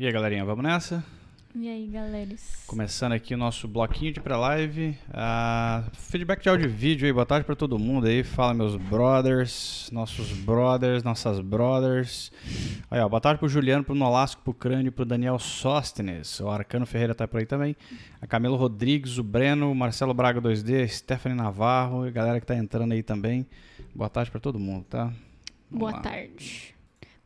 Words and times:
E 0.00 0.06
aí, 0.06 0.12
galerinha, 0.12 0.44
vamos 0.44 0.62
nessa? 0.62 1.04
E 1.56 1.68
aí, 1.68 1.88
galeras? 1.88 2.62
Começando 2.68 3.14
aqui 3.14 3.34
o 3.34 3.36
nosso 3.36 3.66
bloquinho 3.66 4.12
de 4.12 4.20
pré-live. 4.20 4.96
Uh, 5.08 5.90
feedback 5.92 6.40
de 6.40 6.48
áudio 6.48 6.66
e 6.66 6.68
vídeo 6.68 7.04
aí, 7.04 7.12
boa 7.12 7.26
tarde 7.26 7.44
pra 7.44 7.56
todo 7.56 7.76
mundo 7.80 8.06
aí. 8.06 8.22
Fala, 8.22 8.54
meus 8.54 8.76
brothers, 8.76 9.90
nossos 9.92 10.30
brothers, 10.30 11.02
nossas 11.02 11.40
brothers. 11.40 12.30
Aí, 12.88 13.00
ó, 13.00 13.08
boa 13.08 13.20
tarde 13.20 13.40
pro 13.40 13.48
Juliano, 13.48 13.82
pro 13.82 13.92
Nolasco, 13.92 14.40
pro 14.40 14.54
Crânio, 14.54 14.92
pro 14.92 15.04
Daniel 15.04 15.36
Sóstenes. 15.40 16.38
O 16.38 16.48
Arcano 16.48 16.86
Ferreira 16.86 17.12
tá 17.12 17.26
por 17.26 17.40
aí 17.40 17.46
também. 17.46 17.74
A 18.22 18.26
Camilo 18.28 18.54
Rodrigues, 18.54 19.18
o 19.18 19.24
Breno, 19.24 19.68
o 19.72 19.74
Marcelo 19.74 20.14
Braga 20.14 20.40
2D, 20.40 20.80
a 20.80 20.86
Stephanie 20.86 21.36
Navarro 21.36 22.06
e 22.06 22.08
a 22.08 22.12
galera 22.12 22.38
que 22.38 22.46
tá 22.46 22.54
entrando 22.54 22.92
aí 22.92 23.02
também. 23.02 23.44
Boa 23.92 24.08
tarde 24.08 24.30
pra 24.30 24.38
todo 24.38 24.60
mundo, 24.60 24.84
tá? 24.84 25.06
Vamos 25.68 25.80
Boa 25.80 25.90
lá. 25.90 25.98
tarde. 25.98 26.77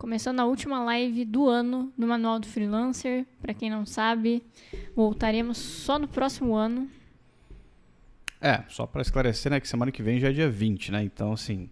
Começando 0.03 0.41
a 0.41 0.45
última 0.45 0.83
live 0.83 1.25
do 1.25 1.49
ano 1.49 1.93
do 1.97 2.09
Manual 2.09 2.41
do 2.41 2.49
Freelancer. 2.49 3.25
Pra 3.41 3.55
quem 3.55 3.71
não 3.71 3.87
sabe, 3.87 4.43
voltaremos 4.97 5.57
só 5.57 5.97
no 5.97 6.09
próximo 6.09 6.57
ano. 6.57 6.91
É, 8.41 8.65
só 8.69 8.85
pra 8.85 9.01
esclarecer, 9.01 9.53
né, 9.53 9.61
que 9.61 9.69
semana 9.69 9.93
que 9.93 10.03
vem 10.03 10.19
já 10.19 10.31
é 10.31 10.33
dia 10.33 10.51
20, 10.51 10.91
né? 10.91 11.05
Então, 11.05 11.33
assim, 11.33 11.71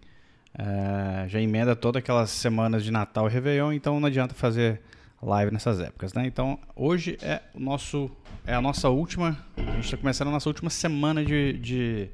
é, 0.57 1.27
já 1.27 1.41
emenda 1.41 1.75
todas 1.75 1.99
aquelas 1.99 2.29
semanas 2.29 2.85
de 2.85 2.89
Natal 2.89 3.27
e 3.27 3.29
Réveillon, 3.29 3.73
então 3.73 3.99
não 3.99 4.07
adianta 4.07 4.33
fazer 4.33 4.79
live 5.21 5.51
nessas 5.51 5.81
épocas, 5.81 6.13
né? 6.13 6.25
Então, 6.25 6.57
hoje 6.73 7.17
é 7.21 7.41
o 7.53 7.59
nosso 7.59 8.09
é 8.47 8.53
a 8.53 8.61
nossa 8.61 8.87
última, 8.87 9.37
a 9.57 9.75
gente 9.75 9.91
tá 9.91 9.97
começando 9.97 10.29
a 10.29 10.31
nossa 10.31 10.47
última 10.47 10.69
semana 10.69 11.25
de, 11.25 11.51
de, 11.57 12.07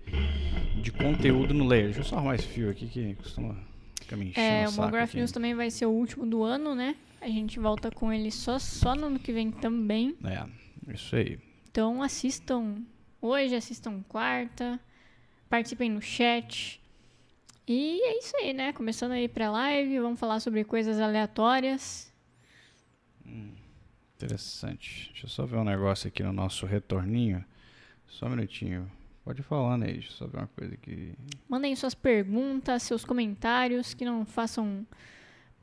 de 0.81 0.91
conteúdo 0.91 1.53
no 1.53 1.63
Layer. 1.63 1.85
Deixa 1.85 1.99
eu 1.99 2.03
só 2.03 2.15
arrumar 2.15 2.33
esse 2.33 2.47
fio 2.47 2.71
aqui 2.71 2.87
que 2.87 3.13
costuma 3.13 3.66
É, 4.35 4.65
o 4.69 4.81
aqui. 4.95 5.17
News 5.17 5.31
também 5.31 5.53
vai 5.53 5.69
ser 5.69 5.85
o 5.85 5.91
último 5.91 6.25
do 6.25 6.43
ano, 6.43 6.73
né? 6.73 6.95
A 7.19 7.27
gente 7.27 7.59
volta 7.59 7.91
com 7.91 8.13
ele 8.13 8.31
só, 8.31 8.59
só 8.59 8.95
no 8.95 9.07
ano 9.07 9.19
que 9.19 9.31
vem 9.33 9.51
também. 9.51 10.15
É, 10.23 10.45
isso 10.93 11.15
aí. 11.15 11.39
Então 11.69 12.01
assistam 12.01 12.77
hoje, 13.21 13.55
assistam 13.55 14.03
quarta, 14.07 14.79
participem 15.49 15.89
no 15.89 16.01
chat. 16.01 16.81
E 17.67 18.01
é 18.01 18.19
isso 18.19 18.35
aí, 18.37 18.53
né? 18.53 18.71
Começando 18.71 19.11
aí 19.11 19.27
pra 19.27 19.51
live, 19.51 19.99
vamos 19.99 20.19
falar 20.19 20.39
sobre 20.39 20.63
coisas 20.63 20.99
aleatórias. 20.99 22.13
Interessante. 24.15 25.09
Deixa 25.11 25.25
eu 25.25 25.29
só 25.29 25.45
ver 25.45 25.57
um 25.57 25.63
negócio 25.63 26.07
aqui 26.07 26.23
no 26.23 26.31
nosso 26.31 26.65
retorninho. 26.65 27.43
Só 28.07 28.25
um 28.25 28.29
minutinho. 28.29 28.89
Pode 29.27 29.43
deixa 29.91 30.07
eu 30.07 30.11
só 30.13 30.25
ver 30.25 30.37
uma 30.37 30.47
coisa 30.47 30.73
aqui. 30.73 31.13
Mandem 31.49 31.75
suas 31.75 31.93
perguntas, 31.93 32.83
seus 32.83 33.03
comentários 33.03 33.93
que 33.93 34.05
não 34.05 34.25
façam 34.25 34.87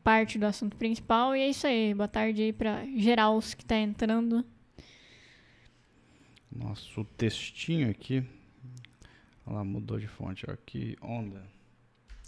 parte 0.02 0.38
do 0.38 0.44
assunto 0.44 0.76
principal. 0.76 1.34
E 1.34 1.40
é 1.40 1.48
isso 1.48 1.66
aí. 1.66 1.94
Boa 1.94 2.06
tarde 2.06 2.42
aí 2.42 2.52
pra 2.52 2.84
geral 2.94 3.38
os 3.38 3.54
que 3.54 3.64
tá 3.64 3.78
entrando. 3.78 4.44
Nosso 6.54 7.06
textinho 7.16 7.88
aqui. 7.88 8.22
Olha 9.46 9.56
lá, 9.56 9.64
mudou 9.64 9.98
de 9.98 10.08
fonte. 10.08 10.44
Ó, 10.46 10.54
que 10.66 10.94
onda. 11.00 11.42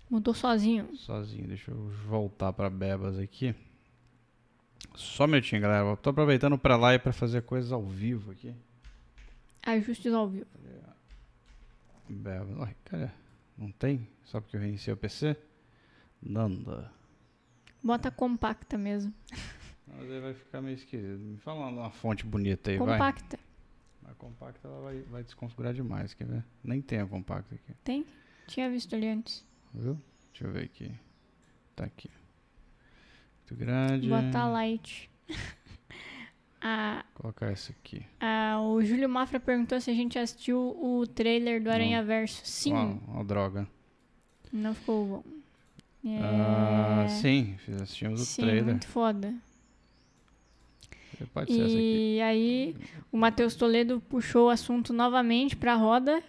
Mudou 0.09 0.33
sozinho. 0.33 0.97
Sozinho. 0.97 1.49
Deixa 1.49 1.71
eu 1.71 1.91
voltar 2.09 2.55
para 2.55 2.71
Bebas 2.71 3.19
aqui. 3.19 3.55
Só 4.95 5.25
um 5.25 5.27
minutinho, 5.27 5.61
galera. 5.61 5.85
Eu 5.85 5.99
tô 5.99 6.09
aproveitando 6.09 6.55
o 6.55 6.59
pré-live 6.59 7.03
para 7.03 7.13
fazer 7.13 7.43
coisas 7.43 7.73
ao 7.73 7.85
vivo 7.85 8.31
aqui. 8.31 8.55
Ajustes 9.63 10.15
ao 10.15 10.27
vivo. 10.27 10.47
Bebas. 10.59 10.86
Ué, 12.09 12.75
cara, 12.85 13.13
não 13.57 13.71
tem? 13.73 14.09
Só 14.25 14.41
porque 14.41 14.57
eu 14.57 14.61
reiniciei 14.61 14.95
o 14.95 14.97
PC? 14.97 15.37
Nanda. 16.23 16.93
Bota 17.83 18.11
compacta 18.11 18.77
mesmo. 18.79 19.13
Mas 19.87 20.11
aí 20.11 20.21
vai 20.21 20.35
ficar 20.35 20.61
meio 20.61 20.75
esquisito. 20.75 21.19
Me 21.21 21.39
fala 21.39 21.69
uma 21.69 21.91
fonte 21.91 22.25
bonita 22.25 22.71
aí, 22.71 22.79
vai. 22.79 22.99
Compacta. 22.99 23.39
A 24.05 24.15
compacta 24.15 24.69
ela 24.69 24.81
vai, 24.83 25.01
vai 25.03 25.23
desconfigurar 25.25 25.75
demais, 25.75 26.15
quer 26.15 26.27
ver? 26.27 26.45
Nem 26.63 26.81
tem 26.81 27.01
a 27.01 27.07
compacta 27.07 27.55
aqui. 27.55 27.75
Tem? 27.85 28.05
Tinha 28.47 28.71
visto 28.71 28.95
ali 28.95 29.09
antes. 29.09 29.45
Viu? 29.75 30.01
Deixa 30.33 30.47
eu 30.47 30.53
ver 30.53 30.65
aqui. 30.65 30.93
Tá 31.75 31.85
aqui. 31.85 32.11
Muito 33.41 33.57
grande. 33.57 34.09
Bota 34.09 34.47
light. 34.47 35.11
Ah, 36.69 37.05
Colocar 37.15 37.47
essa 37.53 37.71
aqui. 37.71 38.03
ah, 38.21 38.59
o 38.61 38.83
Júlio 38.83 39.09
Mafra 39.09 39.39
perguntou 39.39 39.81
se 39.81 39.89
a 39.89 39.95
gente 39.95 40.19
assistiu 40.19 40.59
o 40.83 41.07
trailer 41.07 41.63
do 41.63 41.71
Aranha 41.71 42.03
Verso. 42.03 42.41
Sim. 42.45 42.75
Ó, 43.09 43.21
ó, 43.21 43.23
droga. 43.23 43.69
Não 44.53 44.75
ficou 44.75 45.07
bom. 45.07 45.25
É... 46.11 46.19
Ah, 46.21 47.07
sim, 47.09 47.55
assistimos 47.81 48.21
o 48.21 48.25
Sim, 48.25 48.43
trailer. 48.43 48.65
muito 48.65 48.87
foda. 48.89 49.33
Pode 51.33 51.53
ser 51.53 51.61
essa 51.61 51.69
aqui. 51.73 52.17
E 52.17 52.21
aí, 52.21 52.77
o 53.13 53.17
Matheus 53.17 53.55
Toledo 53.55 54.01
puxou 54.09 54.47
o 54.49 54.51
assunto 54.51 54.93
novamente 54.93 55.55
pra 55.57 55.75
roda. 55.75 56.21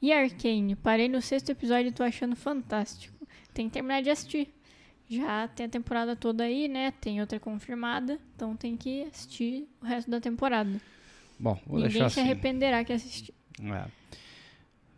E 0.00 0.10
Arcane, 0.12 0.74
parei 0.74 1.06
no 1.08 1.20
sexto 1.20 1.50
episódio 1.50 1.88
e 1.90 1.92
tô 1.92 2.02
achando 2.02 2.34
fantástico. 2.34 3.14
Tem 3.54 3.68
que 3.68 3.74
terminar 3.74 4.02
de 4.02 4.08
assistir. 4.10 4.48
Já 5.16 5.46
tem 5.48 5.66
a 5.66 5.68
temporada 5.68 6.16
toda 6.16 6.44
aí, 6.44 6.68
né? 6.68 6.92
Tem 7.00 7.20
outra 7.20 7.38
confirmada. 7.38 8.18
Então 8.34 8.56
tem 8.56 8.76
que 8.76 9.02
assistir 9.04 9.68
o 9.82 9.86
resto 9.86 10.10
da 10.10 10.20
temporada. 10.20 10.80
Bom, 11.38 11.60
vou 11.66 11.76
Ninguém 11.76 11.92
deixar 11.92 12.08
se 12.10 12.20
assim. 12.20 12.30
arrependerá 12.30 12.84
que 12.84 12.92
assistir. 12.92 13.34
É. 13.62 13.84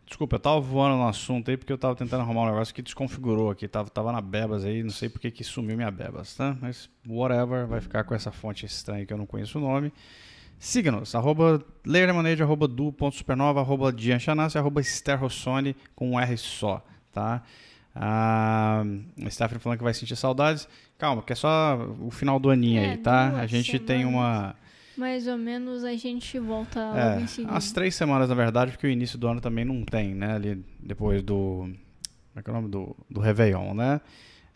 Desculpa, 0.05 0.35
eu 0.35 0.39
tava 0.39 0.59
voando 0.59 0.97
no 0.97 1.07
assunto 1.07 1.49
aí 1.49 1.57
porque 1.57 1.73
eu 1.73 1.77
tava 1.77 1.95
tentando 1.95 2.21
arrumar 2.21 2.43
um 2.43 2.45
negócio 2.45 2.73
que 2.73 2.81
desconfigurou 2.81 3.49
aqui. 3.49 3.67
Tava, 3.67 3.89
tava 3.89 4.11
na 4.11 4.21
Bebas 4.21 4.63
aí, 4.63 4.83
não 4.83 4.91
sei 4.91 5.09
porque 5.09 5.31
que 5.31 5.43
sumiu 5.43 5.75
minha 5.75 5.89
Bebas, 5.89 6.35
tá? 6.35 6.55
Mas 6.61 6.89
whatever, 7.07 7.65
vai 7.65 7.81
ficar 7.81 8.03
com 8.03 8.13
essa 8.13 8.31
fonte 8.31 8.65
estranha 8.65 9.05
que 9.05 9.11
eu 9.11 9.17
não 9.17 9.25
conheço 9.25 9.57
o 9.57 9.61
nome. 9.61 9.91
Siga-nos, 10.59 11.13
arroba 11.15 11.63
leirmanage, 11.85 12.41
arroba 12.41 12.67
du.supernova, 12.67 13.59
arroba 13.59 13.91
dianchanassi, 13.91 14.57
arroba 14.57 14.79
sterrossone 14.81 15.75
com 15.95 16.11
um 16.11 16.19
R 16.19 16.37
só, 16.37 16.85
tá? 17.11 17.43
A 17.95 18.83
Stephanie 19.29 19.59
falando 19.61 19.77
que 19.77 19.83
vai 19.83 19.93
sentir 19.93 20.15
saudades. 20.17 20.67
Calma, 20.97 21.23
que 21.23 21.31
é 21.31 21.35
só 21.35 21.77
o 22.01 22.11
final 22.11 22.39
do 22.39 22.49
aninho 22.49 22.81
É, 22.81 22.91
aí, 22.91 22.97
tá? 22.97 23.39
A 23.39 23.47
gente 23.47 23.79
tem 23.79 23.99
semanas. 23.99 24.13
uma... 24.13 24.55
Mais 24.97 25.27
ou 25.27 25.37
menos 25.37 25.83
a 25.83 25.93
gente 25.95 26.37
volta 26.39 26.79
logo 26.85 26.97
É, 26.97 27.21
em 27.21 27.27
seguida. 27.27 27.53
as 27.53 27.71
três 27.71 27.95
semanas, 27.95 28.29
na 28.29 28.35
verdade, 28.35 28.71
porque 28.71 28.87
o 28.87 28.89
início 28.89 29.17
do 29.17 29.27
ano 29.27 29.41
também 29.41 29.65
não 29.65 29.83
tem, 29.83 30.13
né? 30.15 30.35
Ali 30.35 30.63
depois 30.79 31.21
do. 31.21 31.69
Como 32.33 32.39
é 32.39 32.41
que 32.41 32.49
é 32.49 32.53
o 32.53 32.55
nome? 32.55 32.69
Do, 32.69 32.95
do 33.09 33.19
Réveillon, 33.19 33.73
né? 33.73 33.99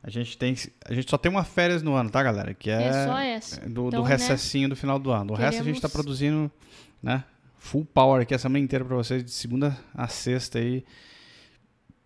A 0.02 0.10
gente 0.10 0.38
tem. 0.38 0.56
A 0.86 0.94
gente 0.94 1.10
só 1.10 1.18
tem 1.18 1.30
uma 1.30 1.44
férias 1.44 1.84
no 1.84 1.94
ano, 1.94 2.10
tá, 2.10 2.24
galera? 2.24 2.54
Que 2.54 2.70
é, 2.70 2.84
É 2.88 3.06
só 3.06 3.18
essa. 3.20 3.60
do, 3.62 3.88
Então, 3.90 4.02
do 4.02 4.04
né, 4.04 4.08
recessinho 4.08 4.70
do 4.70 4.78
final 4.78 4.98
do 4.98 5.12
ano. 5.12 5.34
O 5.34 5.36
resto 5.36 5.60
a 5.60 5.64
gente 5.66 5.76
tá 5.82 5.90
queremos- 5.90 5.92
produzindo, 6.06 6.50
né? 7.04 7.26
Full 7.58 7.84
power 7.94 8.22
aqui 8.22 8.34
a 8.34 8.40
semana 8.40 8.60
inteira 8.60 8.86
pra 8.86 8.96
vocês, 8.96 9.22
de 9.22 9.32
segunda 9.32 9.78
a 9.94 10.08
sexta 10.08 10.58
aí. 10.60 10.86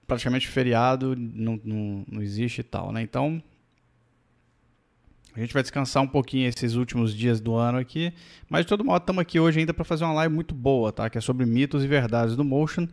Praticamente 0.08 0.48
feriado, 0.48 1.16
não, 1.18 1.60
não, 1.64 2.06
não 2.12 2.22
existe 2.22 2.60
e 2.60 2.64
tal, 2.64 2.92
né? 2.92 3.02
Então. 3.02 3.42
A 5.36 5.40
gente 5.40 5.52
vai 5.54 5.64
descansar 5.64 6.04
um 6.04 6.08
pouquinho 6.08 6.48
esses 6.48 6.76
últimos 6.76 7.12
dias 7.16 7.42
do 7.42 7.56
ano 7.56 7.80
aqui. 7.80 8.14
Mas 8.48 8.66
de 8.66 8.70
todo 8.70 8.86
modo, 8.86 9.02
estamos 9.02 9.20
aqui 9.20 9.40
hoje 9.40 9.60
ainda 9.60 9.74
para 9.74 9.84
fazer 9.84 10.04
uma 10.04 10.14
live 10.14 10.32
muito 10.34 10.54
boa, 10.54 10.92
tá? 10.92 11.10
Que 11.10 11.18
é 11.18 11.22
sobre 11.22 11.44
mitos 11.46 11.84
e 11.84 11.88
verdades 11.88 12.36
do 12.36 12.44
Motion. 12.44 12.88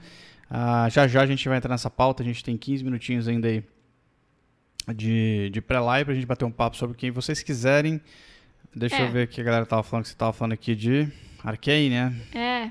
Ah, 0.48 0.88
já 0.88 1.06
já 1.06 1.20
a 1.22 1.26
gente 1.26 1.46
vai 1.46 1.58
entrar 1.58 1.70
nessa 1.74 1.90
pauta. 1.90 2.22
A 2.22 2.26
gente 2.26 2.42
tem 2.42 2.56
15 2.56 2.82
minutinhos 2.82 3.28
ainda 3.28 3.46
aí 3.46 3.62
de, 4.94 5.50
de 5.52 5.60
pré-live 5.60 6.06
pra 6.06 6.14
gente 6.14 6.26
bater 6.26 6.46
um 6.46 6.50
papo 6.50 6.78
sobre 6.78 6.96
quem 6.96 7.10
vocês 7.10 7.42
quiserem. 7.42 8.00
Deixa 8.74 8.96
É. 8.96 9.06
eu 9.06 9.12
ver 9.12 9.26
o 9.26 9.28
que 9.28 9.40
a 9.40 9.44
galera 9.44 9.66
tava 9.66 9.82
falando, 9.82 10.04
que 10.04 10.08
você 10.10 10.16
tava 10.16 10.32
falando 10.32 10.52
aqui 10.54 10.74
de 10.74 11.08
Arcane, 11.44 11.90
né? 11.90 12.16
É. 12.34 12.70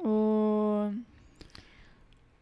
O. 0.00 0.92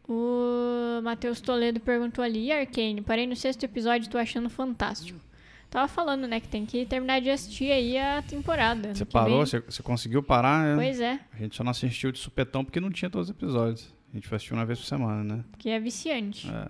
O 0.07 1.01
Matheus 1.03 1.41
Toledo 1.41 1.79
perguntou 1.79 2.23
ali, 2.23 2.45
e 2.45 2.51
Arcane, 2.51 3.01
parei 3.01 3.27
no 3.27 3.35
sexto 3.35 3.63
episódio 3.63 4.07
e 4.07 4.09
tô 4.09 4.17
achando 4.17 4.49
fantástico. 4.49 5.19
Tava 5.69 5.87
falando, 5.89 6.25
né, 6.27 6.39
que 6.39 6.47
tem 6.47 6.65
que 6.65 6.85
terminar 6.85 7.19
de 7.19 7.29
assistir 7.29 7.71
aí 7.71 7.97
a 7.97 8.21
temporada. 8.21 8.95
Você 8.95 9.03
parou, 9.03 9.45
você, 9.45 9.59
você 9.59 9.83
conseguiu 9.83 10.23
parar, 10.23 10.63
né? 10.63 10.75
Pois 10.75 11.01
é, 11.01 11.19
A 11.33 11.37
gente 11.37 11.57
só 11.57 11.63
não 11.63 11.71
assistiu 11.71 12.09
de 12.11 12.19
supetão 12.19 12.63
porque 12.63 12.79
não 12.79 12.89
tinha 12.89 13.09
todos 13.09 13.27
os 13.29 13.35
episódios. 13.35 13.93
A 14.11 14.15
gente 14.15 14.27
foi 14.29 14.37
assistir 14.37 14.53
uma 14.53 14.65
vez 14.65 14.79
por 14.79 14.85
semana, 14.85 15.23
né? 15.23 15.43
que 15.57 15.69
é 15.69 15.77
viciante. 15.77 16.49
É. 16.49 16.69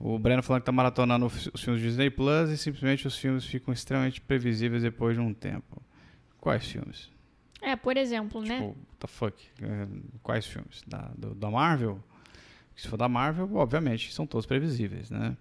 O 0.00 0.18
Breno 0.18 0.42
falando 0.42 0.62
que 0.62 0.66
tá 0.66 0.72
maratonando 0.72 1.26
os 1.26 1.60
filmes 1.62 1.82
do 1.82 1.86
Disney 1.88 2.08
Plus 2.10 2.50
e 2.50 2.56
simplesmente 2.56 3.06
os 3.06 3.16
filmes 3.18 3.44
ficam 3.44 3.72
extremamente 3.72 4.20
previsíveis 4.20 4.82
depois 4.82 5.14
de 5.14 5.20
um 5.20 5.32
tempo. 5.34 5.82
Quais 6.40 6.66
filmes? 6.66 7.10
É, 7.60 7.76
por 7.76 7.96
exemplo, 7.98 8.40
né? 8.40 8.56
Tipo, 8.56 8.66
what 8.68 8.78
the 9.00 9.06
fuck? 9.06 9.44
É, 9.62 9.86
Quais 10.22 10.46
filmes? 10.46 10.82
Da, 10.86 11.10
do- 11.16 11.34
da 11.34 11.50
Marvel? 11.50 12.02
Se 12.76 12.86
for 12.88 12.96
da 12.96 13.08
Marvel, 13.08 13.48
obviamente, 13.56 14.12
são 14.12 14.26
todos 14.26 14.44
previsíveis, 14.46 15.10
né? 15.10 15.36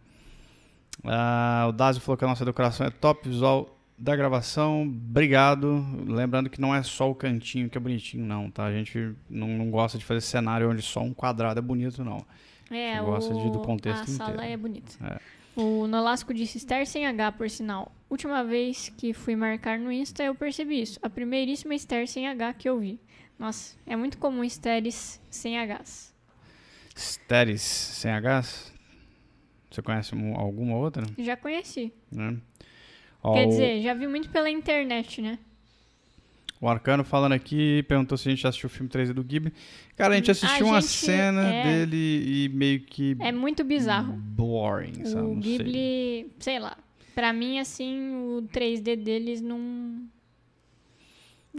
Ah, 1.03 1.65
o 1.69 1.71
Dazio 1.71 2.01
falou 2.01 2.17
que 2.17 2.23
a 2.23 2.27
nossa 2.27 2.45
decoração 2.45 2.87
é 2.87 2.89
top 2.89 3.27
visual 3.27 3.77
da 3.97 4.15
gravação. 4.15 4.83
Obrigado. 4.83 5.85
Lembrando 6.07 6.49
que 6.49 6.59
não 6.61 6.73
é 6.73 6.81
só 6.83 7.09
o 7.09 7.15
cantinho 7.15 7.69
que 7.69 7.77
é 7.77 7.81
bonitinho, 7.81 8.25
não, 8.25 8.49
tá? 8.49 8.65
A 8.65 8.71
gente 8.71 9.13
não, 9.29 9.47
não 9.49 9.69
gosta 9.69 9.97
de 9.97 10.05
fazer 10.05 10.21
cenário 10.21 10.69
onde 10.69 10.81
só 10.81 11.01
um 11.01 11.13
quadrado 11.13 11.59
é 11.59 11.61
bonito, 11.61 12.03
não. 12.03 12.25
É, 12.71 12.95
Você 12.95 13.01
o... 13.01 13.05
gosta 13.05 13.33
de- 13.33 13.51
do 13.51 13.59
contexto 13.59 14.03
a 14.03 14.07
sala 14.07 14.33
inteiro. 14.35 14.53
é 14.53 14.57
bonita. 14.57 14.91
É. 15.05 15.19
O 15.55 15.87
Nolasco 15.87 16.33
disse 16.33 16.57
estar 16.57 16.85
sem 16.85 17.05
H, 17.05 17.31
por 17.33 17.49
sinal. 17.49 17.91
O 18.09 18.13
última 18.15 18.43
vez 18.43 18.89
que 18.97 19.13
fui 19.13 19.35
marcar 19.35 19.79
no 19.79 19.91
Insta, 19.91 20.23
eu 20.23 20.35
percebi 20.35 20.81
isso. 20.81 20.99
A 21.01 21.09
primeiríssima 21.09 21.75
Esther 21.75 22.07
sem 22.07 22.27
H 22.27 22.53
que 22.55 22.67
eu 22.67 22.79
vi. 22.79 22.99
Nossa, 23.39 23.75
é 23.85 23.95
muito 23.95 24.17
comum 24.17 24.43
Estéres 24.43 25.21
sem 25.29 25.55
Hs. 25.57 26.13
Steris 26.97 27.61
sem 27.61 28.11
Hs? 28.11 28.73
Você 29.69 29.81
conhece 29.81 30.15
um- 30.15 30.35
alguma 30.39 30.75
outra? 30.77 31.03
Já 31.17 31.35
conheci. 31.35 31.91
Né? 32.11 32.37
Ó, 33.21 33.33
Quer 33.33 33.45
o- 33.45 33.49
dizer, 33.49 33.81
já 33.81 33.93
vi 33.93 34.07
muito 34.07 34.29
pela 34.29 34.49
internet, 34.49 35.21
né? 35.21 35.37
O 36.61 36.69
Arcano 36.69 37.03
falando 37.03 37.33
aqui, 37.33 37.83
perguntou 37.83 38.17
se 38.17 38.29
a 38.29 38.31
gente 38.31 38.47
assistiu 38.47 38.67
o 38.67 38.69
filme 38.69 38.89
3D 38.89 39.13
do 39.13 39.23
Ghibli. 39.23 39.51
Cara, 39.97 40.13
a 40.13 40.17
gente 40.17 40.29
A 40.29 40.31
assistiu 40.31 40.67
uma 40.67 40.79
gente- 40.79 40.91
cena 40.93 41.41
é. 41.45 41.63
dele 41.85 42.45
e 42.45 42.49
meio 42.49 42.79
que 42.79 43.15
É 43.19 43.31
muito 43.31 43.63
bizarro. 43.63 44.13
boring, 44.13 45.03
sabe? 45.05 45.27
O 45.27 45.35
Não 45.35 45.41
sei. 45.43 45.57
Ghibli, 45.57 46.31
sei 46.39 46.59
lá. 46.59 46.77
Pra 47.13 47.33
mim, 47.33 47.59
assim, 47.59 48.15
o 48.15 48.47
3D 48.51 48.95
deles 48.95 49.41
não. 49.41 50.07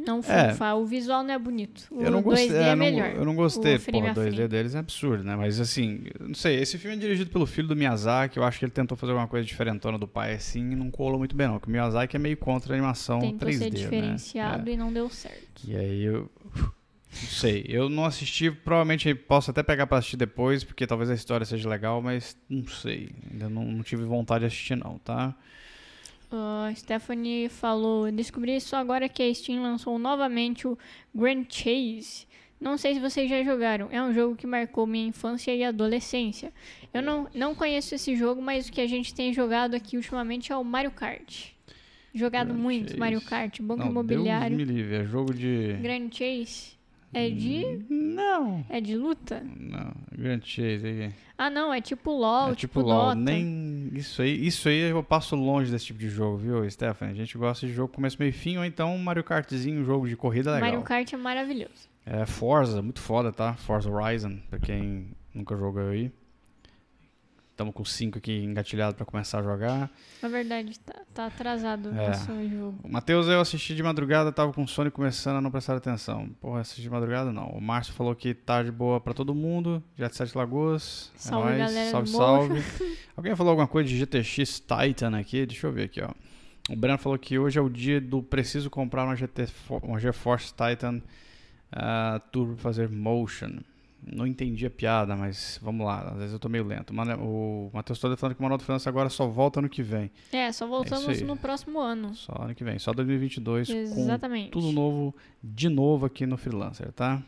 Não 0.04 0.18
É. 0.18 0.50
fufa. 0.50 0.74
O 0.74 0.84
visual 0.84 1.22
não 1.24 1.32
é 1.32 1.38
bonito. 1.38 1.86
O 1.90 2.02
Eu 2.02 2.10
não 2.10 2.20
gostei, 2.22 2.48
2D 2.48 2.54
é, 2.56 2.62
é, 2.68 2.72
eu 2.72 2.76
não- 2.76 2.84
melhor. 2.84 3.08
eu 3.14 3.24
não 3.24 3.34
gostei, 3.34 3.76
O 3.76 3.80
porra, 3.80 4.10
o 4.10 4.14
2D 4.14 4.34
frame. 4.34 4.48
deles 4.48 4.74
é 4.74 4.78
absurdo, 4.78 5.24
né? 5.24 5.34
Mas 5.36 5.58
assim, 5.58 6.04
não 6.20 6.34
sei, 6.34 6.56
esse 6.60 6.76
filme 6.76 6.96
é 6.96 7.00
dirigido 7.00 7.30
pelo 7.30 7.46
filho 7.46 7.66
do 7.68 7.74
Miyazaki, 7.76 8.36
eu 8.36 8.44
acho 8.44 8.58
que 8.58 8.64
ele 8.64 8.72
tentou 8.72 8.96
fazer 8.96 9.12
alguma 9.12 9.28
coisa 9.28 9.46
diferentona 9.46 9.98
do 9.98 10.06
pai, 10.06 10.34
assim, 10.34 10.72
e 10.72 10.76
não 10.76 10.90
colou 10.90 11.18
muito 11.18 11.34
bem 11.34 11.46
não, 11.46 11.54
porque 11.54 11.68
o 11.70 11.72
Miyazaki 11.72 12.16
é 12.16 12.18
meio 12.18 12.36
contra 12.36 12.72
a 12.72 12.76
animação 12.76 13.20
Tentou 13.20 13.48
3D, 13.48 13.58
ser 13.58 13.64
né? 13.64 13.70
diferenciado 13.70 14.68
É. 14.68 14.72
e 14.72 14.76
não 14.76 14.92
deu 14.92 15.08
certo. 15.08 15.62
E 15.66 15.74
aí 15.76 16.02
eu 16.04 16.30
não 16.52 17.28
sei, 17.28 17.64
eu 17.66 17.88
não 17.88 18.04
assisti, 18.04 18.50
provavelmente 18.50 19.14
posso 19.14 19.50
até 19.50 19.62
pegar 19.62 19.86
pra 19.86 19.98
assistir 19.98 20.18
depois, 20.18 20.62
porque 20.62 20.86
talvez 20.86 21.08
a 21.08 21.14
história 21.14 21.46
seja 21.46 21.68
legal, 21.68 22.02
mas 22.02 22.36
não 22.50 22.66
sei, 22.68 23.10
ainda 23.32 23.48
não, 23.48 23.64
não 23.64 23.82
tive 23.82 24.04
vontade 24.04 24.40
de 24.40 24.46
assistir 24.46 24.76
não, 24.76 24.98
tá? 24.98 25.34
A 26.30 26.72
Stephanie 26.74 27.48
falou: 27.48 28.10
Descobri 28.10 28.56
isso 28.56 28.74
agora 28.74 29.08
que 29.08 29.22
a 29.22 29.34
Steam 29.34 29.62
lançou 29.62 29.98
novamente 29.98 30.66
o 30.66 30.76
Grand 31.14 31.44
Chase. 31.48 32.26
Não 32.60 32.78
sei 32.78 32.94
se 32.94 33.00
vocês 33.00 33.28
já 33.28 33.42
jogaram. 33.42 33.88
É 33.90 34.02
um 34.02 34.12
jogo 34.12 34.34
que 34.34 34.46
marcou 34.46 34.86
minha 34.86 35.06
infância 35.06 35.54
e 35.54 35.62
adolescência. 35.62 36.52
Eu 36.92 37.02
não, 37.02 37.28
não 37.34 37.54
conheço 37.54 37.94
esse 37.94 38.16
jogo, 38.16 38.40
mas 38.40 38.68
o 38.68 38.72
que 38.72 38.80
a 38.80 38.86
gente 38.86 39.14
tem 39.14 39.32
jogado 39.32 39.74
aqui 39.74 39.96
ultimamente 39.96 40.52
é 40.52 40.56
o 40.56 40.64
Mario 40.64 40.90
Kart. 40.90 41.48
Jogado 42.14 42.48
Grand 42.48 42.58
muito 42.58 42.88
Chase. 42.88 42.98
Mario 42.98 43.20
Kart, 43.20 43.60
Banco 43.60 43.82
não, 43.82 43.90
Imobiliário. 43.90 44.56
Deus 44.56 44.68
me 44.68 44.74
livre, 44.74 44.96
é 44.96 45.04
jogo 45.04 45.34
de... 45.34 45.74
Grand 45.82 46.08
Chase 46.10 46.75
é 47.18 47.30
de 47.30 47.84
Não, 47.88 48.64
é 48.68 48.80
de 48.80 48.96
luta? 48.96 49.42
não, 49.58 49.92
Grand 50.16 50.40
Chase 50.42 50.86
aí. 50.86 51.12
Ah, 51.38 51.50
não, 51.50 51.72
é 51.72 51.80
tipo 51.80 52.10
LoL, 52.12 52.52
é 52.52 52.54
tipo, 52.54 52.56
tipo 52.56 52.80
LOL, 52.80 53.08
Dota. 53.08 53.14
nem 53.16 53.90
isso 53.92 54.22
aí, 54.22 54.46
isso 54.46 54.68
aí 54.68 54.90
eu 54.90 55.02
passo 55.02 55.36
longe 55.36 55.70
desse 55.70 55.86
tipo 55.86 55.98
de 55.98 56.08
jogo, 56.08 56.36
viu, 56.38 56.70
Stephanie? 56.70 57.12
A 57.12 57.16
gente 57.16 57.36
gosta 57.36 57.66
de 57.66 57.72
jogo 57.72 57.92
começo, 57.92 58.16
meio 58.18 58.32
fim, 58.32 58.56
ou 58.56 58.64
então 58.64 58.94
um 58.94 58.98
Mario 58.98 59.22
Kartzinho, 59.22 59.80
um 59.80 59.84
jogo 59.84 60.08
de 60.08 60.16
corrida 60.16 60.52
legal. 60.52 60.68
Mario 60.70 60.82
Kart 60.84 61.12
é 61.12 61.16
maravilhoso. 61.16 61.88
É 62.06 62.24
Forza, 62.24 62.80
muito 62.80 63.00
foda, 63.00 63.32
tá? 63.32 63.54
Forza 63.54 63.90
Horizon, 63.90 64.38
pra 64.48 64.58
quem 64.58 65.08
nunca 65.34 65.56
jogou 65.56 65.88
aí. 65.88 66.10
Estamos 67.56 67.72
com 67.72 67.86
5 67.86 68.18
aqui 68.18 68.44
engatilhado 68.44 68.94
pra 68.96 69.06
começar 69.06 69.38
a 69.38 69.42
jogar. 69.42 69.90
Na 70.22 70.28
verdade, 70.28 70.78
tá, 70.80 70.92
tá 71.14 71.24
atrasado 71.24 71.88
É. 71.88 72.10
o 72.30 72.50
jogo. 72.50 72.78
O 72.84 72.92
Matheus 72.92 73.28
eu 73.28 73.40
assisti 73.40 73.74
de 73.74 73.82
madrugada, 73.82 74.30
tava 74.30 74.52
com 74.52 74.66
sono 74.66 74.88
e 74.88 74.90
começando 74.90 75.36
a 75.38 75.40
não 75.40 75.50
prestar 75.50 75.74
atenção. 75.74 76.28
Porra, 76.38 76.60
assisti 76.60 76.82
de 76.82 76.90
madrugada 76.90 77.32
não. 77.32 77.46
O 77.46 77.58
Márcio 77.58 77.94
falou 77.94 78.14
que 78.14 78.34
tarde 78.34 78.70
boa 78.70 79.00
pra 79.00 79.14
todo 79.14 79.34
mundo, 79.34 79.82
já 79.96 80.06
de 80.06 80.14
Sete 80.14 80.36
Lagoas. 80.36 81.10
É 81.14 81.18
Salve, 81.18 81.48
nóis. 81.48 81.58
galera 81.58 81.90
Salve, 81.90 82.08
salve. 82.10 82.64
Alguém 83.16 83.34
falou 83.34 83.52
alguma 83.52 83.66
coisa 83.66 83.88
de 83.88 83.96
GTX 83.96 84.60
Titan 84.60 85.16
aqui? 85.18 85.46
Deixa 85.46 85.66
eu 85.66 85.72
ver 85.72 85.84
aqui, 85.84 86.02
ó. 86.02 86.10
O 86.68 86.76
Breno 86.76 86.98
falou 86.98 87.18
que 87.18 87.38
hoje 87.38 87.58
é 87.58 87.62
o 87.62 87.70
dia 87.70 88.02
do 88.02 88.22
preciso 88.22 88.68
comprar 88.68 89.04
uma, 89.04 89.16
GT, 89.16 89.48
uma 89.82 89.98
GeForce 89.98 90.52
Titan 90.52 91.00
ah, 91.72 92.20
Turbo 92.30 92.54
fazer 92.58 92.90
motion. 92.90 93.60
Não 94.06 94.26
entendi 94.26 94.64
a 94.64 94.70
piada, 94.70 95.16
mas 95.16 95.58
vamos 95.60 95.84
lá. 95.84 96.10
Às 96.12 96.16
vezes 96.18 96.32
eu 96.32 96.38
tô 96.38 96.48
meio 96.48 96.64
lento. 96.64 96.94
O 97.20 97.70
Matheus 97.72 97.98
Toda 97.98 98.16
falando 98.16 98.36
que 98.36 98.40
o 98.40 98.42
Manual 98.42 98.58
do 98.58 98.64
Finança 98.64 98.88
agora 98.88 99.08
só 99.08 99.26
volta 99.26 99.58
ano 99.58 99.68
que 99.68 99.82
vem. 99.82 100.10
É, 100.32 100.52
só 100.52 100.66
voltamos 100.66 101.08
aí. 101.08 101.24
no 101.24 101.36
próximo 101.36 101.80
ano. 101.80 102.14
Só 102.14 102.32
ano 102.40 102.54
que 102.54 102.62
vem. 102.62 102.78
Só 102.78 102.92
2022 102.92 103.68
com 103.68 103.74
Exatamente. 103.74 104.50
tudo 104.50 104.70
novo 104.70 105.14
de 105.42 105.68
novo 105.68 106.06
aqui 106.06 106.24
no 106.24 106.36
Freelancer, 106.36 106.92
tá? 106.92 107.20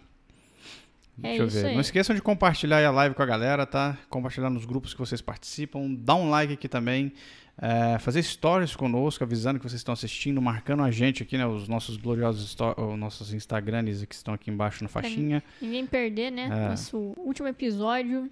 É 1.22 1.28
Deixa 1.28 1.42
eu 1.42 1.46
isso 1.46 1.60
ver. 1.60 1.66
aí. 1.68 1.75
Não 1.75 1.80
esqueçam 1.80 2.14
de 2.14 2.22
compartilhar 2.22 2.78
aí 2.78 2.84
a 2.84 2.90
live 2.90 3.14
com 3.14 3.22
a 3.22 3.26
galera, 3.26 3.66
tá? 3.66 3.98
Compartilhar 4.08 4.50
nos 4.50 4.64
grupos 4.64 4.92
que 4.94 5.00
vocês 5.00 5.20
participam. 5.20 5.94
Dá 5.94 6.14
um 6.14 6.30
like 6.30 6.52
aqui 6.52 6.68
também. 6.68 7.12
É, 7.60 7.98
fazer 7.98 8.22
stories 8.22 8.76
conosco, 8.76 9.25
avisando 9.25 9.58
que 9.58 9.68
vocês 9.68 9.80
estão 9.80 9.92
assistindo, 9.92 10.40
marcando 10.40 10.84
a 10.84 10.92
gente 10.92 11.25
aqui, 11.25 11.37
né? 11.37 11.44
Os 11.44 11.66
nossos 11.66 11.96
gloriosos 11.96 12.56
os 12.76 12.98
nossos 12.98 13.34
Instagrams 13.34 14.04
que 14.04 14.14
estão 14.14 14.32
aqui 14.32 14.48
embaixo 14.48 14.82
na 14.84 14.88
faixinha. 14.88 15.42
Ninguém 15.60 15.84
perder, 15.84 16.30
né? 16.30 16.44
É. 16.44 16.68
Nosso 16.68 17.14
último 17.16 17.48
episódio. 17.48 18.30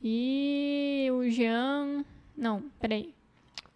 E 0.00 1.08
o 1.12 1.28
Jean. 1.28 2.04
Não, 2.36 2.62
peraí. 2.80 3.17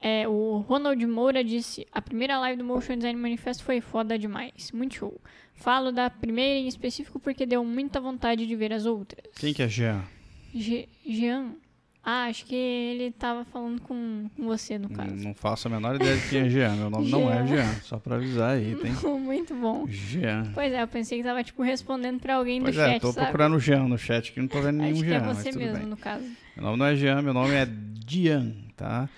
É, 0.04 0.26
o 0.26 0.58
Ronald 0.68 1.06
Moura 1.06 1.44
disse: 1.44 1.86
A 1.92 2.02
primeira 2.02 2.36
live 2.40 2.58
do 2.58 2.64
Motion 2.64 2.96
Design 2.96 3.18
Manifesto 3.20 3.62
foi 3.62 3.80
foda 3.80 4.18
demais. 4.18 4.72
Muito 4.72 4.96
show. 4.96 5.20
Falo 5.54 5.92
da 5.92 6.10
primeira 6.10 6.58
em 6.58 6.66
específico 6.66 7.20
porque 7.20 7.46
deu 7.46 7.64
muita 7.64 8.00
vontade 8.00 8.44
de 8.46 8.56
ver 8.56 8.72
as 8.72 8.84
outras. 8.84 9.24
Quem 9.36 9.54
que 9.54 9.62
é 9.62 9.68
Jean? 9.68 10.02
Je- 10.52 10.88
Jean? 11.06 11.52
Ah, 12.04 12.24
acho 12.24 12.44
que 12.46 12.54
ele 12.56 13.12
tava 13.12 13.44
falando 13.44 13.80
com, 13.80 14.28
com 14.36 14.44
você, 14.44 14.76
no 14.76 14.88
Não, 14.88 14.96
caso. 14.96 15.14
não 15.14 15.32
faço 15.34 15.68
a 15.68 15.70
menor 15.70 15.94
ideia 15.94 16.16
de 16.16 16.28
quem 16.28 16.40
é 16.40 16.48
Jean. 16.48 16.74
Meu 16.74 16.90
nome 16.90 17.08
não 17.08 17.32
é 17.32 17.46
Jean. 17.46 17.72
Só 17.84 17.96
pra 17.96 18.16
avisar 18.16 18.56
aí, 18.56 18.74
tem. 18.82 18.90
Muito 19.20 19.54
bom. 19.54 19.86
Jean. 19.86 20.50
Pois 20.52 20.72
é, 20.72 20.82
eu 20.82 20.88
pensei 20.88 21.18
que 21.18 21.22
tava, 21.24 21.44
tipo, 21.44 21.62
respondendo 21.62 22.18
pra 22.18 22.34
alguém 22.34 22.60
Pois 22.60 22.74
do 22.74 22.80
é, 22.80 22.94
chat, 22.94 23.00
tô 23.02 23.12
sabe? 23.12 23.26
procurando 23.26 23.54
o 23.54 23.60
Jean 23.60 23.86
no 23.86 23.96
chat 23.96 24.30
aqui, 24.32 24.40
não 24.40 24.48
tô 24.48 24.60
vendo 24.60 24.78
nenhum 24.78 24.94
Acho 24.94 25.02
que 25.04 25.08
Jean, 25.10 25.16
é 25.16 25.20
você 25.34 25.52
mesmo, 25.52 25.78
bem. 25.78 25.86
no 25.86 25.96
caso. 25.96 26.24
Meu 26.56 26.64
nome 26.64 26.76
não 26.78 26.86
é 26.86 26.96
Jean, 26.96 27.22
meu 27.22 27.32
nome 27.32 27.54
é 27.54 27.68
Dian, 28.04 28.52
tá? 28.76 29.08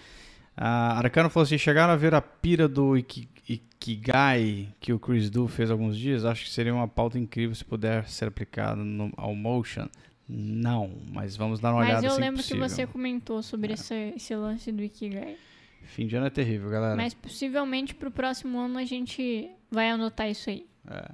A 0.57 0.99
Arcano 0.99 1.29
falou 1.31 1.45
assim: 1.45 1.59
chegaram 1.59 1.93
a 1.93 1.97
ver 1.97 2.15
a 2.15 2.21
pira 2.23 2.69
do 2.69 2.97
Iki- 2.97 3.29
Ikigai 3.49 4.69
que 4.81 4.93
o 4.93 4.99
Chris 4.99 5.29
Du 5.31 5.47
fez 5.49 5.71
alguns 5.71 5.97
dias? 5.97 6.25
Acho 6.25 6.45
que 6.45 6.51
seria 6.51 6.75
uma 6.75 6.89
pauta 6.89 7.19
incrível 7.19 7.55
se 7.55 7.65
puder 7.65 8.07
ser 8.09 8.27
aplicada 8.29 8.77
no, 8.77 9.13
ao 9.17 9.35
Motion. 9.35 9.89
Não, 10.29 10.91
mas 11.13 11.37
vamos 11.37 11.61
dar 11.61 11.71
uma 11.73 11.81
Mas 11.81 11.89
olhada 11.91 12.07
eu 12.07 12.13
assim 12.13 12.21
lembro 12.21 12.37
possível. 12.39 12.63
que 12.65 12.69
você 12.71 12.87
comentou 12.87 13.43
sobre 13.43 13.75
esse, 13.75 13.95
esse 14.17 14.35
lance 14.35 14.73
do 14.73 14.83
Ikigai. 14.83 15.37
Fim 15.83 16.07
de 16.07 16.17
ano 16.17 16.27
é 16.27 16.31
terrível, 16.31 16.71
galera. 16.71 16.97
Mas 16.97 17.13
possivelmente 17.13 17.95
pro 17.95 18.11
próximo 18.11 18.59
ano 18.59 18.79
a 18.79 18.85
gente 18.85 19.51
vai 19.71 19.91
anotar 19.91 20.31
isso 20.31 20.49
aí. 20.49 20.67
É. 20.91 21.11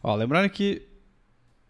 Ó, 0.00 0.14
lembrando 0.14 0.48
que 0.48 0.82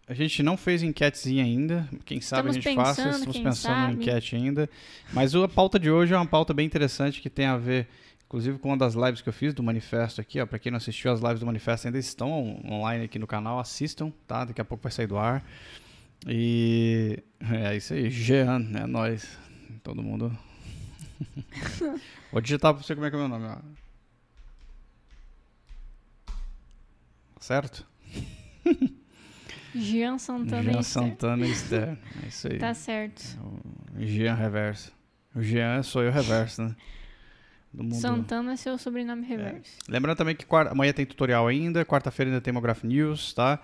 a 0.07 0.13
gente 0.13 0.41
não 0.41 0.55
fez 0.55 0.81
enquetezinha 0.83 1.43
ainda. 1.43 1.87
Quem 2.05 2.21
sabe 2.21 2.49
Estamos 2.49 2.65
a 2.65 2.69
gente 2.69 2.75
faça. 2.75 2.95
pensando, 3.03 3.13
Estamos 3.15 3.35
quem 3.35 3.43
pensando 3.43 3.75
sabe. 3.75 3.93
enquete 3.93 4.35
ainda. 4.35 4.69
Mas 5.13 5.35
a 5.35 5.47
pauta 5.47 5.77
de 5.77 5.91
hoje 5.91 6.13
é 6.13 6.17
uma 6.17 6.25
pauta 6.25 6.53
bem 6.53 6.65
interessante 6.65 7.21
que 7.21 7.29
tem 7.29 7.45
a 7.45 7.57
ver, 7.57 7.87
inclusive, 8.25 8.57
com 8.57 8.69
uma 8.69 8.77
das 8.77 8.93
lives 8.93 9.21
que 9.21 9.27
eu 9.27 9.33
fiz 9.33 9.53
do 9.53 9.61
Manifesto 9.61 10.21
aqui. 10.21 10.43
Para 10.45 10.59
quem 10.59 10.71
não 10.71 10.77
assistiu, 10.77 11.11
as 11.11 11.19
lives 11.19 11.39
do 11.41 11.45
Manifesto 11.45 11.87
ainda 11.87 11.99
estão 11.99 12.31
on- 12.31 12.73
online 12.75 13.03
aqui 13.05 13.19
no 13.19 13.27
canal. 13.27 13.59
Assistam, 13.59 14.11
tá? 14.25 14.45
Daqui 14.45 14.61
a 14.61 14.65
pouco 14.65 14.81
vai 14.81 14.91
sair 14.91 15.07
do 15.07 15.17
ar. 15.17 15.43
E 16.25 17.21
é 17.41 17.75
isso 17.75 17.93
aí. 17.93 18.09
Jean, 18.09 18.65
é 18.75 18.87
nóis. 18.87 19.37
Todo 19.83 20.01
mundo. 20.01 20.35
Vou 22.31 22.39
digitar 22.41 22.73
pra 22.73 22.81
você 22.83 22.93
como 22.95 23.05
é 23.05 23.09
que 23.09 23.15
é 23.15 23.19
o 23.19 23.27
meu 23.27 23.29
nome. 23.39 23.45
Ó. 23.45 23.57
Certo? 27.39 27.85
Jean 29.79 30.17
Santana 30.17 30.63
Jean 30.71 30.79
e. 30.79 30.83
Santana 30.83 31.45
e 31.47 31.51
Esther. 31.51 31.97
É 32.23 32.27
isso 32.27 32.47
aí. 32.47 32.57
Tá 32.57 32.73
certo. 32.73 33.21
O 33.95 34.05
Jean 34.05 34.33
Reverso. 34.35 34.91
O 35.35 35.41
Jean 35.41 35.83
sou 35.83 36.01
eu 36.03 36.11
reverso, 36.11 36.63
né? 36.63 36.75
Do 37.73 37.83
mundo. 37.83 37.95
Santana 37.95 38.53
é 38.53 38.55
seu 38.55 38.77
sobrenome 38.77 39.25
reverso. 39.25 39.77
Lembrando 39.87 40.17
também 40.17 40.35
que 40.35 40.45
quarta- 40.45 40.71
amanhã 40.71 40.91
tem 40.93 41.05
tutorial 41.05 41.47
ainda, 41.47 41.85
quarta-feira 41.85 42.31
ainda 42.31 42.41
tem 42.41 42.51
Mograph 42.53 42.83
News, 42.83 43.33
tá? 43.33 43.59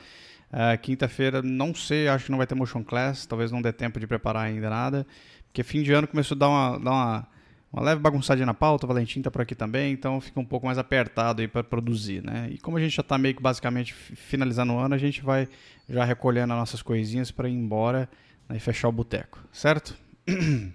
Ah, 0.52 0.78
Quinta-feira, 0.78 1.42
não 1.42 1.74
sei, 1.74 2.08
acho 2.08 2.26
que 2.26 2.32
não 2.32 2.38
vai 2.38 2.46
ter 2.46 2.54
Motion 2.54 2.84
Class, 2.84 3.26
talvez 3.26 3.52
não 3.52 3.60
dê 3.62 3.74
tempo 3.74 4.00
de 4.00 4.06
preparar 4.06 4.46
ainda 4.46 4.70
nada, 4.70 5.08
porque 5.48 5.64
fim 5.64 5.82
de 5.82 5.92
ano 5.94 6.08
começou 6.08 6.36
a 6.36 6.38
dar 6.40 6.50
uma, 6.50 6.78
dar 6.80 6.92
uma, 6.92 7.28
uma 7.74 7.82
leve 7.82 8.00
bagunçadinha 8.00 8.46
na 8.46 8.54
pauta, 8.54 8.86
o 8.86 8.88
Valentim 8.88 9.22
tá 9.22 9.32
por 9.32 9.42
aqui 9.42 9.56
também, 9.56 9.92
então 9.92 10.22
fica 10.22 10.40
um 10.40 10.46
pouco 10.46 10.66
mais 10.68 10.78
apertado 10.78 11.42
aí 11.42 11.48
para 11.48 11.64
produzir, 11.64 12.24
né? 12.24 12.48
E 12.52 12.58
como 12.60 12.78
a 12.78 12.80
gente 12.80 12.96
já 12.96 13.02
tá 13.04 13.18
meio 13.18 13.36
que 13.36 13.42
basicamente 13.42 13.94
fi- 13.94 14.16
finalizando 14.16 14.74
o 14.74 14.78
ano, 14.78 14.94
a 14.94 14.98
gente 15.00 15.24
vai 15.24 15.50
já 15.90 16.06
recolhendo 16.06 16.54
as 16.54 16.60
nossas 16.60 16.82
coisinhas 16.84 17.32
para 17.32 17.50
ir 17.50 17.54
embora 17.54 18.08
né, 18.48 18.58
e 18.58 18.60
fechar 18.60 18.88
o 18.90 18.92
boteco, 18.92 19.44
certo? 19.52 19.98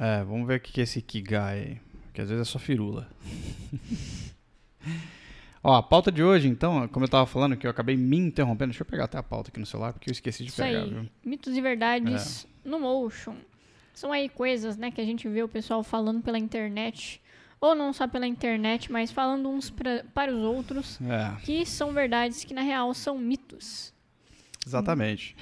É, 0.00 0.22
vamos 0.22 0.46
ver 0.46 0.58
o 0.58 0.60
que 0.60 0.80
é 0.80 0.84
esse 0.84 1.02
Kigai. 1.02 1.80
Que 2.12 2.20
às 2.20 2.28
vezes 2.28 2.46
é 2.48 2.50
só 2.50 2.58
firula. 2.58 3.08
Ó, 5.62 5.74
a 5.74 5.82
pauta 5.82 6.10
de 6.12 6.22
hoje, 6.22 6.46
então, 6.48 6.86
como 6.88 7.04
eu 7.04 7.08
tava 7.10 7.26
falando, 7.26 7.56
que 7.56 7.66
eu 7.66 7.70
acabei 7.70 7.96
me 7.96 8.16
interrompendo. 8.16 8.70
Deixa 8.70 8.82
eu 8.82 8.86
pegar 8.86 9.04
até 9.06 9.18
a 9.18 9.22
pauta 9.24 9.50
aqui 9.50 9.58
no 9.58 9.66
celular, 9.66 9.92
porque 9.92 10.08
eu 10.08 10.12
esqueci 10.12 10.44
de 10.44 10.50
Isso 10.50 10.62
pegar, 10.62 10.82
aí. 10.82 10.88
viu? 10.88 11.08
Mitos 11.24 11.56
e 11.56 11.60
verdades 11.60 12.46
É. 12.64 12.68
no 12.68 12.78
Motion. 12.78 13.34
São 13.98 14.12
aí 14.12 14.28
coisas, 14.28 14.76
né, 14.76 14.90
que 14.92 15.00
a 15.00 15.04
gente 15.04 15.28
vê 15.28 15.42
o 15.42 15.48
pessoal 15.48 15.82
falando 15.82 16.22
pela 16.22 16.38
internet, 16.38 17.20
ou 17.60 17.74
não 17.74 17.92
só 17.92 18.06
pela 18.06 18.26
internet, 18.28 18.92
mas 18.92 19.10
falando 19.10 19.48
uns 19.48 19.70
pra, 19.70 20.04
para 20.14 20.32
os 20.32 20.40
outros, 20.44 21.00
É, 21.02 21.34
que 21.44 21.66
são 21.66 21.92
verdades 21.92 22.44
que 22.44 22.54
na 22.54 22.62
real 22.62 22.94
são 22.94 23.18
mitos. 23.18 23.92
exatamente. 24.66 25.34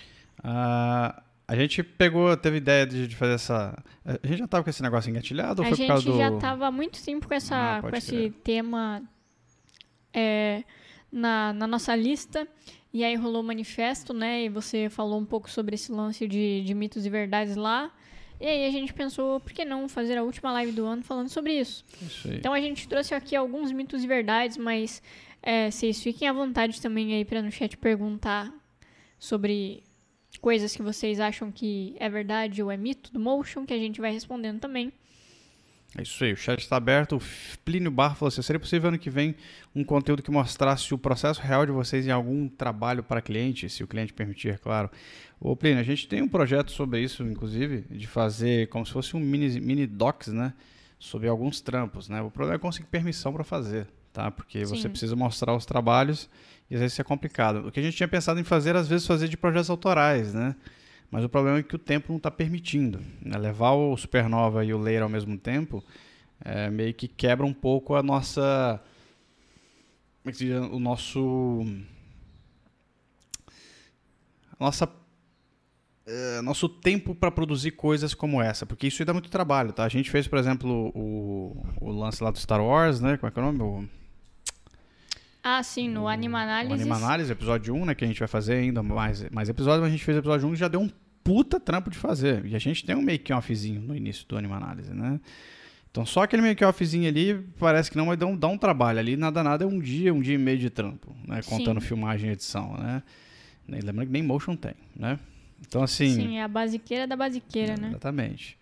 Ah, 0.42 1.22
a 1.46 1.54
gente 1.54 1.82
pegou, 1.82 2.34
teve 2.36 2.56
ideia 2.56 2.86
de, 2.86 3.06
de 3.06 3.14
fazer 3.14 3.34
essa. 3.34 3.76
A 4.04 4.26
gente 4.26 4.38
já 4.38 4.48
tava 4.48 4.64
com 4.64 4.70
esse 4.70 4.82
negócio 4.82 5.10
engatilhado 5.10 5.60
ou 5.62 5.66
A 5.66 5.68
foi 5.68 5.78
por 5.78 5.86
causa 5.86 6.02
gente 6.02 6.12
do. 6.12 6.18
já 6.18 6.28
estava 6.34 6.66
há 6.66 6.70
muito 6.70 7.02
tempo 7.04 7.28
com, 7.28 7.34
essa, 7.34 7.76
Ah, 7.76 7.82
com 7.82 7.94
esse 7.94 8.30
tema 8.42 9.02
é, 10.12 10.64
na, 11.12 11.52
na 11.52 11.66
nossa 11.66 11.94
lista. 11.94 12.48
E 12.92 13.04
aí 13.04 13.14
rolou 13.16 13.42
o 13.42 13.44
manifesto, 13.44 14.14
né? 14.14 14.44
E 14.44 14.48
você 14.48 14.88
falou 14.88 15.20
um 15.20 15.24
pouco 15.26 15.50
sobre 15.50 15.74
esse 15.74 15.92
lance 15.92 16.26
de, 16.26 16.62
de 16.64 16.74
mitos 16.74 17.04
e 17.04 17.10
verdades 17.10 17.54
lá. 17.56 17.90
E 18.40 18.46
aí 18.46 18.66
a 18.66 18.70
gente 18.70 18.92
pensou, 18.92 19.40
por 19.40 19.52
que 19.52 19.64
não 19.64 19.88
fazer 19.88 20.18
a 20.18 20.22
última 20.22 20.52
live 20.52 20.72
do 20.72 20.84
ano 20.84 21.02
falando 21.02 21.28
sobre 21.28 21.58
isso? 21.58 21.84
Isso. 22.02 22.32
Então 22.32 22.52
a 22.52 22.60
gente 22.60 22.86
trouxe 22.86 23.14
aqui 23.14 23.34
alguns 23.34 23.72
mitos 23.72 24.04
e 24.04 24.06
verdades, 24.06 24.56
mas 24.58 25.02
é, 25.42 25.70
vocês 25.70 26.02
fiquem 26.02 26.28
à 26.28 26.32
vontade 26.32 26.80
também 26.80 27.14
aí 27.14 27.24
para 27.24 27.40
no 27.40 27.50
chat 27.50 27.76
perguntar 27.76 28.52
sobre 29.18 29.82
coisas 30.40 30.76
que 30.76 30.82
vocês 30.82 31.18
acham 31.18 31.50
que 31.50 31.96
é 31.98 32.08
verdade 32.08 32.62
ou 32.62 32.70
é 32.70 32.76
mito 32.76 33.12
do 33.12 33.18
Motion, 33.18 33.64
que 33.64 33.72
a 33.72 33.78
gente 33.78 34.00
vai 34.00 34.12
respondendo 34.12 34.60
também. 34.60 34.92
É 35.98 36.02
isso 36.02 36.22
aí, 36.22 36.32
o 36.34 36.36
chat 36.36 36.60
está 36.60 36.76
aberto. 36.76 37.16
O 37.16 37.22
Plínio 37.64 37.90
Bar 37.90 38.14
falou 38.14 38.28
assim: 38.28 38.42
seria 38.42 38.60
possível 38.60 38.88
ano 38.88 38.98
que 38.98 39.08
vem 39.08 39.34
um 39.74 39.82
conteúdo 39.82 40.22
que 40.22 40.30
mostrasse 40.30 40.92
o 40.92 40.98
processo 40.98 41.40
real 41.40 41.64
de 41.64 41.72
vocês 41.72 42.06
em 42.06 42.10
algum 42.10 42.48
trabalho 42.48 43.02
para 43.02 43.22
cliente, 43.22 43.68
se 43.70 43.82
o 43.82 43.86
cliente 43.86 44.12
permitir, 44.12 44.50
é 44.50 44.58
claro. 44.58 44.90
Ô 45.40 45.56
Plínio, 45.56 45.80
a 45.80 45.82
gente 45.82 46.06
tem 46.06 46.20
um 46.20 46.28
projeto 46.28 46.70
sobre 46.70 47.00
isso, 47.00 47.22
inclusive, 47.22 47.86
de 47.90 48.06
fazer 48.06 48.68
como 48.68 48.84
se 48.84 48.92
fosse 48.92 49.16
um 49.16 49.20
mini, 49.20 49.58
mini 49.58 49.86
docs, 49.86 50.28
né? 50.28 50.52
Sobre 50.98 51.28
alguns 51.28 51.60
trampos, 51.62 52.08
né? 52.08 52.20
O 52.20 52.30
problema 52.30 52.56
é 52.56 52.58
conseguir 52.58 52.88
permissão 52.88 53.32
para 53.32 53.44
fazer, 53.44 53.86
tá? 54.12 54.30
Porque 54.30 54.66
você 54.66 54.82
Sim. 54.82 54.88
precisa 54.90 55.16
mostrar 55.16 55.54
os 55.54 55.64
trabalhos 55.64 56.28
e 56.70 56.74
às 56.74 56.80
vezes 56.80 56.92
isso 56.92 57.00
é 57.00 57.04
complicado. 57.04 57.68
O 57.68 57.72
que 57.72 57.80
a 57.80 57.82
gente 57.82 57.96
tinha 57.96 58.08
pensado 58.08 58.38
em 58.38 58.44
fazer, 58.44 58.76
às 58.76 58.88
vezes, 58.88 59.06
fazer 59.06 59.28
de 59.28 59.36
projetos 59.36 59.70
autorais, 59.70 60.34
né? 60.34 60.54
Mas 61.10 61.24
o 61.24 61.28
problema 61.28 61.58
é 61.58 61.62
que 61.62 61.76
o 61.76 61.78
tempo 61.78 62.08
não 62.08 62.16
está 62.16 62.30
permitindo. 62.30 63.00
né? 63.22 63.38
Levar 63.38 63.72
o 63.72 63.96
Supernova 63.96 64.64
e 64.64 64.74
o 64.74 64.78
Leira 64.78 65.04
ao 65.04 65.08
mesmo 65.08 65.38
tempo 65.38 65.82
é, 66.44 66.70
meio 66.70 66.94
que 66.94 67.08
quebra 67.08 67.46
um 67.46 67.52
pouco 67.52 67.94
a 67.94 68.02
nossa. 68.02 68.80
Como 70.22 70.30
é 70.30 70.32
que 70.32 70.38
se 70.38 70.44
diz? 70.46 70.56
O 70.56 70.78
nosso. 70.78 71.64
A 74.58 74.64
nossa. 74.64 74.88
é, 76.06 76.40
nosso 76.42 76.68
tempo 76.68 77.14
para 77.14 77.30
produzir 77.30 77.72
coisas 77.72 78.14
como 78.14 78.40
essa, 78.42 78.66
porque 78.66 78.86
isso 78.86 79.04
dá 79.04 79.12
muito 79.12 79.30
trabalho, 79.30 79.72
tá? 79.72 79.84
A 79.84 79.88
gente 79.88 80.10
fez, 80.10 80.26
por 80.28 80.38
exemplo, 80.38 80.92
o, 80.94 81.66
o 81.80 81.90
lance 81.90 82.22
lá 82.22 82.30
do 82.30 82.38
Star 82.38 82.62
Wars, 82.62 83.00
né? 83.00 83.16
Como 83.16 83.28
é 83.28 83.30
que 83.30 83.38
é 83.38 83.42
o 83.42 83.52
nome? 83.52 83.62
O, 83.62 83.88
Ah, 85.48 85.62
sim, 85.62 85.88
no 85.88 86.08
Anima 86.08 86.38
o 86.38 86.40
Análise. 86.40 86.74
Anima 86.74 86.96
Análise, 86.96 87.30
episódio 87.30 87.72
1, 87.72 87.84
né? 87.84 87.94
Que 87.94 88.04
a 88.04 88.08
gente 88.08 88.18
vai 88.18 88.26
fazer 88.26 88.54
ainda 88.54 88.82
mais, 88.82 89.30
mais 89.30 89.48
episódios, 89.48 89.82
mas 89.82 89.90
a 89.90 89.92
gente 89.92 90.04
fez 90.04 90.16
o 90.16 90.18
episódio 90.18 90.48
1 90.48 90.54
e 90.54 90.56
já 90.56 90.66
deu 90.66 90.80
um 90.80 90.90
puta 91.22 91.60
trampo 91.60 91.88
de 91.88 91.96
fazer. 91.96 92.44
E 92.46 92.56
a 92.56 92.58
gente 92.58 92.84
tem 92.84 92.96
um 92.96 93.02
make-offzinho 93.02 93.80
no 93.80 93.94
início 93.94 94.26
do 94.26 94.36
Anima 94.36 94.56
Análise, 94.56 94.92
né? 94.92 95.20
Então 95.88 96.04
só 96.04 96.24
aquele 96.24 96.42
make-offzinho 96.42 97.06
ali 97.06 97.34
parece 97.60 97.88
que 97.88 97.96
não, 97.96 98.06
mas 98.06 98.18
dá 98.18 98.26
um, 98.26 98.36
dá 98.36 98.48
um 98.48 98.58
trabalho 98.58 98.98
ali. 98.98 99.16
Nada, 99.16 99.40
nada 99.44 99.62
é 99.62 99.68
um 99.68 99.78
dia, 99.78 100.12
um 100.12 100.20
dia 100.20 100.34
e 100.34 100.38
meio 100.38 100.58
de 100.58 100.68
trampo, 100.68 101.14
né? 101.24 101.40
Contando 101.42 101.80
Sim. 101.80 101.86
filmagem 101.86 102.30
e 102.30 102.32
edição, 102.32 102.76
né? 102.76 103.04
Lembrando 103.68 104.06
que 104.06 104.12
nem 104.12 104.24
motion 104.24 104.56
tem, 104.56 104.74
né? 104.96 105.16
Então 105.60 105.80
assim... 105.80 106.10
Sim, 106.10 106.38
é 106.38 106.42
a 106.42 106.48
basiqueira 106.48 107.06
da 107.06 107.14
basiqueira, 107.14 107.76
né? 107.76 107.90
Exatamente. 107.90 108.58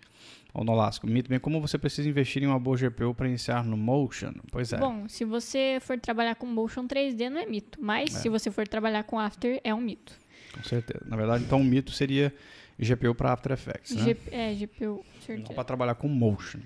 Ó, 0.57 0.63
Nolasco, 0.63 1.05
mito 1.07 1.29
bem 1.29 1.41
como 1.41 1.61
você 1.61 1.77
precisa 1.77 2.09
investir 2.09 2.43
em 2.43 2.47
uma 2.47 2.59
boa 2.61 2.77
GPU 2.77 3.13
para 3.13 3.27
iniciar 3.29 3.65
no 3.65 3.77
motion. 3.77 4.33
Pois 4.53 4.73
é. 4.73 4.77
Bom, 4.79 5.09
se 5.09 5.25
você 5.25 5.79
for 5.81 5.99
trabalhar 5.99 6.37
com 6.37 6.47
motion 6.47 6.87
3D 6.87 7.29
não 7.29 7.41
é 7.41 7.47
mito, 7.47 7.79
mas 7.83 8.15
É. 8.15 8.19
se 8.21 8.29
você 8.29 8.51
for 8.53 8.67
trabalhar 8.69 9.03
com 9.03 9.19
After 9.19 9.61
é 9.65 9.75
um 9.75 9.81
mito. 9.81 10.13
Com 10.53 10.63
certeza. 10.63 11.05
Na 11.09 11.17
verdade, 11.17 11.43
então 11.43 11.61
o 11.61 11.65
mito 11.65 11.91
seria 11.91 12.33
GPU 12.79 13.15
para 13.17 13.33
After 13.33 13.51
Effects, 13.53 13.97
né? 13.97 14.05
G- 14.05 14.17
é, 14.31 14.55
GPU, 14.55 15.05
Não 15.17 15.23
certeza. 15.23 15.53
para 15.55 15.65
trabalhar 15.65 15.97
com 15.97 16.07
motion. 16.07 16.61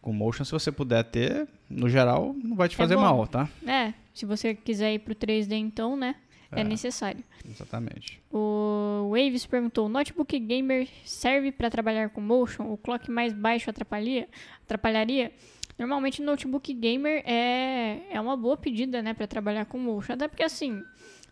Com 0.00 0.12
motion, 0.12 0.44
se 0.44 0.50
você 0.50 0.72
puder 0.72 1.04
ter, 1.04 1.46
no 1.70 1.88
geral, 1.88 2.34
não 2.42 2.56
vai 2.56 2.68
te 2.68 2.74
É 2.74 2.76
fazer 2.76 2.96
bom. 2.96 3.02
mal, 3.02 3.24
tá? 3.28 3.48
É, 3.64 3.94
se 4.12 4.26
você 4.26 4.52
quiser 4.52 4.94
ir 4.94 4.98
pro 4.98 5.14
3D 5.14 5.52
então, 5.54 5.96
né? 5.96 6.16
É, 6.52 6.60
É. 6.60 6.64
necessário. 6.64 7.24
Exatamente. 7.48 8.20
O 8.30 9.10
Waves 9.10 9.46
perguntou: 9.46 9.88
notebook 9.88 10.38
gamer 10.38 10.86
serve 11.04 11.50
para 11.50 11.70
trabalhar 11.70 12.10
com 12.10 12.20
motion? 12.20 12.70
O 12.72 12.76
clock 12.76 13.10
mais 13.10 13.32
baixo 13.32 13.70
atrapalharia? 13.70 14.28
atrapalharia? 14.64 15.32
Normalmente 15.78 16.22
notebook 16.22 16.72
gamer 16.74 17.22
é, 17.26 18.02
é 18.10 18.20
uma 18.20 18.36
boa 18.36 18.56
pedida, 18.56 19.00
né, 19.02 19.14
para 19.14 19.26
trabalhar 19.26 19.64
com 19.64 19.78
motion. 19.78 20.12
Até 20.12 20.28
porque 20.28 20.42
assim, 20.42 20.82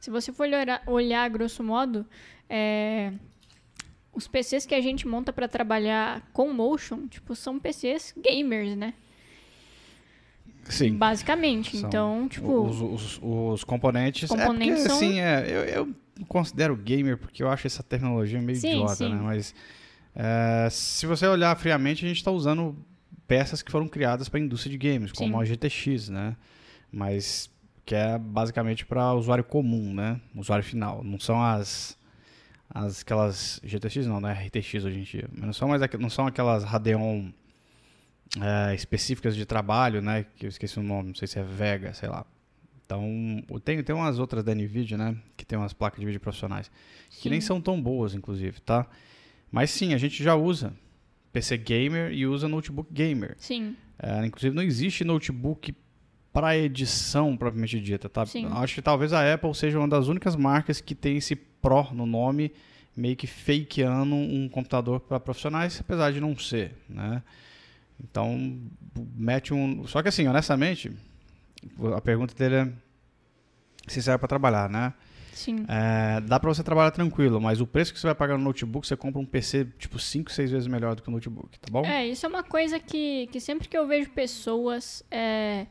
se 0.00 0.10
você 0.10 0.32
for 0.32 0.44
olhar, 0.44 0.82
olhar 0.86 1.28
grosso 1.28 1.62
modo, 1.62 2.06
é, 2.48 3.12
os 4.12 4.26
PCs 4.26 4.64
que 4.66 4.74
a 4.74 4.80
gente 4.80 5.06
monta 5.06 5.32
para 5.32 5.46
trabalhar 5.46 6.22
com 6.32 6.52
motion, 6.52 7.06
tipo, 7.06 7.36
são 7.36 7.60
PCs 7.60 8.14
gamers, 8.16 8.74
né? 8.76 8.94
Sim. 10.70 10.96
Basicamente. 10.96 11.76
São. 11.76 11.88
Então, 11.88 12.28
tipo, 12.28 12.62
os, 12.62 12.80
os, 12.80 13.20
os 13.22 13.64
componentes. 13.64 14.28
componentes 14.28 14.68
é 14.84 14.88
porque, 14.88 14.88
são- 14.88 14.96
assim, 14.96 15.20
é, 15.20 15.46
eu, 15.48 15.64
eu 15.64 15.94
considero 16.28 16.76
gamer 16.76 17.16
porque 17.18 17.42
eu 17.42 17.48
acho 17.48 17.66
essa 17.66 17.82
tecnologia 17.82 18.40
meio 18.40 18.58
Sim, 18.58 18.68
idiota, 18.74 18.94
sim. 18.96 19.08
né? 19.14 19.20
Mas 19.22 19.54
é, 20.14 20.68
se 20.70 21.06
você 21.06 21.26
olhar 21.26 21.56
friamente, 21.56 22.04
a 22.04 22.08
gente 22.08 22.18
está 22.18 22.30
usando 22.30 22.76
peças 23.26 23.62
que 23.62 23.70
foram 23.70 23.86
criadas 23.88 24.28
para 24.28 24.38
a 24.40 24.42
indústria 24.42 24.70
de 24.70 24.78
games, 24.78 25.12
como 25.12 25.36
Sim. 25.36 25.40
a 25.42 25.44
GTX, 25.44 26.08
né? 26.08 26.36
Mas 26.92 27.48
que 27.86 27.94
é 27.94 28.18
basicamente 28.18 28.84
para 28.84 29.14
usuário 29.14 29.44
comum, 29.44 29.94
né? 29.94 30.20
Usuário 30.34 30.64
final. 30.64 31.02
Não 31.02 31.18
são 31.18 31.42
as 31.42 31.98
as 32.72 33.00
aquelas 33.02 33.60
GTX 33.64 34.06
não, 34.06 34.20
né? 34.20 34.32
RTX 34.32 34.84
hoje 34.84 34.98
em 34.98 35.02
dia. 35.02 35.28
Mas 35.32 35.44
não 35.46 35.52
são 35.52 35.68
mais 35.68 35.82
não 35.98 36.10
são 36.10 36.26
aquelas 36.26 36.62
Radeon 36.64 37.30
é, 38.38 38.74
específicas 38.74 39.34
de 39.34 39.44
trabalho, 39.44 40.00
né? 40.00 40.26
Que 40.36 40.46
eu 40.46 40.48
esqueci 40.48 40.78
o 40.78 40.82
nome, 40.82 41.08
não 41.08 41.14
sei 41.14 41.26
se 41.26 41.38
é 41.38 41.42
Vega, 41.42 41.92
sei 41.94 42.08
lá. 42.08 42.24
Então, 42.84 43.04
tem, 43.64 43.82
tem 43.82 43.94
umas 43.94 44.18
outras 44.18 44.42
da 44.42 44.54
NVIDIA, 44.54 44.98
né? 44.98 45.16
Que 45.36 45.44
tem 45.44 45.58
umas 45.58 45.72
placas 45.72 46.00
de 46.00 46.06
vídeo 46.06 46.20
profissionais. 46.20 46.70
Que 47.08 47.30
nem 47.30 47.40
sim. 47.40 47.46
são 47.46 47.60
tão 47.60 47.80
boas, 47.80 48.14
inclusive, 48.14 48.60
tá? 48.60 48.86
Mas 49.50 49.70
sim, 49.70 49.94
a 49.94 49.98
gente 49.98 50.22
já 50.22 50.34
usa 50.34 50.72
PC 51.32 51.56
gamer 51.58 52.12
e 52.12 52.26
usa 52.26 52.48
notebook 52.48 52.92
gamer. 52.92 53.36
Sim, 53.38 53.76
É, 54.02 54.24
inclusive, 54.24 54.54
não 54.54 54.62
existe 54.62 55.04
notebook 55.04 55.74
para 56.32 56.56
edição 56.56 57.36
propriamente 57.36 57.80
dita, 57.80 58.08
tá? 58.08 58.24
Sim. 58.26 58.46
Acho 58.52 58.76
que 58.76 58.82
talvez 58.82 59.12
a 59.12 59.34
Apple 59.34 59.54
seja 59.54 59.78
uma 59.78 59.88
das 59.88 60.08
únicas 60.08 60.34
marcas 60.36 60.80
que 60.80 60.94
tem 60.94 61.16
esse 61.16 61.36
Pro 61.36 61.92
no 61.92 62.06
nome, 62.06 62.52
meio 62.96 63.14
que 63.14 63.26
fakeando 63.26 64.14
um 64.14 64.48
computador 64.48 64.98
para 65.00 65.20
profissionais, 65.20 65.78
apesar 65.78 66.10
de 66.10 66.20
não 66.20 66.36
ser, 66.38 66.74
né? 66.88 67.22
Então, 68.02 68.60
mete 69.14 69.52
um... 69.52 69.86
Só 69.86 70.02
que 70.02 70.08
assim, 70.08 70.26
honestamente, 70.26 70.92
a 71.94 72.00
pergunta 72.00 72.34
dele 72.34 72.54
é 72.54 72.72
se 73.86 74.02
serve 74.02 74.18
para 74.18 74.28
trabalhar, 74.28 74.68
né? 74.68 74.94
sim. 75.40 75.64
É, 75.68 76.20
dá 76.20 76.38
para 76.38 76.52
você 76.52 76.62
trabalhar 76.62 76.90
tranquilo, 76.90 77.40
mas 77.40 77.60
o 77.60 77.66
preço 77.66 77.92
que 77.92 77.98
você 77.98 78.06
vai 78.06 78.14
pagar 78.14 78.36
no 78.36 78.44
notebook, 78.44 78.86
você 78.86 78.96
compra 78.96 79.20
um 79.20 79.24
PC 79.24 79.66
tipo 79.78 79.98
5, 79.98 80.30
6 80.30 80.50
vezes 80.50 80.66
melhor 80.66 80.94
do 80.94 81.02
que 81.02 81.08
o 81.08 81.12
notebook, 81.12 81.58
tá 81.58 81.68
bom? 81.70 81.84
É, 81.84 82.06
isso 82.06 82.26
é 82.26 82.28
uma 82.28 82.42
coisa 82.42 82.78
que, 82.78 83.26
que 83.28 83.40
sempre 83.40 83.66
que 83.66 83.76
eu 83.76 83.86
vejo 83.86 84.10
pessoas 84.10 85.02
é, 85.10 85.66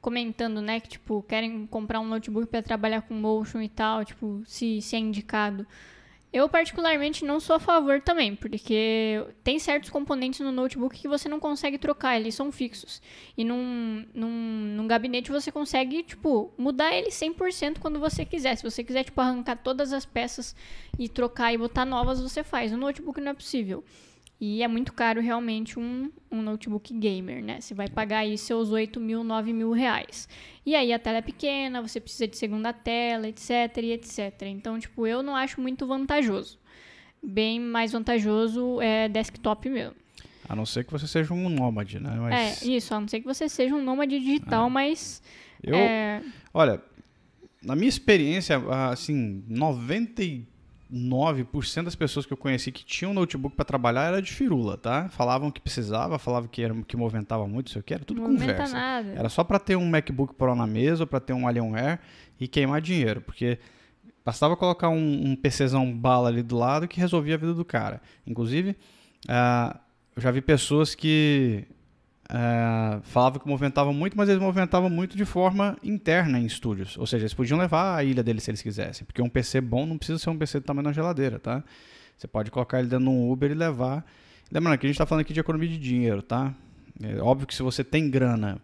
comentando, 0.00 0.60
né, 0.60 0.80
que, 0.80 0.88
tipo, 0.88 1.22
querem 1.22 1.66
comprar 1.66 2.00
um 2.00 2.06
notebook 2.06 2.46
para 2.48 2.62
trabalhar 2.62 3.02
com 3.02 3.14
motion 3.14 3.62
e 3.62 3.68
tal, 3.68 4.04
tipo, 4.04 4.42
se, 4.44 4.82
se 4.82 4.96
é 4.96 4.98
indicado. 4.98 5.66
Eu, 6.32 6.48
particularmente, 6.48 7.26
não 7.26 7.38
sou 7.38 7.56
a 7.56 7.60
favor 7.60 8.00
também, 8.00 8.34
porque 8.34 9.22
tem 9.44 9.58
certos 9.58 9.90
componentes 9.90 10.40
no 10.40 10.50
notebook 10.50 10.98
que 10.98 11.06
você 11.06 11.28
não 11.28 11.38
consegue 11.38 11.76
trocar, 11.76 12.18
eles 12.18 12.34
são 12.34 12.50
fixos. 12.50 13.02
E 13.36 13.44
num, 13.44 14.06
num, 14.14 14.30
num 14.76 14.86
gabinete 14.86 15.30
você 15.30 15.52
consegue, 15.52 16.02
tipo, 16.02 16.50
mudar 16.56 16.94
ele 16.94 17.10
100% 17.10 17.78
quando 17.78 18.00
você 18.00 18.24
quiser. 18.24 18.56
Se 18.56 18.62
você 18.62 18.82
quiser, 18.82 19.04
tipo, 19.04 19.20
arrancar 19.20 19.56
todas 19.56 19.92
as 19.92 20.06
peças 20.06 20.56
e 20.98 21.06
trocar 21.06 21.52
e 21.52 21.58
botar 21.58 21.84
novas, 21.84 22.18
você 22.18 22.42
faz. 22.42 22.72
No 22.72 22.78
notebook 22.78 23.20
não 23.20 23.32
é 23.32 23.34
possível. 23.34 23.84
E 24.44 24.60
é 24.60 24.66
muito 24.66 24.92
caro 24.92 25.20
realmente 25.20 25.78
um, 25.78 26.10
um 26.28 26.42
notebook 26.42 26.92
gamer, 26.92 27.40
né? 27.44 27.60
Você 27.60 27.74
vai 27.74 27.86
pagar 27.88 28.18
aí 28.18 28.36
seus 28.36 28.72
8 28.72 28.98
mil, 28.98 29.22
9 29.22 29.52
mil 29.52 29.70
reais. 29.70 30.28
E 30.66 30.74
aí 30.74 30.92
a 30.92 30.98
tela 30.98 31.18
é 31.18 31.22
pequena, 31.22 31.80
você 31.80 32.00
precisa 32.00 32.26
de 32.26 32.36
segunda 32.36 32.72
tela, 32.72 33.28
etc, 33.28 33.50
e 33.76 33.92
etc. 33.92 34.42
Então, 34.46 34.80
tipo, 34.80 35.06
eu 35.06 35.22
não 35.22 35.36
acho 35.36 35.60
muito 35.60 35.86
vantajoso. 35.86 36.58
Bem 37.22 37.60
mais 37.60 37.92
vantajoso 37.92 38.80
é 38.80 39.08
desktop 39.08 39.70
mesmo. 39.70 39.94
A 40.48 40.56
não 40.56 40.66
ser 40.66 40.82
que 40.82 40.90
você 40.90 41.06
seja 41.06 41.32
um 41.32 41.48
nômade, 41.48 42.00
né? 42.00 42.10
Mas 42.18 42.64
É, 42.64 42.66
isso, 42.66 42.92
a 42.92 43.00
não 43.00 43.06
ser 43.06 43.20
que 43.20 43.26
você 43.26 43.48
seja 43.48 43.76
um 43.76 43.84
nômade 43.84 44.18
digital, 44.18 44.68
mas... 44.68 45.22
eu, 45.62 45.76
é, 45.76 46.20
olha, 46.52 46.82
na 47.62 47.76
minha 47.76 47.88
experiência, 47.88 48.60
assim, 48.90 49.44
99% 50.92 51.84
das 51.84 51.94
pessoas 51.94 52.26
que 52.26 52.32
eu 52.32 52.36
conheci 52.36 52.70
que 52.70 52.84
tinham 52.84 53.14
notebook 53.14 53.56
para 53.56 53.64
trabalhar 53.64 54.04
era 54.08 54.20
de 54.20 54.30
firula, 54.30 54.76
tá? 54.76 55.08
Falavam 55.08 55.50
que 55.50 55.60
precisava, 55.60 56.18
falavam 56.18 56.48
que 56.48 56.62
era 56.62 56.74
que 56.82 56.96
movimentava 56.96 57.48
muito, 57.48 57.68
isso 57.68 57.78
aqui 57.78 57.94
era 57.94 58.04
tudo 58.04 58.20
Não 58.20 58.28
conversa. 58.28 58.74
nada. 58.74 59.08
Era 59.10 59.28
só 59.28 59.42
para 59.42 59.58
ter 59.58 59.76
um 59.76 59.88
MacBook 59.88 60.34
Pro 60.34 60.54
na 60.54 60.66
mesa, 60.66 61.04
ou 61.04 61.06
para 61.06 61.20
ter 61.20 61.32
um 61.32 61.48
Alienware 61.48 61.98
e 62.38 62.46
queimar 62.46 62.80
dinheiro, 62.80 63.22
porque 63.22 63.58
bastava 64.24 64.56
colocar 64.56 64.90
um, 64.90 65.30
um 65.30 65.34
PCzão 65.34 65.90
bala 65.96 66.28
ali 66.28 66.42
do 66.42 66.56
lado 66.56 66.86
que 66.86 67.00
resolvia 67.00 67.34
a 67.34 67.38
vida 67.38 67.54
do 67.54 67.64
cara. 67.64 68.00
Inclusive, 68.26 68.76
ah, 69.28 69.80
eu 70.14 70.20
já 70.20 70.30
vi 70.30 70.42
pessoas 70.42 70.94
que 70.94 71.64
ah, 72.34 73.00
falavam 73.02 73.38
que 73.38 73.46
movimentavam 73.46 73.92
muito, 73.92 74.16
mas 74.16 74.26
eles 74.26 74.40
movimentavam 74.40 74.88
muito 74.88 75.18
de 75.18 75.24
forma 75.26 75.76
interna 75.82 76.38
em 76.38 76.46
estúdios. 76.46 76.96
Ou 76.96 77.06
seja, 77.06 77.24
eles 77.24 77.34
podiam 77.34 77.58
levar 77.58 77.94
a 77.94 78.02
ilha 78.02 78.22
deles 78.22 78.42
se 78.42 78.50
eles 78.50 78.62
quisessem, 78.62 79.04
porque 79.04 79.20
um 79.20 79.28
PC 79.28 79.60
bom 79.60 79.84
não 79.84 79.98
precisa 79.98 80.18
ser 80.18 80.30
um 80.30 80.38
PC 80.38 80.60
do 80.60 80.64
tamanho 80.64 80.84
da 80.86 80.92
geladeira, 80.92 81.38
tá? 81.38 81.62
Você 82.16 82.26
pode 82.26 82.50
colocar 82.50 82.78
ele 82.78 82.88
dentro 82.88 83.04
de 83.04 83.10
um 83.10 83.30
Uber 83.30 83.50
e 83.50 83.54
levar. 83.54 84.02
Lembrando 84.50 84.78
que 84.78 84.86
a 84.86 84.88
gente 84.88 84.94
está 84.94 85.04
falando 85.04 85.20
aqui 85.20 85.34
de 85.34 85.40
economia 85.40 85.68
de 85.68 85.76
dinheiro, 85.76 86.22
tá? 86.22 86.54
É 87.02 87.20
óbvio 87.20 87.46
que 87.46 87.54
se 87.54 87.62
você 87.62 87.84
tem 87.84 88.08
grana 88.08 88.58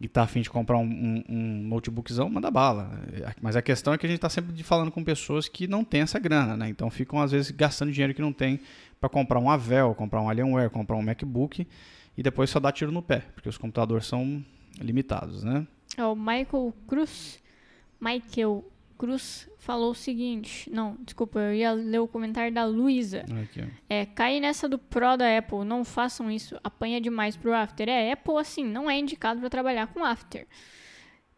e 0.00 0.08
tá 0.08 0.24
afim 0.24 0.40
de 0.40 0.50
comprar 0.50 0.78
um, 0.78 0.82
um, 0.82 1.24
um 1.28 1.68
notebookzão, 1.68 2.28
manda 2.28 2.50
bala. 2.50 2.98
É, 3.12 3.32
Mas 3.40 3.54
a 3.54 3.62
questão 3.62 3.94
é 3.94 3.98
que 3.98 4.06
a 4.06 4.08
gente 4.08 4.18
está 4.18 4.28
sempre 4.28 4.60
falando 4.64 4.90
com 4.90 5.04
pessoas 5.04 5.46
que 5.46 5.68
não 5.68 5.84
têm 5.84 6.00
essa 6.00 6.18
grana, 6.18 6.56
né? 6.56 6.68
Então 6.68 6.90
ficam 6.90 7.20
às 7.20 7.30
vezes 7.30 7.52
gastando 7.52 7.92
dinheiro 7.92 8.12
que 8.12 8.20
não 8.20 8.32
tem 8.32 8.58
para 9.00 9.08
comprar 9.08 9.38
um 9.38 9.48
Avel, 9.48 9.94
comprar 9.94 10.20
um 10.20 10.28
Alienware, 10.28 10.68
comprar 10.68 10.96
um 10.96 11.02
MacBook 11.02 11.64
e 12.16 12.22
depois 12.22 12.50
só 12.50 12.60
dá 12.60 12.70
tiro 12.70 12.92
no 12.92 13.02
pé, 13.02 13.24
porque 13.34 13.48
os 13.48 13.58
computadores 13.58 14.06
são 14.06 14.44
limitados, 14.80 15.42
né? 15.44 15.66
É 15.96 16.04
o 16.04 16.14
Michael 16.14 16.74
Cruz. 16.86 17.42
Michael 18.00 18.64
Cruz 18.98 19.48
falou 19.58 19.90
o 19.90 19.94
seguinte. 19.94 20.70
Não, 20.70 20.96
desculpa, 21.00 21.38
eu 21.38 21.54
ia 21.54 21.72
ler 21.72 21.98
o 22.00 22.08
comentário 22.08 22.52
da 22.52 22.64
Luísa. 22.64 23.24
É, 23.88 24.06
cai 24.06 24.40
nessa 24.40 24.68
do 24.68 24.78
Pro 24.78 25.16
da 25.16 25.38
Apple, 25.38 25.64
não 25.64 25.84
façam 25.84 26.30
isso, 26.30 26.58
apanha 26.62 27.00
demais 27.00 27.36
pro 27.36 27.54
After. 27.54 27.88
É, 27.88 28.12
Apple, 28.12 28.36
assim, 28.36 28.64
não 28.64 28.90
é 28.90 28.98
indicado 28.98 29.40
para 29.40 29.50
trabalhar 29.50 29.86
com 29.88 30.04
After. 30.04 30.46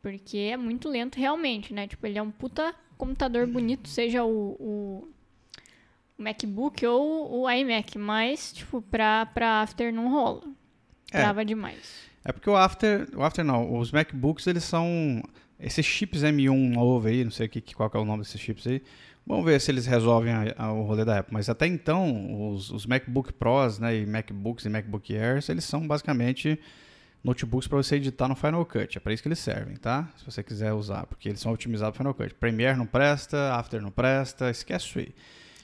Porque 0.02 0.38
é 0.38 0.56
muito 0.56 0.88
lento 0.88 1.16
realmente, 1.16 1.72
né? 1.72 1.86
Tipo, 1.86 2.06
ele 2.06 2.18
é 2.18 2.22
um 2.22 2.30
puta 2.30 2.74
computador 2.96 3.46
bonito, 3.46 3.88
seja 3.88 4.24
o, 4.24 4.56
o 4.58 5.08
MacBook 6.16 6.84
ou 6.86 7.42
o 7.42 7.50
iMac, 7.50 7.98
mas, 7.98 8.52
tipo, 8.52 8.80
pra, 8.80 9.26
pra 9.26 9.62
After 9.62 9.92
não 9.92 10.10
rola. 10.10 10.42
É. 11.16 11.22
Trava 11.22 11.44
demais. 11.44 12.06
É 12.24 12.32
porque 12.32 12.50
o 12.50 12.56
After, 12.56 13.08
o 13.16 13.22
After 13.22 13.44
não, 13.44 13.78
os 13.78 13.92
MacBooks 13.92 14.46
eles 14.46 14.64
são 14.64 15.22
esses 15.60 15.86
chips 15.86 16.22
M1 16.22 16.70
novo 16.74 17.06
aí, 17.08 17.22
não 17.24 17.30
sei 17.30 17.46
que- 17.48 17.60
qual 17.74 17.88
que 17.88 17.96
é 17.96 18.00
o 18.00 18.04
nome 18.04 18.22
desses 18.22 18.40
chips 18.40 18.66
aí. 18.66 18.82
Vamos 19.26 19.44
ver 19.44 19.60
se 19.60 19.70
eles 19.70 19.86
resolvem 19.86 20.32
a- 20.32 20.54
a- 20.56 20.72
o 20.72 20.82
rolê 20.82 21.04
da 21.04 21.18
Apple. 21.18 21.32
Mas 21.34 21.48
até 21.48 21.66
então, 21.66 22.48
os, 22.50 22.70
os 22.70 22.86
MacBook 22.86 23.32
Pros, 23.32 23.78
né, 23.78 23.96
e 23.96 24.06
MacBooks 24.06 24.64
e 24.64 24.68
MacBook 24.68 25.16
Airs, 25.16 25.48
eles 25.48 25.64
são 25.64 25.86
basicamente 25.86 26.58
notebooks 27.24 27.66
para 27.66 27.76
você 27.78 27.96
editar 27.96 28.28
no 28.28 28.36
Final 28.36 28.64
Cut. 28.64 28.96
É 28.96 29.00
para 29.00 29.12
isso 29.12 29.22
que 29.22 29.28
eles 29.28 29.38
servem, 29.40 29.76
tá? 29.76 30.08
Se 30.16 30.24
você 30.24 30.42
quiser 30.44 30.72
usar, 30.72 31.06
porque 31.06 31.28
eles 31.28 31.40
são 31.40 31.52
otimizados 31.52 31.96
para 31.96 32.04
Final 32.04 32.14
Cut. 32.14 32.34
Premiere 32.34 32.76
não 32.78 32.86
presta, 32.86 33.54
After 33.54 33.80
não 33.82 33.90
presta, 33.90 34.48
esquece 34.50 34.86
isso 34.86 34.98
aí. 35.00 35.08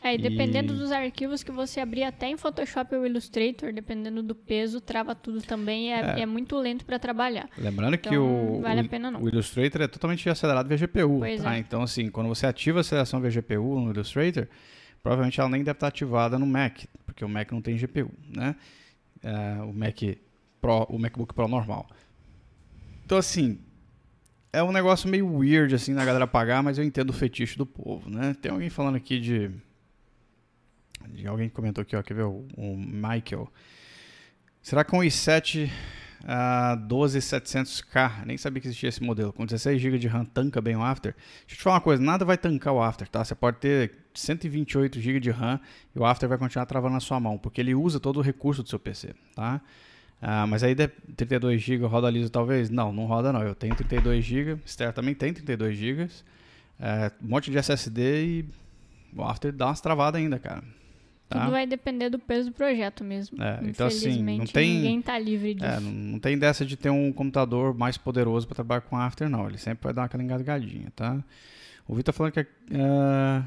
É, 0.04 0.14
e 0.14 0.18
dependendo 0.18 0.72
E- 0.74 0.76
dos 0.76 0.90
arquivos 0.90 1.42
que 1.44 1.52
você 1.52 1.78
abrir 1.80 2.02
até 2.02 2.26
em 2.26 2.36
Photoshop 2.36 2.94
ou 2.96 3.06
Illustrator, 3.06 3.72
dependendo 3.72 4.22
do 4.22 4.34
peso, 4.34 4.80
trava 4.80 5.14
tudo 5.14 5.40
também. 5.42 5.92
É, 5.94 6.18
É. 6.18 6.20
é 6.22 6.26
muito 6.26 6.56
lento 6.58 6.84
para 6.84 6.98
trabalhar. 6.98 7.48
Lembrando 7.56 7.96
que 7.96 8.08
Então, 8.08 8.56
o, 8.56 8.60
vale 8.60 8.80
o- 8.80 9.22
o 9.24 9.28
Illustrator 9.28 9.82
é 9.82 9.86
totalmente 9.86 10.28
acelerado 10.28 10.66
via 10.68 10.76
GPU, 10.76 11.18
Pois 11.20 11.42
tá? 11.42 11.54
é. 11.54 11.58
Então, 11.58 11.82
assim, 11.82 12.10
quando 12.10 12.26
você 12.28 12.46
ativa 12.46 12.78
a 12.78 12.80
aceleração 12.80 13.20
via 13.20 13.30
GPU 13.30 13.78
no 13.80 13.90
Illustrator, 13.92 14.48
provavelmente 15.02 15.38
ela 15.40 15.48
nem 15.48 15.62
deve 15.62 15.76
estar 15.76 15.86
ativada 15.88 16.38
no 16.38 16.46
Mac, 16.46 16.80
porque 17.06 17.24
o 17.24 17.28
Mac 17.28 17.52
não 17.52 17.62
tem 17.62 17.76
GPU, 17.78 18.10
né? 18.28 18.56
É, 19.22 19.62
o 19.62 19.72
Mac 19.72 19.96
Pro, 20.60 20.86
o 20.88 20.98
MacBook 20.98 21.32
Pro 21.34 21.46
normal. 21.46 21.86
Então, 23.04 23.18
assim, 23.18 23.58
é 24.52 24.62
um 24.62 24.72
negócio 24.72 25.08
meio 25.08 25.26
weird, 25.38 25.74
assim, 25.74 25.92
na 25.92 26.04
galera 26.04 26.26
pagar, 26.26 26.62
mas 26.62 26.76
eu 26.78 26.84
entendo 26.84 27.10
o 27.10 27.12
fetiche 27.12 27.56
do 27.56 27.64
povo, 27.66 28.10
né? 28.10 28.34
Tem 28.40 28.50
alguém 28.50 28.68
falando 28.70 28.96
aqui 28.96 29.18
de... 29.20 29.50
alguém 31.26 31.48
comentou 31.48 31.82
aqui, 31.82 31.96
ó, 31.96 32.02
quer 32.02 32.14
ver? 32.14 32.24
O, 32.24 32.46
o 32.56 32.76
Michael. 32.76 33.50
Será 34.62 34.84
que 34.84 34.94
um 34.94 35.00
i7 35.00 35.70
a 36.24 36.76
12700K, 36.88 38.24
nem 38.24 38.38
sabia 38.38 38.60
que 38.60 38.68
existia 38.68 38.88
esse 38.88 39.02
modelo, 39.02 39.32
com 39.32 39.44
16 39.44 39.80
GB 39.80 39.98
de 39.98 40.06
RAM 40.06 40.24
tanca 40.24 40.60
bem 40.60 40.76
o 40.76 40.82
After? 40.82 41.14
Deixa 41.14 41.54
eu 41.54 41.56
te 41.56 41.62
falar 41.62 41.76
uma 41.76 41.80
coisa, 41.80 42.02
nada 42.02 42.24
vai 42.24 42.38
tancar 42.38 42.72
o 42.72 42.82
After, 42.82 43.08
tá? 43.08 43.24
Você 43.24 43.34
pode 43.34 43.58
ter 43.58 43.92
128 44.14 45.00
GB 45.00 45.20
de 45.20 45.30
RAM 45.30 45.60
e 45.94 45.98
o 45.98 46.04
After 46.04 46.28
vai 46.28 46.38
continuar 46.38 46.66
travando 46.66 46.94
na 46.94 47.00
sua 47.00 47.18
mão, 47.18 47.38
porque 47.38 47.60
ele 47.60 47.74
usa 47.74 47.98
todo 47.98 48.18
o 48.18 48.22
recurso 48.22 48.62
do 48.62 48.68
seu 48.68 48.78
PC, 48.78 49.14
tá? 49.34 49.60
Ah, 50.20 50.46
mas 50.46 50.62
aí 50.62 50.74
de 50.74 50.86
32 50.86 51.60
GB 51.60 51.84
roda 51.86 52.08
liso 52.08 52.30
talvez? 52.30 52.70
Não, 52.70 52.92
não 52.92 53.06
roda 53.06 53.32
não. 53.32 53.42
Eu 53.42 53.56
tenho 53.56 53.74
32 53.74 54.24
GB, 54.24 54.60
Ster 54.64 54.92
também 54.92 55.16
tem 55.16 55.32
32 55.32 55.76
GB, 55.76 56.08
é, 56.78 57.10
um 57.20 57.28
monte 57.28 57.50
de 57.50 57.58
SSD 57.58 58.24
e 58.24 58.44
o 59.16 59.24
After 59.24 59.52
dá 59.52 59.66
umas 59.66 59.80
travadas 59.80 60.20
ainda, 60.20 60.38
cara. 60.38 60.62
Tá? 61.32 61.40
Tudo 61.40 61.50
vai 61.50 61.66
depender 61.66 62.10
do 62.10 62.18
peso 62.18 62.50
do 62.50 62.54
projeto 62.54 63.02
mesmo. 63.02 63.42
É, 63.42 63.60
então, 63.62 63.86
assim, 63.86 64.06
não 64.06 64.12
Infelizmente, 64.12 64.52
tem- 64.52 64.74
ninguém 64.74 65.02
tá 65.02 65.18
livre 65.18 65.54
disso. 65.54 65.66
É, 65.66 65.80
não, 65.80 66.18
tem 66.18 66.38
dessa 66.38 66.64
de 66.64 66.76
ter 66.76 66.90
um 66.90 67.12
computador 67.12 67.74
mais 67.76 67.96
poderoso 67.96 68.46
para 68.46 68.56
trabalhar 68.56 68.80
com 68.82 68.96
After, 68.96 69.28
não. 69.28 69.48
Ele 69.48 69.58
sempre 69.58 69.84
vai 69.84 69.92
dar 69.92 70.04
aquela 70.04 70.22
engasgadinha, 70.22 70.92
tá? 70.94 71.22
O 71.88 71.94
Vitor 71.94 72.14
falando 72.14 72.32
que, 72.32 72.46
ah, 72.74 73.44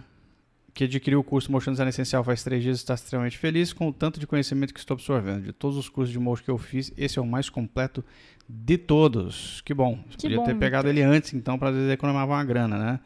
que 0.73 0.83
adquiriu 0.83 1.19
o 1.19 1.23
curso 1.23 1.51
Motion 1.51 1.71
Design 1.71 1.89
Essencial 1.89 2.23
faz 2.23 2.43
três 2.43 2.61
dias 2.61 2.77
e 2.77 2.81
está 2.81 2.93
extremamente 2.95 3.37
feliz 3.37 3.71
com 3.71 3.87
o 3.87 3.93
tanto 3.93 4.19
de 4.19 4.27
conhecimento 4.27 4.73
que 4.73 4.79
estou 4.79 4.95
absorvendo. 4.95 5.43
De 5.43 5.53
todos 5.53 5.77
os 5.77 5.87
cursos 5.87 6.11
de 6.11 6.19
Motion 6.19 6.43
que 6.43 6.51
eu 6.51 6.57
fiz, 6.57 6.91
esse 6.97 7.17
é 7.17 7.21
o 7.21 7.25
mais 7.25 7.49
completo 7.49 8.03
de 8.47 8.77
todos. 8.77 9.61
Que 9.61 9.73
bom. 9.73 9.97
Que 10.09 10.17
podia 10.23 10.37
bom, 10.37 10.43
ter 10.43 10.55
pegado 10.55 10.87
Vitor. 10.89 11.01
ele 11.03 11.15
antes, 11.15 11.33
então, 11.33 11.57
para 11.57 11.69
às 11.69 11.75
vezes 11.75 11.91
economizar 11.91 12.27
uma 12.27 12.43
grana, 12.43 12.77
né? 12.77 12.99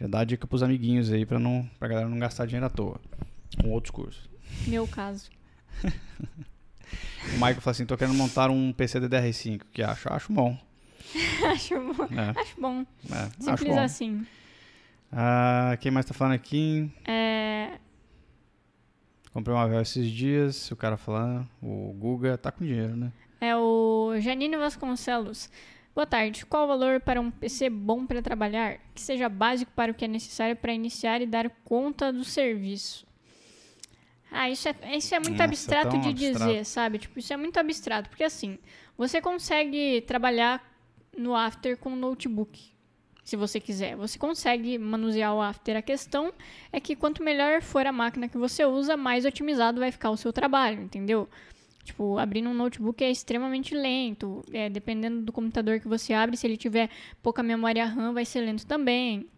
Já 0.00 0.06
dá 0.08 0.24
dica 0.24 0.46
pros 0.46 0.62
amiguinhos 0.62 1.12
aí, 1.12 1.24
para 1.26 1.38
não, 1.38 1.68
pra 1.78 1.86
galera 1.86 2.08
não 2.08 2.18
gastar 2.18 2.46
dinheiro 2.46 2.66
à 2.66 2.70
toa. 2.70 2.98
Com 3.62 3.70
outros 3.70 3.90
cursos. 3.90 4.28
Meu 4.66 4.86
caso. 4.86 5.30
O 7.24 7.34
Michael 7.34 7.60
fala 7.62 7.70
assim, 7.72 7.86
tô 7.86 7.96
querendo 7.96 8.14
montar 8.16 8.50
um 8.50 8.72
PC 8.72 9.00
DDR5. 9.00 9.62
que 9.72 9.82
acho? 9.82 10.12
Acho 10.12 10.32
bom. 10.32 10.58
acho 11.50 11.74
bom. 11.94 12.04
É, 12.14 12.38
Acho 12.40 12.60
bom. 12.60 12.84
é, 13.10 13.14
acho 13.16 13.32
Simples 13.40 13.74
bom. 13.74 13.80
assim. 13.80 14.26
Ah, 15.10 15.76
quem 15.80 15.90
mais 15.90 16.04
tá 16.04 16.12
falando 16.12 16.34
aqui? 16.34 16.90
É, 17.06 17.78
Comprei 19.32 19.54
uma 19.56 19.66
Vel 19.68 19.80
esses 19.80 20.10
dias, 20.10 20.70
o 20.70 20.76
cara 20.76 20.96
falando, 20.98 21.48
o 21.62 21.94
Guga 21.98 22.36
tá 22.36 22.52
com 22.52 22.64
dinheiro, 22.64 22.94
né? 22.96 23.10
é 23.40 23.56
o 23.56 24.12
Janine 24.20 24.56
Vasconcelos. 24.56 25.48
Boa 25.94 26.06
tarde. 26.06 26.44
Qual 26.46 26.64
o 26.64 26.68
valor 26.68 27.00
para 27.00 27.20
um 27.20 27.30
PC 27.30 27.70
bom 27.70 28.06
para 28.06 28.20
trabalhar? 28.22 28.78
Que 28.94 29.00
seja 29.00 29.28
básico 29.28 29.72
para 29.74 29.92
o 29.92 29.94
que 29.94 30.04
é 30.04 30.08
necessário 30.08 30.56
para 30.56 30.72
iniciar 30.72 31.20
e 31.22 31.26
dar 31.26 31.48
conta 31.64 32.12
do 32.12 32.24
serviço. 32.24 33.06
Ah, 34.32 34.48
isso 34.48 34.68
é, 34.68 34.96
isso 34.96 35.14
é 35.14 35.18
muito 35.18 35.32
Nossa, 35.32 35.44
abstrato 35.44 35.98
de 35.98 36.08
abstrato. 36.08 36.46
dizer, 36.46 36.64
sabe? 36.64 36.98
Tipo, 36.98 37.18
isso 37.18 37.32
é 37.32 37.36
muito 37.36 37.58
abstrato. 37.58 38.08
Porque 38.08 38.24
assim, 38.24 38.58
você 38.96 39.20
consegue 39.20 40.00
trabalhar 40.06 40.62
no 41.16 41.36
After 41.36 41.76
com 41.76 41.94
notebook. 41.94 42.72
Se 43.22 43.36
você 43.36 43.60
quiser. 43.60 43.94
Você 43.96 44.18
consegue 44.18 44.78
manusear 44.78 45.34
o 45.34 45.40
After. 45.40 45.76
A 45.76 45.82
questão 45.82 46.32
é 46.72 46.80
que 46.80 46.96
quanto 46.96 47.22
melhor 47.22 47.62
for 47.62 47.86
a 47.86 47.92
máquina 47.92 48.28
que 48.28 48.38
você 48.38 48.64
usa, 48.64 48.96
mais 48.96 49.24
otimizado 49.24 49.78
vai 49.78 49.92
ficar 49.92 50.10
o 50.10 50.16
seu 50.16 50.32
trabalho, 50.32 50.82
entendeu? 50.82 51.28
Tipo, 51.84 52.18
abrindo 52.18 52.48
um 52.48 52.54
notebook 52.54 53.02
é 53.02 53.10
extremamente 53.10 53.74
lento. 53.74 54.42
É, 54.52 54.68
dependendo 54.68 55.22
do 55.22 55.32
computador 55.32 55.78
que 55.78 55.86
você 55.88 56.12
abre, 56.12 56.36
se 56.36 56.46
ele 56.46 56.56
tiver 56.56 56.88
pouca 57.22 57.42
memória 57.42 57.84
RAM, 57.84 58.12
vai 58.12 58.24
ser 58.24 58.40
lento 58.40 58.66
também. 58.66 59.28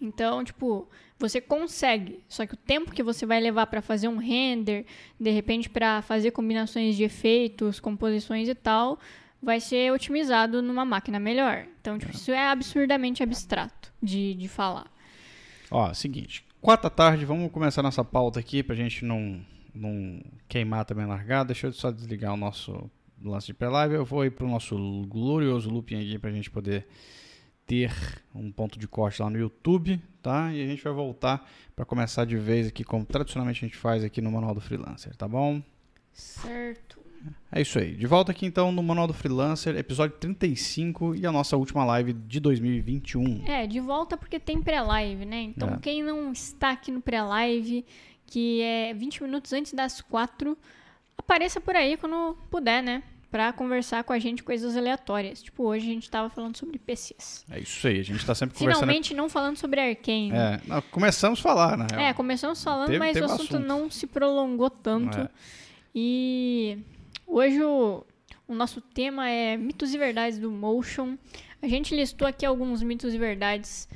Então, 0.00 0.44
tipo, 0.44 0.88
você 1.18 1.40
consegue. 1.40 2.22
Só 2.28 2.46
que 2.46 2.54
o 2.54 2.56
tempo 2.56 2.92
que 2.92 3.02
você 3.02 3.26
vai 3.26 3.40
levar 3.40 3.66
para 3.66 3.82
fazer 3.82 4.08
um 4.08 4.18
render, 4.18 4.86
de 5.18 5.30
repente 5.30 5.68
para 5.68 6.02
fazer 6.02 6.30
combinações 6.30 6.96
de 6.96 7.04
efeitos, 7.04 7.80
composições 7.80 8.48
e 8.48 8.54
tal, 8.54 8.98
vai 9.42 9.60
ser 9.60 9.92
otimizado 9.92 10.62
numa 10.62 10.84
máquina 10.84 11.18
melhor. 11.18 11.66
Então, 11.80 11.98
tipo, 11.98 12.12
isso 12.12 12.30
é 12.30 12.48
absurdamente 12.48 13.22
abstrato 13.22 13.92
de, 14.02 14.34
de 14.34 14.48
falar. 14.48 14.86
Ó, 15.70 15.92
seguinte, 15.92 16.44
quatro 16.60 16.84
da 16.84 16.94
tarde, 16.94 17.24
vamos 17.24 17.50
começar 17.50 17.82
nossa 17.82 18.04
pauta 18.04 18.40
aqui 18.40 18.62
pra 18.62 18.74
gente 18.74 19.04
não, 19.04 19.40
não 19.74 20.22
queimar 20.48 20.84
também 20.84 21.04
a 21.04 21.08
largada. 21.08 21.48
Deixa 21.48 21.66
eu 21.66 21.72
só 21.72 21.90
desligar 21.90 22.32
o 22.32 22.36
nosso 22.36 22.90
lance 23.22 23.48
de 23.48 23.54
pré-live. 23.54 23.94
Eu 23.94 24.04
vou 24.04 24.24
ir 24.24 24.30
pro 24.30 24.48
nosso 24.48 24.76
glorioso 25.08 25.68
looping 25.68 25.96
aqui 25.96 26.18
pra 26.18 26.30
gente 26.30 26.50
poder 26.50 26.86
ter 27.68 27.92
um 28.34 28.50
ponto 28.50 28.78
de 28.78 28.88
corte 28.88 29.20
lá 29.22 29.28
no 29.28 29.38
YouTube, 29.38 30.00
tá? 30.22 30.52
E 30.52 30.62
a 30.62 30.66
gente 30.66 30.82
vai 30.82 30.92
voltar 30.92 31.46
pra 31.76 31.84
começar 31.84 32.24
de 32.24 32.36
vez 32.36 32.66
aqui, 32.66 32.82
como 32.82 33.04
tradicionalmente 33.04 33.62
a 33.64 33.68
gente 33.68 33.76
faz 33.76 34.02
aqui 34.02 34.20
no 34.22 34.32
Manual 34.32 34.54
do 34.54 34.60
Freelancer, 34.60 35.14
tá 35.14 35.28
bom? 35.28 35.62
Certo. 36.12 36.98
É 37.52 37.60
isso 37.60 37.78
aí. 37.78 37.94
De 37.94 38.06
volta 38.06 38.32
aqui 38.32 38.46
então 38.46 38.72
no 38.72 38.82
Manual 38.82 39.06
do 39.06 39.12
Freelancer, 39.12 39.76
episódio 39.76 40.16
35 40.18 41.14
e 41.14 41.26
a 41.26 41.32
nossa 41.32 41.56
última 41.56 41.84
live 41.84 42.12
de 42.14 42.40
2021. 42.40 43.44
É, 43.46 43.66
de 43.66 43.80
volta 43.80 44.16
porque 44.16 44.40
tem 44.40 44.62
pré-live, 44.62 45.24
né? 45.26 45.42
Então, 45.42 45.74
É. 45.74 45.78
quem 45.78 46.02
não 46.02 46.32
está 46.32 46.70
aqui 46.70 46.90
no 46.90 47.02
pré-live, 47.02 47.84
que 48.26 48.62
é 48.62 48.94
20 48.94 49.22
minutos 49.24 49.52
antes 49.52 49.72
das 49.74 50.00
4, 50.00 50.56
apareça 51.18 51.60
por 51.60 51.76
aí 51.76 51.96
quando 51.96 52.36
puder, 52.50 52.82
né? 52.82 53.02
Pra 53.30 53.52
conversar 53.52 54.04
com 54.04 54.12
a 54.14 54.18
gente 54.18 54.42
coisas 54.42 54.74
aleatórias. 54.74 55.42
Tipo, 55.42 55.64
hoje 55.64 55.84
a 55.90 55.92
gente 55.92 56.08
tava 56.10 56.30
falando 56.30 56.56
sobre 56.56 56.78
PCs. 56.78 57.44
É 57.50 57.60
isso 57.60 57.86
aí, 57.86 58.00
a 58.00 58.02
gente 58.02 58.24
tá 58.24 58.34
sempre 58.34 58.56
conversando. 58.58 58.80
Finalmente 58.80 59.12
não 59.12 59.28
falando 59.28 59.56
sobre 59.58 59.80
Arcane. 59.80 60.32
É, 60.32 60.60
não, 60.66 60.80
começamos 60.82 61.38
a 61.38 61.42
falar, 61.42 61.76
na 61.76 61.86
real. 61.90 62.00
É, 62.00 62.14
começamos 62.14 62.64
falando, 62.64 62.86
Teve- 62.86 62.98
mas 62.98 63.12
teve 63.12 63.26
o 63.26 63.30
assunto, 63.30 63.56
assunto. 63.56 63.66
não 63.66 63.90
se 63.90 64.06
prolongou 64.06 64.70
tanto. 64.70 65.18
É. 65.18 65.28
E 65.94 66.78
hoje 67.26 67.62
o, 67.62 68.02
o 68.46 68.54
nosso 68.54 68.80
tema 68.80 69.28
é 69.28 69.56
mitos 69.56 69.92
e 69.92 69.98
verdades 69.98 70.38
do 70.38 70.50
Motion. 70.50 71.16
A 71.60 71.68
gente 71.68 71.94
listou 71.94 72.26
aqui 72.26 72.46
alguns 72.46 72.82
mitos 72.82 73.12
e 73.12 73.18
verdades, 73.18 73.88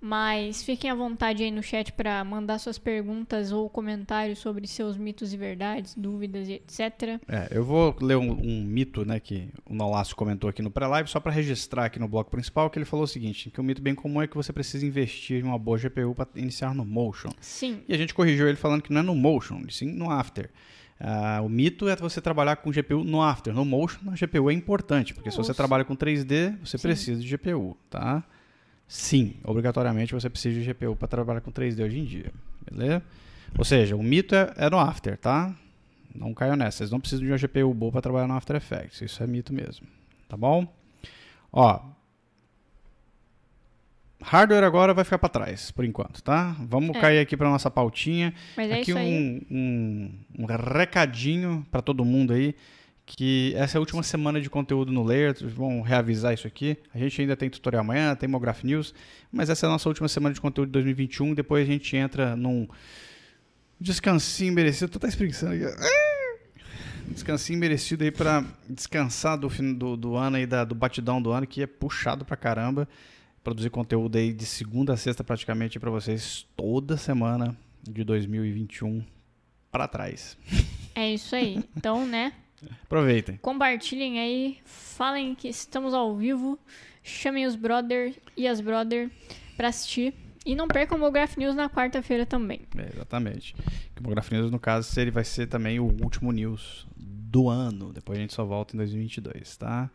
mas 0.00 0.62
fiquem 0.62 0.90
à 0.90 0.94
vontade 0.94 1.42
aí 1.42 1.50
no 1.50 1.62
chat 1.62 1.92
para 1.92 2.22
mandar 2.24 2.58
suas 2.58 2.78
perguntas 2.78 3.52
ou 3.52 3.68
comentários 3.68 4.38
sobre 4.38 4.66
seus 4.66 4.96
mitos 4.96 5.32
e 5.32 5.36
verdades, 5.36 5.94
dúvidas 5.96 6.48
e 6.48 6.54
etc. 6.54 7.20
É, 7.28 7.48
eu 7.50 7.64
vou 7.64 7.96
ler 8.00 8.16
um, 8.16 8.30
um 8.30 8.62
mito, 8.62 9.04
né, 9.04 9.18
que 9.18 9.48
o 9.68 9.74
Nolasco 9.74 10.16
comentou 10.16 10.48
aqui 10.50 10.62
no 10.62 10.70
pré-live, 10.70 11.08
só 11.08 11.18
para 11.18 11.32
registrar 11.32 11.86
aqui 11.86 11.98
no 11.98 12.08
bloco 12.08 12.30
principal, 12.30 12.68
que 12.70 12.78
ele 12.78 12.84
falou 12.84 13.04
o 13.04 13.08
seguinte, 13.08 13.50
que 13.50 13.60
um 13.60 13.64
mito 13.64 13.82
bem 13.82 13.94
comum 13.94 14.22
é 14.22 14.26
que 14.26 14.36
você 14.36 14.52
precisa 14.52 14.86
investir 14.86 15.42
em 15.42 15.46
uma 15.46 15.58
boa 15.58 15.78
GPU 15.78 16.14
para 16.14 16.28
iniciar 16.36 16.74
no 16.74 16.84
Motion. 16.84 17.30
Sim, 17.40 17.82
E 17.88 17.94
a 17.94 17.98
gente 17.98 18.14
corrigiu 18.14 18.48
ele 18.48 18.56
falando 18.56 18.82
que 18.82 18.92
não 18.92 19.00
é 19.00 19.04
no 19.04 19.14
Motion, 19.14 19.62
sim 19.68 19.92
no 19.92 20.10
After. 20.10 20.50
Ah, 20.98 21.40
o 21.42 21.48
mito 21.48 21.88
é 21.88 21.96
você 21.96 22.20
trabalhar 22.20 22.56
com 22.56 22.70
GPU 22.70 23.04
no 23.04 23.22
After. 23.22 23.52
No 23.52 23.64
Motion, 23.64 24.10
a 24.10 24.14
GPU 24.14 24.50
é 24.50 24.54
importante, 24.54 25.12
porque 25.12 25.30
se 25.30 25.36
você 25.36 25.48
Nossa. 25.48 25.54
trabalha 25.54 25.84
com 25.84 25.94
3D, 25.94 26.58
você 26.64 26.78
Sim. 26.78 26.82
precisa 26.82 27.20
de 27.20 27.36
GPU, 27.36 27.76
tá? 27.90 28.24
Sim, 28.88 29.34
obrigatoriamente 29.44 30.14
você 30.14 30.30
precisa 30.30 30.60
de 30.60 30.66
GPU 30.72 30.94
para 30.94 31.08
trabalhar 31.08 31.40
com 31.40 31.50
3D 31.50 31.84
hoje 31.84 31.98
em 31.98 32.04
dia, 32.04 32.32
beleza? 32.70 33.02
Ou 33.58 33.64
seja, 33.64 33.96
o 33.96 34.02
mito 34.02 34.34
é, 34.34 34.52
é 34.56 34.70
no 34.70 34.78
After, 34.78 35.16
tá? 35.16 35.54
Não 36.14 36.32
caiam 36.32 36.56
nessa, 36.56 36.78
vocês 36.78 36.90
não 36.90 37.00
precisam 37.00 37.24
de 37.24 37.30
uma 37.32 37.38
GPU 37.38 37.74
boa 37.74 37.90
para 37.92 38.00
trabalhar 38.02 38.28
no 38.28 38.34
After 38.34 38.56
Effects, 38.56 39.00
isso 39.02 39.22
é 39.22 39.26
mito 39.26 39.52
mesmo, 39.52 39.86
tá 40.28 40.36
bom? 40.36 40.72
Ó, 41.52 41.80
hardware 44.22 44.64
agora 44.64 44.94
vai 44.94 45.04
ficar 45.04 45.18
para 45.18 45.28
trás, 45.28 45.70
por 45.70 45.84
enquanto, 45.84 46.22
tá? 46.22 46.56
Vamos 46.60 46.96
É. 46.96 47.00
cair 47.00 47.18
aqui 47.18 47.36
para 47.36 47.48
nossa 47.50 47.70
pautinha. 47.70 48.32
mas 48.56 48.70
é 48.70 48.80
Aqui 48.80 48.96
aí. 48.96 49.44
um, 49.50 49.56
um, 49.56 50.42
um 50.42 50.46
recadinho 50.46 51.66
para 51.70 51.82
todo 51.82 52.04
mundo 52.04 52.32
aí, 52.32 52.54
que 53.06 53.54
essa 53.56 53.76
é 53.76 53.78
a 53.78 53.80
última 53.80 54.02
semana 54.02 54.40
de 54.40 54.50
conteúdo 54.50 54.90
no 54.90 55.04
Layer, 55.04 55.32
vamos 55.48 55.86
reavisar 55.86 56.34
isso 56.34 56.46
aqui. 56.46 56.76
A 56.92 56.98
gente 56.98 57.20
ainda 57.20 57.36
tem 57.36 57.48
tutorial 57.48 57.82
amanhã, 57.82 58.16
tem 58.16 58.28
Mograph 58.28 58.64
News, 58.64 58.92
mas 59.30 59.48
essa 59.48 59.64
é 59.64 59.68
a 59.68 59.70
nossa 59.70 59.88
última 59.88 60.08
semana 60.08 60.34
de 60.34 60.40
conteúdo 60.40 60.68
de 60.68 60.72
2021, 60.72 61.32
depois 61.32 61.66
a 61.66 61.72
gente 61.72 61.96
entra 61.96 62.34
num 62.34 62.66
descansinho 63.80 64.52
merecido, 64.52 64.90
tô 64.90 64.98
até 64.98 65.06
espreguiçando 65.06 65.54
aqui. 65.54 65.64
Ah! 65.64 66.06
Descansinho 67.08 67.60
merecido 67.60 68.02
aí 68.02 68.10
para 68.10 68.44
descansar 68.68 69.38
do, 69.38 69.48
fim 69.48 69.72
do, 69.72 69.96
do 69.96 70.16
ano 70.16 70.44
da, 70.44 70.64
do 70.64 70.74
batidão 70.74 71.22
do 71.22 71.30
ano, 71.30 71.46
que 71.46 71.62
é 71.62 71.66
puxado 71.66 72.24
pra 72.24 72.36
caramba. 72.36 72.88
Produzir 73.44 73.70
conteúdo 73.70 74.18
aí 74.18 74.32
de 74.32 74.44
segunda 74.44 74.94
a 74.94 74.96
sexta 74.96 75.22
praticamente 75.22 75.78
para 75.78 75.88
vocês 75.88 76.44
toda 76.56 76.96
semana 76.96 77.56
de 77.80 78.02
2021 78.02 79.04
para 79.70 79.86
trás. 79.86 80.36
É 80.96 81.12
isso 81.12 81.36
aí. 81.36 81.62
Então, 81.76 82.04
né? 82.04 82.32
Aproveitem. 82.82 83.36
Compartilhem 83.38 84.18
aí, 84.18 84.58
falem 84.64 85.34
que 85.34 85.48
estamos 85.48 85.92
ao 85.92 86.16
vivo, 86.16 86.58
chamem 87.02 87.46
os 87.46 87.56
brother 87.56 88.14
e 88.36 88.46
as 88.46 88.60
brother 88.60 89.10
pra 89.56 89.68
assistir. 89.68 90.14
E 90.44 90.54
não 90.54 90.68
percam 90.68 90.96
o 90.96 91.00
Mograph 91.00 91.36
News 91.36 91.56
na 91.56 91.68
quarta-feira 91.68 92.24
também. 92.24 92.60
É, 92.78 92.92
exatamente. 92.94 93.52
O 93.98 94.02
Mograph 94.04 94.30
News, 94.30 94.48
no 94.48 94.60
caso, 94.60 95.00
ele 95.00 95.10
vai 95.10 95.24
ser 95.24 95.48
também 95.48 95.80
o 95.80 95.84
último 95.84 96.30
news 96.30 96.86
do 96.96 97.48
ano. 97.48 97.92
Depois 97.92 98.16
a 98.16 98.20
gente 98.20 98.32
só 98.32 98.44
volta 98.44 98.76
em 98.76 98.78
2022, 98.78 99.56
tá? 99.56 99.90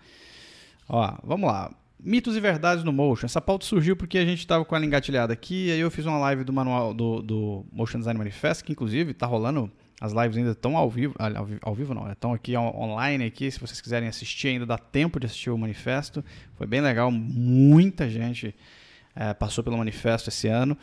Ó, 0.89 1.17
vamos 1.24 1.50
lá. 1.50 1.74
Mitos 1.97 2.36
e 2.36 2.41
verdades 2.41 2.84
no 2.84 2.91
Motion. 2.91 3.28
Essa 3.28 3.39
pauta 3.39 3.65
surgiu 3.65 3.95
porque 3.95 4.17
a 4.17 4.26
gente 4.26 4.39
estava 4.39 4.65
com 4.65 4.76
ela 4.76 4.86
engatilhada 4.86 5.32
aqui. 5.32 5.71
Aí 5.71 5.80
eu 5.80 5.89
fiz 5.89 6.06
uma 6.06 6.17
live 6.17 6.43
do 6.43 6.52
manual 6.52 6.93
do, 6.93 7.21
do 7.21 7.65
Motion 7.71 8.00
Design 8.00 8.17
Manifest, 8.17 8.63
que 8.65 8.74
inclusive 8.74 9.13
tá 9.13 9.26
rolando. 9.26 9.71
As 10.02 10.12
lives 10.14 10.36
ainda 10.36 10.52
estão 10.52 10.76
ao 10.76 10.90
vivo. 10.90 11.14
ah, 11.20 11.32
Ao, 11.38 11.46
vi- 11.46 11.60
ao 11.62 11.76
vivo 11.76 11.94
não, 11.94 12.12
estão 12.12 12.34
aqui 12.34 12.58
on- 12.58 12.76
online 12.76 13.24
aqui. 13.24 13.50
Se 13.52 13.60
vocês 13.60 13.80
quiserem 13.80 14.10
assistir, 14.10 14.48
ainda 14.48 14.66
dá 14.66 14.78
tempo 14.78 15.20
de 15.20 15.28
assistir 15.28 15.52
o 15.52 15.58
manifesto. 15.58 16.26
Foi 16.58 16.66
bem 16.66 16.82
legal. 16.82 17.12
Muita 17.12 18.10
gente 18.10 18.56
eh, 19.16 19.34
passou 19.36 19.64
pelo 19.64 19.78
manifesto 19.78 20.30
esse 20.30 20.48
ano. 20.48 20.76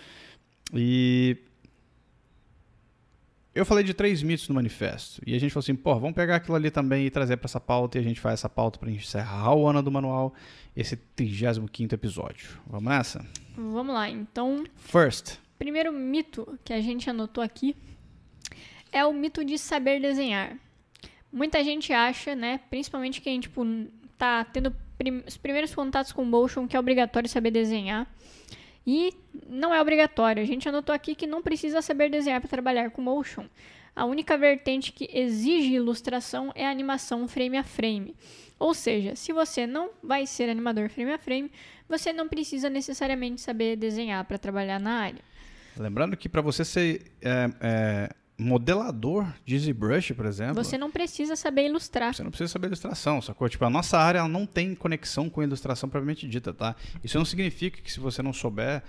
E 0.73 1.37
eu 3.55 3.67
falei 3.67 3.83
de 3.83 3.93
três 3.93 4.23
mitos 4.23 4.49
no 4.49 4.55
manifesto. 4.55 5.21
E 5.27 5.35
a 5.35 5.39
gente 5.41 5.51
falou 5.53 5.63
assim, 5.65 5.75
pô, 5.75 5.95
vamos 5.99 6.15
pegar 6.15 6.37
aquilo 6.37 6.55
ali 6.55 6.71
também 6.71 7.05
e 7.07 7.11
trazer 7.11 7.37
para 7.39 7.47
essa 7.47 7.59
pauta. 7.59 7.99
E 7.99 8.01
a 8.01 8.05
gente 8.05 8.21
faz 8.21 8.35
essa 8.35 8.49
pauta 8.49 8.79
para 8.79 8.89
encerrar 8.91 9.53
o 9.55 9.67
ano 9.67 9.83
do 9.83 9.91
manual, 9.91 10.33
esse 10.77 10.95
35 10.97 11.93
episódio. 11.95 12.51
Vamos 12.67 12.89
nessa? 12.89 13.27
Vamos 13.57 13.93
lá, 13.95 14.09
então, 14.09 14.63
First. 14.77 15.39
primeiro 15.59 15.93
mito 15.93 16.57
que 16.65 16.73
a 16.73 16.81
gente 16.81 17.11
anotou 17.11 17.43
aqui 17.43 17.75
é 18.99 19.07
o 19.07 19.13
mito 19.13 19.45
de 19.45 19.57
saber 19.59 20.01
desenhar. 20.01 20.57
Muita 21.33 21.63
gente 21.63 21.93
acha, 21.93 22.35
né, 22.35 22.61
principalmente 22.71 23.21
quem, 23.21 23.39
tipo, 23.41 23.65
tá 24.17 24.45
tendo 24.45 24.75
prim- 24.97 25.23
os 25.27 25.37
primeiros 25.37 25.75
contatos 25.75 26.13
com 26.13 26.25
motion, 26.25 26.67
que 26.67 26.77
é 26.77 26.81
obrigatório 26.81 27.29
saber 27.29 27.51
desenhar. 27.51 28.07
E 28.87 29.13
não 29.47 29.75
é 29.75 29.81
obrigatório. 29.81 30.43
A 30.43 30.47
gente 30.47 30.69
anotou 30.69 30.95
aqui 30.95 31.15
que 31.15 31.27
não 31.27 31.43
precisa 31.43 31.83
saber 31.83 32.11
desenhar 32.11 32.41
para 32.41 32.49
trabalhar 32.49 32.91
com 32.91 33.03
motion. 33.03 33.45
A 33.95 34.05
única 34.05 34.39
vertente 34.39 34.93
que 34.93 35.09
exige 35.13 35.75
ilustração 35.75 36.51
é 36.55 36.67
a 36.67 36.71
animação 36.71 37.29
frame 37.29 37.59
a 37.59 37.65
frame. 37.65 38.15
Ou 38.59 38.73
seja, 38.73 39.15
se 39.15 39.33
você 39.33 39.67
não 39.67 39.91
vai 40.03 40.27
ser 40.27 40.49
animador 40.49 40.89
frame 40.89 41.13
a 41.13 41.19
frame, 41.19 41.51
você 41.89 42.13
não 42.13 42.29
precisa 42.29 42.71
necessariamente 42.71 43.41
saber 43.41 43.77
desenhar 43.77 44.25
para 44.25 44.39
trabalhar 44.39 44.81
na 44.81 45.01
área. 45.01 45.21
Lembrando 45.77 46.17
que 46.17 46.29
para 46.29 46.41
você 46.41 46.65
ser 46.65 47.13
é, 47.21 47.51
é, 47.61 48.11
modelador 48.39 49.27
de 49.45 49.59
ZBrush, 49.59 50.13
por 50.13 50.25
exemplo, 50.27 50.63
Você 50.63 50.79
não 50.79 50.91
precisa 50.91 51.35
saber 51.35 51.67
ilustrar. 51.67 52.15
Você 52.15 52.23
não 52.23 52.31
precisa 52.31 52.49
saber 52.49 52.69
ilustração, 52.69 53.21
sacou? 53.21 53.49
Tipo, 53.49 53.65
a 53.65 53.71
nossa 53.71 53.99
área 53.99 54.21
ela 54.21 54.29
não 54.29 54.47
tem 54.47 54.75
conexão 54.75 55.29
com 55.29 55.41
a 55.41 55.45
ilustração 55.45 55.89
propriamente 55.89 56.27
dita, 56.29 56.53
tá? 56.53 56.77
Isso 57.03 57.19
não 57.19 57.25
significa 57.25 57.81
que 57.83 57.91
se 57.91 57.99
você 57.99 58.23
não 58.23 58.33
souber, 58.33 58.83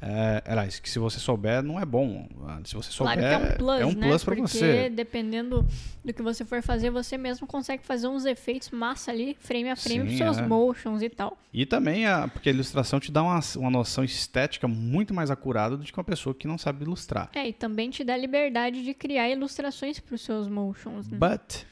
é, 0.00 0.42
aliás, 0.46 0.80
que 0.80 0.88
se 0.88 0.98
você 0.98 1.18
souber 1.18 1.62
não 1.62 1.78
é 1.78 1.84
bom. 1.84 2.26
Se 2.64 2.74
você 2.74 2.90
souber, 2.90 3.18
Claro 3.18 3.28
que 3.28 3.44
é 3.44 3.54
um 3.54 3.56
plus, 3.56 3.80
é 3.80 3.86
um 3.86 3.92
né? 3.92 4.08
plus 4.08 4.24
Porque 4.24 4.40
você. 4.40 4.88
dependendo 4.88 5.66
do 6.02 6.12
que 6.12 6.22
você 6.22 6.44
for 6.44 6.62
fazer, 6.62 6.90
você 6.90 7.18
mesmo 7.18 7.46
consegue 7.46 7.84
fazer 7.84 8.08
uns 8.08 8.24
efeitos 8.24 8.70
massa 8.70 9.10
ali, 9.10 9.36
frame 9.38 9.70
a 9.70 9.76
frame, 9.76 10.04
Sim, 10.04 10.12
com 10.12 10.16
seus 10.16 10.38
é. 10.38 10.46
motions 10.46 11.02
e 11.02 11.10
tal. 11.10 11.36
E 11.52 11.66
também, 11.66 12.06
a, 12.06 12.26
porque 12.26 12.48
a 12.48 12.52
ilustração 12.52 12.98
te 12.98 13.12
dá 13.12 13.22
uma, 13.22 13.38
uma 13.56 13.70
noção 13.70 14.02
estética 14.02 14.66
muito 14.66 15.12
mais 15.12 15.30
acurada 15.30 15.76
do 15.76 15.84
que 15.84 15.92
uma 15.96 16.04
pessoa 16.04 16.34
que 16.34 16.46
não 16.48 16.56
sabe 16.58 16.84
ilustrar. 16.84 17.30
É, 17.34 17.48
e 17.48 17.52
também 17.52 17.90
te 17.90 18.02
dá 18.02 18.16
liberdade 18.16 18.82
de 18.82 18.93
criar 18.94 19.28
ilustrações 19.28 20.00
para 20.00 20.14
os 20.14 20.22
seus 20.22 20.48
motions. 20.48 21.08
Né? 21.08 21.18
But, 21.18 21.64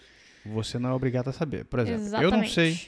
você 0.44 0.78
não 0.78 0.90
é 0.90 0.92
obrigado 0.92 1.28
a 1.28 1.32
saber. 1.32 1.64
Por 1.64 1.80
exemplo, 1.80 2.04
eu 2.16 2.30
não 2.30 2.42
Exatamente. 2.42 2.52
sei, 2.52 2.80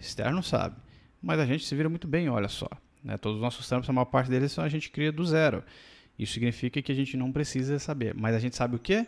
Esther 0.00 0.32
não 0.32 0.42
sabe, 0.42 0.76
mas 1.22 1.40
a 1.40 1.46
gente 1.46 1.64
se 1.64 1.74
vira 1.74 1.88
muito 1.88 2.06
bem, 2.06 2.28
olha 2.28 2.48
só. 2.48 2.68
Né? 3.02 3.16
Todos 3.16 3.36
os 3.36 3.42
nossos 3.42 3.66
trampos, 3.68 3.88
a 3.88 3.92
maior 3.92 4.06
parte 4.06 4.28
deles, 4.28 4.58
a 4.58 4.68
gente 4.68 4.90
cria 4.90 5.12
do 5.12 5.24
zero. 5.24 5.62
Isso 6.18 6.32
significa 6.32 6.82
que 6.82 6.90
a 6.90 6.94
gente 6.94 7.16
não 7.16 7.30
precisa 7.30 7.78
saber. 7.78 8.14
Mas 8.14 8.34
a 8.34 8.38
gente 8.40 8.56
sabe 8.56 8.74
o 8.74 8.78
quê? 8.78 9.06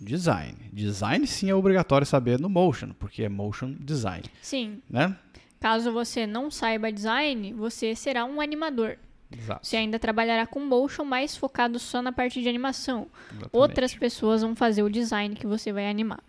Design. 0.00 0.56
Design 0.72 1.26
sim 1.26 1.50
é 1.50 1.54
obrigatório 1.54 2.06
saber 2.06 2.38
no 2.38 2.48
Motion, 2.48 2.92
porque 2.92 3.24
é 3.24 3.28
Motion 3.28 3.74
Design, 3.80 4.24
Sim, 4.40 4.80
né? 4.88 5.16
caso 5.58 5.92
você 5.92 6.24
não 6.24 6.50
saiba 6.50 6.92
design, 6.92 7.52
você 7.52 7.96
será 7.96 8.24
um 8.24 8.40
animador. 8.40 8.96
Exato. 9.30 9.66
Você 9.66 9.76
ainda 9.76 9.98
trabalhará 9.98 10.46
com 10.46 10.60
motion, 10.60 11.04
mas 11.04 11.36
focado 11.36 11.78
só 11.78 12.00
na 12.00 12.10
parte 12.12 12.40
de 12.40 12.48
animação. 12.48 13.06
exatamente. 13.26 13.50
Outras 13.52 13.94
pessoas 13.94 14.42
vão 14.42 14.56
fazer 14.56 14.82
o 14.82 14.88
design 14.88 15.34
que 15.34 15.46
você 15.46 15.70
vai 15.72 15.88
animar. 15.88 16.20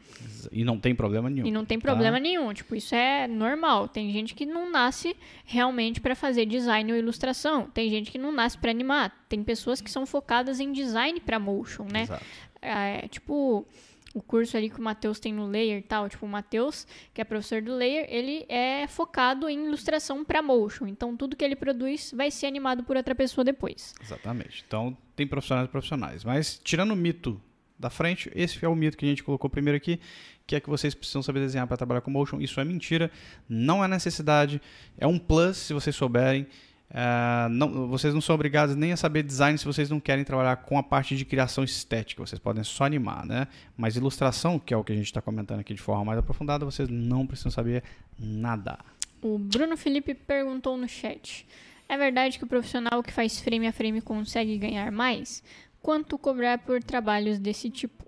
E 0.52 0.64
não 0.64 0.78
tem 0.78 0.94
problema 0.94 1.30
nenhum. 1.30 1.48
E 1.48 1.52
não 1.52 1.64
tem 1.64 1.80
tá? 1.80 1.88
problema 1.88 2.20
nenhum, 2.20 2.54
tipo, 2.54 2.76
isso 2.76 2.94
é 2.94 3.28
normal. 3.28 3.88
Tem 3.88 4.12
gente 4.12 4.36
que 4.36 4.46
não 4.46 4.70
nasce 4.70 5.16
realmente 5.46 6.02
para 6.02 6.14
fazer 6.14 6.46
design 6.46 6.92
ou 6.92 6.98
ilustração. 6.98 7.70
Tem 7.70 7.90
gente 7.90 8.12
que 8.12 8.18
não 8.18 8.32
nasce 8.32 8.58
para 8.58 8.72
animar. 8.72 9.14
Tem 9.30 9.44
pessoas 9.44 9.80
que 9.80 9.90
são 9.90 10.06
focadas 10.06 10.60
em 10.60 10.72
design 10.74 11.20
para 11.22 11.40
motion, 11.40 11.86
né? 11.86 12.04
Exato. 12.04 12.26
É, 12.62 13.08
tipo, 13.08 13.66
o 14.14 14.22
curso 14.22 14.58
ali 14.58 14.70
que 14.70 14.80
o 14.80 14.84
Matheus 14.84 15.20
tem 15.20 15.34
no 15.34 15.48
Layer 15.48 15.78
e 15.78 15.82
tal, 15.82 16.10
tipo, 16.10 16.26
o 16.26 16.30
Matheus, 16.30 16.88
que 17.14 17.22
é 17.22 17.24
professor 17.24 17.62
do 17.62 17.76
Layer, 17.76 18.08
ele 18.10 18.46
é 18.50 18.88
focado 18.88 19.48
em 19.48 19.66
ilustração 19.66 20.26
para 20.26 20.42
motion. 20.42 20.88
Então, 20.88 21.16
tudo 21.16 21.36
que 21.36 21.44
ele 21.44 21.56
produz 21.56 22.12
vai 22.16 22.32
ser 22.32 22.48
animado 22.48 22.84
por 22.84 22.98
outra 22.98 23.14
pessoa 23.14 23.44
depois. 23.44 23.94
Exatamente. 24.02 24.64
Então, 24.68 24.98
tem 25.16 25.28
profissionais 25.28 25.68
e 25.68 25.72
profissionais. 25.72 26.24
Mas, 26.24 26.60
tirando 26.64 26.92
o 26.92 26.96
mito 26.96 27.40
da 27.80 27.90
frente. 27.90 28.30
Esse 28.36 28.64
é 28.64 28.68
o 28.68 28.76
mito 28.76 28.98
que 28.98 29.06
a 29.06 29.10
gente 29.10 29.24
colocou 29.24 29.50
primeiro 29.50 29.78
aqui, 29.78 30.00
que 30.46 30.56
é 30.56 30.60
que 30.60 30.70
vocês 30.70 30.94
precisam 30.94 31.24
saber 31.24 31.40
desenhar 31.40 31.66
para 31.66 31.78
trabalhar 31.78 32.02
com 32.02 32.12
motion. 32.12 32.42
Isso 32.42 32.60
é 32.60 32.66
mentira, 32.66 33.10
não 33.48 33.84
é 33.84 33.88
necessidade, 33.88 34.62
é 34.98 35.08
um 35.08 35.18
plus 35.18 35.58
se 35.58 35.74
vocês 35.74 35.96
souberem. 35.96 36.46
Uh, 36.90 37.48
não, 37.50 37.88
vocês 37.88 38.14
não 38.14 38.22
são 38.22 38.34
obrigados 38.34 38.76
nem 38.76 38.92
a 38.92 38.98
saber 38.98 39.22
design 39.22 39.58
se 39.58 39.66
vocês 39.66 39.90
não 39.90 40.00
querem 40.00 40.24
trabalhar 40.24 40.56
com 40.58 40.78
a 40.78 40.84
parte 40.84 41.16
de 41.16 41.24
criação 41.24 41.64
estética. 41.64 42.26
Vocês 42.26 42.40
podem 42.40 42.64
só 42.64 42.86
animar, 42.86 43.26
né? 43.26 43.48
Mas 43.78 43.96
ilustração, 43.96 44.58
que 44.58 44.74
é 44.74 44.78
o 44.78 44.84
que 44.84 44.92
a 44.92 44.96
gente 44.96 45.06
está 45.06 45.22
comentando 45.22 45.60
aqui 45.60 45.74
de 45.74 45.82
forma 45.82 46.04
mais 46.04 46.20
aprofundada, 46.20 46.66
vocês 46.66 46.90
não 46.90 47.28
precisam 47.28 47.52
saber 47.52 47.84
nada. 48.18 48.80
O 49.22 49.38
Bruno 49.38 49.78
Felipe 49.78 50.16
perguntou 50.16 50.78
no 50.78 50.88
chat: 50.88 51.46
É 51.88 51.96
verdade 51.96 52.40
que 52.40 52.44
o 52.44 52.48
profissional 52.48 53.04
que 53.04 53.14
faz 53.14 53.40
frame 53.40 53.68
a 53.68 53.72
frame 53.72 54.02
consegue 54.02 54.58
ganhar 54.58 54.92
mais? 54.92 55.44
Quanto 55.82 56.18
cobrar 56.18 56.58
por 56.58 56.82
trabalhos 56.84 57.38
desse 57.38 57.70
tipo? 57.70 58.04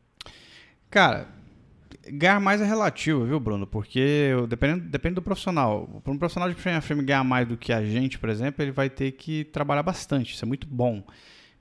Cara, 0.90 1.28
ganhar 2.10 2.40
mais 2.40 2.62
é 2.62 2.66
relativo, 2.66 3.26
viu, 3.26 3.40
Bruno? 3.40 3.68
Porque 3.68 4.32
depende, 4.48 4.82
depende 4.82 5.16
do 5.16 5.22
profissional. 5.22 6.02
Para 6.04 6.14
um 6.14 6.18
profissional 6.18 6.50
de 6.50 6.56
frame 6.56 6.78
a 6.78 6.82
frame 6.82 7.04
ganhar 7.04 7.24
mais 7.24 7.48
do 7.48 7.58
que 7.58 7.72
a 7.72 7.84
gente, 7.84 8.18
por 8.18 8.30
exemplo, 8.30 8.64
ele 8.64 8.72
vai 8.72 8.90
ter 8.90 9.12
que 9.12 9.44
trabalhar 9.46 9.84
bastante. 9.84 10.34
Isso 10.34 10.44
é 10.44 10.48
muito 10.48 10.68
bom. 10.68 11.04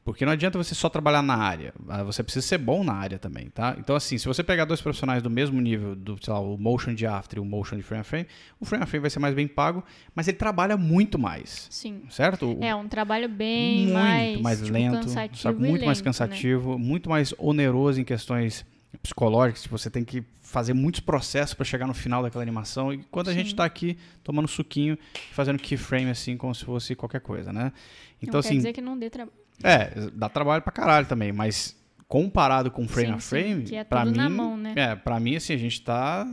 Porque 0.03 0.24
não 0.24 0.33
adianta 0.33 0.57
você 0.57 0.74
só 0.74 0.88
trabalhar 0.88 1.20
na 1.22 1.37
área, 1.37 1.74
ah, 1.87 2.03
você 2.03 2.22
precisa 2.22 2.46
ser 2.46 2.57
bom 2.57 2.83
na 2.83 2.94
área 2.94 3.18
também, 3.18 3.50
tá? 3.50 3.76
Então, 3.79 3.94
assim, 3.94 4.16
se 4.16 4.26
você 4.26 4.42
pegar 4.42 4.64
dois 4.64 4.81
profissionais 4.81 5.22
do 5.22 5.29
mesmo 5.29 5.61
nível, 5.61 5.94
do, 5.94 6.16
sei 6.24 6.33
lá, 6.33 6.40
o 6.40 6.57
motion 6.57 6.94
de 6.94 7.07
after 7.07 7.37
e 7.37 7.40
o 7.40 7.44
motion 7.44 7.76
de 7.76 7.83
frame 7.83 8.00
a 8.00 8.05
frame, 8.05 8.26
o 8.59 8.64
frame 8.64 8.83
a 8.83 8.87
frame 8.87 9.03
vai 9.03 9.11
ser 9.11 9.18
mais 9.18 9.35
bem 9.35 9.46
pago, 9.46 9.85
mas 10.14 10.26
ele 10.26 10.38
trabalha 10.38 10.76
muito 10.76 11.18
mais. 11.18 11.68
Sim. 11.70 12.03
Certo? 12.09 12.57
É 12.62 12.74
um 12.74 12.88
trabalho 12.88 13.29
bem 13.29 13.83
muito 13.83 13.92
mais, 13.92 14.40
mais 14.40 14.59
tipo, 14.61 14.72
lento, 14.72 15.09
sabe? 15.11 15.59
muito 15.59 15.72
lento, 15.74 15.87
mais 15.87 15.98
né? 15.98 16.05
cansativo, 16.05 16.79
muito 16.79 17.11
mais 17.11 17.35
oneroso 17.38 18.00
em 18.00 18.05
questões 18.05 18.64
psicológicas, 18.98 19.62
tipo, 19.62 19.79
você 19.79 19.88
tem 19.90 20.05
que 20.05 20.22
fazer 20.40 20.74
muitos 20.74 21.00
processos 21.00 21.55
para 21.55 21.64
chegar 21.64 21.87
no 21.87 21.94
final 21.94 22.22
daquela 22.22 22.42
animação. 22.42 22.92
E 22.92 22.98
quando 23.11 23.29
a 23.29 23.33
gente 23.33 23.46
Sim. 23.46 23.53
está 23.53 23.64
aqui 23.64 23.96
tomando 24.22 24.48
suquinho, 24.48 24.98
fazendo 25.33 25.59
keyframe 25.59 26.11
assim, 26.11 26.37
como 26.37 26.55
se 26.55 26.64
fosse 26.64 26.94
qualquer 26.94 27.20
coisa, 27.20 27.53
né? 27.53 27.72
Então, 28.20 28.35
não 28.35 28.40
assim, 28.40 28.50
quer 28.50 28.57
dizer 28.57 28.72
que 28.72 28.81
não 28.81 28.98
dê 28.98 29.09
trabalho. 29.09 29.37
é, 29.62 30.11
dá 30.12 30.29
trabalho 30.29 30.62
pra 30.62 30.72
caralho 30.72 31.07
também, 31.07 31.33
mas 31.33 31.76
comparado 32.09 32.70
com 32.70 32.88
frame 32.88 33.11
Sim, 33.11 33.14
a 33.14 33.20
sim, 33.20 33.29
frame, 33.29 33.62
que 33.64 33.76
é 33.76 33.85
tudo 33.85 34.11
mim, 34.11 34.16
na 34.16 34.29
mão, 34.29 34.57
né? 34.57 34.74
é, 34.76 34.96
para 34.96 35.20
mim 35.20 35.37
assim, 35.37 35.53
a 35.53 35.57
gente 35.57 35.81
tá 35.81 36.26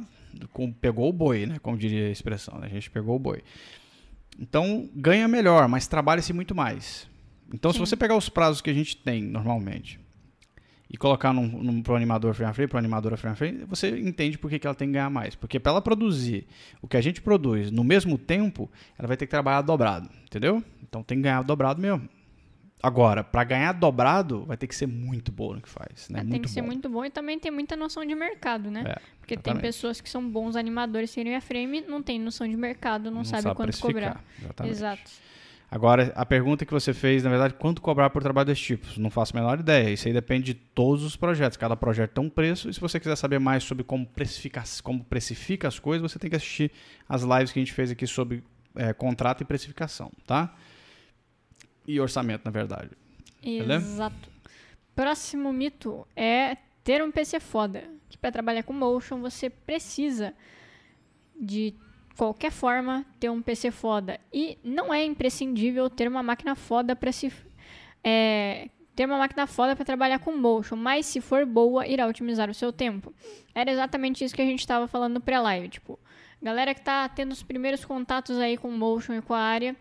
com, 0.51 0.71
pegou 0.71 1.07
o 1.07 1.13
boi, 1.13 1.45
né, 1.45 1.59
como 1.59 1.77
diria 1.77 2.07
a 2.07 2.11
expressão, 2.11 2.57
né? 2.57 2.65
A 2.65 2.69
gente 2.69 2.89
pegou 2.89 3.15
o 3.15 3.19
boi. 3.19 3.43
Então, 4.39 4.89
ganha 4.95 5.27
melhor, 5.27 5.67
mas 5.67 5.87
trabalha-se 5.87 6.33
muito 6.33 6.55
mais. 6.55 7.07
Então, 7.53 7.71
se 7.71 7.77
Sim. 7.77 7.85
você 7.85 7.95
pegar 7.95 8.15
os 8.15 8.29
prazos 8.29 8.61
que 8.61 8.69
a 8.69 8.73
gente 8.73 8.97
tem 8.97 9.21
normalmente 9.21 9.99
e 10.89 10.97
colocar 10.97 11.33
num, 11.33 11.47
num, 11.47 11.81
pro 11.81 11.95
animador 11.95 12.33
frame 12.33 12.49
a 12.49 12.53
frame, 12.53 12.67
pro 12.67 12.77
animadora 12.77 13.17
frame 13.17 13.33
a 13.33 13.35
frame, 13.35 13.65
você 13.65 13.89
entende 13.99 14.37
por 14.37 14.49
que, 14.49 14.57
que 14.57 14.65
ela 14.65 14.75
tem 14.75 14.87
que 14.87 14.93
ganhar 14.93 15.09
mais. 15.09 15.35
Porque 15.35 15.59
para 15.59 15.73
ela 15.73 15.81
produzir 15.81 16.47
o 16.81 16.87
que 16.87 16.95
a 16.95 17.01
gente 17.01 17.21
produz 17.21 17.71
no 17.71 17.83
mesmo 17.83 18.17
tempo, 18.17 18.69
ela 18.97 19.07
vai 19.07 19.17
ter 19.17 19.25
que 19.25 19.31
trabalhar 19.31 19.61
dobrado, 19.61 20.09
entendeu? 20.25 20.63
Então 20.81 21.03
tem 21.03 21.17
que 21.17 21.23
ganhar 21.23 21.41
dobrado 21.43 21.81
mesmo. 21.81 22.07
Agora, 22.81 23.23
para 23.23 23.43
ganhar 23.43 23.71
dobrado, 23.73 24.45
vai 24.45 24.55
ter 24.55 24.67
que 24.67 24.75
ser 24.75 24.85
muito 24.85 25.31
boa 25.31 25.55
no 25.55 25.61
que 25.61 25.67
faz. 25.67 26.09
Né? 26.09 26.19
É, 26.19 26.21
tem 26.21 26.29
muito 26.29 26.43
que 26.43 26.49
ser 26.49 26.61
bom. 26.61 26.67
muito 26.67 26.87
bom 26.87 27.03
e 27.03 27.09
também 27.09 27.39
tem 27.39 27.51
muita 27.51 27.75
noção 27.75 28.05
de 28.05 28.13
mercado, 28.13 28.69
né? 28.69 28.83
É, 28.85 29.01
Porque 29.19 29.35
tem 29.35 29.51
exatamente. 29.51 29.61
pessoas 29.61 29.99
que 29.99 30.07
são 30.07 30.29
bons 30.29 30.55
animadores 30.55 31.13
a 31.35 31.41
frame, 31.41 31.81
não 31.81 32.03
tem 32.03 32.19
noção 32.19 32.47
de 32.47 32.55
mercado, 32.55 33.09
não, 33.09 33.23
sabe, 33.23 33.43
quanto 33.55 33.69
precificar, 33.69 34.23
cobrar. 34.47 34.67
Exato. 34.67 35.11
Agora, 35.69 36.13
a 36.15 36.25
pergunta 36.25 36.65
que 36.65 36.71
você 36.71 36.93
fez, 36.93 37.23
na 37.23 37.29
verdade, 37.29 37.53
quanto 37.55 37.81
cobrar 37.81 38.09
por 38.09 38.23
trabalho 38.23 38.45
desse 38.45 38.61
tipo? 38.61 38.87
Não 38.97 39.09
faço 39.09 39.35
a 39.35 39.39
menor 39.41 39.59
ideia. 39.59 39.89
Isso 39.89 40.07
aí 40.07 40.13
depende 40.13 40.53
de 40.53 40.53
todos 40.53 41.03
os 41.03 41.17
projetos. 41.17 41.57
Cada 41.57 41.75
projeto 41.75 42.13
tem 42.13 42.23
um 42.23 42.29
preço. 42.29 42.69
E 42.69 42.73
se 42.73 42.79
você 42.79 42.99
quiser 42.99 43.17
saber 43.17 43.37
mais 43.37 43.65
sobre 43.65 43.83
como 43.83 44.05
precifica, 44.05 44.63
como 44.81 45.03
precifica 45.03 45.67
as 45.67 45.77
coisas, 45.77 46.09
você 46.09 46.17
tem 46.17 46.29
que 46.29 46.37
assistir 46.37 46.71
as 47.07 47.21
lives 47.21 47.51
que 47.51 47.59
a 47.59 47.61
gente 47.61 47.73
fez 47.73 47.91
aqui 47.91 48.07
sobre 48.07 48.41
é, 48.75 48.93
contrato 48.93 49.41
e 49.41 49.45
precificação, 49.45 50.09
tá? 50.25 50.55
E 51.85 51.99
orçamento, 51.99 52.45
na 52.45 52.51
verdade. 52.51 52.91
Beleza? 53.43 53.85
Exato. 53.85 54.29
Próximo 54.95 55.51
mito 55.51 56.07
é 56.15 56.55
ter 56.81 57.03
um 57.03 57.11
PC 57.11 57.41
foda. 57.41 57.83
Que 58.07 58.17
para 58.17 58.31
trabalhar 58.31 58.63
com 58.63 58.71
motion 58.71 59.19
você 59.19 59.49
precisa 59.49 60.33
de 61.39 61.75
qualquer 62.17 62.51
forma 62.51 63.05
ter 63.19 63.29
um 63.29 63.41
PC 63.41 63.71
foda. 63.71 64.19
E 64.33 64.57
não 64.63 64.93
é 64.93 65.05
imprescindível 65.05 65.89
ter 65.89 66.07
uma 66.07 66.23
máquina 66.23 66.55
foda 66.55 66.95
para 66.95 67.11
se 67.11 67.31
é, 68.03 68.69
ter 68.95 69.05
uma 69.05 69.17
máquina 69.17 69.45
foda 69.45 69.75
para 69.75 69.85
trabalhar 69.85 70.19
com 70.19 70.35
motion, 70.35 70.75
mas 70.75 71.05
se 71.05 71.21
for 71.21 71.45
boa, 71.45 71.87
irá 71.87 72.07
otimizar 72.07 72.49
o 72.49 72.53
seu 72.53 72.73
tempo. 72.73 73.13
Era 73.53 73.71
exatamente 73.71 74.23
isso 74.23 74.35
que 74.35 74.41
a 74.41 74.45
gente 74.45 74.59
estava 74.59 74.87
falando 74.87 75.13
no 75.13 75.21
pré-live, 75.21 75.69
tipo, 75.69 75.99
galera 76.41 76.73
que 76.73 76.81
tá 76.81 77.07
tendo 77.07 77.31
os 77.31 77.43
primeiros 77.43 77.85
contatos 77.85 78.37
aí 78.39 78.57
com 78.57 78.71
motion 78.71 79.13
e 79.13 79.21
com 79.21 79.33
a 79.33 79.39
área, 79.39 79.75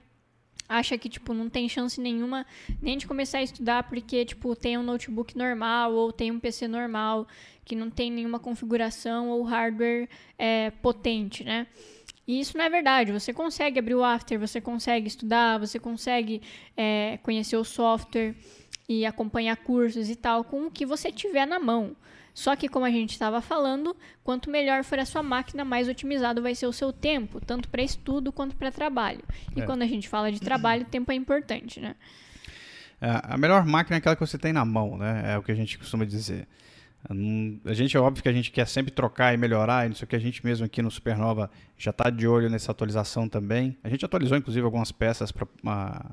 acha 0.69 0.99
que, 0.99 1.09
tipo, 1.09 1.33
não 1.33 1.49
tem 1.49 1.69
chance 1.69 2.01
nenhuma 2.01 2.45
nem 2.83 2.99
de 2.99 3.07
começar 3.07 3.39
a 3.39 3.43
estudar 3.43 3.85
porque, 3.85 4.25
tipo, 4.25 4.55
tem 4.55 4.77
um 4.77 4.83
notebook 4.83 5.37
normal 5.39 5.95
ou 5.95 6.13
tem 6.13 6.31
um 6.31 6.41
PC 6.41 6.69
normal 6.69 7.27
que 7.65 7.75
não 7.75 7.89
tem 7.89 8.11
nenhuma 8.11 8.39
configuração 8.39 9.31
ou 9.31 9.43
hardware 9.43 10.09
é, 10.39 10.71
potente, 10.83 11.43
né? 11.43 11.67
E 12.27 12.41
isso 12.41 12.57
não 12.59 12.65
é 12.65 12.69
verdade. 12.69 13.13
Você 13.13 13.33
consegue 13.33 13.79
abrir 13.79 13.95
o 13.95 14.05
After, 14.05 14.39
você 14.39 14.61
consegue 14.61 15.07
estudar, 15.07 15.59
você 15.59 15.79
consegue 15.79 16.43
é, 16.77 17.19
conhecer 17.23 17.57
o 17.57 17.65
software 17.65 18.35
e 18.89 19.07
acompanhar 19.07 19.57
cursos 19.57 20.11
e 20.11 20.17
tal 20.17 20.45
com 20.45 20.67
o 20.67 20.71
que 20.71 20.85
você 20.85 21.13
tiver 21.13 21.47
na 21.47 21.59
mão. 21.59 21.97
Só 22.35 22.55
que, 22.55 22.69
como 22.69 22.85
a 22.85 22.91
gente 22.91 23.13
estava 23.13 23.41
falando, 23.41 23.97
quanto 24.23 24.51
melhor 24.51 24.85
for 24.85 24.99
a 24.99 25.07
sua 25.07 25.23
máquina, 25.23 25.65
mais 25.65 25.89
otimizado 25.89 26.43
vai 26.43 26.55
ser 26.55 26.67
o 26.67 26.73
seu 26.73 26.93
tempo, 26.93 27.41
tanto 27.41 27.67
para 27.69 27.83
estudo 27.83 28.31
quanto 28.31 28.55
para 28.57 28.71
trabalho. 28.71 29.23
E 29.57 29.63
É. 29.63 29.65
quando 29.65 29.81
a 29.81 29.87
gente 29.87 30.07
fala 30.07 30.31
de 30.31 30.39
trabalho, 30.39 30.85
tempo 30.85 31.11
é 31.11 31.15
importante, 31.15 31.81
né? 31.81 31.97
É, 33.01 33.21
a 33.23 33.39
melhor 33.39 33.65
máquina 33.65 33.97
é 33.97 33.99
aquela 33.99 34.15
que 34.15 34.21
você 34.21 34.37
tem 34.37 34.53
na 34.53 34.67
mão, 34.67 34.99
né? 34.99 35.33
É 35.33 35.39
o 35.39 35.43
que 35.43 35.51
a 35.51 35.55
gente 35.55 35.79
costuma 35.79 36.05
dizer. 36.05 36.47
A 37.65 37.73
gente 37.73 37.97
é 37.97 38.01
óbvio 38.01 38.23
que 38.23 38.29
a 38.29 38.33
gente 38.33 38.51
quer 38.51 38.67
sempre 38.67 38.91
trocar 38.91 39.33
e 39.33 39.37
melhorar, 39.37 39.87
e 39.87 39.91
não 39.91 39.97
sei 39.97 40.05
o 40.05 40.09
que 40.09 40.17
a 40.17 40.21
gente 40.21 40.45
mesmo 40.45 40.67
aqui 40.67 40.83
no 40.83 40.91
Supernova 40.91 41.51
já 41.79 41.93
está 41.93 42.11
de 42.11 42.27
olho 42.27 42.51
nessa 42.51 42.73
atualização 42.73 43.29
também. 43.29 43.77
A 43.85 43.89
gente 43.89 44.05
atualizou 44.05 44.37
inclusive 44.37 44.65
algumas 44.65 44.91
peças 44.91 45.31
para 45.31 45.47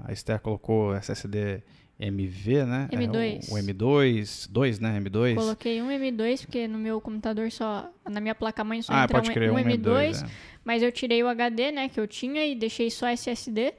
a 0.06 0.12
Esther 0.12 0.40
colocou 0.40 0.96
SSD 0.96 1.64
MV, 2.00 2.66
né? 2.66 2.90
É, 2.92 2.96
M2. 2.96 3.50
o, 3.50 3.56
o 3.56 3.58
M2, 3.58 4.48
2, 4.52 4.80
né? 4.80 5.00
M2. 5.00 5.36
Coloquei 5.36 5.82
um 5.82 5.88
M2, 5.88 6.42
porque 6.42 6.68
no 6.68 6.78
meu 6.78 7.00
computador 7.00 7.52
só. 7.52 7.90
Na 8.10 8.20
minha 8.20 8.36
placa-mãe 8.36 8.82
só 8.82 8.94
ah, 8.94 9.04
entra 9.04 9.18
pode 9.18 9.30
um, 9.30 9.34
crer, 9.34 9.52
um 9.52 9.56
um 9.56 9.60
M2, 9.60 9.80
M2. 9.80 10.26
é. 10.26 10.30
mas 10.66 10.84
eu 10.84 10.92
tirei 10.92 11.24
o 11.24 11.28
HD, 11.28 11.72
né, 11.72 11.90
que 11.90 12.00
eu 12.00 12.08
tinha 12.08 12.46
e 12.46 12.56
deixei 12.56 12.90
só 12.90 13.08
SSD. 13.08 13.74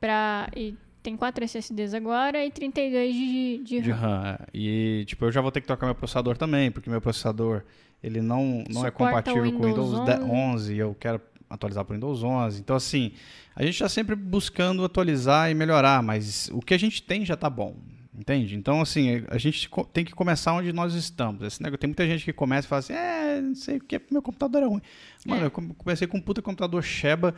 Pra, 0.00 0.50
e 0.54 0.74
tem 1.04 1.16
4 1.16 1.44
SSDs 1.44 1.94
agora 1.94 2.44
e 2.44 2.50
32 2.50 3.14
de, 3.14 3.58
de, 3.62 3.80
De 3.82 3.90
RAM. 3.92 4.36
É. 4.40 4.46
E 4.52 5.04
tipo, 5.06 5.24
eu 5.24 5.30
já 5.30 5.40
vou 5.40 5.52
ter 5.52 5.60
que 5.60 5.66
trocar 5.66 5.86
meu 5.86 5.94
processador 5.94 6.36
também, 6.36 6.70
porque 6.70 6.90
meu 6.90 7.00
processador 7.00 7.62
ele 8.02 8.20
não, 8.20 8.64
não 8.68 8.84
é 8.84 8.88
o 8.88 8.92
compatível 8.92 9.42
com 9.52 9.62
o 9.62 9.66
Windows 9.66 9.90
Windows 9.90 10.06
10 10.06 10.20
11. 10.20 10.30
11 10.32 10.74
e 10.74 10.78
eu 10.78 10.96
quero 10.98 11.20
atualizar 11.48 11.84
para 11.84 11.92
o 11.92 11.94
Windows 11.94 12.22
11. 12.22 12.60
Então 12.60 12.74
assim, 12.74 13.12
a 13.54 13.62
gente 13.62 13.74
está 13.74 13.88
sempre 13.88 14.16
buscando 14.16 14.84
atualizar 14.84 15.50
e 15.50 15.54
melhorar, 15.54 16.02
mas 16.02 16.48
o 16.52 16.60
que 16.60 16.74
a 16.74 16.78
gente 16.78 17.02
tem 17.02 17.24
já 17.24 17.34
está 17.34 17.48
bom. 17.48 17.76
Entende? 18.16 18.54
Então, 18.54 18.80
assim, 18.80 19.24
a 19.28 19.36
gente 19.38 19.68
tem 19.92 20.04
que 20.04 20.12
começar 20.14 20.52
onde 20.52 20.72
nós 20.72 20.94
estamos. 20.94 21.42
Esse 21.42 21.60
negócio, 21.60 21.78
tem 21.80 21.88
muita 21.88 22.06
gente 22.06 22.24
que 22.24 22.32
começa 22.32 22.64
e 22.64 22.68
fala 22.68 22.78
assim: 22.78 22.92
é, 22.92 23.40
não 23.40 23.56
sei 23.56 23.78
o 23.78 23.80
que, 23.80 24.00
meu 24.08 24.22
computador 24.22 24.62
é 24.62 24.66
ruim. 24.66 24.80
Mano, 25.26 25.42
É. 25.42 25.46
eu 25.46 25.50
come- 25.50 25.74
comecei 25.76 26.06
com 26.06 26.18
um 26.18 26.20
puta 26.20 26.40
computador 26.40 26.80
Sheba, 26.80 27.34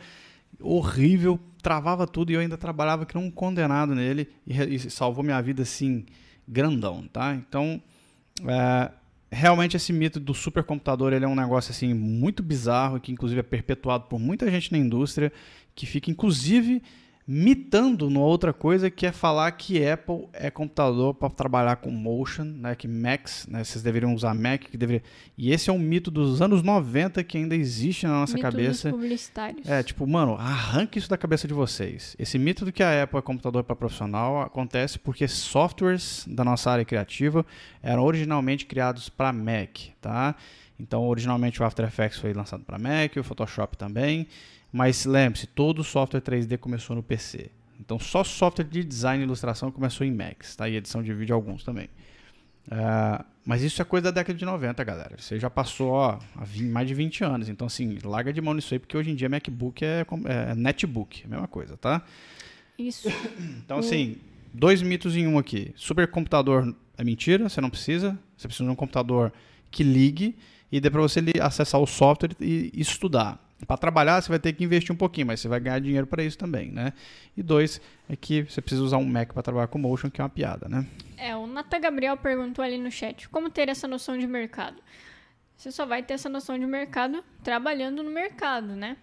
horrível, 0.59 1.39
travava 1.61 2.07
tudo 2.07 2.31
e 2.31 2.35
eu 2.35 2.39
ainda 2.39 2.57
trabalhava 2.57 3.05
que 3.05 3.17
um 3.17 3.29
condenado 3.29 3.93
nele 3.93 4.27
e, 4.45 4.75
e 4.75 4.79
salvou 4.89 5.23
minha 5.23 5.41
vida 5.41 5.63
assim, 5.63 6.05
grandão, 6.47 7.07
tá? 7.11 7.35
Então, 7.35 7.81
é, 8.45 8.91
realmente 9.31 9.75
esse 9.75 9.91
mito 9.91 10.19
do 10.19 10.33
supercomputador 10.33 11.13
ele 11.13 11.25
é 11.25 11.27
um 11.27 11.35
negócio 11.35 11.71
assim 11.71 11.93
muito 11.93 12.41
bizarro 12.41 12.99
que 12.99 13.11
inclusive 13.11 13.39
é 13.39 13.43
perpetuado 13.43 14.05
por 14.05 14.19
muita 14.19 14.49
gente 14.49 14.71
na 14.71 14.77
indústria 14.77 15.31
que 15.75 15.85
fica 15.85 16.09
inclusive 16.09 16.81
mitando 17.27 18.09
numa 18.09 18.25
outra 18.25 18.53
coisa 18.53 18.89
que 18.89 19.05
é 19.05 19.11
falar 19.11 19.51
que 19.51 19.85
Apple 19.85 20.29
é 20.31 20.49
computador 20.49 21.13
para 21.13 21.29
trabalhar 21.29 21.75
com 21.75 21.91
motion, 21.91 22.45
né, 22.45 22.73
que 22.73 22.87
Macs, 22.87 23.45
né, 23.47 23.61
vocês 23.61 23.83
deveriam 23.83 24.13
usar 24.13 24.33
Mac, 24.33 24.61
que 24.61 24.77
deveria... 24.77 25.03
E 25.37 25.51
esse 25.51 25.69
é 25.69 25.73
um 25.73 25.77
mito 25.77 26.09
dos 26.09 26.41
anos 26.41 26.63
90 26.63 27.21
que 27.25 27.37
ainda 27.37 27.53
existe 27.53 28.07
na 28.07 28.13
nossa 28.13 28.35
Mito 28.35 28.47
dos 28.47 28.55
cabeça. 28.55 28.89
publicitários. 28.89 29.67
É, 29.67 29.83
tipo, 29.83 30.07
mano, 30.07 30.35
arranque 30.35 30.99
isso 30.99 31.09
da 31.09 31.17
cabeça 31.17 31.49
de 31.49 31.53
vocês. 31.53 32.15
Esse 32.17 32.39
mito 32.39 32.63
do 32.63 32.71
que 32.71 32.81
a 32.81 33.03
Apple 33.03 33.19
é 33.19 33.21
computador 33.21 33.61
para 33.65 33.75
profissional 33.75 34.41
acontece 34.41 34.97
porque 34.97 35.27
softwares 35.27 36.25
da 36.29 36.45
nossa 36.45 36.71
área 36.71 36.85
criativa 36.85 37.45
eram 37.83 38.03
originalmente 38.03 38.65
criados 38.65 39.09
para 39.09 39.33
Mac, 39.33 39.79
tá? 39.99 40.33
Então, 40.79 41.05
originalmente 41.05 41.61
o 41.61 41.65
After 41.65 41.85
Effects 41.85 42.19
foi 42.19 42.33
lançado 42.33 42.63
para 42.63 42.77
Mac, 42.77 43.17
o 43.17 43.23
Photoshop 43.23 43.75
também, 43.75 44.27
mas 44.71 45.05
lembre-se, 45.05 45.47
todo 45.47 45.83
software 45.83 46.21
3D 46.21 46.57
começou 46.57 46.95
no 46.95 47.03
PC. 47.03 47.51
Então, 47.79 47.99
só 47.99 48.23
software 48.23 48.65
de 48.65 48.83
design 48.83 49.23
e 49.23 49.25
ilustração 49.25 49.71
começou 49.71 50.05
em 50.05 50.11
Macs, 50.11 50.55
tá? 50.55 50.67
E 50.67 50.75
edição 50.75 51.01
de 51.03 51.13
vídeo 51.13 51.35
alguns 51.35 51.63
também. 51.63 51.89
Uh, 52.67 53.23
mas 53.45 53.61
isso 53.61 53.81
é 53.81 53.85
coisa 53.85 54.05
da 54.05 54.11
década 54.11 54.37
de 54.37 54.43
90, 54.43 54.83
galera. 54.83 55.15
Você 55.17 55.39
já 55.39 55.49
passou 55.49 55.91
ó, 55.91 56.19
há 56.35 56.43
20, 56.43 56.69
mais 56.69 56.87
de 56.87 56.93
20 56.93 57.23
anos. 57.23 57.49
Então, 57.49 57.67
assim, 57.67 57.97
larga 58.03 58.33
de 58.33 58.41
mão 58.41 58.53
nisso 58.53 58.73
aí, 58.73 58.79
porque 58.79 58.97
hoje 58.97 59.11
em 59.11 59.15
dia 59.15 59.29
MacBook 59.29 59.85
é, 59.85 60.05
é 60.25 60.55
netbook, 60.55 61.21
é 61.23 61.25
a 61.25 61.29
mesma 61.29 61.47
coisa, 61.47 61.77
tá? 61.77 62.03
Isso. 62.77 63.07
Então, 63.63 63.79
assim, 63.79 64.17
dois 64.53 64.81
mitos 64.81 65.15
em 65.15 65.27
um 65.27 65.37
aqui. 65.37 65.71
Supercomputador 65.75 66.73
é 66.97 67.03
mentira, 67.03 67.47
você 67.47 67.61
não 67.61 67.69
precisa. 67.69 68.17
Você 68.35 68.47
precisa 68.47 68.65
de 68.65 68.71
um 68.71 68.75
computador 68.75 69.31
que 69.71 69.83
ligue 69.83 70.35
e 70.71 70.79
dê 70.79 70.89
para 70.89 71.01
você 71.01 71.23
acessar 71.41 71.79
o 71.81 71.87
software 71.87 72.35
e 72.39 72.71
estudar. 72.73 73.46
Para 73.65 73.77
trabalhar, 73.77 74.21
você 74.21 74.29
vai 74.29 74.39
ter 74.39 74.53
que 74.53 74.63
investir 74.63 74.93
um 74.93 74.97
pouquinho, 74.97 75.27
mas 75.27 75.39
você 75.39 75.47
vai 75.47 75.59
ganhar 75.59 75.79
dinheiro 75.79 76.05
para 76.05 76.23
isso 76.23 76.37
também, 76.37 76.71
né? 76.71 76.93
E 77.35 77.41
dois, 77.41 77.81
é 78.07 78.15
que 78.15 78.43
você 78.43 78.61
precisa 78.61 78.83
usar 78.83 78.97
um 78.97 79.05
Mac 79.05 79.33
para 79.33 79.41
trabalhar 79.41 79.67
com 79.67 79.79
Motion, 79.79 80.11
que 80.11 80.21
é 80.21 80.23
uma 80.23 80.29
piada, 80.29 80.69
né? 80.69 80.85
É, 81.17 81.35
o 81.35 81.47
Nata 81.47 81.79
Gabriel 81.79 82.15
perguntou 82.17 82.63
ali 82.63 82.77
no 82.77 82.91
chat, 82.91 83.27
como 83.29 83.49
ter 83.49 83.67
essa 83.67 83.87
noção 83.87 84.17
de 84.17 84.27
mercado? 84.27 84.81
Você 85.55 85.71
só 85.71 85.87
vai 85.87 86.03
ter 86.03 86.13
essa 86.13 86.29
noção 86.29 86.57
de 86.59 86.67
mercado 86.67 87.23
trabalhando 87.43 88.03
no 88.03 88.11
mercado, 88.11 88.75
né? 88.75 88.95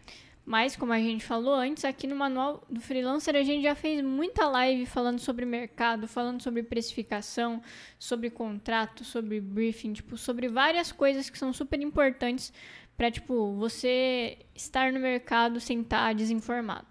Mas, 0.47 0.77
como 0.77 0.93
a 0.93 0.99
gente 0.99 1.25
falou 1.25 1.55
antes, 1.55 1.87
aqui 1.87 2.07
no 2.07 2.15
Manual 2.15 2.63
do 2.69 2.79
Freelancer 2.79 3.35
a 3.35 3.43
gente 3.43 3.63
já 3.63 3.75
fez 3.75 4.03
muita 4.03 4.47
live 4.47 4.85
falando 4.85 5.19
sobre 5.19 5.47
mercado, 5.47 6.07
falando 6.07 6.43
sobre 6.43 6.63
precificação, 6.63 7.63
sobre 7.99 8.29
contrato, 8.29 9.05
sobre 9.05 9.41
briefing, 9.41 9.95
tipo, 9.95 10.19
sobre 10.19 10.47
várias 10.49 10.93
coisas 10.93 11.31
que 11.31 11.39
são 11.39 11.51
super 11.51 11.81
importantes 11.81 12.53
para 12.97 13.11
tipo, 13.11 13.53
você 13.55 14.39
estar 14.55 14.93
no 14.93 15.01
mercado 15.01 15.61
sem 15.61 15.81
estar 15.81 16.15
desinformado. 16.15 16.87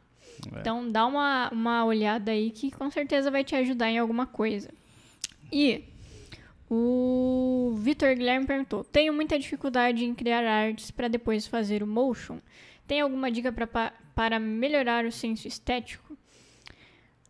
É. 0.53 0.59
Então, 0.59 0.91
dá 0.91 1.05
uma, 1.05 1.49
uma 1.51 1.85
olhada 1.85 2.31
aí 2.31 2.51
que 2.51 2.71
com 2.71 2.89
certeza 2.89 3.31
vai 3.31 3.43
te 3.43 3.55
ajudar 3.55 3.89
em 3.89 3.97
alguma 3.97 4.25
coisa. 4.25 4.69
E 5.51 5.83
o 6.69 7.75
Vitor 7.77 8.15
Guilherme 8.15 8.47
perguntou: 8.47 8.83
Tenho 8.83 9.13
muita 9.13 9.37
dificuldade 9.37 10.03
em 10.03 10.13
criar 10.15 10.43
artes 10.43 10.91
para 10.91 11.07
depois 11.07 11.47
fazer 11.47 11.83
o 11.83 11.87
motion. 11.87 12.39
Tem 12.87 13.01
alguma 13.01 13.31
dica 13.31 13.51
pra, 13.51 13.93
para 14.15 14.39
melhorar 14.39 15.05
o 15.05 15.11
senso 15.11 15.47
estético? 15.47 16.17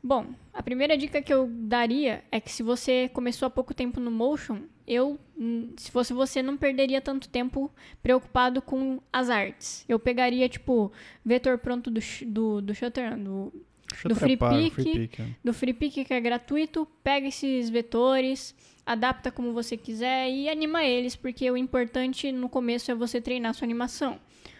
Bom, 0.01 0.33
a 0.53 0.61
primeira 0.61 0.97
dica 0.97 1.21
que 1.21 1.33
eu 1.33 1.47
daria 1.47 2.23
é 2.31 2.39
que 2.41 2.51
se 2.51 2.63
você 2.63 3.09
começou 3.13 3.45
há 3.45 3.49
pouco 3.49 3.73
tempo 3.73 3.99
no 3.99 4.11
motion, 4.11 4.63
eu, 4.87 5.19
hum, 5.37 5.73
se 5.77 5.89
fosse 5.91 6.13
você, 6.13 6.41
não 6.41 6.57
perderia 6.57 7.01
tanto 7.01 7.29
tempo 7.29 7.71
preocupado 8.01 8.61
com 8.61 8.99
as 9.11 9.29
artes. 9.29 9.85
Eu 9.87 9.99
pegaria, 9.99 10.47
tipo, 10.49 10.91
vetor 11.23 11.57
pronto 11.57 11.89
do, 11.89 11.99
do, 12.25 12.61
do 12.61 12.75
Shutter, 12.75 13.17
do, 13.17 13.53
do 14.05 14.15
free 14.15 14.37
é. 15.19 15.27
do 15.43 15.53
FreePic 15.53 16.05
que 16.05 16.13
é 16.13 16.19
gratuito, 16.19 16.87
pega 17.03 17.27
esses 17.27 17.69
vetores, 17.69 18.55
adapta 18.85 19.31
como 19.31 19.53
você 19.53 19.77
quiser 19.77 20.29
e 20.29 20.49
anima 20.49 20.83
eles, 20.83 21.15
porque 21.15 21.49
o 21.49 21.57
importante 21.57 22.31
no 22.31 22.49
começo 22.49 22.91
é 22.91 22.95
você 22.95 23.21
treinar 23.21 23.53
sua 23.53 23.65
animação. 23.65 24.19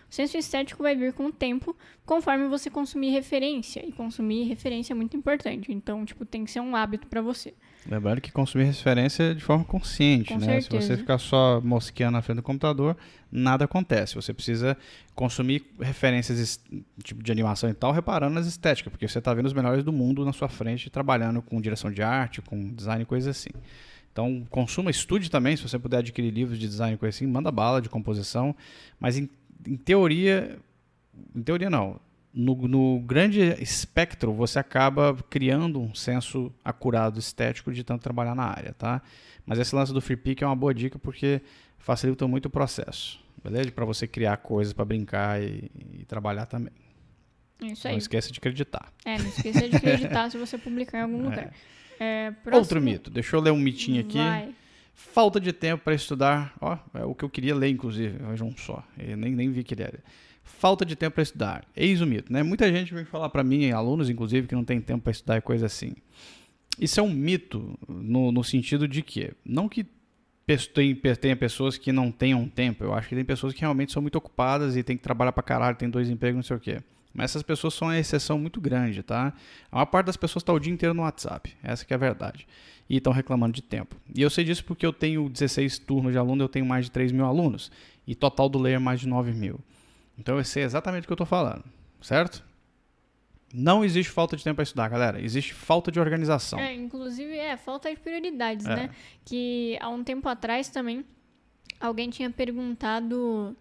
O 0.09 0.13
senso 0.13 0.38
estético 0.38 0.84
vai 0.84 0.95
vir 0.95 1.11
com 1.11 1.26
o 1.26 1.32
tempo, 1.32 1.76
conforme 2.05 2.47
você 2.47 2.69
consumir 2.69 3.09
referência. 3.09 3.84
E 3.84 3.91
consumir 3.91 4.43
referência 4.43 4.93
é 4.93 4.95
muito 4.95 5.17
importante. 5.17 5.71
Então, 5.71 6.05
tipo, 6.05 6.24
tem 6.24 6.45
que 6.45 6.51
ser 6.51 6.59
um 6.59 6.76
hábito 6.76 7.07
para 7.07 7.19
você. 7.19 7.55
Lembrando 7.89 8.21
que 8.21 8.31
consumir 8.31 8.63
referência 8.63 9.36
de 9.36 9.43
forma 9.43 9.65
consciente, 9.65 10.34
com 10.34 10.39
né? 10.39 10.61
Certeza. 10.61 10.81
Se 10.81 10.88
você 10.88 10.97
ficar 10.97 11.17
só 11.17 11.59
mosqueando 11.61 12.13
na 12.13 12.21
frente 12.21 12.38
do 12.38 12.43
computador, 12.43 12.95
nada 13.31 13.65
acontece. 13.65 14.15
Você 14.15 14.34
precisa 14.34 14.77
consumir 15.13 15.65
referências 15.79 16.59
tipo 17.03 17.21
de 17.21 17.31
animação 17.31 17.69
e 17.69 17.73
tal, 17.73 17.91
reparando 17.91 18.36
nas 18.36 18.47
estéticas, 18.47 18.91
porque 18.91 19.07
você 19.07 19.19
está 19.19 19.34
vendo 19.34 19.47
os 19.47 19.53
melhores 19.53 19.84
do 19.84 19.91
mundo 19.91 20.23
na 20.23 20.31
sua 20.31 20.47
frente, 20.47 20.89
trabalhando 20.89 21.41
com 21.41 21.59
direção 21.59 21.91
de 21.91 22.01
arte, 22.01 22.41
com 22.41 22.73
design 22.73 23.03
e 23.03 23.05
coisas 23.05 23.36
assim. 23.36 23.49
Então, 24.11 24.45
consuma, 24.49 24.91
estude 24.91 25.29
também, 25.29 25.57
se 25.57 25.63
você 25.63 25.77
puder 25.77 25.97
adquirir 25.97 26.31
livros 26.31 26.59
de 26.59 26.67
design 26.67 26.93
e 26.95 26.97
coisa 26.97 27.15
assim, 27.15 27.27
manda 27.27 27.51
bala 27.51 27.81
de 27.81 27.89
composição, 27.89 28.55
mas 28.99 29.17
em 29.17 29.27
em 29.67 29.77
teoria, 29.77 30.57
em 31.36 31.41
teoria 31.41 31.69
não, 31.69 31.99
no, 32.34 32.55
no, 32.67 32.99
grande 32.99 33.39
espectro, 33.61 34.34
você 34.34 34.57
acaba 34.57 35.15
criando 35.29 35.79
um 35.79 35.93
senso 35.93 36.51
acurado 36.65 37.19
estético 37.19 37.71
de 37.71 37.84
tanto 37.84 38.01
trabalhar 38.01 38.34
na 38.34 38.43
área, 38.43 38.73
tá? 38.73 39.01
Mas 39.45 39.59
esse 39.59 39.75
lance 39.75 39.93
do 39.93 40.01
free 40.01 40.15
pick 40.15 40.41
é 40.41 40.45
uma 40.45 40.55
boa 40.55 40.73
dica 40.73 40.97
porque 40.97 41.41
facilita 41.77 42.27
muito 42.27 42.47
o 42.47 42.49
processo, 42.49 43.19
beleza? 43.43 43.71
Para 43.71 43.86
você 43.86 44.07
criar 44.07 44.38
coisas 44.38 44.73
para 44.73 44.86
brincar 44.86 45.41
e, 45.41 45.69
e, 45.99 46.05
trabalhar 46.05 46.45
também. 46.47 46.73
Isso 47.61 47.88
aí. 47.88 47.93
Não 47.93 47.99
esqueça 47.99 48.31
de 48.31 48.39
acreditar. 48.39 48.91
É, 49.05 49.17
não 49.17 49.27
esqueça 49.27 49.69
de 49.69 49.75
acreditar 49.75 50.31
se 50.31 50.38
você 50.38 50.57
publicar 50.57 50.99
em 50.99 51.01
algum 51.03 51.21
é. 51.27 51.29
lugar. 51.29 51.53
É. 51.99 52.34
Outro 52.51 52.81
mito. 52.81 53.11
Deixa 53.11 53.36
eu 53.36 53.41
ler 53.41 53.51
um 53.51 53.59
mitinho 53.59 54.01
aqui. 54.01 54.17
Vai. 54.17 54.53
Falta 54.95 55.39
de 55.39 55.53
tempo 55.53 55.84
para 55.84 55.93
estudar. 55.93 56.53
Ó, 56.59 56.77
é 56.93 57.03
o 57.03 57.15
que 57.15 57.23
eu 57.23 57.29
queria 57.29 57.55
ler, 57.55 57.69
inclusive. 57.69 58.17
Vejam 58.17 58.55
só. 58.57 58.84
Eu 58.97 59.17
nem, 59.17 59.34
nem 59.34 59.51
vi 59.51 59.63
que 59.63 59.73
ele 59.73 59.84
era. 59.84 59.99
Falta 60.43 60.85
de 60.85 60.95
tempo 60.95 61.15
para 61.15 61.23
estudar. 61.23 61.65
Eis 61.75 62.01
o 62.01 62.05
mito, 62.05 62.31
né? 62.31 62.43
Muita 62.43 62.71
gente 62.71 62.93
vem 62.93 63.05
falar 63.05 63.29
para 63.29 63.43
mim, 63.43 63.71
alunos 63.71 64.09
inclusive, 64.09 64.47
que 64.47 64.55
não 64.55 64.63
tem 64.63 64.79
tempo 64.79 65.03
para 65.03 65.11
estudar 65.11 65.37
e 65.37 65.41
coisa 65.41 65.65
assim. 65.65 65.93
Isso 66.79 66.99
é 66.99 67.03
um 67.03 67.11
mito 67.11 67.77
no, 67.87 68.31
no 68.31 68.43
sentido 68.43 68.87
de 68.87 69.01
que, 69.01 69.31
não 69.45 69.69
que 69.69 69.85
tenha 71.21 71.35
pessoas 71.35 71.77
que 71.77 71.91
não 71.91 72.11
tenham 72.11 72.47
tempo, 72.47 72.83
eu 72.83 72.93
acho 72.93 73.07
que 73.07 73.15
tem 73.15 73.23
pessoas 73.23 73.53
que 73.53 73.61
realmente 73.61 73.93
são 73.93 74.01
muito 74.01 74.17
ocupadas 74.17 74.75
e 74.75 74.83
tem 74.83 74.97
que 74.97 75.03
trabalhar 75.03 75.31
para 75.31 75.43
caralho, 75.43 75.77
tem 75.77 75.89
dois 75.89 76.09
empregos, 76.09 76.35
não 76.35 76.43
sei 76.43 76.57
o 76.57 76.59
quê. 76.59 76.81
Mas 77.13 77.31
essas 77.31 77.43
pessoas 77.43 77.75
são 77.75 77.87
uma 77.87 77.97
exceção 77.97 78.39
muito 78.39 78.59
grande, 78.59 79.03
tá? 79.03 79.33
A 79.71 79.75
maior 79.75 79.85
parte 79.85 80.07
das 80.07 80.17
pessoas 80.17 80.41
está 80.41 80.51
o 80.51 80.59
dia 80.59 80.73
inteiro 80.73 80.95
no 80.95 81.03
WhatsApp. 81.03 81.55
Essa 81.61 81.85
é 81.87 81.93
a 81.93 81.97
verdade 81.97 82.47
e 82.89 82.97
estão 82.97 83.13
reclamando 83.13 83.53
de 83.53 83.61
tempo. 83.61 83.95
E 84.15 84.21
eu 84.21 84.29
sei 84.29 84.43
disso 84.43 84.63
porque 84.63 84.85
eu 84.85 84.93
tenho 84.93 85.29
16 85.29 85.79
turnos 85.79 86.11
de 86.11 86.17
aluno, 86.17 86.43
eu 86.43 86.49
tenho 86.49 86.65
mais 86.65 86.85
de 86.85 86.91
3 86.91 87.11
mil 87.11 87.25
alunos, 87.25 87.71
e 88.05 88.13
total 88.13 88.49
do 88.49 88.59
layer 88.59 88.79
mais 88.79 88.99
de 88.99 89.07
9 89.07 89.31
mil. 89.31 89.59
Então 90.18 90.38
eu 90.38 90.43
sei 90.43 90.64
exatamente 90.64 91.03
o 91.03 91.07
que 91.07 91.11
eu 91.11 91.16
estou 91.16 91.28
falando, 91.28 91.64
certo? 92.01 92.43
Não 93.53 93.86
existe 93.86 94.11
falta 94.11 94.36
de 94.36 94.43
tempo 94.43 94.55
para 94.55 94.64
estudar, 94.64 94.89
galera. 94.89 95.22
Existe 95.22 95.53
falta 95.53 95.91
de 95.91 95.99
organização. 95.99 96.59
É, 96.59 96.74
inclusive, 96.74 97.38
é 97.38 97.55
falta 97.55 97.89
de 97.89 97.99
prioridades, 97.99 98.66
é. 98.66 98.76
né? 98.76 98.89
Que 99.24 99.78
há 99.80 99.89
um 99.89 100.03
tempo 100.03 100.28
atrás 100.28 100.70
também, 100.70 101.05
alguém 101.80 102.09
tinha 102.09 102.32
perguntado 102.32 103.55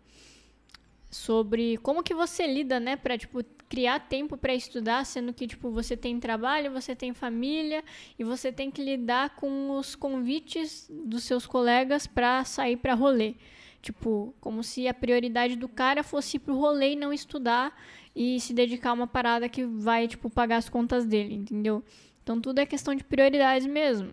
sobre 1.10 1.76
como 1.78 2.02
que 2.02 2.14
você 2.14 2.46
lida, 2.46 2.80
né, 2.80 2.96
para 2.96 3.18
tipo 3.18 3.44
criar 3.68 4.00
tempo 4.00 4.36
para 4.36 4.54
estudar, 4.54 5.04
sendo 5.04 5.32
que 5.32 5.46
tipo 5.46 5.70
você 5.70 5.96
tem 5.96 6.18
trabalho, 6.18 6.72
você 6.72 6.94
tem 6.94 7.12
família 7.12 7.84
e 8.18 8.24
você 8.24 8.50
tem 8.50 8.70
que 8.70 8.82
lidar 8.82 9.36
com 9.36 9.78
os 9.78 9.94
convites 9.94 10.90
dos 10.90 11.24
seus 11.24 11.46
colegas 11.46 12.06
para 12.06 12.44
sair 12.44 12.76
para 12.76 12.94
rolê. 12.94 13.34
Tipo, 13.82 14.32
como 14.40 14.62
se 14.62 14.86
a 14.86 14.94
prioridade 14.94 15.56
do 15.56 15.68
cara 15.68 16.04
fosse 16.04 16.36
ir 16.36 16.40
pro 16.40 16.56
rolê 16.56 16.92
e 16.92 16.96
não 16.96 17.12
estudar 17.12 17.76
e 18.14 18.38
se 18.40 18.54
dedicar 18.54 18.90
a 18.90 18.92
uma 18.92 19.06
parada 19.06 19.48
que 19.48 19.64
vai 19.64 20.06
tipo 20.06 20.30
pagar 20.30 20.58
as 20.58 20.68
contas 20.68 21.04
dele, 21.04 21.34
entendeu? 21.34 21.84
Então 22.22 22.40
tudo 22.40 22.60
é 22.60 22.66
questão 22.66 22.94
de 22.94 23.02
prioridades 23.02 23.66
mesmo. 23.66 24.12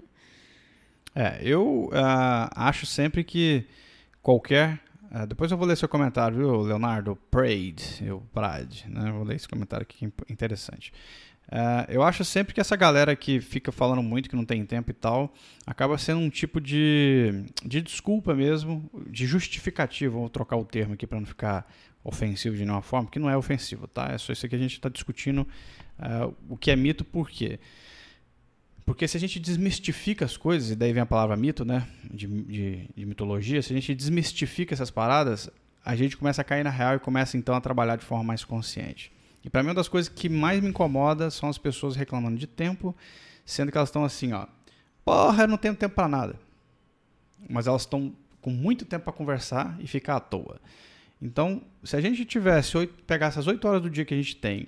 É, 1.13 1.39
eu 1.41 1.89
uh, 1.93 2.49
acho 2.55 2.85
sempre 2.85 3.23
que 3.23 3.65
qualquer 4.21 4.81
é, 5.11 5.25
depois 5.25 5.51
eu 5.51 5.57
vou 5.57 5.65
ler 5.65 5.75
seu 5.75 5.89
comentário, 5.89 6.37
viu, 6.37 6.61
Leonardo? 6.61 7.15
Prade, 7.31 8.03
eu 8.05 8.21
Prade, 8.31 8.85
né? 8.87 9.11
Vou 9.11 9.23
ler 9.23 9.35
esse 9.35 9.47
comentário 9.47 9.81
aqui 9.83 9.97
que 9.97 10.05
é 10.05 10.31
interessante. 10.31 10.93
É, 11.51 11.87
eu 11.89 12.03
acho 12.03 12.23
sempre 12.23 12.53
que 12.53 12.61
essa 12.61 12.75
galera 12.75 13.15
que 13.15 13.41
fica 13.41 13.71
falando 13.71 14.03
muito, 14.03 14.29
que 14.29 14.35
não 14.35 14.45
tem 14.45 14.63
tempo 14.65 14.91
e 14.91 14.93
tal, 14.93 15.33
acaba 15.65 15.97
sendo 15.97 16.19
um 16.19 16.29
tipo 16.29 16.61
de, 16.61 17.43
de 17.65 17.81
desculpa 17.81 18.35
mesmo, 18.35 18.89
de 19.07 19.25
justificativa. 19.25 20.13
Vou 20.15 20.29
trocar 20.29 20.57
o 20.57 20.65
termo 20.65 20.93
aqui 20.93 21.07
para 21.07 21.19
não 21.19 21.25
ficar 21.25 21.67
ofensivo 22.03 22.55
de 22.55 22.63
nenhuma 22.63 22.81
forma, 22.81 23.07
porque 23.07 23.19
não 23.19 23.29
é 23.29 23.35
ofensivo, 23.35 23.87
tá? 23.87 24.09
É 24.11 24.17
só 24.17 24.31
isso 24.31 24.47
que 24.47 24.55
a 24.55 24.59
gente 24.59 24.73
está 24.73 24.89
discutindo 24.89 25.39
uh, 25.99 26.33
o 26.47 26.55
que 26.55 26.71
é 26.71 26.75
mito, 26.75 27.03
por 27.03 27.29
quê? 27.29 27.59
Porque 28.85 29.07
se 29.07 29.17
a 29.17 29.19
gente 29.19 29.39
desmistifica 29.39 30.25
as 30.25 30.37
coisas, 30.37 30.71
e 30.71 30.75
daí 30.75 30.93
vem 30.93 31.01
a 31.01 31.05
palavra 31.05 31.35
mito, 31.35 31.65
né? 31.65 31.87
De, 32.11 32.25
de, 32.27 32.89
de, 32.95 33.05
mitologia, 33.05 33.61
se 33.61 33.71
a 33.73 33.75
gente 33.75 33.93
desmistifica 33.93 34.73
essas 34.73 34.89
paradas, 34.89 35.49
a 35.83 35.95
gente 35.95 36.17
começa 36.17 36.41
a 36.41 36.43
cair 36.43 36.63
na 36.63 36.69
real 36.69 36.95
e 36.95 36.99
começa 36.99 37.37
então 37.37 37.53
a 37.53 37.61
trabalhar 37.61 37.97
de 37.97 38.05
forma 38.05 38.23
mais 38.23 38.43
consciente. 38.43 39.11
E 39.43 39.49
para 39.49 39.63
mim, 39.63 39.69
uma 39.69 39.75
das 39.75 39.87
coisas 39.87 40.09
que 40.09 40.27
mais 40.27 40.61
me 40.61 40.69
incomoda 40.69 41.29
são 41.29 41.49
as 41.49 41.57
pessoas 41.57 41.95
reclamando 41.95 42.37
de 42.37 42.47
tempo, 42.47 42.95
sendo 43.45 43.71
que 43.71 43.77
elas 43.77 43.89
estão 43.89 44.03
assim, 44.03 44.33
ó. 44.33 44.45
Porra, 45.03 45.43
eu 45.43 45.47
não 45.47 45.57
tenho 45.57 45.75
tempo 45.75 45.95
para 45.95 46.07
nada. 46.07 46.39
Mas 47.49 47.67
elas 47.67 47.83
estão 47.83 48.13
com 48.41 48.49
muito 48.49 48.85
tempo 48.85 49.05
para 49.05 49.13
conversar 49.13 49.77
e 49.79 49.87
ficar 49.87 50.17
à 50.17 50.19
toa. 50.19 50.59
Então, 51.21 51.61
se 51.83 51.95
a 51.95 52.01
gente 52.01 52.23
tivesse, 52.25 52.87
pegasse 53.05 53.39
as 53.39 53.47
8 53.47 53.67
horas 53.67 53.81
do 53.81 53.89
dia 53.89 54.05
que 54.05 54.13
a 54.13 54.17
gente 54.17 54.35
tem 54.35 54.67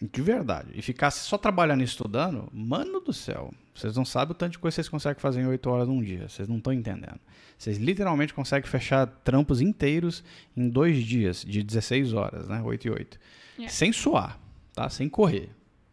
de 0.00 0.22
verdade. 0.22 0.70
E 0.74 0.82
ficasse 0.82 1.20
só 1.20 1.38
trabalhando 1.38 1.80
e 1.80 1.84
estudando, 1.84 2.48
mano 2.52 3.00
do 3.00 3.12
céu. 3.12 3.52
Vocês 3.76 3.94
não 3.94 4.04
sabem 4.04 4.32
o 4.32 4.34
tanto 4.34 4.52
de 4.52 4.58
coisa 4.58 4.74
que 4.74 4.76
vocês 4.76 4.88
conseguem 4.88 5.20
fazer 5.20 5.42
em 5.42 5.46
8 5.46 5.68
horas 5.68 5.86
num 5.86 6.02
dia. 6.02 6.28
Vocês 6.28 6.48
não 6.48 6.56
estão 6.56 6.72
entendendo. 6.72 7.20
Vocês 7.58 7.76
literalmente 7.76 8.32
conseguem 8.32 8.68
fechar 8.68 9.06
trampos 9.06 9.60
inteiros 9.60 10.24
em 10.56 10.68
dois 10.68 11.04
dias, 11.04 11.44
de 11.46 11.62
16 11.62 12.14
horas, 12.14 12.48
né? 12.48 12.62
8 12.62 12.86
e 12.86 12.90
8. 12.90 13.18
Yeah. 13.58 13.72
Sem 13.72 13.92
suar, 13.92 14.40
tá? 14.74 14.88
Sem 14.88 15.08
correr. 15.08 15.50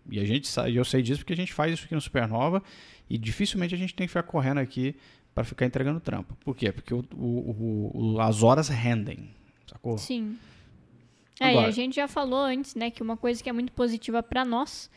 E 0.10 0.20
a 0.20 0.26
gente 0.26 0.48
sabe, 0.48 0.76
eu 0.76 0.86
sei 0.86 1.02
disso 1.02 1.20
porque 1.20 1.34
a 1.34 1.36
gente 1.36 1.54
faz 1.54 1.74
isso 1.74 1.86
aqui 1.86 1.96
no 1.96 2.02
Supernova 2.02 2.64
e 3.10 3.18
dificilmente 3.18 3.76
a 3.76 3.78
gente 3.78 3.94
tem 3.94 4.08
que 4.08 4.12
ficar 4.12 4.24
correndo 4.24 4.60
aqui 4.60 4.96
para 5.34 5.44
ficar 5.44 5.66
entregando 5.66 6.00
trampo. 6.00 6.36
Por 6.44 6.56
quê? 6.56 6.72
Porque 6.72 6.94
o, 6.94 7.04
o, 7.14 8.16
o, 8.16 8.22
as 8.22 8.44
horas 8.44 8.70
rendem, 8.70 9.30
sacou? 9.68 9.98
Sim. 9.98 10.38
É, 11.40 11.50
Agora, 11.50 11.68
e 11.68 11.70
a 11.70 11.72
gente 11.72 11.96
já 11.96 12.08
falou 12.08 12.40
antes, 12.40 12.76
né, 12.76 12.92
que 12.92 13.02
uma 13.02 13.18
coisa 13.18 13.42
que 13.42 13.50
é 13.50 13.54
muito 13.54 13.72
positiva 13.72 14.22
para 14.22 14.46
nós, 14.46 14.90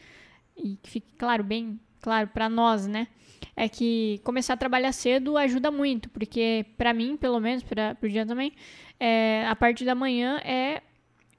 e 0.56 0.76
que 0.76 0.90
fique 0.90 1.12
claro, 1.16 1.42
bem 1.42 1.78
claro 2.06 2.28
para 2.28 2.48
nós, 2.48 2.86
né, 2.86 3.08
é 3.56 3.68
que 3.68 4.20
começar 4.22 4.54
a 4.54 4.56
trabalhar 4.56 4.92
cedo 4.92 5.36
ajuda 5.36 5.72
muito, 5.72 6.08
porque 6.08 6.64
para 6.78 6.94
mim, 6.94 7.16
pelo 7.16 7.40
menos, 7.40 7.64
para 7.64 7.96
o 8.00 8.08
dia 8.08 8.24
também, 8.24 8.52
é, 9.00 9.44
a 9.48 9.56
parte 9.56 9.84
da 9.84 9.92
manhã 9.92 10.38
é 10.44 10.82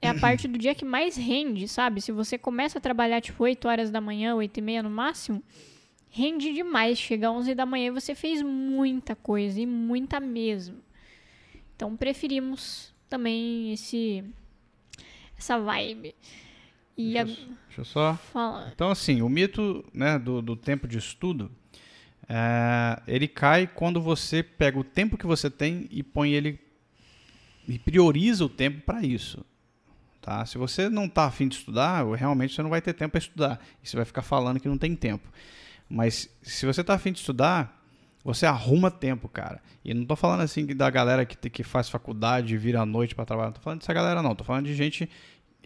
é 0.02 0.08
a 0.10 0.14
parte 0.14 0.46
do 0.46 0.58
dia 0.58 0.74
que 0.74 0.84
mais 0.84 1.16
rende, 1.16 1.66
sabe? 1.66 2.02
Se 2.02 2.12
você 2.12 2.36
começa 2.36 2.78
a 2.78 2.80
trabalhar 2.80 3.20
tipo 3.20 3.42
8 3.42 3.66
horas 3.66 3.90
da 3.90 4.00
manhã, 4.00 4.34
8 4.34 4.58
e 4.58 4.60
meia 4.60 4.82
no 4.82 4.90
máximo, 4.90 5.42
rende 6.10 6.52
demais. 6.52 6.98
Chega 6.98 7.30
às 7.30 7.34
11 7.34 7.54
da 7.54 7.66
manhã 7.66 7.86
e 7.86 7.90
você 7.90 8.14
fez 8.14 8.42
muita 8.42 9.16
coisa, 9.16 9.58
e 9.58 9.66
muita 9.66 10.20
mesmo. 10.20 10.76
Então 11.74 11.96
preferimos 11.96 12.94
também 13.08 13.72
esse 13.72 14.22
essa 15.36 15.58
vibe. 15.58 16.14
E 16.98 17.12
deixa, 17.12 17.42
a... 17.42 17.46
deixa 17.46 17.80
eu 17.80 17.84
só. 17.84 18.14
Fala. 18.32 18.70
Então, 18.74 18.90
assim, 18.90 19.22
o 19.22 19.28
mito 19.28 19.84
né, 19.94 20.18
do, 20.18 20.42
do 20.42 20.56
tempo 20.56 20.88
de 20.88 20.98
estudo 20.98 21.50
é, 22.28 23.00
ele 23.06 23.26
cai 23.26 23.66
quando 23.66 24.02
você 24.02 24.42
pega 24.42 24.78
o 24.78 24.84
tempo 24.84 25.16
que 25.16 25.26
você 25.26 25.48
tem 25.48 25.88
e 25.90 26.02
põe 26.02 26.32
ele 26.32 26.60
e 27.66 27.78
prioriza 27.78 28.44
o 28.44 28.48
tempo 28.48 28.82
para 28.82 29.02
isso. 29.02 29.44
Tá? 30.20 30.44
Se 30.44 30.58
você 30.58 30.90
não 30.90 31.06
está 31.06 31.24
afim 31.24 31.48
de 31.48 31.54
estudar, 31.54 32.04
realmente 32.14 32.54
você 32.54 32.62
não 32.62 32.68
vai 32.68 32.82
ter 32.82 32.92
tempo 32.92 33.12
para 33.12 33.18
estudar. 33.18 33.60
E 33.82 33.88
você 33.88 33.96
vai 33.96 34.04
ficar 34.04 34.22
falando 34.22 34.60
que 34.60 34.68
não 34.68 34.76
tem 34.76 34.94
tempo. 34.94 35.26
Mas 35.88 36.28
se 36.42 36.66
você 36.66 36.82
está 36.82 36.94
afim 36.94 37.12
de 37.12 37.20
estudar, 37.20 37.82
você 38.22 38.44
arruma 38.44 38.90
tempo, 38.90 39.26
cara. 39.26 39.62
E 39.82 39.94
não 39.94 40.02
estou 40.02 40.16
falando 40.16 40.42
assim 40.42 40.66
da 40.66 40.90
galera 40.90 41.24
que, 41.24 41.48
que 41.48 41.62
faz 41.62 41.88
faculdade 41.88 42.54
e 42.54 42.58
vira 42.58 42.82
à 42.82 42.86
noite 42.86 43.14
para 43.14 43.24
trabalhar. 43.24 43.48
Não 43.48 43.54
tô 43.54 43.60
falando 43.62 43.80
dessa 43.80 43.92
galera, 43.94 44.22
não. 44.22 44.34
Tô 44.34 44.44
falando 44.44 44.66
de 44.66 44.74
gente. 44.74 45.08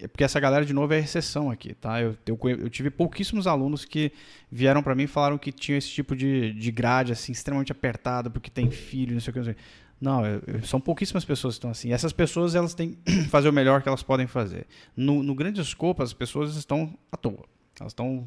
É 0.02 0.08
porque 0.08 0.24
essa 0.24 0.40
galera, 0.40 0.64
de 0.64 0.72
novo, 0.72 0.92
é 0.92 0.98
exceção 0.98 1.48
aqui, 1.48 1.74
tá? 1.74 2.02
Eu, 2.02 2.16
eu, 2.26 2.38
eu 2.58 2.68
tive 2.68 2.90
pouquíssimos 2.90 3.46
alunos 3.46 3.84
que 3.84 4.10
vieram 4.50 4.82
para 4.82 4.96
mim 4.96 5.04
e 5.04 5.06
falaram 5.06 5.38
que 5.38 5.52
tinham 5.52 5.78
esse 5.78 5.88
tipo 5.88 6.16
de, 6.16 6.52
de 6.54 6.72
grade, 6.72 7.12
assim, 7.12 7.30
extremamente 7.30 7.70
apertada, 7.70 8.28
porque 8.28 8.50
tem 8.50 8.68
filho, 8.68 9.14
não 9.14 9.20
sei 9.20 9.30
o 9.30 9.34
que. 9.34 9.38
Não, 9.38 9.44
sei. 9.44 9.56
não 10.00 10.26
eu, 10.26 10.62
são 10.64 10.80
pouquíssimas 10.80 11.24
pessoas 11.24 11.54
que 11.54 11.58
estão 11.58 11.70
assim. 11.70 11.92
Essas 11.92 12.12
pessoas, 12.12 12.56
elas 12.56 12.74
têm 12.74 12.98
que 13.04 13.22
fazer 13.30 13.48
o 13.48 13.52
melhor 13.52 13.80
que 13.80 13.88
elas 13.88 14.02
podem 14.02 14.26
fazer. 14.26 14.66
No, 14.96 15.22
no 15.22 15.36
grande 15.36 15.60
escopo, 15.60 16.02
as 16.02 16.12
pessoas 16.12 16.56
estão 16.56 16.92
à 17.12 17.16
toa. 17.16 17.44
Elas 17.78 17.92
estão 17.92 18.26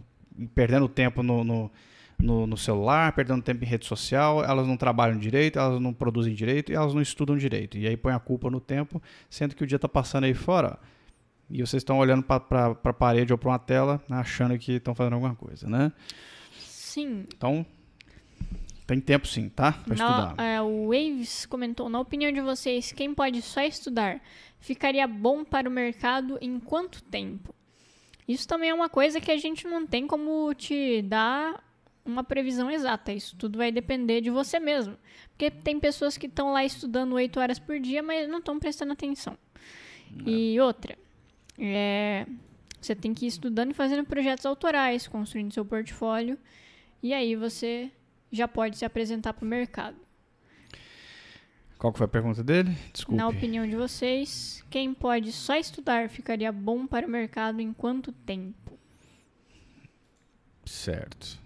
perdendo 0.53 0.87
tempo 0.87 1.21
no, 1.21 1.43
no, 1.43 1.71
no, 2.17 2.47
no, 2.47 2.55
celular, 2.55 3.11
perdendo 3.11 3.41
tempo 3.41 3.65
em 3.65 3.67
rede 3.67 3.85
social, 3.85 4.45
elas 4.45 4.65
não 4.65 4.77
trabalham 4.77 5.17
direito, 5.17 5.59
elas 5.59 5.81
não 5.81 5.93
produzem 5.93 6.33
direito 6.33 6.71
e 6.71 6.75
elas 6.75 6.93
não 6.93 7.01
estudam 7.01 7.35
direito. 7.35 7.77
E 7.77 7.85
aí 7.85 7.97
põe 7.97 8.13
a 8.13 8.19
culpa 8.19 8.49
no 8.49 8.61
tempo, 8.61 9.01
sendo 9.29 9.53
que 9.53 9.63
o 9.63 9.67
dia 9.67 9.75
está 9.75 9.89
passando 9.89 10.23
aí 10.23 10.33
fora 10.33 10.79
e 11.49 11.61
vocês 11.61 11.81
estão 11.81 11.97
olhando 11.99 12.23
para 12.23 12.77
a 12.83 12.93
parede 12.93 13.31
ou 13.31 13.37
para 13.37 13.49
uma 13.49 13.59
tela 13.59 14.01
achando 14.09 14.57
que 14.57 14.73
estão 14.73 14.95
fazendo 14.95 15.13
alguma 15.13 15.35
coisa, 15.35 15.67
né? 15.69 15.91
Sim. 16.59 17.25
Então, 17.35 17.65
tem 18.87 18.99
tempo 18.99 19.27
sim, 19.27 19.49
tá? 19.49 19.73
Para 19.73 19.93
estudar. 19.93 20.35
É, 20.37 20.61
o 20.61 20.87
Waves 20.87 21.45
comentou: 21.45 21.89
na 21.89 21.99
opinião 21.99 22.31
de 22.31 22.41
vocês, 22.41 22.91
quem 22.91 23.13
pode 23.13 23.41
só 23.41 23.61
estudar 23.61 24.21
ficaria 24.59 25.07
bom 25.07 25.43
para 25.43 25.69
o 25.69 25.71
mercado 25.71 26.37
em 26.41 26.59
quanto 26.59 27.03
tempo? 27.03 27.53
Isso 28.27 28.47
também 28.47 28.71
é 28.71 28.73
uma 28.73 28.89
coisa 28.89 29.21
que 29.21 29.31
a 29.31 29.37
gente 29.37 29.67
não 29.67 29.85
tem 29.85 30.07
como 30.07 30.51
te 30.55 31.01
dar 31.03 31.63
uma 32.03 32.23
previsão 32.23 32.71
exata. 32.71 33.11
Isso 33.11 33.35
tudo 33.35 33.57
vai 33.57 33.71
depender 33.71 34.21
de 34.21 34.29
você 34.29 34.59
mesmo. 34.59 34.97
Porque 35.29 35.51
tem 35.51 35.79
pessoas 35.79 36.17
que 36.17 36.25
estão 36.27 36.53
lá 36.53 36.63
estudando 36.63 37.13
oito 37.13 37.39
horas 37.39 37.59
por 37.59 37.79
dia, 37.79 38.01
mas 38.01 38.27
não 38.27 38.39
estão 38.39 38.57
prestando 38.59 38.93
atenção. 38.93 39.37
É. 40.25 40.29
E 40.29 40.59
outra, 40.59 40.97
é, 41.57 42.25
você 42.79 42.95
tem 42.95 43.13
que 43.13 43.25
ir 43.25 43.29
estudando 43.29 43.71
e 43.71 43.73
fazendo 43.73 44.05
projetos 44.05 44.45
autorais, 44.45 45.07
construindo 45.07 45.53
seu 45.53 45.65
portfólio. 45.65 46.37
E 47.01 47.13
aí 47.13 47.35
você 47.35 47.91
já 48.31 48.47
pode 48.47 48.77
se 48.77 48.85
apresentar 48.85 49.33
para 49.33 49.45
o 49.45 49.47
mercado. 49.47 49.97
Qual 51.77 51.93
foi 51.93 52.05
a 52.05 52.09
pergunta 52.09 52.43
dele? 52.43 52.75
Desculpe. 52.93 53.17
Na 53.17 53.27
opinião 53.27 53.67
de 53.67 53.75
vocês, 53.75 54.63
quem 54.69 54.93
pode 54.93 55.31
só 55.31 55.55
estudar 55.55 56.09
ficaria 56.09 56.51
bom 56.51 56.87
para 56.87 57.05
o 57.05 57.09
mercado 57.09 57.59
em 57.59 57.73
quanto 57.73 58.11
tempo? 58.11 58.79
Certo. 60.65 61.39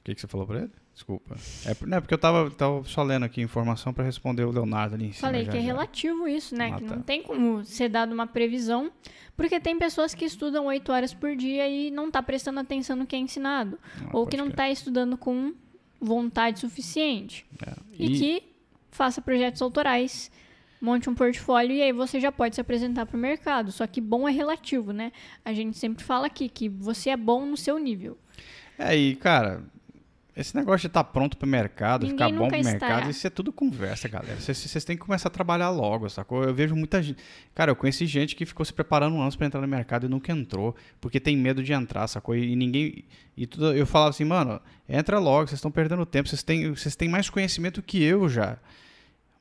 O 0.00 0.04
que, 0.04 0.14
que 0.14 0.20
você 0.20 0.26
falou 0.26 0.46
para 0.46 0.60
ele? 0.60 0.72
Desculpa. 1.00 1.34
É, 1.64 1.74
não, 1.86 1.96
é 1.96 2.00
porque 2.02 2.12
eu 2.12 2.18
tava, 2.18 2.50
tava 2.50 2.84
só 2.84 3.02
lendo 3.02 3.24
aqui 3.24 3.40
informação 3.40 3.90
para 3.90 4.04
responder 4.04 4.44
o 4.44 4.50
Leonardo 4.50 4.96
ali 4.96 5.06
em 5.06 5.12
cima. 5.12 5.28
Falei 5.28 5.44
já, 5.46 5.50
que 5.50 5.56
é 5.56 5.60
já. 5.60 5.66
relativo 5.66 6.28
isso, 6.28 6.54
né? 6.54 6.72
Ah, 6.74 6.76
que 6.76 6.84
tá. 6.84 6.94
não 6.94 7.02
tem 7.02 7.22
como 7.22 7.64
ser 7.64 7.88
dado 7.88 8.12
uma 8.12 8.26
previsão, 8.26 8.92
porque 9.34 9.58
tem 9.58 9.78
pessoas 9.78 10.14
que 10.14 10.26
estudam 10.26 10.66
oito 10.66 10.92
horas 10.92 11.14
por 11.14 11.34
dia 11.34 11.66
e 11.66 11.90
não 11.90 12.10
tá 12.10 12.22
prestando 12.22 12.60
atenção 12.60 12.96
no 12.96 13.06
que 13.06 13.16
é 13.16 13.18
ensinado. 13.18 13.78
Ah, 13.98 14.10
ou 14.12 14.26
que 14.26 14.36
não 14.36 14.48
está 14.48 14.68
estudando 14.68 15.16
com 15.16 15.54
vontade 15.98 16.60
suficiente. 16.60 17.46
É. 17.66 17.72
E... 17.98 18.04
e 18.04 18.18
que 18.18 18.42
faça 18.90 19.22
projetos 19.22 19.62
autorais, 19.62 20.30
monte 20.82 21.08
um 21.08 21.14
portfólio 21.14 21.76
e 21.76 21.80
aí 21.82 21.92
você 21.92 22.20
já 22.20 22.30
pode 22.30 22.56
se 22.56 22.60
apresentar 22.60 23.06
para 23.06 23.16
o 23.16 23.20
mercado. 23.20 23.72
Só 23.72 23.86
que 23.86 24.02
bom 24.02 24.28
é 24.28 24.32
relativo, 24.32 24.92
né? 24.92 25.12
A 25.42 25.54
gente 25.54 25.78
sempre 25.78 26.04
fala 26.04 26.26
aqui 26.26 26.46
que 26.46 26.68
você 26.68 27.08
é 27.08 27.16
bom 27.16 27.46
no 27.46 27.56
seu 27.56 27.78
nível. 27.78 28.18
É, 28.78 28.94
e 28.94 29.16
cara, 29.16 29.62
esse 30.40 30.56
negócio 30.56 30.80
de 30.80 30.86
estar 30.86 31.04
tá 31.04 31.10
pronto 31.10 31.36
para 31.36 31.46
o 31.46 31.48
mercado, 31.48 32.06
Ninguém 32.06 32.28
ficar 32.28 32.38
bom 32.38 32.48
para 32.48 32.60
o 32.60 32.64
mercado, 32.64 33.10
isso 33.10 33.26
é 33.26 33.30
tudo 33.30 33.52
conversa, 33.52 34.08
galera. 34.08 34.36
Vocês 34.40 34.84
têm 34.84 34.96
que 34.96 35.04
começar 35.04 35.28
a 35.28 35.30
trabalhar 35.30 35.70
logo, 35.70 36.08
sacou? 36.08 36.44
Eu 36.44 36.54
vejo 36.54 36.74
muita 36.74 37.02
gente. 37.02 37.22
Cara, 37.54 37.70
eu 37.70 37.76
conheci 37.76 38.06
gente 38.06 38.34
que 38.34 38.46
ficou 38.46 38.64
se 38.64 38.72
preparando 38.72 39.20
anos 39.20 39.36
para 39.36 39.46
entrar 39.46 39.60
no 39.60 39.68
mercado 39.68 40.06
e 40.06 40.08
nunca 40.08 40.32
entrou, 40.32 40.74
porque 41.00 41.20
tem 41.20 41.36
medo 41.36 41.62
de 41.62 41.72
entrar, 41.72 42.06
sacou? 42.06 42.34
E, 42.34 42.56
ninguém. 42.56 43.04
E 43.36 43.46
tudo, 43.46 43.72
eu 43.72 43.86
falava 43.86 44.10
assim, 44.10 44.24
mano, 44.24 44.60
entra 44.88 45.18
logo, 45.18 45.48
vocês 45.48 45.58
estão 45.58 45.70
perdendo 45.70 46.04
tempo, 46.06 46.28
vocês 46.28 46.42
têm, 46.42 46.70
vocês 46.70 46.96
têm 46.96 47.08
mais 47.08 47.28
conhecimento 47.28 47.82
que 47.82 48.02
eu 48.02 48.28
já 48.28 48.58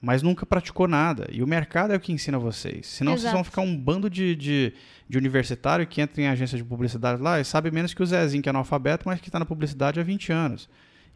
mas 0.02 0.22
nunca 0.22 0.46
praticou 0.46 0.88
nada. 0.88 1.28
E 1.32 1.44
o 1.44 1.48
mercado 1.48 1.92
é 1.92 1.96
o 1.98 2.00
que 2.00 2.14
ensina 2.14 2.40
vocês. 2.40 2.88
Senão 2.88 3.14
Exato. 3.14 3.22
vocês 3.22 3.34
vão 3.34 3.44
ficar 3.44 3.62
um 3.62 3.76
bando 3.76 4.10
de, 4.10 4.36
de, 4.36 4.74
de, 5.08 5.18
universitário 5.18 5.86
que 5.86 6.00
entra 6.00 6.22
em 6.22 6.28
agência 6.28 6.58
de 6.58 6.64
publicidade 6.64 7.22
lá 7.22 7.40
e 7.40 7.44
sabe 7.44 7.70
menos 7.70 7.94
que 7.94 8.02
o 8.02 8.06
Zezinho, 8.06 8.42
que 8.42 8.48
é 8.48 8.52
analfabeto, 8.52 9.08
mas 9.08 9.20
que 9.20 9.28
está 9.28 9.40
na 9.40 9.46
publicidade 9.46 10.00
há 10.00 10.04
20 10.04 10.32
anos. 10.32 10.70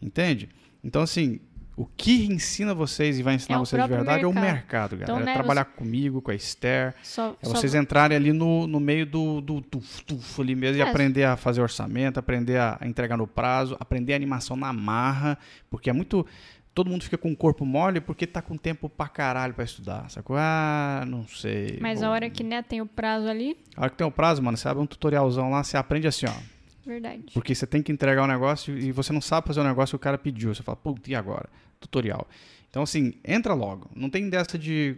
Entende? 0.03 0.49
Então, 0.83 1.01
assim, 1.01 1.39
o 1.75 1.85
que 1.85 2.25
ensina 2.25 2.73
vocês 2.73 3.17
e 3.17 3.23
vai 3.23 3.35
ensinar 3.35 3.55
é 3.55 3.59
vocês 3.59 3.81
de 3.81 3.87
verdade 3.87 4.23
mercado. 4.23 4.37
é 4.37 4.39
o 4.39 4.53
mercado, 4.53 4.89
galera. 4.97 5.11
Então, 5.11 5.19
né, 5.25 5.31
é 5.31 5.33
trabalhar 5.33 5.65
você... 5.65 5.77
comigo, 5.77 6.21
com 6.21 6.31
a 6.31 6.35
Esther. 6.35 6.93
Só, 7.01 7.35
é 7.41 7.47
vocês 7.47 7.71
só... 7.71 7.77
entrarem 7.77 8.15
ali 8.15 8.31
no, 8.31 8.67
no 8.67 8.79
meio 8.79 9.05
do, 9.05 9.41
do 9.41 9.61
tuf, 9.61 10.03
tuf 10.03 10.41
ali 10.41 10.55
mesmo 10.55 10.81
é. 10.81 10.85
e 10.85 10.87
aprender 10.87 11.23
a 11.23 11.35
fazer 11.35 11.61
orçamento, 11.61 12.19
aprender 12.19 12.59
a 12.59 12.79
entregar 12.83 13.17
no 13.17 13.25
prazo, 13.25 13.75
aprender 13.79 14.13
a 14.13 14.15
animação 14.15 14.55
na 14.55 14.71
marra, 14.71 15.37
porque 15.69 15.89
é 15.89 15.93
muito 15.93 16.25
todo 16.73 16.89
mundo 16.89 17.03
fica 17.03 17.17
com 17.17 17.31
o 17.31 17.35
corpo 17.35 17.65
mole 17.65 18.01
porque 18.01 18.25
tá 18.25 18.41
com 18.41 18.57
tempo 18.57 18.89
pra 18.89 19.07
caralho 19.07 19.53
pra 19.53 19.63
estudar. 19.63 20.09
Sacou? 20.09 20.35
Ah, 20.37 21.03
não 21.07 21.27
sei. 21.27 21.77
Mas 21.81 22.01
a 22.03 22.09
hora 22.09 22.29
que 22.29 22.43
né, 22.43 22.61
tem 22.61 22.81
o 22.81 22.85
prazo 22.85 23.27
ali. 23.27 23.57
A 23.75 23.81
hora 23.81 23.89
que 23.89 23.97
tem 23.97 24.05
o 24.05 24.11
prazo, 24.11 24.41
mano, 24.41 24.57
você 24.57 24.67
abre 24.67 24.81
um 24.81 24.87
tutorialzão 24.87 25.49
lá, 25.49 25.63
você 25.63 25.77
aprende 25.77 26.07
assim, 26.07 26.25
ó. 26.27 26.52
Verdade. 26.85 27.25
Porque 27.33 27.55
você 27.55 27.65
tem 27.65 27.81
que 27.81 27.91
entregar 27.91 28.21
o 28.21 28.25
um 28.25 28.27
negócio 28.27 28.77
e 28.77 28.91
você 28.91 29.13
não 29.13 29.21
sabe 29.21 29.47
fazer 29.47 29.61
o 29.61 29.63
negócio 29.63 29.97
que 29.97 30.01
o 30.01 30.03
cara 30.03 30.17
pediu. 30.17 30.53
Você 30.53 30.63
fala, 30.63 30.75
puta, 30.75 31.09
e 31.09 31.15
agora? 31.15 31.49
Tutorial. 31.79 32.27
Então, 32.69 32.83
assim, 32.83 33.13
entra 33.23 33.53
logo. 33.53 33.89
Não 33.95 34.09
tem 34.09 34.29
dessa 34.29 34.57
de 34.57 34.97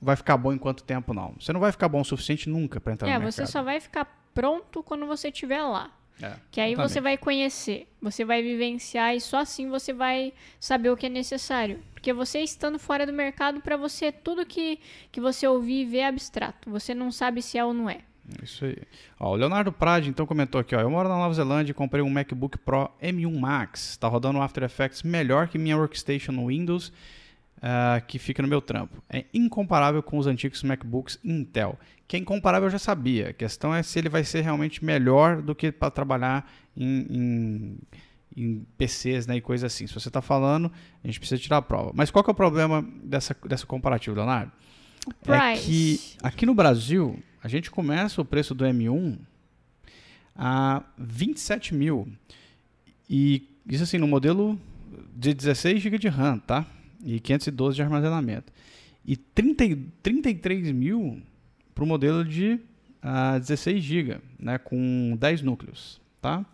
vai 0.00 0.16
ficar 0.16 0.36
bom 0.36 0.52
em 0.52 0.58
quanto 0.58 0.82
tempo, 0.82 1.12
não. 1.12 1.34
Você 1.38 1.52
não 1.52 1.60
vai 1.60 1.70
ficar 1.70 1.88
bom 1.88 2.00
o 2.00 2.04
suficiente 2.04 2.48
nunca 2.48 2.80
para 2.80 2.94
entrar 2.94 3.08
é, 3.08 3.12
no 3.12 3.20
mercado. 3.20 3.42
É, 3.42 3.46
você 3.46 3.52
só 3.52 3.62
vai 3.62 3.78
ficar 3.78 4.06
pronto 4.34 4.82
quando 4.82 5.06
você 5.06 5.28
estiver 5.28 5.62
lá. 5.62 5.90
É, 6.22 6.36
que 6.50 6.60
aí 6.60 6.74
você 6.74 7.00
vai 7.00 7.16
conhecer, 7.16 7.88
você 8.00 8.26
vai 8.26 8.42
vivenciar 8.42 9.14
e 9.16 9.20
só 9.20 9.38
assim 9.38 9.70
você 9.70 9.90
vai 9.90 10.34
saber 10.58 10.90
o 10.90 10.96
que 10.96 11.06
é 11.06 11.08
necessário. 11.08 11.82
Porque 11.94 12.12
você 12.12 12.40
estando 12.40 12.78
fora 12.78 13.06
do 13.06 13.12
mercado, 13.12 13.60
para 13.60 13.76
você, 13.76 14.12
tudo 14.12 14.44
que, 14.44 14.78
que 15.10 15.20
você 15.20 15.46
ouvir 15.46 15.82
e 15.82 15.84
ver 15.84 15.98
é 15.98 16.06
abstrato. 16.06 16.70
Você 16.70 16.94
não 16.94 17.10
sabe 17.10 17.40
se 17.40 17.56
é 17.56 17.64
ou 17.64 17.72
não 17.72 17.88
é. 17.88 18.00
Isso 18.42 18.64
aí. 18.64 18.76
Ó, 19.18 19.32
o 19.32 19.36
Leonardo 19.36 19.72
Prade 19.72 20.08
então 20.08 20.26
comentou 20.26 20.60
aqui, 20.60 20.74
ó, 20.74 20.80
eu 20.80 20.90
moro 20.90 21.08
na 21.08 21.16
Nova 21.16 21.34
Zelândia 21.34 21.72
e 21.72 21.74
comprei 21.74 22.02
um 22.02 22.10
MacBook 22.10 22.58
Pro 22.58 22.90
M1 23.02 23.38
Max. 23.38 23.90
Está 23.90 24.08
rodando 24.08 24.38
o 24.38 24.42
After 24.42 24.62
Effects 24.62 25.02
melhor 25.02 25.48
que 25.48 25.58
minha 25.58 25.76
workstation 25.76 26.32
no 26.32 26.46
Windows, 26.46 26.88
uh, 27.58 28.04
que 28.06 28.18
fica 28.18 28.42
no 28.42 28.48
meu 28.48 28.60
trampo. 28.60 29.02
É 29.08 29.24
incomparável 29.32 30.02
com 30.02 30.18
os 30.18 30.26
antigos 30.26 30.62
MacBooks 30.62 31.18
Intel. 31.24 31.78
Que 32.06 32.16
é 32.16 32.18
incomparável 32.18 32.66
eu 32.66 32.72
já 32.72 32.78
sabia. 32.78 33.30
A 33.30 33.32
questão 33.32 33.74
é 33.74 33.82
se 33.82 33.98
ele 33.98 34.08
vai 34.08 34.24
ser 34.24 34.40
realmente 34.42 34.84
melhor 34.84 35.40
do 35.40 35.54
que 35.54 35.70
para 35.70 35.90
trabalhar 35.90 36.50
em, 36.76 37.06
em, 37.08 37.78
em, 38.36 38.66
PCs 38.76 39.26
né, 39.26 39.36
e 39.36 39.40
coisas 39.40 39.72
assim. 39.72 39.86
Se 39.86 39.94
você 39.94 40.08
está 40.08 40.20
falando, 40.20 40.72
a 41.04 41.06
gente 41.06 41.20
precisa 41.20 41.40
tirar 41.40 41.58
a 41.58 41.62
prova. 41.62 41.92
Mas 41.94 42.10
qual 42.10 42.24
que 42.24 42.30
é 42.30 42.32
o 42.32 42.34
problema 42.34 42.84
dessa, 43.02 43.36
dessa 43.46 43.66
comparativa, 43.66 44.16
Leonardo? 44.16 44.52
Price. 45.22 45.36
É 45.40 45.56
que 45.56 46.00
aqui 46.22 46.46
no 46.46 46.54
Brasil 46.54 47.22
a 47.42 47.48
gente 47.48 47.70
começa 47.70 48.20
o 48.20 48.24
preço 48.24 48.54
do 48.54 48.64
M1 48.64 49.18
a 50.34 50.82
27 50.98 51.74
mil. 51.74 52.08
E 53.08 53.48
isso 53.66 53.82
assim, 53.82 53.98
no 53.98 54.06
modelo 54.06 54.58
de 55.14 55.34
16 55.34 55.80
GB 55.80 55.98
de 55.98 56.08
RAM, 56.08 56.38
tá? 56.38 56.66
e 57.04 57.20
512 57.20 57.76
de 57.76 57.82
armazenamento. 57.82 58.52
E 59.04 59.16
30, 59.16 59.78
33 60.02 60.72
mil 60.72 61.20
para 61.74 61.84
o 61.84 61.86
modelo 61.86 62.24
de 62.24 62.60
uh, 63.02 63.38
16 63.38 63.82
GB, 63.82 64.18
né, 64.38 64.58
com 64.58 65.16
10 65.18 65.42
núcleos, 65.42 66.00
tá? 66.20 66.44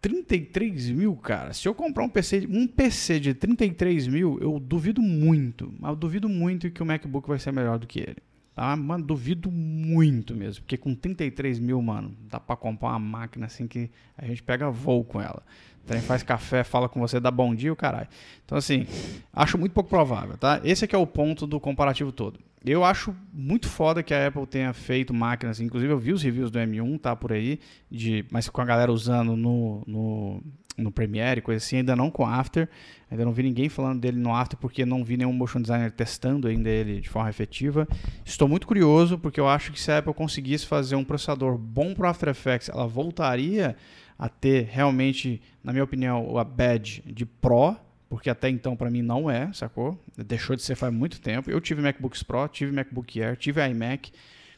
33 0.00 0.90
mil, 0.90 1.16
cara. 1.16 1.52
Se 1.52 1.66
eu 1.66 1.74
comprar 1.74 2.04
um 2.04 2.08
PC, 2.08 2.46
um 2.48 2.66
PC 2.68 3.18
de 3.18 3.34
33 3.34 4.06
mil, 4.06 4.38
eu 4.40 4.60
duvido 4.60 5.02
muito. 5.02 5.74
Eu 5.82 5.96
duvido 5.96 6.28
muito 6.28 6.70
que 6.70 6.82
o 6.82 6.86
MacBook 6.86 7.28
vai 7.28 7.38
ser 7.38 7.52
melhor 7.52 7.78
do 7.78 7.86
que 7.86 8.00
ele. 8.00 8.16
Tá? 8.58 8.74
Mano, 8.74 9.04
duvido 9.04 9.52
muito 9.52 10.34
mesmo. 10.34 10.64
Porque 10.64 10.76
com 10.76 10.92
33 10.92 11.60
mil, 11.60 11.80
mano, 11.80 12.12
dá 12.28 12.40
pra 12.40 12.56
comprar 12.56 12.88
uma 12.88 12.98
máquina 12.98 13.46
assim 13.46 13.68
que 13.68 13.88
a 14.16 14.26
gente 14.26 14.42
pega 14.42 14.68
voo 14.68 15.04
com 15.04 15.20
ela. 15.20 15.44
Também 15.86 16.02
faz 16.02 16.24
café, 16.24 16.64
fala 16.64 16.88
com 16.88 16.98
você, 16.98 17.20
dá 17.20 17.30
bom 17.30 17.54
dia, 17.54 17.72
o 17.72 17.76
caralho. 17.76 18.08
Então, 18.44 18.58
assim, 18.58 18.84
acho 19.32 19.56
muito 19.56 19.70
pouco 19.70 19.88
provável, 19.88 20.36
tá? 20.36 20.60
Esse 20.64 20.84
aqui 20.84 20.96
é 20.96 20.98
o 20.98 21.06
ponto 21.06 21.46
do 21.46 21.60
comparativo 21.60 22.10
todo. 22.10 22.40
Eu 22.66 22.82
acho 22.84 23.14
muito 23.32 23.68
foda 23.68 24.02
que 24.02 24.12
a 24.12 24.26
Apple 24.26 24.44
tenha 24.44 24.72
feito 24.72 25.14
máquinas, 25.14 25.60
inclusive 25.60 25.92
eu 25.92 25.98
vi 25.98 26.12
os 26.12 26.20
reviews 26.20 26.50
do 26.50 26.58
M1, 26.58 27.00
tá 27.00 27.14
por 27.14 27.32
aí, 27.32 27.60
de, 27.88 28.26
mas 28.28 28.48
com 28.48 28.60
a 28.60 28.64
galera 28.64 28.90
usando 28.90 29.36
no, 29.36 29.84
no, 29.86 30.42
no 30.78 30.92
Premiere, 30.92 31.42
coisa 31.42 31.62
assim, 31.62 31.78
ainda 31.78 31.96
não 31.96 32.10
com 32.10 32.24
After. 32.24 32.68
Ainda 33.10 33.24
não 33.24 33.32
vi 33.32 33.42
ninguém 33.42 33.68
falando 33.68 34.00
dele 34.00 34.18
no 34.18 34.34
After, 34.34 34.58
porque 34.58 34.86
não 34.86 35.04
vi 35.04 35.16
nenhum 35.16 35.32
motion 35.32 35.60
designer 35.60 35.90
testando 35.90 36.46
ainda 36.46 36.70
ele 36.70 37.00
de 37.00 37.08
forma 37.08 37.28
efetiva. 37.28 37.88
Estou 38.24 38.46
muito 38.48 38.66
curioso, 38.66 39.18
porque 39.18 39.40
eu 39.40 39.48
acho 39.48 39.72
que 39.72 39.80
se 39.80 39.90
a 39.90 39.98
Apple 39.98 40.14
conseguisse 40.14 40.66
fazer 40.66 40.94
um 40.94 41.04
processador 41.04 41.58
bom 41.58 41.94
para 41.94 42.10
After 42.10 42.28
Effects, 42.28 42.68
ela 42.68 42.86
voltaria 42.86 43.76
a 44.18 44.28
ter 44.28 44.68
realmente, 44.70 45.40
na 45.62 45.72
minha 45.72 45.84
opinião, 45.84 46.38
a 46.38 46.44
badge 46.44 47.02
de 47.06 47.26
Pro, 47.26 47.76
porque 48.08 48.30
até 48.30 48.48
então 48.48 48.74
para 48.74 48.90
mim 48.90 49.02
não 49.02 49.30
é, 49.30 49.52
sacou? 49.52 49.98
Deixou 50.16 50.56
de 50.56 50.62
ser 50.62 50.74
faz 50.74 50.92
muito 50.92 51.20
tempo. 51.20 51.50
Eu 51.50 51.60
tive 51.60 51.82
MacBooks 51.82 52.22
Pro, 52.22 52.48
tive 52.48 52.72
MacBook 52.72 53.22
Air, 53.22 53.36
tive 53.36 53.66
iMac, 53.68 54.10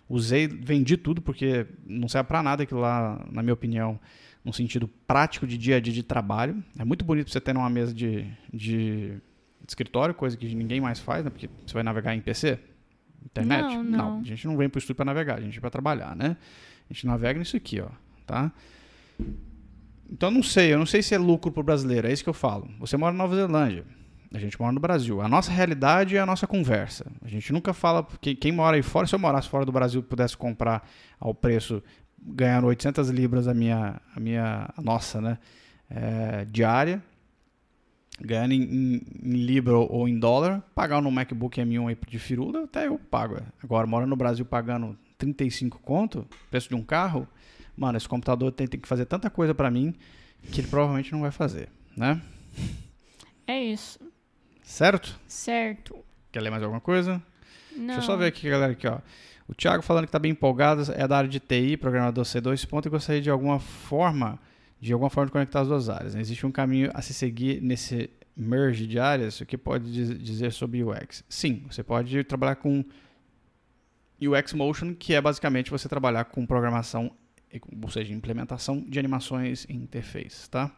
usei, 0.08 0.46
vendi 0.46 0.96
tudo 0.96 1.20
porque 1.20 1.66
não 1.86 2.08
serve 2.08 2.28
para 2.28 2.42
nada 2.42 2.62
aquilo 2.62 2.80
lá, 2.80 3.24
na 3.30 3.42
minha 3.42 3.54
opinião, 3.54 3.98
no 4.44 4.52
sentido 4.52 4.88
prático 5.06 5.46
de 5.46 5.58
dia 5.58 5.76
a 5.76 5.80
dia 5.80 5.92
de 5.92 6.02
trabalho. 6.02 6.62
É 6.78 6.84
muito 6.84 7.04
bonito 7.04 7.30
você 7.30 7.40
ter 7.40 7.56
uma 7.56 7.70
mesa 7.70 7.92
de, 7.92 8.26
de, 8.52 9.08
de 9.10 9.20
escritório, 9.68 10.14
coisa 10.14 10.36
que 10.36 10.54
ninguém 10.54 10.80
mais 10.80 10.98
faz, 10.98 11.24
né? 11.24 11.30
Porque 11.30 11.48
você 11.66 11.74
vai 11.74 11.82
navegar 11.82 12.14
em 12.14 12.20
PC, 12.20 12.58
internet. 13.24 13.62
Não, 13.62 13.82
não. 13.82 14.20
a 14.20 14.24
gente 14.24 14.46
não 14.46 14.56
vem 14.56 14.68
para 14.68 14.78
o 14.78 14.80
estúdio 14.80 14.96
para 14.96 15.04
navegar, 15.04 15.38
a 15.38 15.40
gente 15.40 15.52
vem 15.52 15.60
para 15.60 15.70
trabalhar, 15.70 16.16
né? 16.16 16.36
A 16.88 16.92
gente 16.92 17.06
navega 17.06 17.38
nisso 17.38 17.56
aqui, 17.56 17.80
ó, 17.80 17.88
tá? 18.26 18.52
Então 20.10 20.30
não 20.30 20.42
sei, 20.42 20.72
eu 20.72 20.78
não 20.78 20.86
sei 20.86 21.02
se 21.02 21.14
é 21.14 21.18
lucro 21.18 21.52
para 21.52 21.60
o 21.60 21.64
brasileiro, 21.64 22.08
é 22.08 22.12
isso 22.12 22.24
que 22.24 22.28
eu 22.28 22.34
falo. 22.34 22.68
Você 22.80 22.96
mora 22.96 23.12
na 23.12 23.18
Nova 23.18 23.36
Zelândia, 23.36 23.84
a 24.32 24.38
gente 24.38 24.60
mora 24.60 24.72
no 24.72 24.80
Brasil. 24.80 25.20
A 25.20 25.28
nossa 25.28 25.50
realidade 25.50 26.16
é 26.16 26.20
a 26.20 26.26
nossa 26.26 26.46
conversa. 26.46 27.06
A 27.22 27.28
gente 27.28 27.52
nunca 27.52 27.72
fala 27.72 28.02
porque 28.02 28.34
quem 28.34 28.52
mora 28.52 28.76
aí 28.76 28.82
fora, 28.82 29.06
se 29.06 29.14
eu 29.14 29.18
morasse 29.18 29.48
fora 29.48 29.64
do 29.64 29.72
Brasil 29.72 30.00
e 30.00 30.04
pudesse 30.04 30.36
comprar 30.36 30.88
ao 31.18 31.34
preço 31.34 31.82
ganhando 32.22 32.66
800 32.66 33.08
libras 33.10 33.48
a 33.48 33.54
minha 33.54 34.00
a 34.14 34.20
minha 34.20 34.68
a 34.76 34.82
nossa, 34.82 35.20
né, 35.20 35.38
é, 35.88 36.44
diária, 36.44 37.02
ganhando 38.20 38.52
em, 38.52 38.62
em, 38.62 39.02
em, 39.22 39.44
libra 39.44 39.76
ou 39.76 40.08
em 40.08 40.18
dólar, 40.18 40.62
pagar 40.74 41.00
no 41.00 41.10
MacBook 41.10 41.60
M1 41.60 41.88
aí 41.88 41.98
de 42.08 42.18
firula, 42.18 42.64
até 42.64 42.86
eu 42.86 42.98
pago. 42.98 43.40
Agora 43.62 43.86
mora 43.86 44.06
no 44.06 44.16
Brasil 44.16 44.44
pagando 44.44 44.96
35 45.18 45.78
conto, 45.80 46.26
preço 46.50 46.68
de 46.68 46.74
um 46.74 46.82
carro, 46.82 47.26
mano, 47.76 47.96
esse 47.96 48.08
computador 48.08 48.52
tem, 48.52 48.66
tem 48.66 48.78
que 48.78 48.88
fazer 48.88 49.06
tanta 49.06 49.30
coisa 49.30 49.54
para 49.54 49.70
mim 49.70 49.94
que 50.50 50.60
ele 50.60 50.68
provavelmente 50.68 51.12
não 51.12 51.20
vai 51.20 51.30
fazer, 51.30 51.68
né? 51.96 52.20
É 53.46 53.62
isso. 53.62 53.98
Certo? 54.62 55.18
Certo. 55.26 55.96
Quer 56.30 56.40
ler 56.40 56.50
mais 56.50 56.62
alguma 56.62 56.80
coisa? 56.80 57.20
Não. 57.76 57.86
Deixa 57.86 58.00
eu 58.00 58.02
só 58.02 58.16
ver 58.16 58.26
aqui, 58.26 58.48
galera, 58.48 58.72
aqui, 58.72 58.86
ó. 58.86 58.98
O 59.50 59.54
Thiago 59.54 59.82
falando 59.82 60.04
que 60.04 60.10
está 60.10 60.18
bem 60.20 60.30
empolgado, 60.30 60.92
é 60.92 61.08
da 61.08 61.18
área 61.18 61.28
de 61.28 61.40
TI, 61.40 61.76
programador 61.76 62.24
C2 62.24 62.64
ponto, 62.68 62.86
e 62.86 62.88
gostaria 62.88 63.20
de 63.20 63.28
alguma 63.28 63.58
forma, 63.58 64.38
de 64.80 64.92
alguma 64.92 65.10
forma 65.10 65.26
de 65.26 65.32
conectar 65.32 65.62
as 65.62 65.68
duas 65.68 65.88
áreas. 65.88 66.14
Existe 66.14 66.46
um 66.46 66.52
caminho 66.52 66.88
a 66.94 67.02
se 67.02 67.12
seguir 67.12 67.60
nesse 67.60 68.08
merge 68.36 68.86
de 68.86 69.00
áreas, 69.00 69.40
o 69.40 69.44
que 69.44 69.58
pode 69.58 69.90
dizer 70.18 70.52
sobre 70.52 70.84
UX? 70.84 71.24
Sim, 71.28 71.64
você 71.68 71.82
pode 71.82 72.22
trabalhar 72.22 72.54
com 72.56 72.84
UX 74.22 74.52
Motion, 74.52 74.94
que 74.94 75.14
é 75.14 75.20
basicamente 75.20 75.68
você 75.68 75.88
trabalhar 75.88 76.26
com 76.26 76.46
programação 76.46 77.10
ou 77.82 77.90
seja, 77.90 78.14
implementação 78.14 78.80
de 78.80 79.00
animações 79.00 79.66
em 79.68 79.74
interface, 79.78 80.48
tá? 80.48 80.70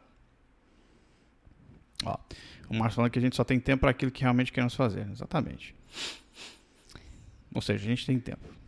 Ó, 2.02 2.16
o 2.70 2.74
Márcio 2.74 2.96
falando 2.96 3.10
que 3.10 3.18
a 3.18 3.22
gente 3.22 3.36
só 3.36 3.44
tem 3.44 3.60
tempo 3.60 3.82
para 3.82 3.90
aquilo 3.90 4.10
que 4.10 4.22
realmente 4.22 4.50
queremos 4.50 4.74
fazer, 4.74 5.06
exatamente. 5.10 5.74
Ou 7.54 7.60
seja, 7.60 7.84
a 7.84 7.88
gente 7.88 8.06
tem 8.06 8.18
tempo. 8.18 8.61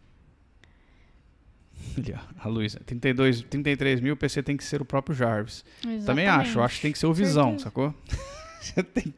Ó, 2.14 2.18
a 2.45 2.49
Luísa, 2.49 2.80
32, 2.84 3.42
33 3.42 4.01
mil, 4.01 4.14
o 4.14 4.16
PC 4.16 4.42
tem 4.42 4.57
que 4.57 4.64
ser 4.64 4.80
o 4.82 4.84
próprio 4.84 5.14
Jarvis. 5.14 5.64
Exatamente. 5.78 6.07
Também 6.07 6.26
acho, 6.26 6.61
acho 6.61 6.76
que 6.76 6.82
tem 6.82 6.92
que 6.92 6.99
ser 6.99 7.07
o 7.07 7.14
Visão, 7.14 7.59
sacou? 7.59 7.95
você 8.61 8.82
tem 8.82 9.05
que 9.05 9.14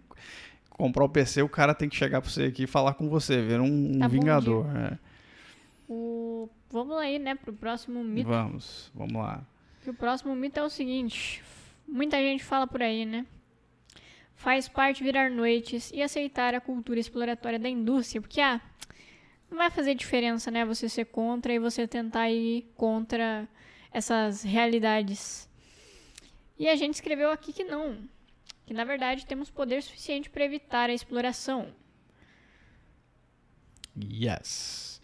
comprar 0.70 1.04
o 1.04 1.08
PC, 1.08 1.42
o 1.42 1.48
cara 1.48 1.74
tem 1.74 1.88
que 1.88 1.96
chegar 1.96 2.20
para 2.20 2.30
você 2.30 2.44
aqui 2.44 2.64
e 2.64 2.66
falar 2.66 2.94
com 2.94 3.08
você, 3.08 3.40
ver 3.40 3.60
um, 3.60 3.96
um 3.96 3.98
Tá 3.98 4.08
vingador. 4.08 4.66
é. 4.76 4.98
O... 5.88 6.48
Vamos 6.70 6.96
aí, 6.96 7.18
né, 7.18 7.34
pro 7.34 7.52
próximo 7.52 8.02
mito. 8.02 8.28
Vamos, 8.28 8.90
vamos 8.94 9.14
lá. 9.14 9.46
O 9.86 9.94
próximo 9.94 10.34
mito 10.34 10.58
é 10.58 10.62
o 10.64 10.68
seguinte: 10.68 11.42
muita 11.86 12.16
gente 12.18 12.42
fala 12.42 12.66
por 12.66 12.82
aí, 12.82 13.06
né? 13.06 13.24
Faz 14.34 14.68
parte 14.68 15.02
virar 15.02 15.30
noites 15.30 15.90
e 15.94 16.02
aceitar 16.02 16.54
a 16.54 16.60
cultura 16.60 17.00
exploratória 17.00 17.58
da 17.58 17.68
indústria, 17.68 18.20
porque 18.20 18.40
ah, 18.40 18.60
não 19.51 19.59
vai 19.59 19.70
fazer 19.70 19.94
diferença, 19.94 20.51
né? 20.51 20.64
Você 20.64 20.88
ser 20.88 21.07
contra 21.07 21.53
e 21.53 21.59
você 21.59 21.86
tentar 21.86 22.30
ir 22.30 22.70
contra 22.76 23.49
essas 23.92 24.42
realidades. 24.42 25.49
E 26.59 26.68
a 26.68 26.76
gente 26.76 26.94
escreveu 26.94 27.30
aqui 27.30 27.53
que 27.53 27.64
não, 27.64 27.99
que 28.66 28.74
na 28.74 28.84
verdade 28.84 29.26
temos 29.26 29.51
poder 29.51 29.82
suficiente 29.82 30.30
para 30.30 30.44
evitar 30.44 30.90
a 30.90 30.94
exploração. 30.94 31.72
Yes. 33.97 35.01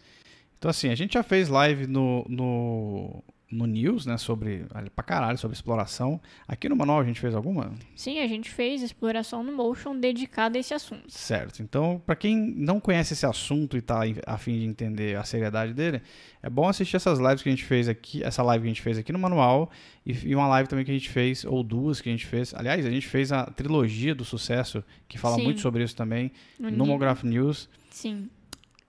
Então, 0.58 0.70
assim, 0.70 0.90
a 0.90 0.94
gente 0.94 1.14
já 1.14 1.22
fez 1.22 1.48
live 1.48 1.86
no, 1.86 2.24
no, 2.28 3.24
no 3.52 3.66
News, 3.66 4.06
né? 4.06 4.16
Sobre. 4.16 4.64
ali 4.74 4.88
Pra 4.90 5.04
caralho, 5.04 5.36
sobre 5.36 5.54
exploração. 5.54 6.20
Aqui 6.48 6.68
no 6.68 6.74
manual 6.74 7.00
a 7.00 7.04
gente 7.04 7.20
fez 7.20 7.34
alguma? 7.34 7.72
Sim, 7.94 8.18
a 8.18 8.26
gente 8.26 8.50
fez 8.50 8.82
exploração 8.82 9.44
no 9.44 9.52
Motion 9.52 9.98
dedicada 9.98 10.56
a 10.56 10.60
esse 10.60 10.72
assunto. 10.72 11.04
Certo. 11.08 11.62
Então, 11.62 12.02
para 12.04 12.16
quem 12.16 12.36
não 12.36 12.80
conhece 12.80 13.12
esse 13.12 13.26
assunto 13.26 13.76
e 13.76 13.82
tá 13.82 14.00
a 14.26 14.38
fim 14.38 14.58
de 14.58 14.64
entender 14.64 15.16
a 15.16 15.24
seriedade 15.24 15.74
dele, 15.74 16.00
é 16.42 16.48
bom 16.48 16.68
assistir 16.68 16.96
essas 16.96 17.18
lives 17.18 17.42
que 17.42 17.48
a 17.48 17.52
gente 17.52 17.64
fez 17.64 17.88
aqui, 17.88 18.24
essa 18.24 18.42
live 18.42 18.62
que 18.62 18.68
a 18.68 18.72
gente 18.72 18.82
fez 18.82 18.96
aqui 18.96 19.12
no 19.12 19.18
manual 19.18 19.70
e, 20.04 20.12
e 20.28 20.34
uma 20.34 20.48
live 20.48 20.68
também 20.68 20.84
que 20.84 20.90
a 20.90 20.94
gente 20.94 21.10
fez, 21.10 21.44
ou 21.44 21.62
duas 21.62 22.00
que 22.00 22.08
a 22.08 22.12
gente 22.12 22.26
fez. 22.26 22.54
Aliás, 22.54 22.84
a 22.86 22.90
gente 22.90 23.06
fez 23.06 23.30
a 23.30 23.44
trilogia 23.44 24.14
do 24.14 24.24
sucesso, 24.24 24.82
que 25.06 25.18
fala 25.18 25.36
Sim. 25.36 25.44
muito 25.44 25.60
sobre 25.60 25.84
isso 25.84 25.94
também, 25.94 26.32
No 26.58 26.70
no 26.70 26.86
Mograph 26.86 27.22
News. 27.22 27.68
Sim. 27.90 28.28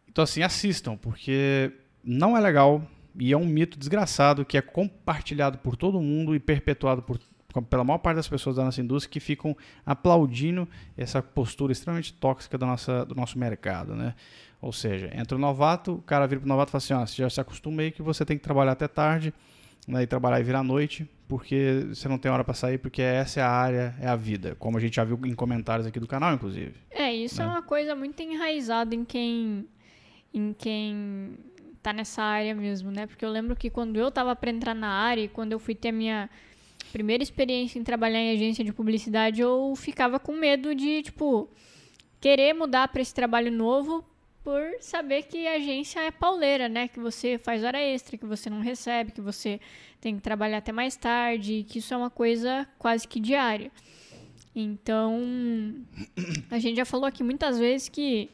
Então, 0.09 0.23
assim, 0.23 0.41
assistam, 0.41 0.95
porque 0.95 1.71
não 2.03 2.37
é 2.37 2.39
legal 2.39 2.87
e 3.17 3.31
é 3.31 3.37
um 3.37 3.45
mito 3.45 3.77
desgraçado 3.77 4.45
que 4.45 4.57
é 4.57 4.61
compartilhado 4.61 5.57
por 5.57 5.75
todo 5.75 6.01
mundo 6.01 6.35
e 6.35 6.39
perpetuado 6.39 7.01
por, 7.01 7.19
pela 7.69 7.83
maior 7.83 7.99
parte 7.99 8.17
das 8.17 8.27
pessoas 8.27 8.55
da 8.55 8.63
nossa 8.63 8.81
indústria 8.81 9.11
que 9.11 9.19
ficam 9.19 9.55
aplaudindo 9.85 10.67
essa 10.97 11.21
postura 11.21 11.71
extremamente 11.71 12.13
tóxica 12.13 12.57
da 12.57 12.65
nossa, 12.65 13.05
do 13.05 13.15
nosso 13.15 13.37
mercado, 13.37 13.95
né? 13.95 14.15
Ou 14.61 14.71
seja, 14.71 15.11
entra 15.13 15.37
o 15.37 15.39
novato, 15.39 15.95
o 15.95 16.01
cara 16.01 16.25
vira 16.25 16.39
pro 16.39 16.47
novato 16.47 16.69
e 16.69 16.71
fala 16.71 16.77
assim, 16.77 16.93
ó, 16.93 17.05
você 17.05 17.21
já 17.21 17.29
se 17.29 17.41
acostuma 17.41 17.81
aí 17.81 17.91
que 17.91 18.01
você 18.01 18.25
tem 18.25 18.37
que 18.37 18.43
trabalhar 18.43 18.71
até 18.71 18.87
tarde, 18.87 19.33
né, 19.85 20.03
e 20.03 20.07
trabalhar 20.07 20.39
e 20.39 20.43
virar 20.43 20.63
noite, 20.63 21.05
porque 21.27 21.87
você 21.89 22.07
não 22.07 22.17
tem 22.17 22.31
hora 22.31 22.45
para 22.45 22.53
sair, 22.53 22.77
porque 22.77 23.01
essa 23.01 23.41
é 23.41 23.43
a 23.43 23.49
área, 23.49 23.93
é 23.99 24.07
a 24.07 24.15
vida, 24.15 24.55
como 24.57 24.77
a 24.77 24.79
gente 24.79 24.95
já 24.95 25.03
viu 25.03 25.19
em 25.25 25.35
comentários 25.35 25.85
aqui 25.85 25.99
do 25.99 26.07
canal, 26.07 26.33
inclusive. 26.33 26.75
É, 26.89 27.13
isso 27.13 27.41
é 27.41 27.45
né? 27.45 27.51
uma 27.51 27.61
coisa 27.61 27.93
muito 27.93 28.21
enraizada 28.21 28.95
em 28.95 29.03
quem 29.03 29.67
em 30.33 30.51
quem 30.51 31.37
tá 31.83 31.93
nessa 31.93 32.23
área 32.23 32.55
mesmo, 32.55 32.89
né? 32.89 33.05
Porque 33.05 33.23
eu 33.23 33.29
lembro 33.29 33.55
que 33.55 33.69
quando 33.69 33.97
eu 33.97 34.09
tava 34.09 34.35
para 34.35 34.49
entrar 34.49 34.73
na 34.73 34.87
área 34.87 35.21
e 35.21 35.27
quando 35.27 35.51
eu 35.51 35.59
fui 35.59 35.75
ter 35.75 35.89
a 35.89 35.91
minha 35.91 36.29
primeira 36.91 37.21
experiência 37.21 37.77
em 37.77 37.83
trabalhar 37.83 38.19
em 38.19 38.31
agência 38.31 38.63
de 38.63 38.71
publicidade, 38.71 39.41
eu 39.41 39.73
ficava 39.75 40.19
com 40.19 40.33
medo 40.33 40.73
de, 40.73 41.03
tipo, 41.03 41.49
querer 42.21 42.53
mudar 42.53 42.87
para 42.87 43.01
esse 43.01 43.13
trabalho 43.13 43.51
novo 43.51 44.03
por 44.43 44.61
saber 44.79 45.23
que 45.23 45.47
a 45.47 45.55
agência 45.55 45.99
é 46.01 46.11
pauleira, 46.11 46.67
né? 46.69 46.87
Que 46.87 46.99
você 46.99 47.37
faz 47.37 47.63
hora 47.63 47.79
extra, 47.79 48.17
que 48.17 48.25
você 48.25 48.49
não 48.49 48.61
recebe, 48.61 49.11
que 49.11 49.21
você 49.21 49.59
tem 49.99 50.15
que 50.15 50.21
trabalhar 50.21 50.57
até 50.57 50.71
mais 50.71 50.95
tarde, 50.95 51.65
que 51.67 51.79
isso 51.79 51.93
é 51.93 51.97
uma 51.97 52.09
coisa 52.09 52.67
quase 52.77 53.07
que 53.07 53.19
diária. 53.19 53.71
Então, 54.55 55.21
a 56.51 56.59
gente 56.59 56.77
já 56.77 56.85
falou 56.85 57.05
aqui 57.05 57.23
muitas 57.23 57.57
vezes 57.57 57.89
que, 57.89 58.29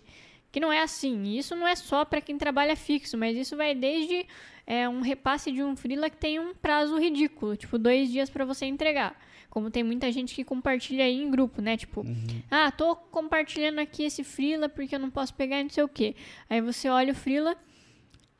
que 0.51 0.59
não 0.59 0.71
é 0.71 0.81
assim. 0.81 1.23
E 1.23 1.37
isso 1.37 1.55
não 1.55 1.67
é 1.67 1.75
só 1.75 2.05
para 2.05 2.21
quem 2.21 2.37
trabalha 2.37 2.75
fixo, 2.75 3.17
mas 3.17 3.37
isso 3.37 3.55
vai 3.55 3.75
desde 3.75 4.25
é, 4.65 4.87
um 4.87 5.01
repasse 5.01 5.51
de 5.51 5.63
um 5.63 5.75
freela 5.75 6.09
que 6.09 6.17
tem 6.17 6.39
um 6.39 6.53
prazo 6.53 6.97
ridículo, 6.97 7.55
tipo 7.55 7.77
dois 7.77 8.11
dias 8.11 8.29
para 8.29 8.45
você 8.45 8.65
entregar. 8.65 9.19
Como 9.49 9.71
tem 9.71 9.83
muita 9.83 10.11
gente 10.11 10.35
que 10.35 10.43
compartilha 10.43 11.03
aí 11.03 11.21
em 11.21 11.31
grupo, 11.31 11.59
né? 11.59 11.75
Tipo, 11.75 12.01
uhum. 12.01 12.41
ah, 12.51 12.69
tô 12.69 12.95
compartilhando 12.95 13.79
aqui 13.79 14.03
esse 14.03 14.23
freela 14.23 14.69
porque 14.69 14.93
eu 14.93 14.99
não 14.99 15.09
posso 15.09 15.33
pegar 15.33 15.63
não 15.63 15.69
sei 15.69 15.83
o 15.83 15.87
quê. 15.87 16.15
Aí 16.47 16.61
você 16.61 16.87
olha 16.87 17.13
o 17.13 17.15
freela, 17.15 17.57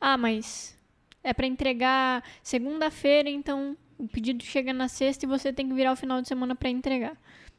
ah, 0.00 0.16
mas 0.16 0.78
é 1.22 1.34
para 1.34 1.46
entregar 1.46 2.24
segunda-feira, 2.42 3.28
então 3.28 3.76
o 3.98 4.06
pedido 4.06 4.42
chega 4.44 4.72
na 4.72 4.86
sexta 4.88 5.26
e 5.26 5.28
você 5.28 5.52
tem 5.52 5.68
que 5.68 5.74
virar 5.74 5.92
o 5.92 5.96
final 5.96 6.22
de 6.22 6.28
semana 6.28 6.54
para 6.54 6.70
entregar. 6.70 7.16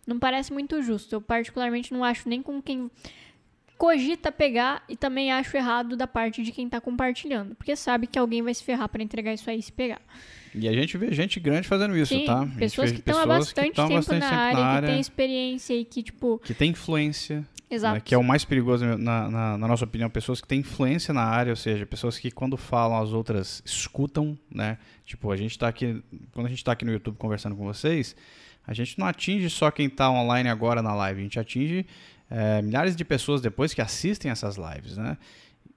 Não 0.08 0.18
parece 0.18 0.52
muito 0.52 0.82
justo. 0.82 1.14
Eu 1.14 1.22
particularmente 1.22 1.94
não 1.94 2.04
acho 2.04 2.28
nem 2.28 2.42
com 2.42 2.62
quem 2.62 2.90
cogita 3.82 4.32
pegar 4.32 4.84
e 4.88 4.96
também 4.96 5.32
acho 5.32 5.58
errado 5.58 5.98
da 5.98 6.06
parte 6.06 6.44
de 6.44 6.52
quem 6.52 6.68
está 6.68 6.80
compartilhando, 6.80 7.56
porque 7.56 7.76
sabe 7.76 8.06
que 8.06 8.20
alguém 8.20 8.44
vai 8.44 8.54
se 8.54 8.64
ferrar 8.64 8.88
para 8.88 9.02
entregar 9.02 9.34
isso 9.34 9.50
aí 9.50 9.60
se 9.60 9.72
pegar. 9.72 10.00
E 10.54 10.68
a 10.68 10.72
gente 10.72 10.96
vê 11.00 11.12
gente 11.12 11.40
grande 11.40 11.68
fazendo 11.68 11.98
isso, 11.98 12.14
Sim, 12.14 12.26
tá? 12.26 12.48
Pessoas 12.60 12.92
que 12.92 13.00
estão 13.00 13.18
há 13.18 13.26
bastante, 13.26 13.74
tempo, 13.74 13.92
bastante 13.92 14.20
na, 14.20 14.30
área, 14.30 14.60
na, 14.60 14.66
área, 14.68 14.88
que 14.88 14.94
tem 14.94 15.02
experiência 15.02 15.74
e 15.74 15.84
que, 15.84 16.04
tipo. 16.04 16.40
Que 16.46 16.54
tem 16.54 16.70
influência. 16.70 17.44
Exato. 17.72 17.96
Né, 17.96 18.02
que 18.02 18.14
é 18.14 18.18
o 18.20 18.24
mais 18.24 18.46
perigoso, 18.46 18.86
na, 18.86 18.98
na, 18.98 19.58
na, 19.58 19.68
nossa 19.68 19.86
opinião, 19.86 20.12
pessoas 20.12 20.40
que 20.42 20.48
têm 20.48 20.60
influência 20.60 21.12
na 21.12 21.24
área, 21.24 21.52
ou 21.52 21.56
seja, 21.56 21.84
pessoas 21.84 22.20
que 22.20 22.30
quando 22.30 22.58
falam 22.58 23.02
as 23.02 23.14
outras 23.14 23.64
escutam, 23.66 24.38
né? 24.54 24.78
Tipo, 25.06 25.32
a 25.32 25.38
gente 25.38 25.52
está 25.52 25.68
aqui. 25.68 26.04
Quando 26.34 26.46
a 26.46 26.50
gente 26.50 26.60
está 26.60 26.74
aqui 26.74 26.86
no 26.86 26.92
YouTube 26.92 27.18
conversando 27.18 27.56
com 27.56 27.64
vocês, 27.64 28.16
a 28.68 28.76
gente 28.76 29.00
não 29.00 29.08
atinge 29.08 29.50
só 29.50 29.72
quem 29.72 29.88
está 29.88 30.12
online 30.12 30.50
agora 30.50 30.84
na 30.84 30.94
live, 30.94 31.22
a 31.22 31.24
gente 31.24 31.40
atinge 31.40 31.88
é, 32.32 32.62
milhares 32.62 32.96
de 32.96 33.04
pessoas 33.04 33.42
depois 33.42 33.74
que 33.74 33.82
assistem 33.82 34.32
essas 34.32 34.56
lives, 34.56 34.96
né? 34.96 35.18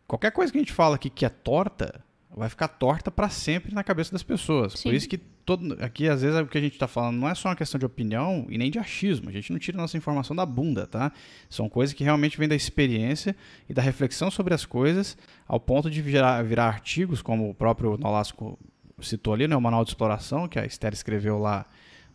Qualquer 0.07 0.31
coisa 0.31 0.53
que 0.53 0.59
a 0.59 0.61
gente 0.61 0.73
fala 0.73 0.95
aqui 0.95 1.11
que 1.11 1.27
é 1.27 1.29
torta, 1.29 2.01
vai 2.31 2.49
ficar 2.49 2.69
torta 2.69 3.11
para 3.11 3.29
sempre 3.29 3.75
na 3.75 3.83
cabeça 3.83 4.13
das 4.13 4.23
pessoas. 4.23 4.75
Sim. 4.75 4.85
Por 4.85 4.95
isso 4.95 5.09
que 5.09 5.19
todo, 5.19 5.77
aqui, 5.83 6.09
às 6.09 6.23
vezes, 6.23 6.39
o 6.41 6.47
que 6.47 6.59
a 6.59 6.61
gente 6.61 6.75
está 6.75 6.87
falando 6.87 7.17
não 7.17 7.29
é 7.29 7.35
só 7.35 7.49
uma 7.49 7.57
questão 7.57 7.79
de 7.79 7.85
opinião 7.85 8.47
e 8.49 8.57
nem 8.57 8.71
de 8.71 8.79
achismo. 8.79 9.29
A 9.29 9.33
gente 9.33 9.51
não 9.51 9.59
tira 9.59 9.77
nossa 9.77 9.97
informação 9.97 10.37
da 10.37 10.47
bunda, 10.47 10.87
tá? 10.87 11.11
São 11.51 11.69
coisas 11.69 11.93
que 11.93 12.05
realmente 12.05 12.39
vêm 12.39 12.49
da 12.49 12.55
experiência 12.55 13.35
e 13.69 13.75
da 13.75 13.83
reflexão 13.83 14.31
sobre 14.31 14.55
as 14.55 14.65
coisas, 14.65 15.17
ao 15.49 15.59
ponto 15.59 15.91
de 15.91 16.01
virar, 16.01 16.43
virar 16.43 16.67
artigos, 16.67 17.21
como 17.21 17.51
o 17.51 17.55
próprio 17.55 17.97
Nolasco 17.97 18.59
citou 19.01 19.35
ali, 19.35 19.49
né? 19.49 19.57
O 19.57 19.61
Manual 19.61 19.85
de 19.85 19.91
Exploração, 19.91 20.47
que 20.47 20.59
a 20.59 20.65
Esther 20.65 20.93
escreveu 20.93 21.39
lá 21.39 21.67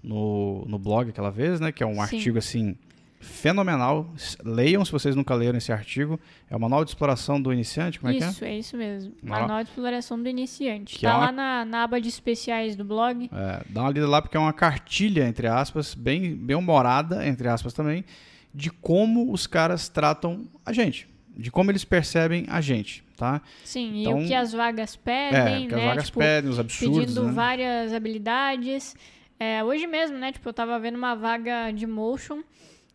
no, 0.02 0.64
no 0.66 0.80
blog 0.80 1.10
aquela 1.10 1.32
vez, 1.32 1.60
né? 1.60 1.72
Que 1.72 1.84
é 1.84 1.88
um 1.88 1.96
Sim. 1.96 2.00
artigo, 2.00 2.38
assim 2.38 2.78
fenomenal. 3.20 4.10
Leiam 4.44 4.84
se 4.86 4.92
vocês 4.92 5.16
nunca 5.16 5.36
leram 5.36 5.58
esse 5.58 5.72
artigo. 5.72 6.20
É 6.50 6.56
o 6.56 6.60
Manual 6.60 6.84
de 6.86 6.92
Exploração 6.92 7.42
do 7.42 7.52
Iniciante, 7.52 8.00
como 8.00 8.12
é 8.12 8.16
isso, 8.16 8.22
que 8.22 8.26
é? 8.26 8.30
Isso, 8.30 8.46
é 8.46 8.58
isso 8.58 8.78
mesmo. 8.78 9.14
Manual, 9.22 9.42
Manual 9.42 9.64
de 9.64 9.70
Exploração 9.70 10.22
do 10.22 10.30
Iniciante. 10.30 10.96
Que 10.96 11.02
tá 11.02 11.10
é 11.10 11.14
uma... 11.14 11.26
lá 11.26 11.32
na, 11.32 11.66
na, 11.66 11.84
aba 11.84 12.00
de 12.00 12.08
especiais 12.08 12.76
do 12.76 12.84
blog. 12.84 13.30
É, 13.32 13.62
dá 13.70 13.82
uma 13.82 13.92
lida 13.92 14.08
lá 14.08 14.22
porque 14.22 14.38
é 14.38 14.40
uma 14.40 14.54
cartilha, 14.54 15.28
entre 15.28 15.48
aspas, 15.48 15.94
bem, 15.94 16.36
bem 16.36 16.56
humorada, 16.56 17.28
entre 17.28 17.48
aspas 17.48 17.74
também, 17.74 18.06
de 18.54 18.70
como 18.70 19.32
os 19.32 19.46
caras 19.46 19.90
tratam 19.90 20.48
a 20.66 20.72
gente. 20.72 21.08
De 21.36 21.52
como 21.52 21.72
eles 21.72 21.86
percebem 21.86 22.46
a 22.50 22.60
gente, 22.60 23.04
tá? 23.16 23.42
Sim, 23.64 24.02
então, 24.02 24.20
e 24.20 24.26
o 24.26 24.28
que 24.28 24.34
as 24.34 24.52
vagas 24.52 24.96
pedem, 24.98 25.64
é, 25.64 25.66
o 25.66 25.68
que 25.70 25.76
né? 25.76 25.82
as 25.82 25.88
vagas 25.88 26.06
tipo, 26.08 26.20
pedem, 26.20 26.50
os 26.50 26.60
absurdos, 26.60 27.00
Pedindo 27.00 27.24
né? 27.24 27.32
várias 27.32 27.94
habilidades. 27.94 28.96
É, 29.40 29.64
hoje 29.64 29.88
mesmo, 29.88 30.18
né? 30.18 30.34
Tipo, 30.34 30.50
eu 30.50 30.54
tava 30.54 30.78
vendo 30.80 30.96
uma 30.96 31.16
vaga 31.16 31.72
de 31.72 31.88
motion 31.88 32.42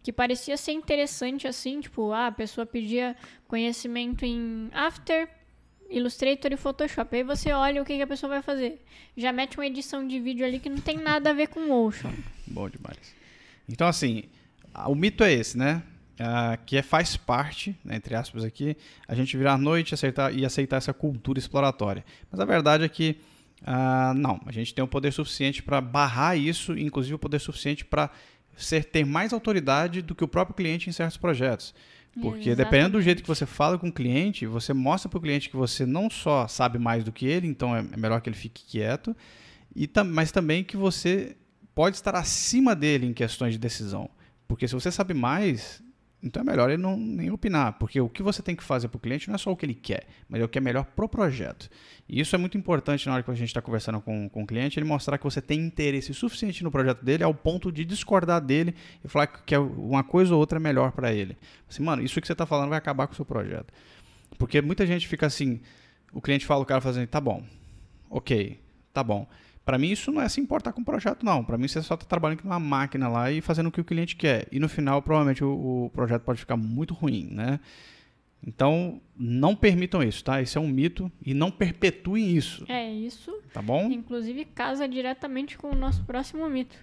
que 0.04 0.12
parecia 0.12 0.54
ser 0.58 0.72
interessante 0.72 1.48
assim, 1.48 1.80
tipo, 1.80 2.12
ah, 2.12 2.26
a 2.26 2.32
pessoa 2.32 2.66
pedia 2.66 3.16
conhecimento 3.48 4.22
em 4.22 4.68
After, 4.70 5.26
Illustrator 5.88 6.52
e 6.52 6.58
Photoshop. 6.58 7.16
Aí 7.16 7.24
você 7.24 7.52
olha 7.52 7.80
o 7.80 7.86
que, 7.86 7.96
que 7.96 8.02
a 8.02 8.06
pessoa 8.06 8.28
vai 8.28 8.42
fazer. 8.42 8.84
Já 9.16 9.32
mete 9.32 9.56
uma 9.56 9.66
edição 9.66 10.06
de 10.06 10.20
vídeo 10.20 10.44
ali 10.44 10.60
que 10.60 10.68
não 10.68 10.76
tem 10.76 10.98
nada 10.98 11.30
a 11.30 11.32
ver 11.32 11.48
com 11.48 11.66
Motion. 11.66 12.12
Bom 12.46 12.68
demais. 12.68 13.14
Então, 13.66 13.88
assim, 13.88 14.24
o 14.86 14.94
mito 14.94 15.24
é 15.24 15.32
esse, 15.32 15.56
né? 15.56 15.82
Uh, 16.20 16.62
que 16.66 16.76
é, 16.76 16.82
faz 16.82 17.16
parte, 17.16 17.74
né, 17.82 17.96
entre 17.96 18.14
aspas 18.14 18.44
aqui, 18.44 18.76
a 19.08 19.14
gente 19.14 19.36
virar 19.38 19.54
à 19.54 19.58
noite 19.58 19.94
aceitar, 19.94 20.32
e 20.34 20.44
aceitar 20.44 20.76
essa 20.76 20.92
cultura 20.92 21.38
exploratória. 21.38 22.04
Mas 22.30 22.38
a 22.38 22.44
verdade 22.44 22.84
é 22.84 22.88
que 22.90 23.16
uh, 23.62 24.12
não, 24.14 24.38
a 24.44 24.52
gente 24.52 24.74
tem 24.74 24.84
o 24.84 24.86
poder 24.86 25.12
suficiente 25.12 25.62
para 25.62 25.80
barrar 25.80 26.36
isso, 26.36 26.76
inclusive 26.78 27.14
o 27.14 27.18
poder 27.18 27.40
suficiente 27.40 27.86
para 27.86 28.10
ser, 28.56 28.84
ter 28.84 29.04
mais 29.04 29.32
autoridade 29.32 30.02
do 30.02 30.14
que 30.14 30.24
o 30.24 30.28
próprio 30.28 30.54
cliente 30.54 30.88
em 30.88 30.92
certos 30.92 31.16
projetos. 31.16 31.74
Porque 32.20 32.50
Exatamente. 32.50 32.56
dependendo 32.56 32.92
do 32.92 33.02
jeito 33.02 33.22
que 33.22 33.28
você 33.28 33.44
fala 33.44 33.76
com 33.76 33.88
o 33.88 33.92
cliente, 33.92 34.46
você 34.46 34.72
mostra 34.72 35.08
para 35.08 35.18
o 35.18 35.20
cliente 35.20 35.50
que 35.50 35.56
você 35.56 35.84
não 35.84 36.08
só 36.08 36.46
sabe 36.46 36.78
mais 36.78 37.02
do 37.02 37.10
que 37.10 37.26
ele, 37.26 37.48
então 37.48 37.74
é, 37.74 37.80
é 37.80 37.96
melhor 37.96 38.20
que 38.20 38.28
ele 38.28 38.36
fique 38.36 38.64
quieto, 38.64 39.16
e 39.74 39.86
tam, 39.86 40.04
mas 40.04 40.30
também 40.30 40.62
que 40.62 40.76
você 40.76 41.36
pode 41.74 41.96
estar 41.96 42.14
acima 42.14 42.74
dele 42.76 43.06
em 43.06 43.12
questões 43.12 43.54
de 43.54 43.58
decisão. 43.58 44.08
Porque 44.46 44.68
se 44.68 44.74
você 44.74 44.92
sabe 44.92 45.12
mais, 45.12 45.82
então 46.24 46.40
é 46.40 46.44
melhor 46.44 46.70
ele 46.70 46.80
não 46.82 46.96
nem 46.96 47.30
opinar, 47.30 47.74
porque 47.74 48.00
o 48.00 48.08
que 48.08 48.22
você 48.22 48.42
tem 48.42 48.56
que 48.56 48.64
fazer 48.64 48.88
para 48.88 48.96
o 48.96 49.00
cliente 49.00 49.28
não 49.28 49.34
é 49.34 49.38
só 49.38 49.52
o 49.52 49.56
que 49.56 49.66
ele 49.66 49.74
quer, 49.74 50.06
mas 50.26 50.40
é 50.40 50.44
o 50.44 50.48
que 50.48 50.56
é 50.56 50.60
melhor 50.60 50.84
para 50.84 51.04
o 51.04 51.08
projeto. 51.08 51.68
E 52.08 52.18
isso 52.18 52.34
é 52.34 52.38
muito 52.38 52.56
importante 52.56 53.06
na 53.06 53.12
hora 53.12 53.22
que 53.22 53.30
a 53.30 53.34
gente 53.34 53.48
está 53.48 53.60
conversando 53.60 54.00
com, 54.00 54.26
com 54.30 54.42
o 54.42 54.46
cliente, 54.46 54.78
ele 54.78 54.86
mostrar 54.86 55.18
que 55.18 55.24
você 55.24 55.42
tem 55.42 55.60
interesse 55.60 56.14
suficiente 56.14 56.64
no 56.64 56.70
projeto 56.70 57.04
dele 57.04 57.22
ao 57.22 57.34
ponto 57.34 57.70
de 57.70 57.84
discordar 57.84 58.40
dele 58.40 58.74
e 59.04 59.08
falar 59.08 59.26
que 59.26 59.54
uma 59.54 60.02
coisa 60.02 60.32
ou 60.32 60.40
outra 60.40 60.58
é 60.58 60.60
melhor 60.60 60.92
para 60.92 61.12
ele. 61.12 61.36
Assim, 61.68 61.82
mano, 61.82 62.02
isso 62.02 62.18
que 62.18 62.26
você 62.26 62.32
está 62.32 62.46
falando 62.46 62.70
vai 62.70 62.78
acabar 62.78 63.06
com 63.06 63.12
o 63.12 63.16
seu 63.16 63.26
projeto. 63.26 63.70
Porque 64.38 64.62
muita 64.62 64.86
gente 64.86 65.06
fica 65.06 65.26
assim, 65.26 65.60
o 66.10 66.22
cliente 66.22 66.46
fala, 66.46 66.62
o 66.62 66.66
cara 66.66 66.80
fazendo, 66.80 67.06
tá 67.06 67.20
bom, 67.20 67.44
ok, 68.08 68.58
tá 68.94 69.04
bom. 69.04 69.28
Para 69.64 69.78
mim, 69.78 69.90
isso 69.90 70.12
não 70.12 70.20
é 70.20 70.28
se 70.28 70.40
importar 70.40 70.72
com 70.72 70.82
o 70.82 70.84
projeto, 70.84 71.24
não. 71.24 71.42
Para 71.42 71.56
mim, 71.56 71.66
você 71.66 71.80
só 71.80 71.94
está 71.94 72.06
trabalhando 72.06 72.42
com 72.42 72.48
uma 72.48 72.60
máquina 72.60 73.08
lá 73.08 73.30
e 73.30 73.40
fazendo 73.40 73.68
o 73.68 73.72
que 73.72 73.80
o 73.80 73.84
cliente 73.84 74.14
quer. 74.14 74.46
E 74.52 74.60
no 74.60 74.68
final, 74.68 75.00
provavelmente, 75.00 75.42
o, 75.42 75.86
o, 75.86 75.90
projeto 75.90 76.22
pode 76.22 76.38
ficar 76.38 76.56
muito 76.56 76.92
ruim, 76.92 77.28
né? 77.30 77.58
Então, 78.46 79.00
não 79.16 79.56
permitam 79.56 80.02
isso, 80.02 80.22
tá? 80.22 80.42
Isso 80.42 80.58
é 80.58 80.60
um 80.60 80.68
mito 80.68 81.10
e 81.24 81.32
não 81.32 81.50
perpetuem 81.50 82.36
isso. 82.36 82.66
É 82.68 82.92
isso. 82.92 83.32
Tá 83.54 83.62
bom? 83.62 83.90
Inclusive, 83.90 84.44
casa 84.44 84.86
diretamente 84.86 85.56
com 85.56 85.70
o 85.70 85.74
nosso 85.74 86.04
próximo 86.04 86.46
mito, 86.50 86.76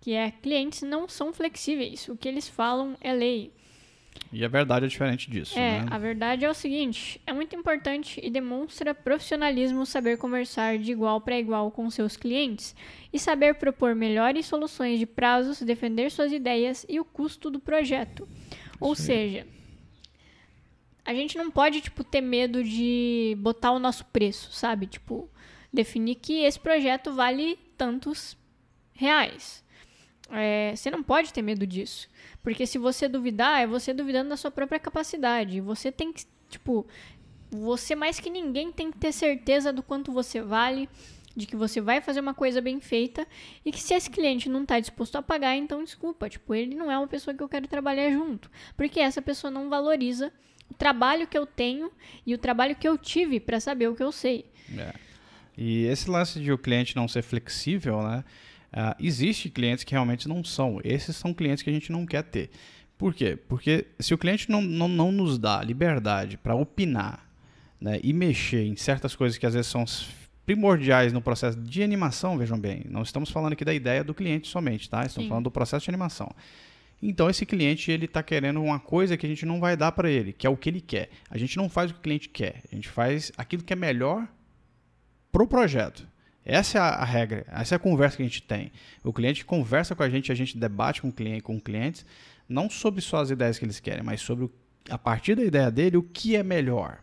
que 0.00 0.12
é 0.12 0.30
clientes 0.30 0.82
não 0.82 1.08
são 1.08 1.32
flexíveis. 1.32 2.08
O 2.08 2.16
que 2.16 2.28
eles 2.28 2.48
falam 2.48 2.96
é 3.00 3.12
lei. 3.12 3.52
E 4.32 4.44
a 4.44 4.48
verdade 4.48 4.86
é 4.86 4.88
diferente 4.88 5.30
disso. 5.30 5.58
É, 5.58 5.80
né? 5.80 5.86
a 5.90 5.98
verdade 5.98 6.44
é 6.44 6.50
o 6.50 6.54
seguinte: 6.54 7.20
é 7.26 7.32
muito 7.32 7.54
importante 7.54 8.18
e 8.22 8.30
demonstra 8.30 8.94
profissionalismo 8.94 9.84
saber 9.84 10.16
conversar 10.16 10.78
de 10.78 10.90
igual 10.90 11.20
para 11.20 11.38
igual 11.38 11.70
com 11.70 11.90
seus 11.90 12.16
clientes 12.16 12.74
e 13.12 13.18
saber 13.18 13.54
propor 13.56 13.94
melhores 13.94 14.46
soluções 14.46 14.98
de 14.98 15.06
prazos, 15.06 15.60
defender 15.60 16.10
suas 16.10 16.32
ideias 16.32 16.86
e 16.88 16.98
o 16.98 17.04
custo 17.04 17.50
do 17.50 17.60
projeto. 17.60 18.26
Ou 18.80 18.94
seja, 18.94 19.46
a 21.04 21.12
gente 21.12 21.36
não 21.36 21.50
pode 21.50 21.80
tipo 21.80 22.02
ter 22.02 22.20
medo 22.20 22.64
de 22.64 23.36
botar 23.38 23.72
o 23.72 23.78
nosso 23.78 24.04
preço, 24.06 24.50
sabe? 24.52 24.86
Tipo, 24.86 25.28
definir 25.72 26.14
que 26.14 26.42
esse 26.42 26.58
projeto 26.58 27.12
vale 27.12 27.58
tantos 27.76 28.36
reais. 28.94 29.62
É, 30.32 30.74
você 30.74 30.90
não 30.90 31.02
pode 31.02 31.32
ter 31.32 31.42
medo 31.42 31.66
disso. 31.66 32.08
Porque 32.42 32.66
se 32.66 32.78
você 32.78 33.08
duvidar, 33.08 33.60
é 33.60 33.66
você 33.66 33.92
duvidando 33.92 34.30
da 34.30 34.36
sua 34.36 34.50
própria 34.50 34.80
capacidade. 34.80 35.60
Você 35.60 35.92
tem 35.92 36.12
que, 36.12 36.24
tipo, 36.48 36.86
você 37.50 37.94
mais 37.94 38.18
que 38.18 38.30
ninguém 38.30 38.72
tem 38.72 38.90
que 38.90 38.98
ter 38.98 39.12
certeza 39.12 39.72
do 39.72 39.82
quanto 39.82 40.10
você 40.10 40.40
vale, 40.40 40.88
de 41.36 41.46
que 41.46 41.56
você 41.56 41.80
vai 41.80 42.00
fazer 42.00 42.20
uma 42.20 42.34
coisa 42.34 42.60
bem 42.60 42.80
feita 42.80 43.26
e 43.64 43.70
que 43.70 43.80
se 43.80 43.94
esse 43.94 44.10
cliente 44.10 44.48
não 44.48 44.62
está 44.62 44.80
disposto 44.80 45.16
a 45.16 45.22
pagar, 45.22 45.56
então 45.56 45.84
desculpa, 45.84 46.28
tipo, 46.28 46.54
ele 46.54 46.74
não 46.74 46.90
é 46.90 46.96
uma 46.96 47.06
pessoa 47.06 47.34
que 47.34 47.42
eu 47.42 47.48
quero 47.48 47.68
trabalhar 47.68 48.10
junto, 48.10 48.50
porque 48.76 49.00
essa 49.00 49.22
pessoa 49.22 49.50
não 49.50 49.68
valoriza 49.68 50.32
o 50.70 50.74
trabalho 50.74 51.26
que 51.26 51.36
eu 51.36 51.46
tenho 51.46 51.90
e 52.26 52.34
o 52.34 52.38
trabalho 52.38 52.76
que 52.76 52.88
eu 52.88 52.96
tive 52.96 53.38
para 53.40 53.60
saber 53.60 53.88
o 53.88 53.94
que 53.94 54.02
eu 54.02 54.12
sei. 54.12 54.46
É. 54.76 54.94
E 55.56 55.84
esse 55.84 56.10
lance 56.10 56.40
de 56.40 56.50
o 56.50 56.58
cliente 56.58 56.96
não 56.96 57.06
ser 57.06 57.22
flexível, 57.22 58.02
né? 58.02 58.24
Uh, 58.72 58.96
existe 58.98 59.50
clientes 59.50 59.84
que 59.84 59.92
realmente 59.92 60.26
não 60.26 60.42
são. 60.42 60.80
Esses 60.82 61.14
são 61.14 61.34
clientes 61.34 61.62
que 61.62 61.68
a 61.68 61.72
gente 61.72 61.92
não 61.92 62.06
quer 62.06 62.22
ter. 62.22 62.50
Por 62.96 63.12
quê? 63.12 63.36
Porque 63.48 63.86
se 63.98 64.14
o 64.14 64.18
cliente 64.18 64.50
não, 64.50 64.62
não, 64.62 64.88
não 64.88 65.12
nos 65.12 65.38
dá 65.38 65.62
liberdade 65.62 66.36
para 66.36 66.54
opinar 66.54 67.28
né, 67.80 68.00
e 68.02 68.12
mexer 68.12 68.64
em 68.64 68.76
certas 68.76 69.14
coisas 69.14 69.36
que 69.36 69.44
às 69.44 69.54
vezes 69.54 69.70
são 69.70 69.84
primordiais 70.46 71.12
no 71.12 71.20
processo 71.20 71.58
de 71.58 71.82
animação, 71.82 72.38
vejam 72.38 72.58
bem, 72.58 72.84
não 72.88 73.02
estamos 73.02 73.30
falando 73.30 73.52
aqui 73.52 73.64
da 73.64 73.74
ideia 73.74 74.02
do 74.02 74.14
cliente 74.14 74.48
somente, 74.48 74.88
tá? 74.88 75.04
Estamos 75.04 75.24
Sim. 75.24 75.28
falando 75.28 75.44
do 75.44 75.50
processo 75.50 75.84
de 75.84 75.90
animação. 75.90 76.30
Então 77.02 77.28
esse 77.28 77.44
cliente 77.44 77.90
ele 77.90 78.04
está 78.04 78.22
querendo 78.22 78.62
uma 78.62 78.78
coisa 78.78 79.16
que 79.16 79.26
a 79.26 79.28
gente 79.28 79.44
não 79.44 79.58
vai 79.58 79.76
dar 79.76 79.90
para 79.92 80.08
ele, 80.08 80.32
que 80.32 80.46
é 80.46 80.50
o 80.50 80.56
que 80.56 80.70
ele 80.70 80.80
quer. 80.80 81.10
A 81.28 81.36
gente 81.36 81.56
não 81.56 81.68
faz 81.68 81.90
o 81.90 81.94
que 81.94 82.00
o 82.00 82.02
cliente 82.02 82.28
quer, 82.28 82.62
a 82.70 82.74
gente 82.74 82.88
faz 82.88 83.32
aquilo 83.36 83.64
que 83.64 83.72
é 83.72 83.76
melhor 83.76 84.26
para 85.32 85.42
o 85.42 85.46
projeto. 85.46 86.06
Essa 86.44 86.78
é 86.78 86.80
a, 86.80 87.04
regra, 87.04 87.46
essa 87.48 87.74
é 87.74 87.76
a 87.76 87.78
conversa 87.78 88.16
que 88.16 88.22
a 88.22 88.26
gente 88.26 88.42
tem. 88.42 88.72
O 89.04 89.12
cliente 89.12 89.44
conversa 89.44 89.94
com 89.94 90.02
a 90.02 90.08
gente, 90.10 90.32
a 90.32 90.34
gente 90.34 90.58
debate 90.58 91.00
com, 91.00 91.12
cliente, 91.12 91.42
com 91.42 91.60
clientes, 91.60 92.04
não 92.48 92.68
sobre 92.68 93.00
só 93.00 93.20
as 93.20 93.30
ideias 93.30 93.58
que 93.58 93.64
eles 93.64 93.78
querem, 93.78 94.02
mas 94.02 94.20
sobre 94.20 94.44
o 94.44 94.50
a 94.90 94.98
partir 94.98 95.34
da 95.34 95.44
ideia 95.44 95.70
dele, 95.70 95.96
o 95.96 96.02
que 96.02 96.36
é 96.36 96.42
melhor. 96.42 96.98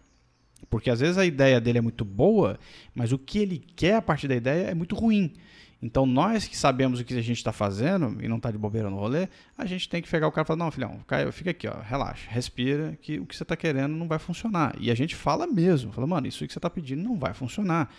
Porque 0.69 0.89
às 0.89 0.99
vezes 0.99 1.17
a 1.17 1.25
ideia 1.25 1.59
dele 1.59 1.77
é 1.77 1.81
muito 1.81 2.03
boa, 2.03 2.59
mas 2.93 3.11
o 3.11 3.17
que 3.17 3.39
ele 3.39 3.59
quer 3.75 3.95
a 3.95 4.01
partir 4.01 4.27
da 4.27 4.35
ideia 4.35 4.67
é 4.67 4.73
muito 4.73 4.95
ruim. 4.95 5.33
Então, 5.81 6.05
nós 6.05 6.45
que 6.45 6.57
sabemos 6.57 6.99
o 6.99 7.05
que 7.05 7.13
a 7.13 7.21
gente 7.21 7.37
está 7.37 7.53
fazendo 7.53 8.21
e 8.21 8.27
não 8.27 8.35
está 8.35 8.51
de 8.51 8.57
bobeira 8.57 8.89
no 8.89 8.97
rolê, 8.97 9.29
a 9.57 9.65
gente 9.65 9.87
tem 9.87 10.01
que 10.01 10.09
pegar 10.09 10.27
o 10.27 10.31
cara 10.31 10.45
e 10.45 10.47
falar: 10.47 10.57
não, 10.57 10.71
filhão, 10.71 10.99
fica 11.31 11.51
aqui, 11.51 11.67
ó, 11.69 11.79
relaxa, 11.81 12.29
respira, 12.29 12.97
que 13.01 13.17
o 13.17 13.25
que 13.25 13.33
você 13.33 13.43
está 13.43 13.55
querendo 13.55 13.95
não 13.95 14.05
vai 14.05 14.19
funcionar. 14.19 14.75
E 14.77 14.91
a 14.91 14.95
gente 14.95 15.15
fala 15.15 15.47
mesmo: 15.47 15.93
fala, 15.93 16.05
mano, 16.05 16.27
isso 16.27 16.45
que 16.45 16.51
você 16.51 16.59
está 16.59 16.69
pedindo 16.69 17.01
não 17.01 17.17
vai 17.17 17.33
funcionar. 17.33 17.89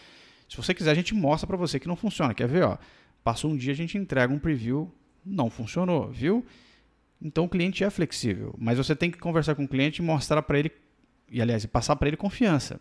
Se 0.50 0.56
você 0.56 0.74
quiser, 0.74 0.90
a 0.90 0.94
gente 0.94 1.14
mostra 1.14 1.46
para 1.46 1.56
você 1.56 1.78
que 1.78 1.86
não 1.86 1.94
funciona. 1.94 2.34
Quer 2.34 2.48
ver? 2.48 2.64
Ó, 2.64 2.76
passou 3.22 3.52
um 3.52 3.56
dia, 3.56 3.72
a 3.72 3.76
gente 3.76 3.96
entrega 3.96 4.34
um 4.34 4.38
preview, 4.38 4.92
não 5.24 5.48
funcionou, 5.48 6.10
viu? 6.10 6.44
Então, 7.22 7.44
o 7.44 7.48
cliente 7.48 7.84
é 7.84 7.90
flexível, 7.90 8.52
mas 8.58 8.76
você 8.76 8.96
tem 8.96 9.12
que 9.12 9.18
conversar 9.18 9.54
com 9.54 9.62
o 9.62 9.68
cliente 9.68 10.02
e 10.02 10.04
mostrar 10.04 10.42
para 10.42 10.58
ele, 10.58 10.72
e 11.30 11.40
aliás, 11.40 11.64
passar 11.66 11.94
para 11.94 12.08
ele 12.08 12.16
confiança. 12.16 12.80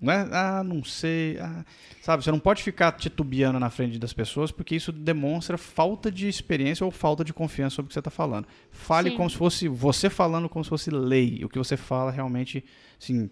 Não 0.00 0.12
é, 0.12 0.28
ah, 0.32 0.64
não 0.64 0.82
sei. 0.82 1.38
Ah, 1.38 1.64
sabe, 2.02 2.24
você 2.24 2.32
não 2.32 2.40
pode 2.40 2.64
ficar 2.64 2.90
titubeando 2.92 3.60
na 3.60 3.70
frente 3.70 3.96
das 3.96 4.12
pessoas, 4.12 4.50
porque 4.50 4.74
isso 4.74 4.90
demonstra 4.90 5.56
falta 5.56 6.10
de 6.10 6.26
experiência 6.26 6.84
ou 6.84 6.90
falta 6.90 7.24
de 7.24 7.32
confiança 7.32 7.76
sobre 7.76 7.86
o 7.86 7.88
que 7.88 7.94
você 7.94 8.00
está 8.00 8.10
falando. 8.10 8.48
Fale 8.72 9.10
Sim. 9.10 9.16
como 9.16 9.30
se 9.30 9.36
fosse 9.36 9.68
você 9.68 10.10
falando 10.10 10.48
como 10.48 10.64
se 10.64 10.68
fosse 10.68 10.90
lei. 10.90 11.44
O 11.44 11.48
que 11.48 11.58
você 11.58 11.76
fala 11.76 12.10
realmente, 12.10 12.64
assim, 13.00 13.30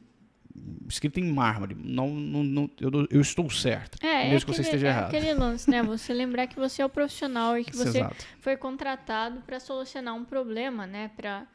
escrito 0.89 1.19
em 1.19 1.33
mármore. 1.33 1.77
Não, 1.79 2.09
não, 2.09 2.43
não 2.43 2.71
eu, 2.81 2.91
eu, 3.11 3.21
estou 3.21 3.49
certo. 3.51 3.99
É, 4.05 4.25
mesmo 4.25 4.27
é 4.27 4.29
que 4.29 4.37
aquele, 4.37 4.57
você 4.57 4.63
esteja 4.63 4.87
é 4.87 4.91
errado. 4.91 5.09
aquele 5.09 5.35
lance, 5.35 5.71
né? 5.71 5.83
Você 5.83 6.13
lembrar 6.15 6.47
que 6.47 6.57
você 6.57 6.83
é 6.83 6.87
o 6.87 6.89
profissional 6.89 7.59
e 7.59 7.65
que 7.65 7.77
você 7.77 7.99
Exato. 7.99 8.27
foi 8.41 8.57
contratado 8.57 9.41
para 9.43 9.59
solucionar 9.59 10.15
um 10.15 10.25
problema, 10.25 10.87
né? 10.87 11.11
Para 11.17 11.47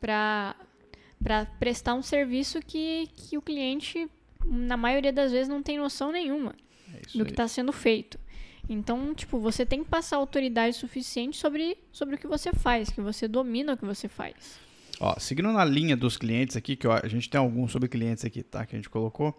para 0.00 1.46
prestar 1.58 1.94
um 1.94 2.02
serviço 2.02 2.60
que, 2.60 3.08
que 3.16 3.38
o 3.38 3.42
cliente 3.42 4.06
na 4.44 4.76
maioria 4.76 5.10
das 5.10 5.32
vezes 5.32 5.48
não 5.48 5.62
tem 5.62 5.78
noção 5.78 6.12
nenhuma 6.12 6.54
é 6.92 7.16
do 7.16 7.24
que 7.24 7.30
está 7.30 7.48
sendo 7.48 7.72
feito. 7.72 8.18
Então, 8.68 9.14
tipo, 9.14 9.38
você 9.38 9.64
tem 9.64 9.82
que 9.82 9.88
passar 9.88 10.16
autoridade 10.16 10.76
suficiente 10.76 11.38
sobre, 11.38 11.78
sobre 11.92 12.16
o 12.16 12.18
que 12.18 12.26
você 12.26 12.52
faz, 12.52 12.90
que 12.90 13.00
você 13.00 13.26
domina 13.26 13.72
o 13.72 13.76
que 13.76 13.84
você 13.84 14.08
faz. 14.08 14.58
Ó, 15.00 15.18
seguindo 15.18 15.52
na 15.52 15.64
linha 15.64 15.96
dos 15.96 16.16
clientes 16.16 16.56
aqui, 16.56 16.76
que 16.76 16.86
a 16.86 17.06
gente 17.08 17.28
tem 17.28 17.38
alguns 17.38 17.72
sobre 17.72 17.88
clientes 17.88 18.24
aqui, 18.24 18.42
tá? 18.42 18.64
Que 18.64 18.76
a 18.76 18.78
gente 18.78 18.90
colocou. 18.90 19.34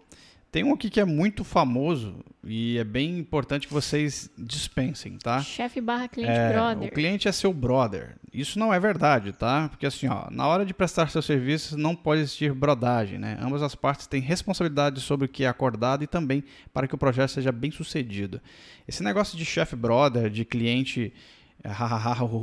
Tem 0.56 0.64
um 0.64 0.72
aqui 0.72 0.88
que 0.88 1.00
é 1.00 1.04
muito 1.04 1.44
famoso 1.44 2.24
e 2.42 2.78
é 2.78 2.84
bem 2.84 3.18
importante 3.18 3.66
que 3.66 3.74
vocês 3.74 4.30
dispensem, 4.38 5.18
tá? 5.18 5.42
Chefe 5.42 5.82
barra 5.82 6.08
cliente 6.08 6.32
é, 6.32 6.52
brother. 6.52 6.88
O 6.88 6.92
cliente 6.92 7.28
é 7.28 7.32
seu 7.32 7.52
brother. 7.52 8.16
Isso 8.32 8.58
não 8.58 8.72
é 8.72 8.80
verdade, 8.80 9.32
tá? 9.32 9.68
Porque 9.68 9.84
assim, 9.84 10.08
ó, 10.08 10.30
na 10.30 10.46
hora 10.46 10.64
de 10.64 10.72
prestar 10.72 11.10
seus 11.10 11.26
serviços 11.26 11.76
não 11.76 11.94
pode 11.94 12.22
existir 12.22 12.54
brodagem, 12.54 13.18
né? 13.18 13.36
Ambas 13.38 13.62
as 13.62 13.74
partes 13.74 14.06
têm 14.06 14.22
responsabilidade 14.22 15.00
sobre 15.00 15.26
o 15.26 15.28
que 15.28 15.44
é 15.44 15.48
acordado 15.48 16.04
e 16.04 16.06
também 16.06 16.42
para 16.72 16.88
que 16.88 16.94
o 16.94 16.98
projeto 16.98 17.32
seja 17.32 17.52
bem 17.52 17.70
sucedido. 17.70 18.40
Esse 18.88 19.02
negócio 19.02 19.36
de 19.36 19.44
chefe 19.44 19.76
brother, 19.76 20.30
de 20.30 20.44
cliente 20.44 21.12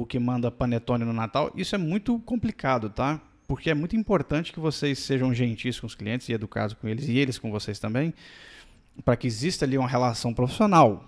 que 0.07 0.19
manda 0.19 0.51
panetone 0.51 1.05
no 1.05 1.13
Natal, 1.13 1.51
isso 1.55 1.75
é 1.75 1.77
muito 1.77 2.19
complicado, 2.19 2.89
tá? 2.89 3.21
porque 3.47 3.69
é 3.69 3.73
muito 3.73 3.95
importante 3.95 4.51
que 4.51 4.59
vocês 4.59 4.99
sejam 4.99 5.33
gentis 5.33 5.79
com 5.79 5.87
os 5.87 5.95
clientes 5.95 6.29
e 6.29 6.33
educados 6.33 6.73
com 6.73 6.87
eles 6.87 7.07
e 7.07 7.17
eles 7.17 7.37
com 7.37 7.51
vocês 7.51 7.79
também, 7.79 8.13
para 9.03 9.15
que 9.15 9.27
exista 9.27 9.65
ali 9.65 9.77
uma 9.77 9.87
relação 9.87 10.33
profissional. 10.33 11.07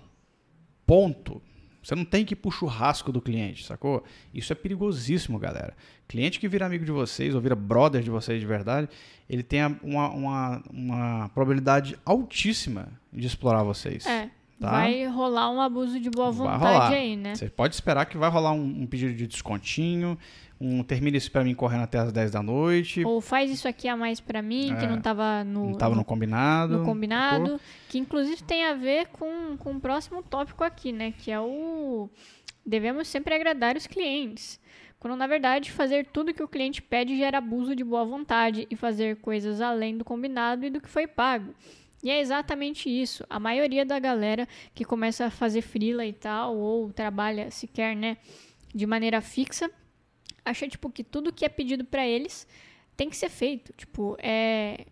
Ponto. 0.86 1.42
Você 1.82 1.94
não 1.94 2.04
tem 2.04 2.24
que 2.24 2.34
ir 2.34 2.36
pro 2.36 2.50
churrasco 2.50 3.12
do 3.12 3.20
cliente, 3.20 3.64
sacou? 3.64 4.02
Isso 4.34 4.52
é 4.52 4.56
perigosíssimo, 4.56 5.38
galera. 5.38 5.76
Cliente 6.08 6.40
que 6.40 6.48
vira 6.48 6.66
amigo 6.66 6.84
de 6.84 6.90
vocês 6.90 7.34
ou 7.34 7.40
vira 7.40 7.54
brother 7.54 8.02
de 8.02 8.10
vocês 8.10 8.40
de 8.40 8.46
verdade, 8.46 8.88
ele 9.30 9.42
tem 9.42 9.64
uma, 9.82 10.10
uma, 10.10 10.62
uma 10.68 11.28
probabilidade 11.30 11.96
altíssima 12.04 12.88
de 13.12 13.26
explorar 13.26 13.62
vocês. 13.62 14.04
É. 14.04 14.30
Tá? 14.60 14.70
Vai 14.70 15.06
rolar 15.06 15.50
um 15.50 15.60
abuso 15.60 16.00
de 16.00 16.08
boa 16.08 16.30
vontade 16.30 16.94
aí, 16.94 17.14
né? 17.16 17.34
Você 17.34 17.48
pode 17.50 17.74
esperar 17.74 18.06
que 18.06 18.16
vai 18.16 18.30
rolar 18.30 18.52
um, 18.52 18.82
um 18.82 18.86
pedido 18.86 19.12
de 19.12 19.26
descontinho, 19.26 20.18
um 20.58 20.82
termina 20.82 21.18
isso 21.18 21.30
para 21.30 21.44
mim 21.44 21.54
correndo 21.54 21.82
até 21.82 21.98
as 21.98 22.10
10 22.10 22.30
da 22.30 22.42
noite. 22.42 23.04
Ou 23.04 23.20
faz 23.20 23.50
isso 23.50 23.68
aqui 23.68 23.86
a 23.86 23.96
mais 23.96 24.18
para 24.18 24.40
mim, 24.40 24.72
é, 24.72 24.76
que 24.76 24.86
não 24.86 24.98
tava 25.00 25.44
no. 25.44 25.70
Não 25.70 25.78
tava 25.78 25.94
no, 25.94 26.00
no 26.00 26.04
combinado. 26.04 26.78
No 26.78 26.84
combinado. 26.84 27.60
Que 27.88 27.98
inclusive 27.98 28.42
tem 28.42 28.64
a 28.64 28.72
ver 28.72 29.08
com, 29.08 29.56
com 29.58 29.72
o 29.72 29.80
próximo 29.80 30.22
tópico 30.22 30.64
aqui, 30.64 30.90
né? 30.90 31.12
Que 31.18 31.30
é 31.30 31.38
o. 31.38 32.08
Devemos 32.64 33.08
sempre 33.08 33.34
agradar 33.34 33.76
os 33.76 33.86
clientes. 33.86 34.58
Quando 34.98 35.16
na 35.16 35.26
verdade 35.26 35.70
fazer 35.70 36.06
tudo 36.06 36.32
que 36.32 36.42
o 36.42 36.48
cliente 36.48 36.80
pede 36.80 37.16
gera 37.16 37.38
abuso 37.38 37.76
de 37.76 37.84
boa 37.84 38.04
vontade 38.04 38.66
e 38.70 38.74
fazer 38.74 39.16
coisas 39.16 39.60
além 39.60 39.98
do 39.98 40.04
combinado 40.04 40.64
e 40.64 40.70
do 40.70 40.80
que 40.80 40.88
foi 40.88 41.06
pago. 41.06 41.54
E 42.02 42.10
é 42.10 42.20
exatamente 42.20 42.88
isso. 42.88 43.24
A 43.28 43.40
maioria 43.40 43.84
da 43.84 43.98
galera 43.98 44.46
que 44.74 44.84
começa 44.84 45.26
a 45.26 45.30
fazer 45.30 45.62
frila 45.62 46.04
e 46.04 46.12
tal, 46.12 46.56
ou 46.56 46.92
trabalha 46.92 47.50
sequer, 47.50 47.96
né, 47.96 48.16
de 48.74 48.86
maneira 48.86 49.20
fixa, 49.20 49.70
acha, 50.44 50.68
tipo, 50.68 50.90
que 50.90 51.02
tudo 51.02 51.32
que 51.32 51.44
é 51.44 51.48
pedido 51.48 51.84
para 51.84 52.06
eles 52.06 52.46
tem 52.96 53.10
que 53.10 53.16
ser 53.16 53.28
feito. 53.28 53.72
Tipo, 53.72 54.16
é. 54.20 54.86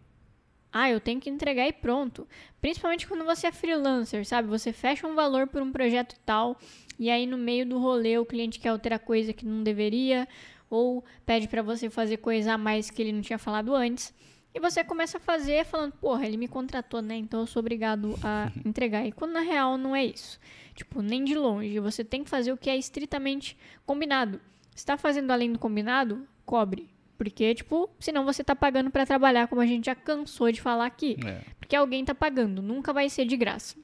Ah, 0.72 0.90
eu 0.90 0.98
tenho 0.98 1.20
que 1.20 1.30
entregar 1.30 1.68
e 1.68 1.72
pronto. 1.72 2.26
Principalmente 2.60 3.06
quando 3.06 3.24
você 3.24 3.46
é 3.46 3.52
freelancer, 3.52 4.26
sabe? 4.26 4.48
Você 4.48 4.72
fecha 4.72 5.06
um 5.06 5.14
valor 5.14 5.46
por 5.46 5.62
um 5.62 5.70
projeto 5.70 6.18
tal, 6.26 6.58
e 6.98 7.08
aí 7.10 7.26
no 7.26 7.38
meio 7.38 7.64
do 7.64 7.78
rolê 7.78 8.18
o 8.18 8.26
cliente 8.26 8.58
quer 8.58 8.70
alterar 8.70 8.98
coisa 8.98 9.32
que 9.32 9.46
não 9.46 9.62
deveria, 9.62 10.26
ou 10.68 11.04
pede 11.24 11.46
para 11.46 11.62
você 11.62 11.88
fazer 11.88 12.16
coisa 12.16 12.54
a 12.54 12.58
mais 12.58 12.90
que 12.90 13.00
ele 13.00 13.12
não 13.12 13.20
tinha 13.22 13.38
falado 13.38 13.72
antes. 13.72 14.12
E 14.54 14.60
você 14.60 14.84
começa 14.84 15.18
a 15.18 15.20
fazer 15.20 15.64
falando, 15.64 15.92
porra, 15.92 16.26
ele 16.26 16.36
me 16.36 16.46
contratou, 16.46 17.02
né? 17.02 17.16
Então 17.16 17.40
eu 17.40 17.46
sou 17.46 17.60
obrigado 17.60 18.14
a 18.22 18.52
entregar. 18.64 19.04
E 19.04 19.12
quando 19.12 19.32
na 19.32 19.40
real 19.40 19.76
não 19.76 19.94
é 19.96 20.04
isso. 20.04 20.38
Tipo, 20.74 21.02
nem 21.02 21.24
de 21.24 21.34
longe. 21.34 21.80
Você 21.80 22.04
tem 22.04 22.22
que 22.22 22.30
fazer 22.30 22.52
o 22.52 22.56
que 22.56 22.70
é 22.70 22.76
estritamente 22.76 23.56
combinado 23.84 24.40
está 24.74 24.96
fazendo 24.96 25.30
além 25.30 25.52
do 25.52 25.58
combinado, 25.58 26.26
cobre. 26.44 26.88
Porque, 27.16 27.54
tipo, 27.54 27.88
senão 28.00 28.24
você 28.24 28.42
tá 28.42 28.56
pagando 28.56 28.90
para 28.90 29.06
trabalhar, 29.06 29.46
como 29.46 29.60
a 29.60 29.66
gente 29.66 29.86
já 29.86 29.94
cansou 29.94 30.50
de 30.50 30.60
falar 30.60 30.86
aqui. 30.86 31.16
É. 31.24 31.42
Porque 31.58 31.76
alguém 31.76 32.04
tá 32.04 32.14
pagando, 32.14 32.60
nunca 32.60 32.92
vai 32.92 33.08
ser 33.08 33.24
de 33.24 33.36
graça. 33.36 33.76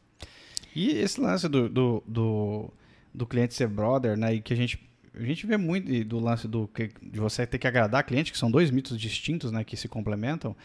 E 0.75 0.91
esse 0.91 1.21
lance 1.21 1.49
do, 1.49 1.69
do, 1.69 2.03
do, 2.07 2.71
do 3.15 3.27
cliente 3.27 3.55
ser 3.55 3.69
brother, 3.69 4.17
né? 4.17 4.35
E 4.35 4.41
que 4.41 4.53
a 4.53 4.57
gente, 4.57 4.90
a 5.21 5.27
gente 5.27 5.47
vê 5.47 5.57
muito 5.57 6.05
do 6.05 6.19
lance 6.19 6.49
do, 6.49 6.69
de 7.03 7.21
você 7.21 7.47
ter 7.47 7.59
que 7.59 7.67
agradar 7.67 8.05
cliente, 8.05 8.33
que 8.33 8.39
são 8.39 8.51
dois 8.51 8.71
mitos 8.71 8.99
distintos, 8.99 9.53
né? 9.53 9.65
Que 9.65 9.77
se 9.77 9.89
complementam. 9.89 10.57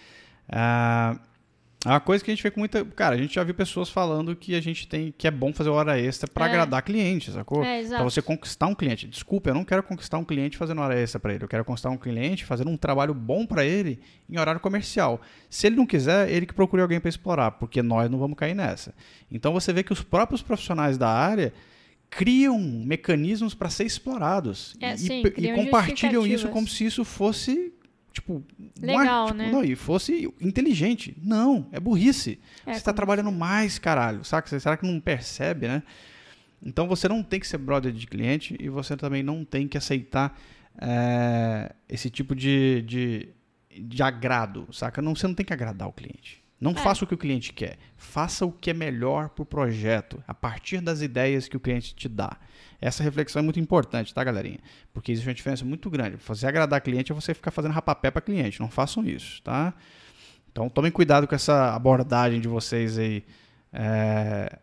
Uh, 0.49 1.19
é 1.85 1.89
uma 1.89 1.99
coisa 1.99 2.23
que 2.23 2.31
a 2.31 2.33
gente 2.33 2.41
vê 2.41 2.49
com 2.49 2.59
muita. 2.59 2.83
Cara, 2.83 3.13
a 3.13 3.17
gente 3.17 3.35
já 3.35 3.43
viu 3.43 3.53
pessoas 3.53 3.89
falando 3.89 4.35
que 4.35 4.55
a 4.55 4.61
gente 4.61 4.87
tem 4.87 5.13
que 5.15 5.27
é 5.27 5.31
bom 5.31 5.53
fazer 5.53 5.69
hora 5.69 5.99
extra 5.99 6.27
para 6.27 6.47
é. 6.47 6.49
agradar 6.49 6.81
clientes, 6.81 7.31
sacou? 7.31 7.63
É, 7.63 7.83
para 7.83 8.03
você 8.03 8.23
conquistar 8.23 8.65
um 8.65 8.73
cliente. 8.73 9.07
Desculpa, 9.07 9.51
eu 9.51 9.53
não 9.53 9.63
quero 9.63 9.83
conquistar 9.83 10.17
um 10.17 10.25
cliente 10.25 10.57
fazendo 10.57 10.81
hora 10.81 10.99
extra 10.99 11.19
para 11.19 11.35
ele. 11.35 11.43
Eu 11.43 11.47
quero 11.47 11.63
conquistar 11.63 11.91
um 11.91 11.97
cliente 11.97 12.43
fazendo 12.43 12.71
um 12.71 12.77
trabalho 12.77 13.13
bom 13.13 13.45
para 13.45 13.63
ele 13.63 13.99
em 14.27 14.39
horário 14.39 14.59
comercial. 14.59 15.21
Se 15.47 15.67
ele 15.67 15.75
não 15.75 15.85
quiser, 15.85 16.27
ele 16.31 16.47
que 16.47 16.55
procure 16.55 16.81
alguém 16.81 16.99
para 16.99 17.09
explorar, 17.09 17.51
porque 17.51 17.83
nós 17.83 18.09
não 18.09 18.17
vamos 18.17 18.35
cair 18.35 18.55
nessa. 18.55 18.91
Então 19.31 19.53
você 19.53 19.71
vê 19.71 19.83
que 19.83 19.93
os 19.93 20.01
próprios 20.01 20.41
profissionais 20.41 20.97
da 20.97 21.09
área 21.09 21.53
criam 22.09 22.59
mecanismos 22.59 23.53
para 23.53 23.69
ser 23.69 23.85
explorados 23.85 24.75
é, 24.79 24.93
e, 24.93 24.97
sim, 24.97 25.23
e 25.37 25.53
compartilham 25.53 26.25
isso 26.25 26.47
como 26.49 26.67
se 26.67 26.85
isso 26.85 27.03
fosse 27.03 27.73
tipo, 28.15 28.43
legal, 28.81 29.27
tipo, 29.27 29.37
né? 29.37 29.51
Não, 29.51 29.63
e 29.63 29.75
fosse 29.75 30.33
inteligente. 30.39 31.15
Não, 31.21 31.67
é 31.71 31.79
burrice. 31.79 32.39
É, 32.65 32.71
você 32.71 32.77
está 32.77 32.93
trabalhando 32.93 33.31
mais, 33.31 33.77
caralho. 33.77 34.23
Saca? 34.23 34.57
Será 34.59 34.77
que 34.77 34.87
não 34.87 34.99
percebe, 34.99 35.67
né? 35.67 35.83
Então 36.63 36.87
você 36.87 37.07
não 37.07 37.21
tem 37.21 37.39
que 37.39 37.47
ser 37.47 37.57
brother 37.57 37.91
de 37.91 38.07
cliente 38.07 38.55
e 38.59 38.69
você 38.69 38.95
também 38.95 39.21
não 39.21 39.43
tem 39.43 39.67
que 39.67 39.77
aceitar 39.77 40.39
é, 40.81 41.73
esse 41.87 42.09
tipo 42.09 42.33
de, 42.33 42.81
de, 42.83 43.29
de 43.69 44.01
agrado, 44.01 44.67
saca? 44.71 45.01
Não, 45.01 45.15
você 45.15 45.27
não 45.27 45.35
tem 45.35 45.45
que 45.45 45.53
agradar 45.53 45.87
o 45.87 45.93
cliente. 45.93 46.44
Não 46.59 46.71
é. 46.71 46.75
faça 46.75 47.03
o 47.03 47.07
que 47.07 47.13
o 47.13 47.17
cliente 47.17 47.53
quer. 47.53 47.77
Faça 47.97 48.45
o 48.45 48.51
que 48.51 48.69
é 48.69 48.73
melhor 48.73 49.29
para 49.29 49.43
o 49.43 49.45
projeto, 49.45 50.23
a 50.27 50.33
partir 50.33 50.81
das 50.81 51.01
ideias 51.01 51.47
que 51.47 51.57
o 51.57 51.59
cliente 51.59 51.93
te 51.93 52.07
dá. 52.07 52.37
Essa 52.79 53.03
reflexão 53.03 53.41
é 53.41 53.43
muito 53.43 53.59
importante, 53.59 54.13
tá, 54.13 54.23
galerinha? 54.23 54.59
Porque 54.93 55.11
existe 55.11 55.27
uma 55.27 55.33
diferença 55.33 55.65
muito 55.65 55.89
grande. 55.89 56.17
Fazer 56.17 56.47
agradar 56.47 56.81
cliente 56.81 57.11
é 57.11 57.15
você 57.15 57.33
ficar 57.33 57.51
fazendo 57.51 57.71
rapapé 57.71 58.11
para 58.11 58.21
cliente. 58.21 58.59
Não 58.59 58.69
façam 58.69 59.05
isso, 59.05 59.41
tá? 59.41 59.73
Então 60.51 60.69
tomem 60.69 60.91
cuidado 60.91 61.27
com 61.27 61.35
essa 61.35 61.75
abordagem 61.75 62.39
de 62.39 62.47
vocês 62.47 62.97
aí. 62.97 63.25
É, 63.73 64.59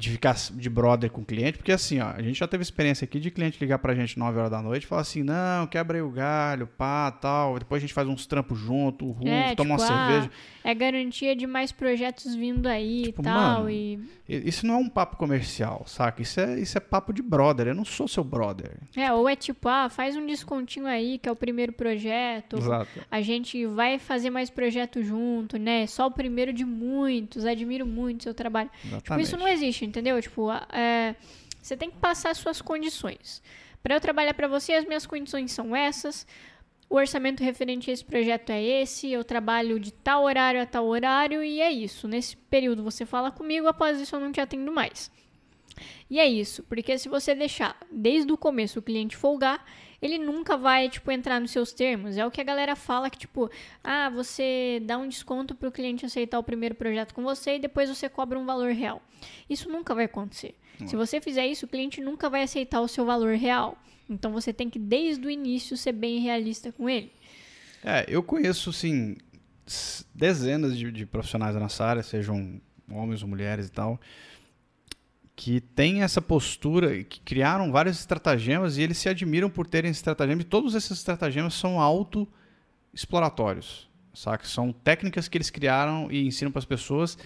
de 0.00 0.10
ficar 0.10 0.34
de 0.52 0.70
brother 0.70 1.10
com 1.10 1.20
o 1.20 1.24
cliente, 1.24 1.58
porque 1.58 1.70
assim, 1.72 2.00
ó, 2.00 2.10
a 2.10 2.22
gente 2.22 2.38
já 2.38 2.48
teve 2.48 2.62
experiência 2.62 3.04
aqui 3.04 3.20
de 3.20 3.30
cliente 3.30 3.58
ligar 3.60 3.78
pra 3.78 3.94
gente 3.94 4.18
9 4.18 4.38
horas 4.38 4.50
da 4.50 4.62
noite 4.62 4.84
e 4.84 4.86
falar 4.86 5.02
assim, 5.02 5.22
não, 5.22 5.66
quebra 5.66 6.04
o 6.04 6.10
galho, 6.10 6.66
pá, 6.66 7.10
tal, 7.10 7.58
depois 7.58 7.80
a 7.80 7.82
gente 7.86 7.92
faz 7.94 8.08
uns 8.08 8.26
trampos 8.26 8.58
junto, 8.58 9.06
rufo, 9.10 9.28
É, 9.28 9.54
toma 9.54 9.76
tipo, 9.76 9.82
uma 9.82 9.84
ah, 9.84 10.08
cerveja. 10.08 10.30
É 10.64 10.74
garantia 10.74 11.34
de 11.36 11.46
mais 11.46 11.72
projetos 11.72 12.34
vindo 12.34 12.66
aí 12.66 13.04
Tipo, 13.04 13.22
e 13.22 13.24
tal. 13.24 13.34
mano, 13.58 13.70
E, 13.70 13.94
I- 14.28 14.48
Isso 14.48 14.66
não 14.66 14.74
é 14.74 14.78
um 14.78 14.88
papo 14.88 15.16
comercial, 15.16 15.84
saca? 15.86 16.22
Isso 16.22 16.40
é, 16.40 16.58
isso 16.60 16.76
é 16.76 16.80
papo 16.80 17.12
de 17.12 17.22
brother, 17.22 17.66
eu 17.68 17.74
não 17.74 17.84
sou 17.84 18.06
seu 18.08 18.22
brother. 18.24 18.78
é, 18.96 19.12
ou 19.12 19.28
é 19.28 19.34
tipo, 19.36 19.68
ah, 19.68 19.88
faz 19.90 20.16
um 20.16 20.26
descontinho 20.26 20.86
aí, 20.86 21.18
que 21.18 21.28
é 21.28 21.32
o 21.32 21.36
primeiro 21.36 21.72
projeto. 21.72 22.56
Exato. 22.58 22.88
A 23.10 23.20
gente 23.20 23.66
vai 23.66 23.98
fazer 23.98 24.30
mais 24.30 24.48
projeto 24.50 25.02
junto, 25.02 25.58
né? 25.58 25.86
Só 25.86 26.06
o 26.06 26.10
primeiro 26.10 26.52
de 26.52 26.64
muitos. 26.64 27.44
Admiro 27.44 27.86
muito 27.86 28.20
o 28.20 28.22
seu 28.24 28.34
trabalho. 28.34 28.70
Tipo, 28.82 28.88
Exatamente. 28.96 29.26
isso 29.26 29.36
não 29.36 29.48
existe, 29.48 29.84
entendeu? 29.90 30.20
Tipo, 30.22 30.50
é, 30.72 31.14
você 31.60 31.76
tem 31.76 31.90
que 31.90 31.98
passar 31.98 32.30
as 32.30 32.38
suas 32.38 32.62
condições. 32.62 33.42
Para 33.82 33.94
eu 33.94 34.00
trabalhar 34.00 34.34
para 34.34 34.48
você, 34.48 34.72
as 34.72 34.84
minhas 34.84 35.06
condições 35.06 35.52
são 35.52 35.74
essas. 35.74 36.26
O 36.88 36.96
orçamento 36.96 37.42
referente 37.42 37.90
a 37.90 37.92
esse 37.92 38.04
projeto 38.04 38.50
é 38.50 38.62
esse. 38.62 39.10
Eu 39.10 39.22
trabalho 39.22 39.78
de 39.78 39.92
tal 39.92 40.24
horário 40.24 40.60
a 40.60 40.66
tal 40.66 40.86
horário 40.86 41.42
e 41.44 41.60
é 41.60 41.70
isso. 41.70 42.08
Nesse 42.08 42.36
período 42.36 42.82
você 42.82 43.04
fala 43.04 43.30
comigo, 43.30 43.68
após 43.68 44.00
isso 44.00 44.16
eu 44.16 44.20
não 44.20 44.32
te 44.32 44.40
atendo 44.40 44.72
mais. 44.72 45.10
E 46.08 46.18
é 46.18 46.26
isso, 46.26 46.62
porque 46.64 46.98
se 46.98 47.08
você 47.08 47.34
deixar 47.34 47.76
desde 47.90 48.30
o 48.32 48.36
começo 48.36 48.78
o 48.78 48.82
cliente 48.82 49.16
folgar, 49.16 49.64
ele 50.00 50.18
nunca 50.18 50.56
vai, 50.56 50.88
tipo, 50.88 51.10
entrar 51.10 51.40
nos 51.40 51.50
seus 51.50 51.72
termos. 51.72 52.16
É 52.16 52.26
o 52.26 52.30
que 52.30 52.40
a 52.40 52.44
galera 52.44 52.74
fala 52.74 53.10
que, 53.10 53.18
tipo, 53.18 53.50
ah, 53.84 54.08
você 54.08 54.80
dá 54.84 54.96
um 54.96 55.08
desconto 55.08 55.54
pro 55.54 55.70
cliente 55.70 56.06
aceitar 56.06 56.38
o 56.38 56.42
primeiro 56.42 56.74
projeto 56.74 57.14
com 57.14 57.22
você 57.22 57.56
e 57.56 57.58
depois 57.58 57.88
você 57.88 58.08
cobra 58.08 58.38
um 58.38 58.46
valor 58.46 58.72
real. 58.72 59.02
Isso 59.48 59.68
nunca 59.68 59.94
vai 59.94 60.06
acontecer. 60.06 60.54
Se 60.86 60.96
você 60.96 61.20
fizer 61.20 61.46
isso, 61.46 61.66
o 61.66 61.68
cliente 61.68 62.00
nunca 62.00 62.30
vai 62.30 62.42
aceitar 62.42 62.80
o 62.80 62.88
seu 62.88 63.04
valor 63.04 63.34
real. 63.34 63.76
Então 64.08 64.32
você 64.32 64.52
tem 64.52 64.70
que, 64.70 64.78
desde 64.78 65.26
o 65.26 65.30
início, 65.30 65.76
ser 65.76 65.92
bem 65.92 66.20
realista 66.20 66.72
com 66.72 66.88
ele. 66.88 67.12
É, 67.84 68.04
eu 68.08 68.22
conheço, 68.22 68.70
assim, 68.70 69.16
dezenas 70.14 70.76
de, 70.76 70.90
de 70.90 71.06
profissionais 71.06 71.54
da 71.54 71.60
nossa 71.60 71.84
área, 71.84 72.02
sejam 72.02 72.60
homens 72.90 73.22
ou 73.22 73.28
mulheres 73.28 73.68
e 73.68 73.72
tal, 73.72 74.00
que 75.40 75.58
têm 75.58 76.02
essa 76.02 76.20
postura, 76.20 77.02
que 77.02 77.18
criaram 77.20 77.72
vários 77.72 77.98
estratagemas 77.98 78.76
e 78.76 78.82
eles 78.82 78.98
se 78.98 79.08
admiram 79.08 79.48
por 79.48 79.66
terem 79.66 79.90
estratagemas, 79.90 80.44
e 80.44 80.46
todos 80.46 80.74
esses 80.74 80.90
estratagemas 80.90 81.54
são 81.54 81.80
auto-exploratórios, 81.80 83.88
saca? 84.12 84.44
São 84.44 84.70
técnicas 84.70 85.28
que 85.28 85.38
eles 85.38 85.48
criaram 85.48 86.08
e 86.10 86.26
ensinam 86.26 86.52
para 86.52 86.58
as 86.58 86.66
pessoas 86.66 87.16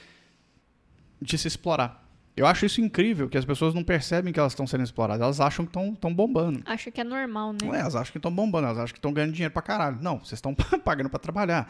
de 1.21 1.37
se 1.37 1.49
explorar. 1.49 2.09
Eu 2.37 2.47
acho 2.47 2.65
isso 2.65 2.81
incrível, 2.81 3.29
que 3.29 3.37
as 3.37 3.45
pessoas 3.45 3.75
não 3.75 3.83
percebem 3.83 4.33
que 4.33 4.39
elas 4.39 4.53
estão 4.53 4.65
sendo 4.65 4.85
exploradas, 4.85 5.21
elas 5.21 5.41
acham 5.41 5.67
que 5.67 5.77
estão 5.77 6.15
bombando. 6.15 6.63
Acha 6.67 6.93
que 6.93 7.01
é 7.01 7.05
normal, 7.05 7.53
né? 7.53 7.59
Não 7.65 7.75
é, 7.75 7.81
elas 7.81 7.97
acham 7.97 8.13
que 8.13 8.19
estão 8.19 8.33
bombando, 8.33 8.69
elas 8.69 8.79
acham 8.79 8.93
que 8.93 9.01
estão 9.01 9.13
ganhando 9.13 9.33
dinheiro 9.33 9.53
pra 9.53 9.61
caralho. 9.61 9.99
Não, 10.01 10.21
vocês 10.21 10.39
estão 10.39 10.55
pagando 10.85 11.11
pra 11.11 11.19
trabalhar. 11.19 11.69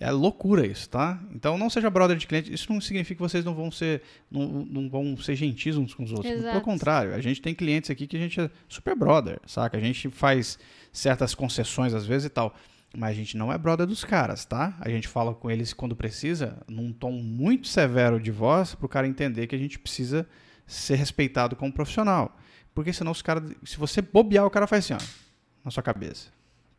É 0.00 0.10
loucura 0.10 0.66
isso, 0.66 0.88
tá? 0.88 1.20
Então 1.34 1.58
não 1.58 1.68
seja 1.68 1.90
brother 1.90 2.16
de 2.16 2.26
cliente. 2.26 2.52
Isso 2.52 2.72
não 2.72 2.80
significa 2.80 3.16
que 3.16 3.20
vocês 3.20 3.44
não 3.44 3.54
vão 3.54 3.70
ser, 3.70 4.02
não, 4.30 4.64
não 4.64 4.88
vão 4.88 5.16
ser 5.16 5.34
gentis 5.34 5.76
uns 5.76 5.94
com 5.94 6.04
os 6.04 6.12
outros. 6.12 6.30
Exato. 6.30 6.52
Pelo 6.52 6.64
contrário, 6.64 7.14
a 7.14 7.20
gente 7.20 7.42
tem 7.42 7.54
clientes 7.54 7.90
aqui 7.90 8.06
que 8.06 8.16
a 8.16 8.20
gente 8.20 8.40
é 8.40 8.50
super 8.68 8.94
brother, 8.94 9.40
saca? 9.46 9.76
A 9.76 9.80
gente 9.80 10.08
faz 10.10 10.58
certas 10.92 11.34
concessões 11.34 11.94
às 11.94 12.06
vezes 12.06 12.26
e 12.26 12.30
tal. 12.30 12.54
Mas 12.96 13.10
a 13.10 13.14
gente 13.14 13.36
não 13.36 13.52
é 13.52 13.58
brother 13.58 13.86
dos 13.86 14.02
caras, 14.02 14.44
tá? 14.44 14.74
A 14.80 14.88
gente 14.88 15.06
fala 15.06 15.34
com 15.34 15.50
eles 15.50 15.74
quando 15.74 15.94
precisa, 15.94 16.58
num 16.66 16.92
tom 16.92 17.12
muito 17.12 17.68
severo 17.68 18.18
de 18.18 18.30
voz, 18.30 18.74
pro 18.74 18.88
cara 18.88 19.06
entender 19.06 19.46
que 19.46 19.54
a 19.54 19.58
gente 19.58 19.78
precisa 19.78 20.26
ser 20.66 20.94
respeitado 20.94 21.54
como 21.54 21.72
profissional. 21.72 22.36
Porque 22.74 22.92
senão 22.92 23.12
os 23.12 23.20
caras. 23.20 23.52
Se 23.64 23.76
você 23.76 24.00
bobear, 24.00 24.46
o 24.46 24.50
cara 24.50 24.66
faz 24.66 24.84
assim, 24.84 24.94
ó, 24.94 25.28
na 25.64 25.70
sua 25.70 25.82
cabeça. 25.82 26.28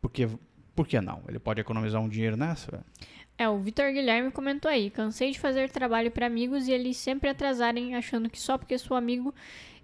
Porque, 0.00 0.28
por 0.80 0.88
que 0.88 0.98
não? 0.98 1.20
Ele 1.28 1.38
pode 1.38 1.60
economizar 1.60 2.00
um 2.00 2.08
dinheiro 2.08 2.38
nessa. 2.38 2.82
É, 3.36 3.46
o 3.46 3.58
Vitor 3.58 3.92
Guilherme 3.92 4.30
comentou 4.30 4.70
aí: 4.70 4.88
cansei 4.88 5.30
de 5.30 5.38
fazer 5.38 5.68
trabalho 5.68 6.10
para 6.10 6.26
amigos 6.26 6.68
e 6.68 6.72
eles 6.72 6.96
sempre 6.96 7.28
atrasarem, 7.28 7.94
achando 7.94 8.30
que 8.30 8.40
só 8.40 8.56
porque 8.56 8.78
sou 8.78 8.96
amigo 8.96 9.34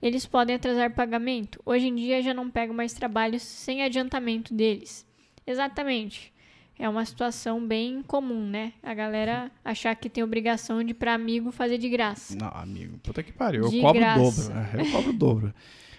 eles 0.00 0.24
podem 0.24 0.56
atrasar 0.56 0.94
pagamento. 0.94 1.60
Hoje 1.66 1.88
em 1.88 1.94
dia 1.94 2.22
já 2.22 2.32
não 2.32 2.50
pego 2.50 2.72
mais 2.72 2.94
trabalhos 2.94 3.42
sem 3.42 3.82
adiantamento 3.82 4.54
deles. 4.54 5.06
Exatamente. 5.46 6.32
É 6.78 6.88
uma 6.88 7.04
situação 7.04 7.66
bem 7.66 8.02
comum, 8.02 8.46
né? 8.48 8.72
A 8.82 8.94
galera 8.94 9.50
achar 9.62 9.94
que 9.96 10.08
tem 10.08 10.24
obrigação 10.24 10.82
de 10.82 10.94
para 10.94 11.12
amigo 11.12 11.50
fazer 11.52 11.76
de 11.76 11.90
graça. 11.90 12.34
Não, 12.34 12.48
amigo, 12.48 12.96
puta 13.02 13.22
que 13.22 13.32
pariu. 13.32 13.64
Eu 13.64 13.70
De 13.70 13.82
cobro 13.82 14.00
o 14.02 14.14
dobro. 14.14 14.48
né? 14.54 14.70
Eu 14.78 14.92
cobro 14.92 15.10
o 15.10 15.12
dobro. 15.12 15.54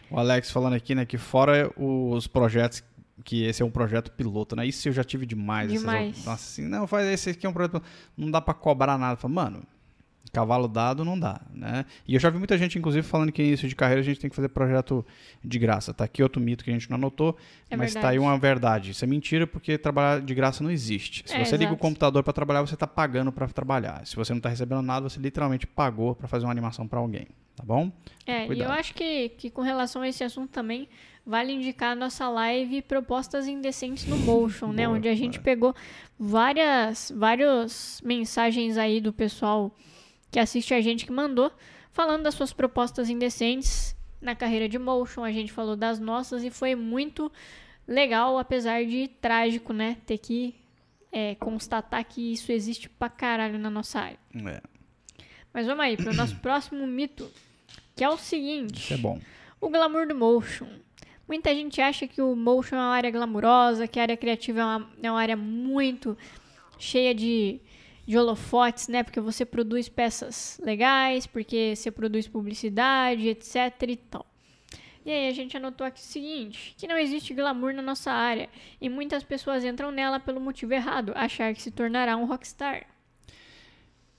O 0.09 0.17
Alex 0.17 0.49
falando 0.49 0.73
aqui, 0.73 0.95
né, 0.95 1.05
que 1.05 1.17
fora 1.17 1.71
os 1.75 2.25
projetos, 2.27 2.83
que 3.23 3.43
esse 3.43 3.61
é 3.61 3.65
um 3.65 3.71
projeto 3.71 4.11
piloto, 4.11 4.55
né? 4.55 4.65
Isso 4.65 4.87
eu 4.87 4.93
já 4.93 5.03
tive 5.03 5.25
demais. 5.25 5.69
essas- 5.71 5.79
Demais. 5.81 6.17
Nossa, 6.25 6.31
assim, 6.33 6.63
não, 6.67 6.85
faz 6.87 7.07
esse 7.07 7.29
aqui 7.31 7.45
é 7.45 7.49
um 7.49 7.53
projeto 7.53 7.71
piloto. 7.73 7.87
Não 8.15 8.29
dá 8.31 8.39
pra 8.41 8.53
cobrar 8.53 8.97
nada. 8.97 9.15
Fala, 9.17 9.33
mano, 9.33 9.63
cavalo 10.31 10.67
dado 10.67 11.03
não 11.05 11.17
dá, 11.17 11.41
né? 11.51 11.85
E 12.07 12.13
eu 12.13 12.19
já 12.19 12.29
vi 12.29 12.37
muita 12.37 12.57
gente, 12.57 12.77
inclusive, 12.77 13.01
falando 13.07 13.31
que 13.31 13.41
início 13.41 13.67
de 13.67 13.75
carreira 13.75 14.01
a 14.01 14.03
gente 14.03 14.19
tem 14.19 14.29
que 14.29 14.35
fazer 14.35 14.49
projeto 14.49 15.03
de 15.43 15.57
graça. 15.57 15.93
Tá 15.93 16.03
aqui 16.03 16.21
outro 16.21 16.39
mito 16.41 16.63
que 16.63 16.69
a 16.69 16.73
gente 16.73 16.89
não 16.89 16.95
anotou, 16.95 17.35
É 17.69 17.77
mas 17.77 17.93
tá 17.93 18.01
verdade. 18.01 18.13
aí 18.13 18.19
uma 18.19 18.37
verdade. 18.37 18.91
Isso 18.91 19.03
é 19.03 19.07
mentira 19.07 19.47
porque 19.47 19.77
trabalhar 19.77 20.21
de 20.21 20.35
graça 20.35 20.61
não 20.63 20.69
existe. 20.69 21.23
Se 21.25 21.33
É, 21.35 21.43
você 21.45 21.53
liga 21.55 21.71
o 21.71 21.73
exato. 21.73 21.81
computador 21.81 22.23
para 22.23 22.33
trabalhar, 22.33 22.61
você 22.61 22.75
tá 22.75 22.85
pagando 22.85 23.31
para 23.31 23.47
trabalhar. 23.47 24.05
Se 24.05 24.15
você 24.15 24.33
não 24.33 24.41
tá 24.41 24.49
recebendo 24.49 24.81
nada, 24.81 25.09
você 25.09 25.19
literalmente 25.19 25.65
pagou 25.65 26.13
para 26.13 26.27
fazer 26.27 26.45
uma 26.45 26.51
animação 26.51 26.87
para 26.87 26.99
alguém, 26.99 27.27
tá 27.55 27.63
bom? 27.63 27.89
É, 28.25 28.43
e 28.43 28.47
Cuidado. 28.47 28.67
eu 28.67 28.73
acho 28.73 28.93
que, 28.93 29.29
que 29.29 29.49
com 29.49 29.61
relação 29.61 30.01
a 30.01 30.07
esse 30.09 30.23
assunto 30.25 30.51
também, 30.51 30.87
vale 31.27 31.51
indicar 31.51 31.91
a 31.91 31.95
nossa 31.95 32.29
live 32.29 32.81
Propostas 32.81 33.47
Indecentes 33.47 34.05
no 34.05 34.17
Motion, 34.17 34.71
né? 34.71 34.85
Boa, 34.85 34.97
Onde 34.97 35.09
a 35.09 35.13
gente 35.13 35.41
pegou 35.41 35.75
várias, 36.17 37.11
várias 37.13 38.01
mensagens 38.01 38.77
aí 38.77 39.01
do 39.01 39.11
pessoal 39.11 39.75
que 40.31 40.39
assiste 40.39 40.73
a 40.73 40.79
gente 40.79 41.05
que 41.05 41.11
mandou, 41.11 41.51
falando 41.91 42.23
das 42.23 42.33
suas 42.33 42.53
propostas 42.53 43.09
indecentes 43.09 43.93
na 44.21 44.35
carreira 44.35 44.69
de 44.69 44.79
Motion. 44.79 45.23
A 45.25 45.31
gente 45.31 45.51
falou 45.51 45.75
das 45.75 45.99
nossas 45.99 46.45
e 46.45 46.49
foi 46.49 46.75
muito 46.75 47.29
legal, 47.85 48.37
apesar 48.37 48.85
de 48.85 49.09
trágico, 49.09 49.73
né? 49.73 49.97
Ter 50.05 50.17
que 50.17 50.55
é, 51.11 51.35
constatar 51.35 52.05
que 52.05 52.33
isso 52.33 52.53
existe 52.53 52.87
pra 52.87 53.09
caralho 53.09 53.59
na 53.59 53.69
nossa 53.69 53.99
área. 53.99 54.19
É, 54.33 54.61
Mas 55.53 55.65
vamos 55.65 55.83
aí 55.83 55.97
para 55.97 56.11
o 56.11 56.15
nosso 56.15 56.37
próximo 56.39 56.87
mito, 56.87 57.29
que 57.95 58.03
é 58.03 58.09
o 58.09 58.17
seguinte. 58.17 58.79
isso 58.79 58.93
é 58.93 58.97
bom. 58.97 59.19
O 59.59 59.69
glamour 59.69 60.07
do 60.07 60.15
motion. 60.15 60.67
Muita 61.27 61.53
gente 61.53 61.81
acha 61.81 62.07
que 62.07 62.21
o 62.21 62.35
motion 62.35 62.75
é 62.75 62.79
uma 62.79 62.95
área 62.95 63.11
glamurosa, 63.11 63.87
que 63.87 63.99
a 63.99 64.03
área 64.03 64.17
criativa 64.17 64.59
é 64.61 64.63
uma, 64.63 64.89
é 65.03 65.11
uma 65.11 65.19
área 65.19 65.35
muito 65.35 66.17
cheia 66.79 67.13
de, 67.13 67.59
de 68.05 68.17
holofotes, 68.17 68.87
né? 68.87 69.03
Porque 69.03 69.19
você 69.19 69.45
produz 69.45 69.89
peças 69.89 70.59
legais, 70.63 71.27
porque 71.27 71.75
você 71.75 71.91
produz 71.91 72.27
publicidade, 72.27 73.27
etc 73.27 73.55
e 73.87 73.95
tal. 73.97 74.25
E 75.05 75.11
aí 75.11 75.29
a 75.29 75.33
gente 75.33 75.55
anotou 75.55 75.87
aqui 75.87 75.99
o 76.01 76.03
seguinte, 76.03 76.75
que 76.77 76.85
não 76.87 76.97
existe 76.97 77.33
glamour 77.33 77.73
na 77.73 77.81
nossa 77.81 78.11
área, 78.11 78.49
e 78.79 78.89
muitas 78.89 79.23
pessoas 79.23 79.63
entram 79.63 79.89
nela 79.89 80.19
pelo 80.19 80.39
motivo 80.39 80.73
errado, 80.73 81.13
achar 81.15 81.53
que 81.53 81.61
se 81.61 81.71
tornará 81.71 82.17
um 82.17 82.25
rockstar. 82.25 82.85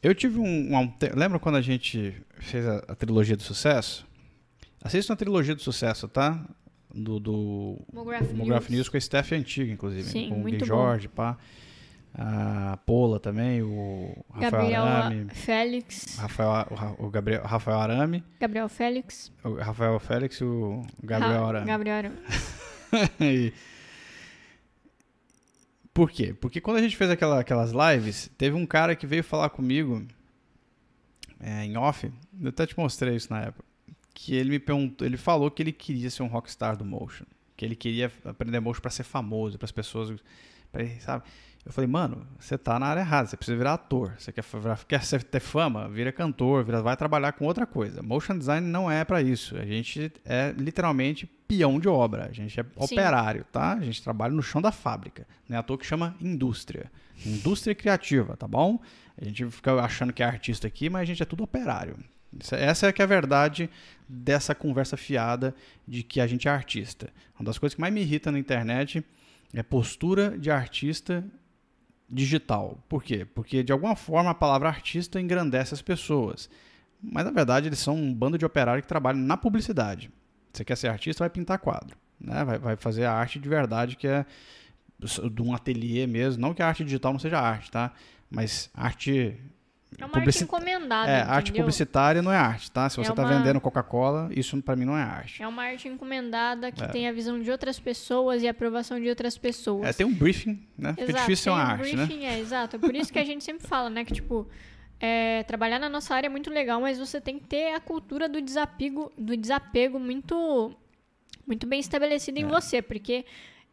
Eu 0.03 0.15
tive 0.15 0.39
um, 0.39 0.75
um- 0.77 0.95
Lembra 1.15 1.39
quando 1.39 1.57
a 1.57 1.61
gente 1.61 2.15
fez 2.39 2.67
a, 2.67 2.79
a 2.89 2.95
trilogia 2.95 3.37
do 3.37 3.43
sucesso? 3.43 4.07
Assista 4.83 5.13
a 5.13 5.17
trilogia 5.17 5.55
do 5.55 5.61
sucesso, 5.63 6.09
tá? 6.09 6.43
Do, 6.99 7.21
do 7.21 7.79
Mograph 7.93 8.31
Mograph 8.33 8.63
News. 8.69 8.71
News 8.71 8.89
com 8.89 8.97
a 8.97 9.01
Steph 9.01 9.33
antiga, 9.33 9.73
inclusive. 9.73 10.05
Sim, 10.09 10.29
com 10.31 10.41
o 10.41 10.45
Gui. 10.45 10.65
Jorge, 10.65 11.09
pá. 11.09 11.37
A 12.15 12.79
Pola 12.87 13.21
também, 13.21 13.63
o 13.63 14.25
Rafael 14.31 14.51
Gabriel 14.51 14.83
Arame. 14.83 15.27
Félix, 15.31 16.17
Rafael, 16.19 16.97
o 16.99 17.11
Gabriel, 17.11 17.43
Rafael 17.45 17.79
Arame, 17.79 18.25
Gabriel 18.41 18.69
Félix, 18.69 19.31
o 19.45 19.55
Rafael 19.55 19.99
Félix 20.01 20.39
e 20.41 20.45
o 20.45 20.83
Gabriel 21.03 21.43
Ra- 21.43 21.49
Arame. 21.49 21.67
Gabriel 21.67 21.97
Arame. 21.97 22.17
E- 23.21 23.53
Por 25.93 26.11
quê? 26.11 26.35
Porque 26.41 26.61
quando 26.61 26.79
a 26.79 26.83
gente 26.83 26.97
fez 26.97 27.11
aquela- 27.11 27.41
aquelas 27.41 27.73
lives, 27.73 28.31
teve 28.39 28.57
um 28.57 28.67
cara 28.67 28.95
que 28.97 29.07
veio 29.07 29.23
falar 29.25 29.51
comigo 29.51 30.05
é, 31.41 31.65
em 31.65 31.77
off, 31.77 32.11
eu 32.41 32.49
até 32.49 32.67
te 32.67 32.77
mostrei 32.79 33.15
isso 33.17 33.33
na 33.33 33.43
época, 33.43 33.65
que 34.21 34.35
ele 34.35 34.51
me 34.51 34.59
perguntou, 34.59 35.07
ele 35.07 35.17
falou 35.17 35.49
que 35.49 35.63
ele 35.63 35.71
queria 35.71 36.11
ser 36.11 36.25
um 36.25 36.27
rockstar 36.27 36.77
do 36.77 36.85
motion, 36.85 37.25
que 37.57 37.65
ele 37.65 37.77
queria 37.77 38.11
aprender 38.25 38.59
motion 38.59 38.83
pra 38.83 38.91
ser 38.91 39.05
famoso, 39.05 39.57
para 39.57 39.65
as 39.65 39.71
pessoas, 39.71 40.13
pra, 40.73 40.85
sabe? 40.99 41.23
Eu 41.65 41.73
falei, 41.73 41.89
mano, 41.89 42.27
você 42.37 42.59
tá 42.59 42.81
na 42.81 42.87
área 42.87 43.01
errada, 43.01 43.29
você 43.29 43.37
precisa 43.37 43.57
virar 43.57 43.75
ator, 43.75 44.17
você 44.19 44.33
quer, 44.33 44.45
quer 44.89 45.23
ter 45.23 45.39
fama, 45.39 45.89
vira 45.89 46.11
cantor, 46.11 46.65
vira, 46.65 46.83
vai 46.83 46.97
trabalhar 46.97 47.31
com 47.33 47.45
outra 47.45 47.65
coisa. 47.65 48.03
Motion 48.03 48.37
design 48.37 48.67
não 48.67 48.91
é 48.91 49.05
pra 49.05 49.23
isso, 49.23 49.57
a 49.57 49.65
gente 49.65 50.13
é 50.25 50.53
literalmente 50.59 51.25
peão 51.47 51.79
de 51.79 51.89
obra, 51.89 52.27
a 52.27 52.33
gente 52.33 52.59
é 52.59 52.67
operário, 52.75 53.45
tá? 53.53 53.75
A 53.75 53.81
gente 53.81 54.03
trabalha 54.03 54.35
no 54.35 54.43
chão 54.43 54.61
da 54.61 54.73
fábrica, 54.73 55.29
não 55.49 55.57
é 55.57 55.61
à 55.61 55.63
toa 55.63 55.79
que 55.79 55.87
chama 55.87 56.17
indústria, 56.21 56.91
indústria 57.25 57.73
criativa, 57.73 58.37
tá 58.37 58.49
bom? 58.49 58.81
A 59.17 59.25
gente 59.25 59.49
fica 59.49 59.75
achando 59.75 60.13
que 60.13 60.25
é 60.25 60.27
artista 60.27 60.67
aqui, 60.67 60.91
mas 60.91 61.03
a 61.03 61.05
gente 61.05 61.23
é 61.23 61.27
tudo 61.27 61.45
operário, 61.45 61.97
Essa 62.53 62.89
é 62.89 62.93
que 62.93 63.01
é 63.01 63.05
a 63.05 63.09
verdade 63.09 63.71
dessa 64.09 64.55
conversa 64.55 64.97
fiada 64.97 65.55
de 65.87 66.03
que 66.03 66.21
a 66.21 66.27
gente 66.27 66.49
é 66.49 66.51
artista. 66.51 67.11
Uma 67.39 67.47
das 67.47 67.59
coisas 67.59 67.75
que 67.75 67.81
mais 67.81 67.93
me 67.93 68.01
irrita 68.01 68.31
na 68.31 68.39
internet 68.39 69.05
é 69.55 69.63
postura 69.63 70.39
de 70.39 70.51
artista 70.51 71.25
digital. 72.09 72.79
Por 72.89 73.03
quê? 73.03 73.25
Porque 73.25 73.63
de 73.63 73.73
alguma 73.73 73.97
forma 73.97 74.31
a 74.31 74.35
palavra 74.35 74.69
artista 74.69 75.21
engrandece 75.21 75.75
as 75.75 75.83
pessoas. 75.83 76.49
Mas 77.03 77.25
na 77.25 77.31
verdade 77.31 77.69
eles 77.69 77.79
são 77.79 77.97
um 77.97 78.13
bando 78.13 78.39
de 78.39 78.45
operários 78.45 78.83
que 78.83 78.89
trabalham 78.89 79.21
na 79.21 79.37
publicidade. 79.37 80.11
Você 80.53 80.65
quer 80.65 80.77
ser 80.77 80.89
artista, 80.89 81.23
vai 81.23 81.31
pintar 81.31 81.59
quadro. 81.59 81.97
Né? 82.21 82.45
Vai, 82.45 82.59
vai 82.59 82.77
fazer 82.77 83.05
a 83.05 83.13
arte 83.13 83.39
de 83.39 83.49
verdade, 83.49 83.97
que 83.97 84.07
é 84.07 84.27
de 85.33 85.43
um 85.43 85.55
ateliê 85.55 86.07
mesmo. 86.07 86.41
Não 86.41 86.55
que 86.55 86.63
a 86.63 86.67
arte 86.67 86.85
digital 86.85 87.13
não 87.13 87.21
seja 87.21 87.39
arte, 87.39 87.71
tá? 87.71 87.93
Mas 88.31 88.69
arte 88.75 89.37
é 89.97 90.05
uma 90.05 90.19
arte 90.19 90.43
encomendada. 90.45 91.11
É, 91.11 91.17
entendeu? 91.19 91.35
arte 91.35 91.53
publicitária 91.53 92.21
não 92.23 92.31
é 92.33 92.37
arte, 92.37 92.71
tá? 92.71 92.89
Se 92.89 92.97
você 92.97 93.09
É 93.09 93.13
está 93.13 93.23
uma- 93.23 93.29
vendendo 93.39 93.61
Coca-Cola, 93.61 94.29
isso 94.33 94.61
para 94.63 94.77
mim 94.77 94.85
não 94.85 94.97
é 94.97 95.03
arte. 95.03 95.43
É 95.43 95.49
uma 95.49 95.63
arte 95.63 95.89
encomendada 95.89 96.71
que 96.71 96.83
É. 96.85 96.89
tem 96.89 97.09
a 97.09 97.13
visão 97.13 97.41
de 97.41 97.51
outras 97.51 97.79
pessoas 97.81 98.43
e 98.43 98.49
a 98.49 98.51
aprovação 98.51 99.01
de 99.01 99.09
outras 99.09 99.39
pessoas. 99.39 99.87
É, 99.89 99.93
tem 99.93 100.05
um 100.07 100.13
briefing, 100.13 100.67
né? 100.77 100.95
Exato, 100.97 101.13
difícil 101.13 101.45
ser 101.45 101.51
uma 101.51 101.59
um 101.59 101.67
arte, 101.67 101.97
né? 101.97 102.05
briefing, 102.07 102.25
É, 102.27 102.39
exato. 102.39 102.77
É 102.77 102.79
por 102.79 102.95
isso 102.95 103.13
que 103.13 103.19
a 103.19 103.25
gente 103.25 103.43
sempre 103.45 103.67
fala, 103.67 103.89
né? 103.89 104.05
Que, 104.05 104.13
tipo, 104.13 104.47
é, 105.01 105.43
trabalhar 105.45 105.79
na 105.79 105.89
nossa 105.89 106.15
área 106.15 106.27
é 106.27 106.31
muito 106.31 106.51
legal, 106.51 106.81
mas 106.81 106.99
você 106.99 107.21
tem 107.21 107.39
que 107.39 107.47
ter 107.47 107.73
a 107.75 107.81
cultura 107.81 108.29
do 108.29 108.43
desapego, 108.43 109.13
do 109.17 109.37
desapego 109.37 109.99
muito, 109.99 110.73
muito 111.47 111.67
bem 111.67 111.81
estabelecida 111.81 112.39
em 112.41 112.45
você, 112.45 112.83
porque 112.83 113.25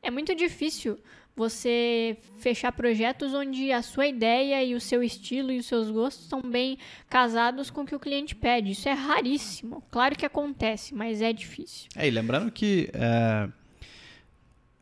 é 0.03 0.09
muito 0.11 0.33
difícil 0.35 0.97
você 1.35 2.17
fechar 2.37 2.71
projetos 2.71 3.33
onde 3.33 3.71
a 3.71 3.81
sua 3.81 4.07
ideia 4.07 4.63
e 4.63 4.73
o 4.73 4.79
seu 4.79 5.03
estilo 5.03 5.51
e 5.51 5.57
os 5.59 5.65
seus 5.65 5.91
gostos 5.91 6.23
estão 6.23 6.41
bem 6.41 6.77
casados 7.09 7.69
com 7.69 7.81
o 7.81 7.85
que 7.85 7.95
o 7.95 7.99
cliente 7.99 8.33
pede. 8.35 8.71
Isso 8.71 8.87
é 8.87 8.93
raríssimo. 8.93 9.83
Claro 9.91 10.15
que 10.15 10.25
acontece, 10.25 10.95
mas 10.95 11.21
é 11.21 11.33
difícil. 11.33 11.89
É, 11.95 12.07
e 12.07 12.11
lembrando 12.11 12.51
que 12.51 12.89
é, 12.93 13.49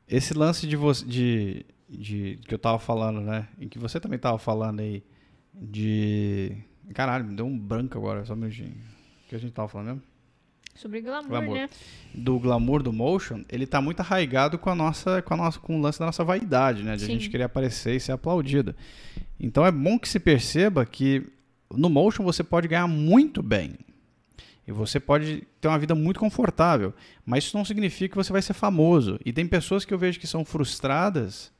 esse 0.07 0.33
lance 0.33 0.67
de 0.67 0.77
de, 1.07 1.65
de 1.89 2.39
que 2.47 2.53
eu 2.53 2.59
tava 2.59 2.77
falando, 2.77 3.21
né? 3.21 3.47
Em 3.59 3.67
que 3.67 3.79
você 3.79 3.99
também 3.99 4.19
tava 4.19 4.37
falando 4.37 4.81
aí 4.81 5.03
de 5.53 6.55
caralho, 6.93 7.25
me 7.25 7.35
deu 7.35 7.45
um 7.45 7.57
branco 7.57 7.97
agora, 7.97 8.25
só 8.25 8.33
um 8.33 8.37
minutinho. 8.37 8.75
O 9.25 9.29
que 9.29 9.35
a 9.35 9.39
gente 9.39 9.53
tava 9.53 9.67
falando 9.67 9.87
mesmo? 9.87 10.12
Sobre 10.75 11.01
glamour, 11.01 11.29
Glamour. 11.29 11.55
né? 11.55 11.69
do 12.13 12.39
glamour 12.39 12.81
do 12.81 12.91
motion, 12.91 13.43
ele 13.47 13.67
tá 13.67 13.79
muito 13.79 13.99
arraigado 13.99 14.57
com 14.57 14.69
a 14.69 14.75
nossa, 14.75 15.21
com 15.21 15.33
a 15.33 15.37
nossa, 15.37 15.59
com 15.59 15.77
o 15.77 15.81
lance 15.81 15.99
da 15.99 16.07
nossa 16.07 16.23
vaidade, 16.23 16.83
né? 16.83 16.95
De 16.95 17.03
a 17.03 17.07
Sim. 17.07 17.13
gente 17.13 17.29
querer 17.29 17.43
aparecer 17.43 17.95
e 17.95 17.99
ser 17.99 18.11
aplaudido. 18.11 18.75
Então 19.39 19.65
é 19.65 19.71
bom 19.71 19.99
que 19.99 20.09
se 20.09 20.19
perceba 20.19 20.85
que 20.85 21.23
no 21.71 21.89
motion 21.89 22.23
você 22.23 22.43
pode 22.43 22.67
ganhar 22.67 22.87
muito 22.87 23.43
bem. 23.43 23.75
E 24.65 24.71
você 24.71 24.99
pode 24.99 25.43
ter 25.59 25.67
uma 25.67 25.77
vida 25.77 25.93
muito 25.93 26.19
confortável. 26.19 26.93
Mas 27.25 27.43
isso 27.45 27.57
não 27.57 27.65
significa 27.65 28.13
que 28.13 28.15
você 28.23 28.31
vai 28.31 28.41
ser 28.41 28.53
famoso. 28.53 29.19
E 29.25 29.33
tem 29.33 29.45
pessoas 29.45 29.83
que 29.83 29.93
eu 29.93 29.97
vejo 29.97 30.19
que 30.19 30.27
são 30.27 30.45
frustradas 30.45 31.51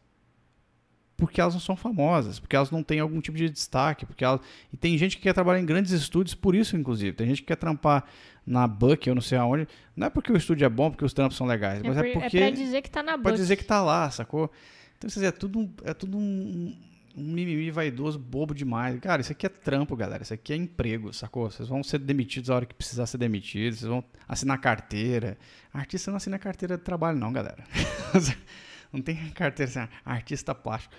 porque 1.16 1.39
elas 1.39 1.53
não 1.53 1.61
são 1.61 1.76
famosas, 1.76 2.39
porque 2.39 2.55
elas 2.55 2.72
não 2.72 2.82
têm 2.84 2.99
algum 2.99 3.22
tipo 3.22 3.38
de 3.38 3.49
destaque, 3.49 4.05
porque 4.05 4.26
elas... 4.26 4.41
e 4.74 4.78
tem 4.78 4.97
gente 4.97 5.16
que 5.16 5.24
quer 5.24 5.34
trabalhar 5.34 5.59
em 5.59 5.66
grandes 5.66 5.91
estúdios 5.91 6.34
por 6.34 6.55
isso, 6.55 6.76
inclusive. 6.76 7.16
Tem 7.16 7.28
gente 7.28 7.41
que 7.41 7.47
quer 7.47 7.55
trampar 7.55 8.05
na 8.46 8.68
Buck, 8.68 9.08
eu 9.08 9.16
não 9.16 9.22
sei 9.22 9.38
aonde. 9.38 9.68
Não 9.96 10.08
é 10.08 10.10
porque 10.10 10.32
o 10.32 10.38
estúdio 10.38 10.66
é 10.66 10.70
bom, 10.70 10.89
porque 10.91 11.06
os 11.06 11.14
trampos 11.14 11.38
são 11.38 11.48
legais, 11.48 11.82
É, 11.84 11.88
mas 11.88 11.96
por- 11.98 12.06
é 12.06 12.10
é 12.10 12.14
porque 12.14 12.38
pra 12.38 12.50
dizer 12.50 12.82
que 12.82 12.89
tá 12.91 13.02
na 13.04 13.14
pode 13.14 13.24
Buck. 13.24 13.36
dizer 13.36 13.56
que 13.56 13.64
tá 13.64 13.82
lá, 13.82 14.10
sacou? 14.12 14.52
Então, 14.98 15.08
dizer, 15.08 15.26
é 15.28 15.32
tudo, 15.32 15.60
um- 15.60 15.74
é 15.84 15.94
tudo 15.94 16.18
um, 16.18 16.76
um 17.16 17.24
mimimi 17.24 17.70
vaidoso, 17.72 18.18
bobo 18.18 18.54
demais. 18.56 19.00
Cara, 19.00 19.22
isso 19.22 19.32
aqui 19.32 19.46
é 19.46 19.50
trampo, 19.50 19.96
galera. 19.96 20.24
Isso 20.24 20.34
aqui 20.34 20.54
é 20.54 20.56
emprego, 20.56 21.14
sacou? 21.14 21.50
Vocês 21.52 21.68
vão 21.70 21.84
ser 21.84 22.00
demitidos 22.00 22.50
a 22.50 22.56
hora 22.56 22.66
que 22.66 22.74
precisar 22.74 23.06
ser 23.06 23.18
demitidos, 23.18 23.80
vocês 23.80 23.89
vão 23.89 24.04
assinar 24.28 24.58
carteira. 24.60 25.38
Artista 25.74 26.10
não 26.12 26.18
assina 26.18 26.39
carteira 26.39 26.78
de 26.78 26.84
trabalho, 26.84 27.18
não, 27.18 27.32
galera. 27.34 27.64
não 28.91 29.02
tem 29.02 29.16
carteira 29.32 29.70
assim, 29.70 29.94
artista 30.06 30.54
plástico. 30.56 30.94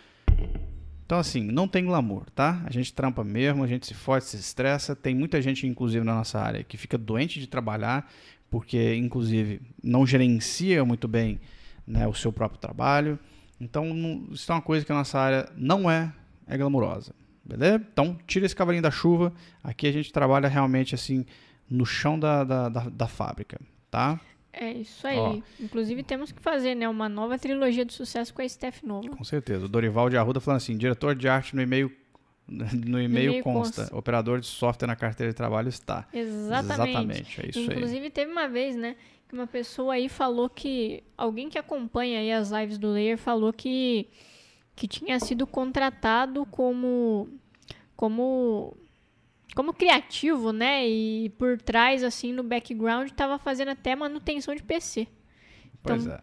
Então, 1.05 1.18
assim, 1.18 1.42
não 1.42 1.68
tem 1.68 1.84
glamour, 1.84 2.30
tá? 2.30 2.62
A 2.64 2.70
gente 2.70 2.92
trampa 2.92 3.22
mesmo, 3.22 3.62
a 3.62 3.66
gente 3.66 3.86
se 3.86 3.94
fode, 3.94 4.24
se 4.24 4.36
estressa. 4.36 4.96
Tem 4.96 5.14
muita 5.14 5.40
gente, 5.42 5.66
inclusive, 5.66 6.05
na 6.05 6.14
nossa 6.14 6.40
área, 6.40 6.64
que 6.64 6.78
fica 6.78 6.96
doente 6.96 7.38
de 7.38 7.46
trabalhar, 7.46 8.11
porque, 8.50 8.94
inclusive, 8.94 9.61
não 9.82 10.07
gerencia 10.07 10.84
muito 10.84 11.07
bem 11.07 11.40
né, 11.86 12.07
o 12.07 12.14
seu 12.14 12.32
próprio 12.32 12.59
trabalho. 12.59 13.18
Então, 13.61 14.26
isso 14.30 14.50
é 14.50 14.55
uma 14.55 14.62
coisa 14.62 14.84
que 14.84 14.92
a 14.92 14.94
nossa 14.94 15.18
área 15.18 15.48
não 15.55 15.90
é, 15.90 16.12
é 16.46 16.57
glamurosa. 16.57 17.14
Beleza? 17.44 17.84
Então, 17.92 18.16
tira 18.26 18.46
esse 18.46 18.57
cavalinho 18.57 18.82
da 18.82 18.90
chuva. 18.90 19.30
Aqui 19.62 19.86
a 19.86 19.92
gente 19.92 20.11
trabalha 20.11 20.48
realmente, 20.48 20.94
assim, 20.94 21.26
no 21.68 21.84
chão 21.84 22.18
da, 22.18 22.44
da, 22.44 22.68
da, 22.70 22.88
da 22.88 23.07
fábrica, 23.07 23.61
tá? 23.90 24.18
É 24.59 24.72
isso 24.72 25.07
aí. 25.07 25.18
Ó. 25.18 25.38
Inclusive 25.61 26.02
temos 26.02 26.30
que 26.32 26.40
fazer, 26.40 26.74
né, 26.74 26.88
uma 26.88 27.09
nova 27.09 27.38
trilogia 27.38 27.84
de 27.84 27.92
sucesso 27.92 28.32
com 28.32 28.40
a 28.42 28.48
Steph 28.48 28.82
Nova. 28.82 29.09
Com 29.09 29.24
certeza. 29.24 29.66
O 29.66 29.68
Dorival 29.68 30.09
de 30.09 30.16
Arruda 30.16 30.40
falando 30.40 30.59
assim: 30.59 30.76
diretor 30.76 31.14
de 31.14 31.28
arte 31.28 31.55
no 31.55 31.62
e-mail. 31.62 31.90
No 32.46 33.00
e-mail 33.00 33.42
consta. 33.42 33.82
consta. 33.84 33.96
Operador 33.96 34.38
de 34.38 34.46
software 34.46 34.86
na 34.86 34.94
carteira 34.94 35.32
de 35.32 35.36
trabalho 35.36 35.70
está. 35.70 36.07
Exatamente. 36.12 36.90
Exatamente, 36.90 37.40
é 37.40 37.48
isso 37.48 37.59
aí. 37.59 37.66
Inclusive 37.76 38.11
teve 38.11 38.30
uma 38.30 38.46
vez, 38.46 38.76
né, 38.76 38.96
que 39.26 39.34
uma 39.34 39.46
pessoa 39.46 39.94
aí 39.94 40.11
falou 40.11 40.50
que 40.50 41.02
alguém 41.16 41.48
que 41.48 41.59
acompanha 41.59 42.18
aí 42.20 42.30
as 42.30 42.50
lives 42.50 42.76
do 42.76 42.88
Layer 42.88 43.16
falou 43.16 43.50
que 43.50 44.09
que 44.76 44.86
tinha 44.86 45.18
sido 45.20 45.46
contratado 45.46 46.44
como 46.46 47.28
como 47.96 48.76
como 49.55 49.72
criativo, 49.72 50.52
né? 50.52 50.86
E 50.88 51.28
por 51.38 51.59
trás 51.61 52.02
assim 52.02 52.32
no 52.32 52.42
background 52.42 53.07
estava 53.09 53.38
fazendo 53.38 53.68
até 53.70 53.94
manutenção 53.94 54.55
de 54.55 54.62
PC. 54.62 55.07
Pois 55.82 56.05
Então- 56.05 56.16
é. 56.16 56.20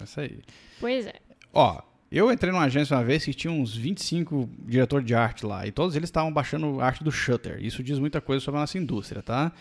É 0.00 0.04
isso 0.04 0.20
aí. 0.20 0.38
Pois 0.78 1.06
é. 1.06 1.14
Ó, 1.52 1.82
eu 2.12 2.30
entrei 2.32 2.52
numa 2.52 2.64
agência 2.64 2.96
uma 2.96 3.04
vez 3.04 3.24
que 3.24 3.34
tinha 3.34 3.52
uns 3.52 3.74
25 3.74 4.48
diretores 4.60 5.04
de 5.06 5.14
arte 5.14 5.44
lá. 5.44 5.66
E 5.66 5.72
todos 5.72 5.96
eles 5.96 6.08
estavam 6.08 6.32
baixando 6.32 6.80
arte 6.80 7.02
do 7.02 7.10
Shutter. 7.10 7.58
Isso 7.60 7.82
diz 7.82 7.98
muita 7.98 8.20
coisa 8.20 8.44
sobre 8.44 8.58
a 8.58 8.60
nossa 8.62 8.78
indústria, 8.78 9.20
tá? 9.22 9.52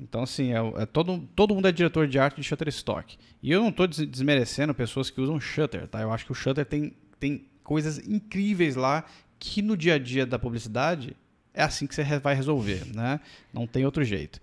Então, 0.00 0.22
assim, 0.22 0.52
é, 0.52 0.82
é 0.82 0.86
todo, 0.86 1.28
todo 1.34 1.54
mundo 1.54 1.66
é 1.68 1.72
diretor 1.72 2.06
de 2.06 2.18
arte 2.18 2.36
de 2.40 2.42
Shutterstock. 2.44 3.16
E 3.42 3.50
eu 3.50 3.60
não 3.60 3.68
estou 3.70 3.86
desmerecendo 3.86 4.72
pessoas 4.74 5.10
que 5.10 5.20
usam 5.20 5.40
Shutter, 5.40 5.86
tá? 5.88 6.00
Eu 6.00 6.12
acho 6.12 6.24
que 6.26 6.32
o 6.32 6.34
Shutter 6.34 6.64
tem, 6.64 6.92
tem 7.18 7.46
coisas 7.64 7.98
incríveis 8.06 8.76
lá 8.76 9.04
que 9.38 9.62
no 9.62 9.76
dia 9.76 9.94
a 9.94 9.98
dia 9.98 10.24
da 10.24 10.38
publicidade 10.38 11.16
é 11.54 11.62
assim 11.62 11.86
que 11.86 11.94
você 11.94 12.02
vai 12.18 12.34
resolver, 12.34 12.86
né? 12.94 13.20
Não 13.52 13.66
tem 13.66 13.84
outro 13.84 14.04
jeito. 14.04 14.40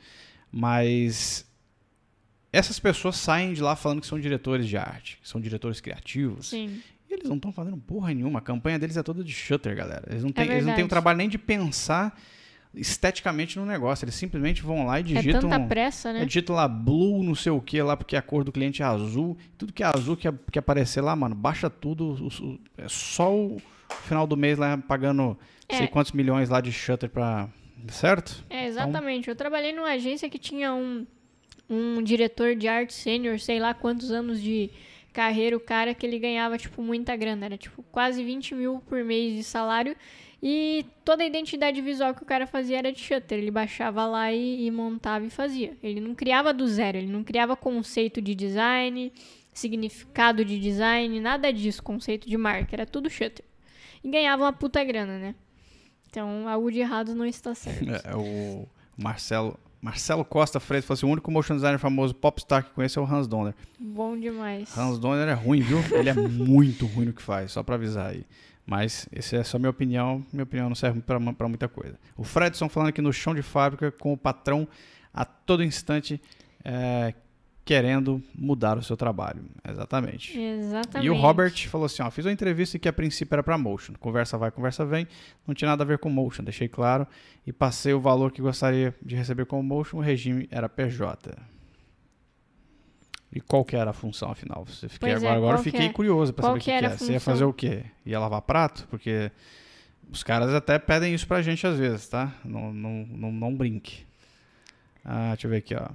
Mas 0.51 1.45
essas 2.51 2.79
pessoas 2.79 3.15
saem 3.15 3.53
de 3.53 3.61
lá 3.61 3.75
falando 3.75 4.01
que 4.01 4.07
são 4.07 4.19
diretores 4.19 4.67
de 4.67 4.77
arte, 4.77 5.19
que 5.21 5.29
são 5.29 5.39
diretores 5.39 5.79
criativos. 5.79 6.49
Sim. 6.49 6.81
E 7.09 7.13
eles 7.13 7.27
não 7.27 7.37
estão 7.37 7.51
fazendo 7.51 7.77
porra 7.77 8.13
nenhuma. 8.13 8.39
A 8.39 8.41
campanha 8.41 8.77
deles 8.77 8.97
é 8.97 9.03
toda 9.03 9.23
de 9.23 9.31
shutter, 9.31 9.75
galera. 9.75 10.05
Eles 10.09 10.23
não 10.23 10.31
têm, 10.31 10.49
eles 10.49 10.65
não 10.65 10.75
têm 10.75 10.85
o 10.85 10.87
trabalho 10.87 11.17
nem 11.17 11.29
de 11.29 11.37
pensar 11.37 12.19
esteticamente 12.73 13.57
no 13.57 13.65
negócio. 13.65 14.05
Eles 14.05 14.15
simplesmente 14.15 14.61
vão 14.61 14.85
lá 14.85 14.99
e 14.99 15.03
digitam. 15.03 15.39
é 15.39 15.41
tanta 15.41 15.59
pressa, 15.59 16.13
né? 16.13 16.21
é, 16.21 16.25
digitam 16.25 16.55
lá 16.55 16.67
blue, 16.67 17.23
não 17.23 17.33
sei 17.33 17.51
o 17.51 17.59
que 17.59 17.81
lá, 17.81 17.97
porque 17.97 18.15
a 18.15 18.21
cor 18.21 18.43
do 18.43 18.51
cliente 18.51 18.83
é 18.83 18.85
azul. 18.85 19.35
Tudo 19.57 19.73
que 19.73 19.83
é 19.83 19.87
azul 19.87 20.15
que, 20.15 20.31
que 20.51 20.59
aparecer 20.59 21.01
lá, 21.01 21.15
mano, 21.15 21.33
baixa 21.33 21.69
tudo. 21.69 22.29
é 22.77 22.87
só 22.87 23.35
o 23.35 23.59
final 24.03 24.25
do 24.27 24.37
mês 24.37 24.57
lá 24.57 24.77
pagando 24.77 25.37
sei 25.71 25.85
É. 25.85 25.87
quantos 25.87 26.11
milhões 26.11 26.49
lá 26.49 26.61
de 26.61 26.71
shutter 26.71 27.09
pra. 27.09 27.49
Certo? 27.89 28.43
É, 28.49 28.65
exatamente. 28.65 29.29
Eu 29.29 29.35
trabalhei 29.35 29.71
numa 29.71 29.89
agência 29.91 30.29
que 30.29 30.37
tinha 30.37 30.73
um, 30.73 31.07
um 31.69 32.01
diretor 32.03 32.55
de 32.55 32.67
arte 32.67 32.93
sênior, 32.93 33.39
sei 33.39 33.59
lá 33.59 33.73
quantos 33.73 34.11
anos 34.11 34.41
de 34.41 34.69
carreira, 35.13 35.55
o 35.55 35.59
cara 35.59 35.93
que 35.93 36.05
ele 36.05 36.19
ganhava, 36.19 36.57
tipo, 36.57 36.81
muita 36.81 37.15
grana. 37.15 37.45
Era, 37.45 37.57
tipo, 37.57 37.81
quase 37.83 38.23
20 38.23 38.53
mil 38.53 38.83
por 38.87 39.03
mês 39.03 39.33
de 39.33 39.43
salário. 39.43 39.95
E 40.43 40.85
toda 41.03 41.23
a 41.23 41.25
identidade 41.25 41.81
visual 41.81 42.13
que 42.13 42.23
o 42.23 42.25
cara 42.25 42.45
fazia 42.47 42.77
era 42.77 42.91
de 42.91 42.99
shutter. 42.99 43.37
Ele 43.37 43.51
baixava 43.51 44.05
lá 44.05 44.31
e, 44.31 44.65
e 44.65 44.71
montava 44.71 45.25
e 45.25 45.29
fazia. 45.29 45.77
Ele 45.81 45.99
não 46.01 46.13
criava 46.15 46.53
do 46.53 46.67
zero, 46.67 46.97
ele 46.97 47.11
não 47.11 47.23
criava 47.23 47.55
conceito 47.55 48.21
de 48.21 48.35
design, 48.35 49.11
significado 49.53 50.43
de 50.45 50.57
design, 50.59 51.19
nada 51.19 51.51
disso, 51.51 51.81
conceito 51.83 52.27
de 52.29 52.37
marca. 52.37 52.75
Era 52.75 52.85
tudo 52.85 53.09
shutter. 53.09 53.43
E 54.03 54.09
ganhava 54.09 54.43
uma 54.43 54.53
puta 54.53 54.83
grana, 54.83 55.17
né? 55.17 55.35
Então, 56.09 56.47
algo 56.47 56.71
de 56.71 56.79
errado 56.79 57.13
não 57.13 57.25
está 57.25 57.53
certo. 57.53 57.85
É, 58.03 58.15
o 58.15 58.67
Marcelo. 58.97 59.59
Marcelo 59.81 60.25
Costa 60.25 60.59
Freitas 60.59 60.85
falou 60.85 60.97
assim: 60.97 61.05
o 61.05 61.09
único 61.09 61.31
motion 61.31 61.55
designer 61.55 61.79
famoso 61.79 62.13
popstar 62.13 62.65
que 62.65 62.71
conheço 62.71 62.99
é 62.99 63.01
o 63.01 63.05
Hans 63.05 63.27
Donner. 63.27 63.55
Bom 63.79 64.17
demais. 64.17 64.77
Hans 64.77 64.99
Donner 64.99 65.27
é 65.27 65.33
ruim, 65.33 65.61
viu? 65.61 65.79
Ele 65.97 66.09
é 66.09 66.13
muito 66.13 66.85
ruim 66.85 67.05
no 67.05 67.13
que 67.13 67.21
faz, 67.21 67.53
só 67.53 67.63
pra 67.63 67.75
avisar 67.75 68.07
aí. 68.07 68.25
Mas 68.65 69.07
essa 69.11 69.37
é 69.37 69.43
só 69.43 69.57
minha 69.57 69.69
opinião. 69.69 70.23
Minha 70.33 70.43
opinião 70.43 70.67
não 70.67 70.75
serve 70.75 70.99
pra, 71.01 71.19
pra 71.33 71.47
muita 71.47 71.67
coisa. 71.67 71.97
O 72.17 72.23
Fredson 72.23 72.67
falando 72.67 72.89
aqui 72.89 73.01
no 73.01 73.13
chão 73.13 73.33
de 73.33 73.41
fábrica 73.41 73.91
com 73.91 74.11
o 74.11 74.17
patrão 74.17 74.67
a 75.13 75.23
todo 75.23 75.63
instante 75.63 76.21
é, 76.63 77.13
querendo 77.69 78.19
mudar 78.33 78.79
o 78.79 78.81
seu 78.81 78.97
trabalho. 78.97 79.43
Exatamente. 79.63 80.35
Exatamente. 80.35 81.05
E 81.05 81.09
o 81.11 81.13
Robert 81.13 81.69
falou 81.69 81.85
assim: 81.85 82.01
ó, 82.01 82.09
fiz 82.09 82.25
uma 82.25 82.31
entrevista 82.31 82.79
que 82.79 82.87
a 82.87 82.93
princípio 82.93 83.35
era 83.35 83.43
para 83.43 83.59
motion. 83.59 83.93
Conversa 83.99 84.39
vai, 84.39 84.49
conversa 84.49 84.83
vem. 84.83 85.07
Não 85.45 85.53
tinha 85.53 85.69
nada 85.69 85.83
a 85.83 85.85
ver 85.85 85.99
com 85.99 86.09
motion, 86.09 86.43
deixei 86.43 86.67
claro. 86.67 87.05
E 87.45 87.53
passei 87.53 87.93
o 87.93 87.99
valor 87.99 88.31
que 88.31 88.41
gostaria 88.41 88.95
de 88.99 89.15
receber 89.15 89.45
como 89.45 89.61
motion. 89.61 89.97
O 89.97 90.01
regime 90.01 90.47
era 90.49 90.67
PJ. 90.67 91.37
E 93.31 93.39
qual 93.39 93.63
que 93.63 93.75
era 93.75 93.91
a 93.91 93.93
função, 93.93 94.31
afinal? 94.31 94.65
Você 94.65 94.89
fiquei, 94.89 95.11
Pois 95.11 95.21
é, 95.21 95.27
agora 95.27 95.37
agora 95.37 95.57
eu 95.59 95.63
fiquei 95.63 95.85
é- 95.85 95.93
curioso 95.93 96.33
para 96.33 96.45
saber 96.45 96.57
o 96.57 96.59
que 96.59 96.65
que, 96.65 96.71
era 96.71 96.87
é. 96.87 96.97
Você 96.97 97.11
ia 97.11 97.19
fazer 97.19 97.43
o 97.43 97.53
quê? 97.53 97.83
Ia 98.03 98.19
lavar 98.19 98.41
prato? 98.41 98.87
Porque 98.89 99.31
os 100.11 100.23
caras 100.23 100.51
até 100.55 100.79
pedem 100.79 101.13
isso 101.13 101.27
pra 101.27 101.43
gente 101.43 101.67
às 101.67 101.77
vezes, 101.77 102.07
tá? 102.07 102.33
Não, 102.43 102.73
não, 102.73 103.05
não, 103.11 103.31
não 103.31 103.55
brinque. 103.55 104.07
Ah, 105.05 105.33
deixa 105.33 105.45
eu 105.45 105.51
ver 105.51 105.57
aqui, 105.57 105.75
ó. 105.75 105.87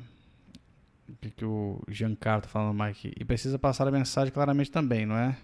O 1.08 1.12
que, 1.20 1.30
que 1.30 1.44
o 1.44 1.82
Giancarlo 1.88 2.42
tá 2.42 2.48
falando 2.48 2.74
mais 2.74 2.96
aqui? 2.96 3.12
E 3.18 3.24
precisa 3.24 3.58
passar 3.58 3.86
a 3.86 3.90
mensagem 3.90 4.32
claramente 4.32 4.70
também, 4.70 5.04
não 5.04 5.16
é? 5.16 5.36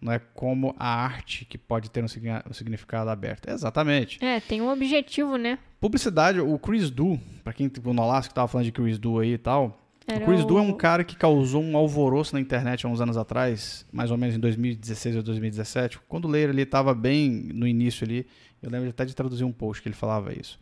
Não 0.00 0.12
é 0.12 0.18
como 0.18 0.76
a 0.78 0.88
arte 0.88 1.44
que 1.44 1.58
pode 1.58 1.90
ter 1.90 2.04
um, 2.04 2.08
signi- 2.08 2.30
significado 2.52 3.10
aberto. 3.10 3.48
Exatamente. 3.50 4.24
É, 4.24 4.38
tem 4.38 4.62
um 4.62 4.70
objetivo, 4.70 5.36
né? 5.36 5.58
Publicidade, 5.80 6.40
o 6.40 6.56
Chris 6.58 6.88
Du, 6.88 7.18
pra 7.42 7.52
quem 7.52 7.70
o 7.84 7.92
Nolasco 7.92 8.32
tava 8.32 8.46
falando 8.46 8.66
de 8.66 8.72
Chris 8.72 8.96
Du 8.98 9.18
aí 9.18 9.32
e 9.32 9.38
tal, 9.38 9.82
Era 10.06 10.22
o 10.22 10.26
Chris 10.28 10.44
Du 10.44 10.56
é 10.56 10.60
um 10.60 10.70
o- 10.70 10.76
cara 10.76 11.02
que 11.02 11.16
causou 11.16 11.60
um 11.62 11.76
alvoroço 11.76 12.32
na 12.34 12.40
internet 12.40 12.86
há 12.86 12.88
uns 12.88 13.00
anos 13.00 13.16
atrás, 13.16 13.84
mais 13.92 14.12
ou 14.12 14.16
menos 14.16 14.36
em 14.36 14.38
2016 14.38 15.16
ou 15.16 15.22
2017, 15.24 15.98
quando 16.08 16.26
o 16.26 16.28
Leir 16.28 16.48
ele 16.50 16.62
estava 16.62 16.94
bem 16.94 17.28
no 17.52 17.66
início 17.66 18.04
ali, 18.04 18.24
eu 18.62 18.70
lembro 18.70 18.88
até 18.88 19.04
de 19.04 19.16
traduzir 19.16 19.42
um 19.42 19.52
post 19.52 19.82
que 19.82 19.88
ele 19.88 19.96
falava 19.96 20.32
isso, 20.32 20.60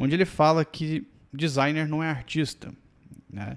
onde 0.00 0.14
ele 0.16 0.24
fala 0.24 0.64
que 0.64 1.06
designer 1.32 1.86
não 1.88 2.02
é 2.02 2.10
artista, 2.10 2.72
né? 3.32 3.56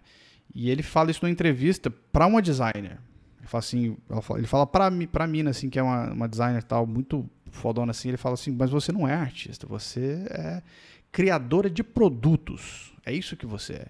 E 0.60 0.72
ele 0.72 0.82
fala 0.82 1.12
isso 1.12 1.20
numa 1.22 1.30
entrevista 1.30 1.88
para 1.92 2.26
uma 2.26 2.42
designer. 2.42 2.98
Ele 3.38 3.46
fala 3.48 3.60
assim, 3.60 3.96
ele 4.36 4.48
fala 4.48 4.66
para 4.66 4.90
mim, 4.90 5.06
para 5.06 5.28
mina 5.28 5.52
assim 5.52 5.70
que 5.70 5.78
é 5.78 5.84
uma, 5.84 6.12
uma 6.12 6.28
designer 6.28 6.64
tal 6.64 6.88
muito 6.88 7.30
fodona 7.52 7.92
assim, 7.92 8.08
ele 8.08 8.18
fala 8.18 8.34
assim, 8.34 8.50
mas 8.50 8.72
você 8.72 8.92
não 8.92 9.08
é 9.08 9.14
artista, 9.14 9.68
você 9.68 10.26
é 10.32 10.64
criadora 11.12 11.70
de 11.70 11.84
produtos. 11.84 12.92
É 13.06 13.14
isso 13.14 13.38
que 13.38 13.46
você 13.46 13.74
é. 13.74 13.88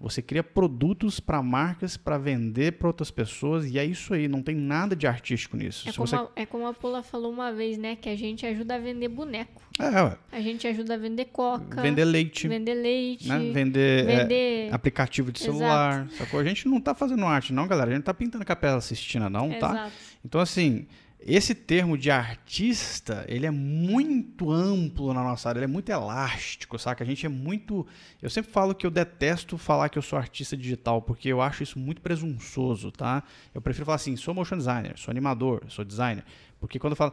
Você 0.00 0.22
cria 0.22 0.42
produtos 0.42 1.20
para 1.20 1.42
marcas 1.42 1.94
para 1.98 2.16
vender 2.16 2.72
para 2.78 2.88
outras 2.88 3.10
pessoas 3.10 3.66
e 3.70 3.78
é 3.78 3.84
isso 3.84 4.14
aí, 4.14 4.26
não 4.28 4.42
tem 4.42 4.54
nada 4.54 4.96
de 4.96 5.06
artístico 5.06 5.58
nisso. 5.58 5.86
É 5.86 5.92
Se 5.92 5.98
como, 5.98 6.06
você... 6.08 6.16
a, 6.16 6.26
é 6.36 6.46
como 6.46 6.66
a 6.66 6.72
Paula 6.72 7.02
falou 7.02 7.30
uma 7.30 7.52
vez, 7.52 7.76
né? 7.76 7.96
Que 7.96 8.08
a 8.08 8.16
gente 8.16 8.46
ajuda 8.46 8.76
a 8.76 8.78
vender 8.78 9.08
boneco. 9.08 9.60
É, 9.78 10.02
ué, 10.02 10.16
A 10.32 10.40
gente 10.40 10.66
ajuda 10.66 10.94
a 10.94 10.96
vender 10.96 11.26
coca. 11.26 11.82
vender 11.82 12.04
leite, 12.06 12.48
vender 12.48 12.74
leite. 12.74 13.28
né? 13.28 13.38
vender, 13.52 14.08
é, 14.08 14.16
vender- 14.22 14.74
aplicativo 14.74 15.30
de 15.30 15.38
Exato. 15.42 15.58
celular, 15.58 16.08
sacou? 16.16 16.40
A 16.40 16.44
gente 16.44 16.66
não 16.66 16.80
tá 16.80 16.94
fazendo 16.94 17.26
arte 17.26 17.52
não, 17.52 17.68
galera, 17.68 17.90
a 17.90 17.94
gente 17.94 18.04
tá 18.04 18.14
pintando 18.14 18.44
Capela 18.44 18.80
Sistina 18.80 19.28
não, 19.28 19.50
tá? 19.50 19.70
Exato. 19.70 19.92
Então, 20.24 20.40
assim, 20.40 20.86
esse 21.22 21.54
termo 21.54 21.98
de 21.98 22.10
artista, 22.10 23.26
ele 23.28 23.44
é 23.44 23.50
muito 23.50 24.50
amplo 24.50 25.12
na 25.12 25.22
nossa 25.22 25.48
área, 25.48 25.58
ele 25.58 25.64
é 25.64 25.68
muito 25.68 25.90
elástico, 25.90 26.78
saca? 26.78 27.04
A 27.04 27.06
gente 27.06 27.26
é 27.26 27.28
muito... 27.28 27.86
Eu 28.22 28.30
sempre 28.30 28.50
falo 28.50 28.74
que 28.74 28.86
eu 28.86 28.90
detesto 28.90 29.58
falar 29.58 29.90
que 29.90 29.98
eu 29.98 30.02
sou 30.02 30.18
artista 30.18 30.56
digital, 30.56 31.02
porque 31.02 31.28
eu 31.28 31.42
acho 31.42 31.62
isso 31.62 31.78
muito 31.78 32.00
presunçoso, 32.00 32.90
tá? 32.90 33.22
Eu 33.54 33.60
prefiro 33.60 33.84
falar 33.84 33.96
assim, 33.96 34.16
sou 34.16 34.32
motion 34.32 34.56
designer, 34.56 34.98
sou 34.98 35.12
animador, 35.12 35.62
sou 35.68 35.84
designer. 35.84 36.24
Porque 36.58 36.78
quando 36.78 36.92
eu 36.92 36.96
falo 36.96 37.12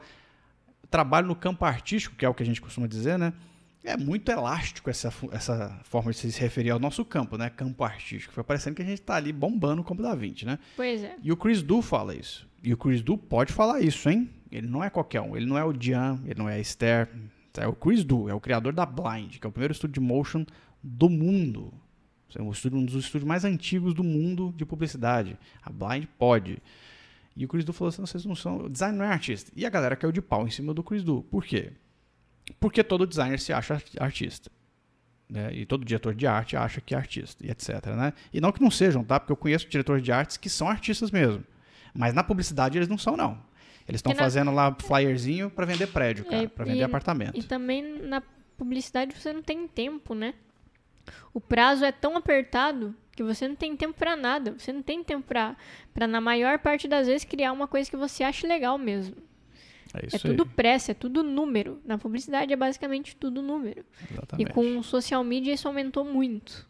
trabalho 0.89 1.27
no 1.27 1.35
campo 1.35 1.65
artístico, 1.65 2.15
que 2.15 2.25
é 2.25 2.29
o 2.29 2.33
que 2.33 2.43
a 2.43 2.45
gente 2.45 2.61
costuma 2.61 2.87
dizer, 2.87 3.19
né? 3.19 3.33
É 3.87 3.95
muito 3.95 4.29
elástico 4.29 4.89
essa, 4.89 5.13
essa 5.31 5.79
forma 5.85 6.11
de 6.11 6.17
se 6.17 6.41
referir 6.41 6.71
ao 6.71 6.79
nosso 6.79 7.05
campo, 7.05 7.37
né? 7.37 7.49
Campo 7.49 7.85
artístico. 7.85 8.33
Foi 8.33 8.43
parecendo 8.43 8.75
que 8.75 8.81
a 8.81 8.85
gente 8.85 9.01
tá 9.01 9.15
ali 9.15 9.31
bombando 9.31 9.81
o 9.81 9.85
campo 9.85 10.01
da 10.01 10.13
20, 10.13 10.45
né? 10.45 10.59
Pois 10.75 11.01
é. 11.01 11.15
E 11.23 11.31
o 11.31 11.37
Chris 11.37 11.63
Du 11.63 11.81
fala 11.81 12.13
isso. 12.13 12.45
E 12.61 12.73
o 12.73 12.77
Chris 12.77 13.01
Du 13.01 13.17
pode 13.17 13.53
falar 13.53 13.79
isso, 13.79 14.09
hein? 14.09 14.29
Ele 14.51 14.67
não 14.67 14.83
é 14.83 14.89
qualquer 14.89 15.21
um. 15.21 15.37
Ele 15.37 15.45
não 15.45 15.57
é 15.57 15.63
o 15.63 15.71
Dian, 15.71 16.21
ele 16.25 16.37
não 16.37 16.49
é 16.49 16.55
a 16.55 16.59
Esther. 16.59 17.07
É 17.55 17.65
o 17.65 17.71
Chris 17.71 18.03
Du, 18.03 18.27
é 18.27 18.33
o 18.33 18.41
criador 18.41 18.73
da 18.73 18.85
Blind, 18.85 19.37
que 19.37 19.47
é 19.47 19.49
o 19.49 19.53
primeiro 19.53 19.71
estúdio 19.71 19.93
de 19.93 20.05
motion 20.05 20.45
do 20.83 21.09
mundo. 21.09 21.73
É 22.35 22.41
um, 22.41 22.51
estúdio, 22.51 22.79
um 22.79 22.85
dos 22.85 23.05
estúdios 23.05 23.25
mais 23.25 23.45
antigos 23.45 23.93
do 23.93 24.03
mundo 24.03 24.53
de 24.57 24.65
publicidade. 24.65 25.37
A 25.63 25.71
Blind 25.71 26.07
pode. 26.19 26.61
E 27.37 27.45
o 27.45 27.47
Chris 27.47 27.63
Du 27.63 27.71
falou 27.71 27.87
assim: 27.87 28.01
vocês 28.01 28.25
não 28.25 28.35
são. 28.35 28.69
Design 28.69 28.97
não 28.97 29.05
é 29.05 29.09
artista. 29.09 29.49
E 29.55 29.65
a 29.65 29.69
galera 29.69 29.95
caiu 29.95 30.11
de 30.11 30.21
pau 30.21 30.45
em 30.45 30.51
cima 30.51 30.73
do 30.73 30.83
Chris 30.83 31.05
Du. 31.05 31.23
Por 31.31 31.45
quê? 31.45 31.71
Porque 32.59 32.83
todo 32.83 33.05
designer 33.05 33.39
se 33.39 33.51
acha 33.53 33.75
arti- 33.75 33.97
artista. 33.99 34.49
né? 35.29 35.49
E 35.53 35.65
todo 35.65 35.83
diretor 35.83 36.15
de 36.15 36.25
arte 36.25 36.55
acha 36.55 36.79
que 36.79 36.95
é 36.95 36.97
artista, 36.97 37.45
e 37.45 37.51
etc. 37.51 37.85
Né? 37.87 38.13
E 38.33 38.39
não 38.39 38.51
que 38.51 38.61
não 38.61 38.71
sejam, 38.71 39.03
tá? 39.03 39.19
Porque 39.19 39.31
eu 39.31 39.35
conheço 39.37 39.67
diretores 39.67 40.01
de 40.01 40.11
artes 40.11 40.37
que 40.37 40.49
são 40.49 40.69
artistas 40.69 41.11
mesmo. 41.11 41.43
Mas 41.93 42.13
na 42.13 42.23
publicidade 42.23 42.77
eles 42.77 42.87
não 42.87 42.97
são, 42.97 43.17
não. 43.17 43.37
Eles 43.87 43.99
estão 43.99 44.13
na- 44.13 44.19
fazendo 44.19 44.51
lá 44.51 44.73
flyerzinho 44.79 45.49
para 45.49 45.65
vender 45.65 45.87
prédio, 45.87 46.23
cara, 46.25 46.43
É, 46.43 46.47
para 46.47 46.63
vender 46.65 46.79
e- 46.79 46.83
apartamento. 46.83 47.37
E 47.37 47.43
também 47.43 48.01
na 48.03 48.21
publicidade 48.57 49.13
você 49.19 49.33
não 49.33 49.41
tem 49.41 49.67
tempo, 49.67 50.13
né? 50.15 50.33
O 51.33 51.39
prazo 51.41 51.83
é 51.85 51.91
tão 51.91 52.15
apertado 52.17 52.93
que 53.15 53.23
você 53.23 53.47
não 53.47 53.55
tem 53.55 53.75
tempo 53.75 53.93
pra 53.97 54.15
nada. 54.15 54.53
Você 54.57 54.71
não 54.73 54.81
tem 54.81 55.03
tempo 55.03 55.25
pra, 55.27 55.55
na 56.07 56.21
maior 56.21 56.59
parte 56.59 56.87
das 56.87 57.07
vezes, 57.07 57.23
criar 57.25 57.51
uma 57.51 57.67
coisa 57.67 57.89
que 57.89 57.97
você 57.97 58.23
ache 58.23 58.45
legal 58.47 58.77
mesmo. 58.77 59.15
É 59.93 60.05
É 60.15 60.19
tudo 60.19 60.43
aí. 60.43 60.49
pressa, 60.55 60.91
é 60.91 60.95
tudo 60.95 61.23
número. 61.23 61.79
Na 61.85 61.97
publicidade 61.97 62.51
é 62.51 62.55
basicamente 62.55 63.15
tudo 63.15 63.41
número. 63.41 63.83
Exatamente. 64.11 64.49
E 64.49 64.53
com 64.53 64.81
social 64.83 65.23
media 65.23 65.53
isso 65.53 65.67
aumentou 65.67 66.03
muito. 66.05 66.67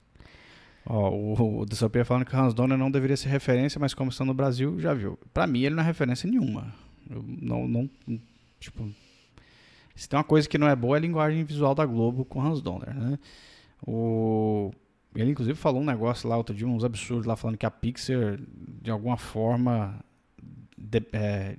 Ó, 0.85 1.09
o, 1.09 1.59
o 1.61 1.65
Dissopia 1.65 2.05
falando 2.05 2.25
que 2.25 2.33
o 2.35 2.39
Hans 2.39 2.53
Donner 2.53 2.77
não 2.77 2.89
deveria 2.89 3.17
ser 3.17 3.29
referência, 3.29 3.79
mas 3.79 3.93
como 3.93 4.09
está 4.09 4.23
no 4.23 4.33
Brasil, 4.33 4.79
já 4.79 4.93
viu. 4.93 5.19
Pra 5.33 5.45
mim, 5.45 5.61
ele 5.63 5.75
não 5.75 5.83
é 5.83 5.85
referência 5.85 6.29
nenhuma. 6.29 6.73
Eu 7.09 7.23
não, 7.27 7.67
não, 7.67 7.89
tipo, 8.59 8.89
se 9.95 10.07
tem 10.07 10.17
uma 10.17 10.23
coisa 10.23 10.47
que 10.47 10.57
não 10.57 10.67
é 10.67 10.75
boa 10.75 10.95
é 10.95 10.99
a 10.99 11.01
linguagem 11.01 11.43
visual 11.43 11.75
da 11.75 11.85
Globo 11.85 12.23
com 12.23 12.41
Hans 12.41 12.61
Donner, 12.61 12.93
né? 12.95 13.19
O, 13.85 14.71
ele, 15.15 15.31
inclusive, 15.31 15.57
falou 15.57 15.81
um 15.81 15.85
negócio 15.85 16.27
lá 16.29 16.37
outro 16.37 16.55
dia, 16.55 16.67
uns 16.67 16.83
absurdos 16.83 17.25
lá, 17.25 17.35
falando 17.35 17.57
que 17.57 17.65
a 17.65 17.71
Pixar, 17.71 18.39
de 18.81 18.89
alguma 18.91 19.17
forma, 19.17 19.99
de- 20.77 21.05
é, 21.13 21.57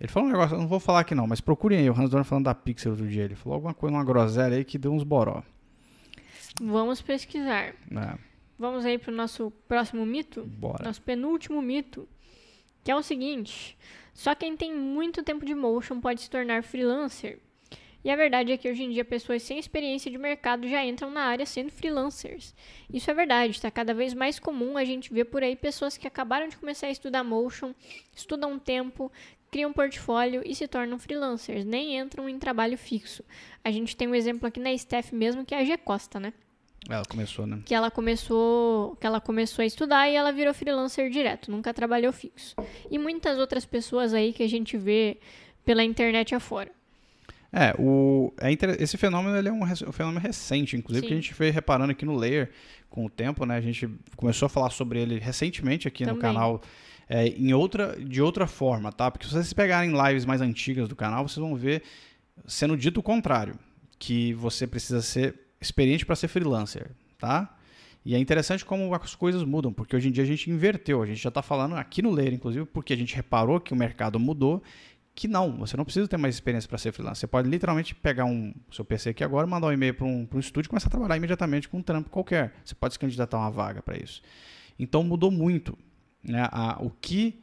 ele 0.00 0.08
falou 0.08 0.28
um 0.28 0.32
negócio, 0.32 0.54
eu 0.54 0.60
não 0.60 0.66
vou 0.66 0.80
falar 0.80 1.00
aqui 1.00 1.14
não, 1.14 1.26
mas 1.26 1.42
procurem 1.42 1.78
aí, 1.78 1.90
o 1.90 1.92
Hans 1.92 2.08
Donner 2.08 2.24
falando 2.24 2.46
da 2.46 2.54
Pixar 2.54 2.90
outro 2.90 3.06
dia. 3.06 3.24
Ele 3.24 3.34
falou 3.34 3.54
alguma 3.56 3.74
coisa, 3.74 3.94
uma 3.94 4.04
groselha 4.04 4.56
aí 4.56 4.64
que 4.64 4.78
deu 4.78 4.92
uns 4.92 5.02
boró. 5.02 5.42
Vamos 6.58 7.02
pesquisar. 7.02 7.74
Né? 7.90 8.18
Vamos 8.58 8.86
aí 8.86 8.96
pro 8.96 9.12
nosso 9.12 9.52
próximo 9.68 10.06
mito? 10.06 10.42
Bora. 10.46 10.84
Nosso 10.84 11.02
penúltimo 11.02 11.60
mito, 11.60 12.08
que 12.82 12.90
é 12.90 12.96
o 12.96 13.02
seguinte: 13.02 13.76
só 14.14 14.34
quem 14.34 14.56
tem 14.56 14.74
muito 14.74 15.22
tempo 15.22 15.44
de 15.44 15.54
motion 15.54 16.00
pode 16.00 16.22
se 16.22 16.30
tornar 16.30 16.62
freelancer. 16.62 17.38
E 18.02 18.10
a 18.10 18.16
verdade 18.16 18.52
é 18.52 18.56
que 18.56 18.70
hoje 18.70 18.82
em 18.82 18.90
dia 18.90 19.04
pessoas 19.04 19.42
sem 19.42 19.58
experiência 19.58 20.10
de 20.10 20.16
mercado 20.16 20.66
já 20.66 20.82
entram 20.84 21.10
na 21.10 21.22
área 21.22 21.44
sendo 21.44 21.70
freelancers. 21.70 22.54
Isso 22.90 23.10
é 23.10 23.14
verdade, 23.14 23.52
está 23.52 23.70
cada 23.70 23.92
vez 23.92 24.14
mais 24.14 24.38
comum 24.38 24.78
a 24.78 24.84
gente 24.84 25.12
ver 25.12 25.26
por 25.26 25.42
aí 25.42 25.54
pessoas 25.54 25.98
que 25.98 26.06
acabaram 26.06 26.48
de 26.48 26.56
começar 26.56 26.86
a 26.86 26.90
estudar 26.90 27.22
motion, 27.22 27.74
estudam 28.14 28.52
um 28.52 28.58
tempo, 28.58 29.12
criam 29.50 29.70
um 29.70 29.72
portfólio 29.72 30.42
e 30.44 30.54
se 30.54 30.66
tornam 30.68 30.98
freelancers, 30.98 31.64
nem 31.64 31.98
entram 31.98 32.28
em 32.28 32.38
trabalho 32.38 32.78
fixo. 32.78 33.24
A 33.64 33.70
gente 33.70 33.96
tem 33.96 34.06
um 34.08 34.14
exemplo 34.14 34.46
aqui 34.46 34.60
na 34.60 34.76
Steph 34.76 35.12
mesmo, 35.12 35.44
que 35.44 35.54
é 35.54 35.60
a 35.60 35.64
G 35.64 35.76
Costa, 35.76 36.20
né? 36.20 36.32
Ela 36.88 37.04
começou, 37.04 37.46
né? 37.46 37.60
que 37.66 37.74
ela 37.74 37.90
começou 37.90 38.96
que 38.96 39.06
ela 39.06 39.20
começou 39.20 39.62
a 39.62 39.66
estudar 39.66 40.08
e 40.08 40.14
ela 40.14 40.32
virou 40.32 40.54
freelancer 40.54 41.10
direto, 41.10 41.50
nunca 41.50 41.74
trabalhou 41.74 42.10
fixo. 42.12 42.54
E 42.90 42.98
muitas 42.98 43.38
outras 43.38 43.66
pessoas 43.66 44.14
aí 44.14 44.32
que 44.32 44.42
a 44.42 44.48
gente 44.48 44.78
vê 44.78 45.18
pela 45.64 45.84
internet 45.84 46.34
afora. 46.34 46.70
É, 47.52 47.74
o, 47.78 48.32
é 48.40 48.50
inter- 48.50 48.80
esse 48.80 48.96
fenômeno 48.96 49.36
ele 49.36 49.48
é 49.48 49.52
um, 49.52 49.62
um 49.62 49.92
fenômeno 49.92 50.20
recente, 50.20 50.76
inclusive, 50.76 51.02
Sim. 51.04 51.08
que 51.08 51.12
a 51.12 51.16
gente 51.20 51.34
foi 51.34 51.50
reparando 51.50 51.90
aqui 51.90 52.06
no 52.06 52.14
Layer 52.16 52.50
com 52.88 53.04
o 53.04 53.10
tempo, 53.10 53.44
né? 53.44 53.56
A 53.56 53.60
gente 53.60 53.88
começou 54.16 54.46
a 54.46 54.48
falar 54.48 54.70
sobre 54.70 55.00
ele 55.00 55.18
recentemente 55.18 55.86
aqui 55.86 56.04
no 56.04 56.14
Também. 56.14 56.22
canal, 56.22 56.62
é, 57.12 57.26
em 57.26 57.52
outra, 57.52 57.98
de 58.00 58.22
outra 58.22 58.46
forma, 58.46 58.92
tá? 58.92 59.10
Porque 59.10 59.26
se 59.26 59.32
vocês 59.32 59.52
pegarem 59.52 59.90
lives 59.90 60.24
mais 60.24 60.40
antigas 60.40 60.86
do 60.86 60.94
canal, 60.94 61.26
vocês 61.26 61.44
vão 61.44 61.56
ver 61.56 61.82
sendo 62.46 62.76
dito 62.76 63.00
o 63.00 63.02
contrário, 63.02 63.58
que 63.98 64.32
você 64.34 64.64
precisa 64.64 65.02
ser 65.02 65.34
experiente 65.60 66.06
para 66.06 66.14
ser 66.14 66.28
freelancer, 66.28 66.92
tá? 67.18 67.52
E 68.04 68.14
é 68.14 68.18
interessante 68.18 68.64
como 68.64 68.94
as 68.94 69.16
coisas 69.16 69.42
mudam, 69.42 69.72
porque 69.72 69.96
hoje 69.96 70.08
em 70.08 70.12
dia 70.12 70.22
a 70.22 70.26
gente 70.26 70.48
inverteu. 70.50 71.02
A 71.02 71.06
gente 71.06 71.20
já 71.20 71.30
está 71.30 71.42
falando 71.42 71.74
aqui 71.74 72.00
no 72.00 72.12
Layer, 72.12 72.32
inclusive, 72.32 72.64
porque 72.64 72.92
a 72.92 72.96
gente 72.96 73.14
reparou 73.14 73.60
que 73.60 73.72
o 73.72 73.76
mercado 73.76 74.18
mudou 74.18 74.62
que 75.12 75.26
não, 75.26 75.58
você 75.58 75.76
não 75.76 75.84
precisa 75.84 76.06
ter 76.06 76.16
mais 76.16 76.36
experiência 76.36 76.68
para 76.68 76.78
ser 76.78 76.92
freelancer. 76.92 77.22
Você 77.22 77.26
pode 77.26 77.48
literalmente 77.48 77.92
pegar 77.92 78.24
um 78.24 78.54
seu 78.70 78.84
PC 78.84 79.10
aqui 79.10 79.24
agora, 79.24 79.48
mandar 79.48 79.66
um 79.66 79.72
e-mail 79.72 79.94
para 79.94 80.06
um, 80.06 80.26
um 80.32 80.38
estúdio 80.38 80.68
e 80.68 80.70
começar 80.70 80.86
a 80.86 80.90
trabalhar 80.90 81.16
imediatamente 81.16 81.68
com 81.68 81.78
um 81.78 81.82
trampo 81.82 82.08
qualquer. 82.08 82.54
Você 82.64 82.74
pode 82.76 82.94
se 82.94 82.98
candidatar 83.00 83.36
a 83.36 83.40
uma 83.40 83.50
vaga 83.50 83.82
para 83.82 83.98
isso. 83.98 84.22
Então 84.78 85.02
mudou 85.02 85.30
muito 85.30 85.76
né, 86.22 86.48
a, 86.50 86.76
o 86.82 86.90
que 86.90 87.40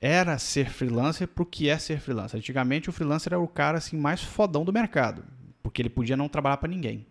era 0.00 0.38
ser 0.38 0.68
freelancer 0.70 1.26
para 1.28 1.42
o 1.42 1.46
que 1.46 1.68
é 1.68 1.78
ser 1.78 1.98
freelancer. 2.00 2.38
Antigamente 2.38 2.88
o 2.90 2.92
freelancer 2.92 3.32
era 3.32 3.40
o 3.40 3.48
cara 3.48 3.78
assim 3.78 3.96
mais 3.96 4.22
fodão 4.22 4.64
do 4.64 4.72
mercado, 4.72 5.24
porque 5.62 5.80
ele 5.80 5.88
podia 5.88 6.16
não 6.16 6.28
trabalhar 6.28 6.58
para 6.58 6.68
ninguém. 6.68 7.06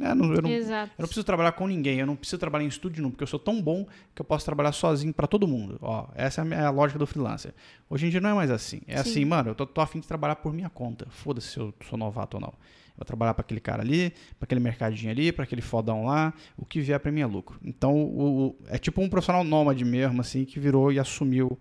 É, 0.00 0.14
não- 0.14 0.32
eu, 0.32 0.40
não, 0.40 0.48
eu 0.50 0.88
não 0.98 1.06
preciso 1.06 1.24
trabalhar 1.24 1.52
com 1.52 1.66
ninguém, 1.66 1.98
eu 1.98 2.06
não 2.06 2.16
preciso 2.16 2.38
trabalhar 2.38 2.64
em 2.64 2.68
estúdio 2.68 3.00
nenhum, 3.02 3.10
porque 3.10 3.24
eu 3.24 3.26
sou 3.28 3.38
tão 3.38 3.60
bom 3.60 3.86
que 4.14 4.22
eu 4.22 4.24
posso 4.24 4.44
trabalhar 4.44 4.72
sozinho 4.72 5.12
para 5.12 5.26
todo 5.26 5.46
mundo. 5.46 5.78
Ó, 5.82 6.06
essa 6.14 6.40
é 6.40 6.42
a, 6.42 6.44
minha- 6.46 6.66
a 6.66 6.70
lógica 6.70 6.98
do 6.98 7.06
freelancer. 7.06 7.52
Hoje 7.90 8.06
em 8.06 8.10
dia 8.10 8.20
não 8.20 8.30
é 8.30 8.34
mais 8.34 8.50
assim. 8.50 8.80
É 8.86 8.96
Sim. 8.96 9.10
assim, 9.10 9.24
mano, 9.26 9.50
eu 9.50 9.54
tô, 9.54 9.66
tô 9.66 9.80
afim 9.82 10.00
de 10.00 10.08
trabalhar 10.08 10.36
por 10.36 10.52
minha 10.52 10.70
conta. 10.70 11.06
Foda-se 11.10 11.48
se 11.48 11.58
eu 11.58 11.74
sou 11.88 11.98
novato 11.98 12.36
ou 12.38 12.40
não. 12.40 12.54
Eu 12.92 12.98
vou 12.98 13.04
trabalhar 13.06 13.34
para 13.34 13.42
aquele 13.42 13.60
cara 13.60 13.82
ali, 13.82 14.10
para 14.38 14.44
aquele 14.44 14.60
mercadinho 14.60 15.10
ali, 15.10 15.32
para 15.32 15.44
aquele 15.44 15.62
fodão 15.62 16.04
lá, 16.04 16.32
o 16.56 16.64
que 16.64 16.80
vier 16.80 17.00
para 17.00 17.10
mim 17.10 17.20
é 17.22 17.26
lucro. 17.26 17.58
Então, 17.64 17.94
o, 17.94 18.48
o- 18.48 18.56
é 18.68 18.78
tipo 18.78 19.00
um 19.00 19.08
profissional 19.08 19.42
nômade 19.44 19.84
mesmo, 19.84 20.20
assim, 20.20 20.44
que 20.44 20.60
virou 20.60 20.92
e 20.92 20.98
assumiu 20.98 21.58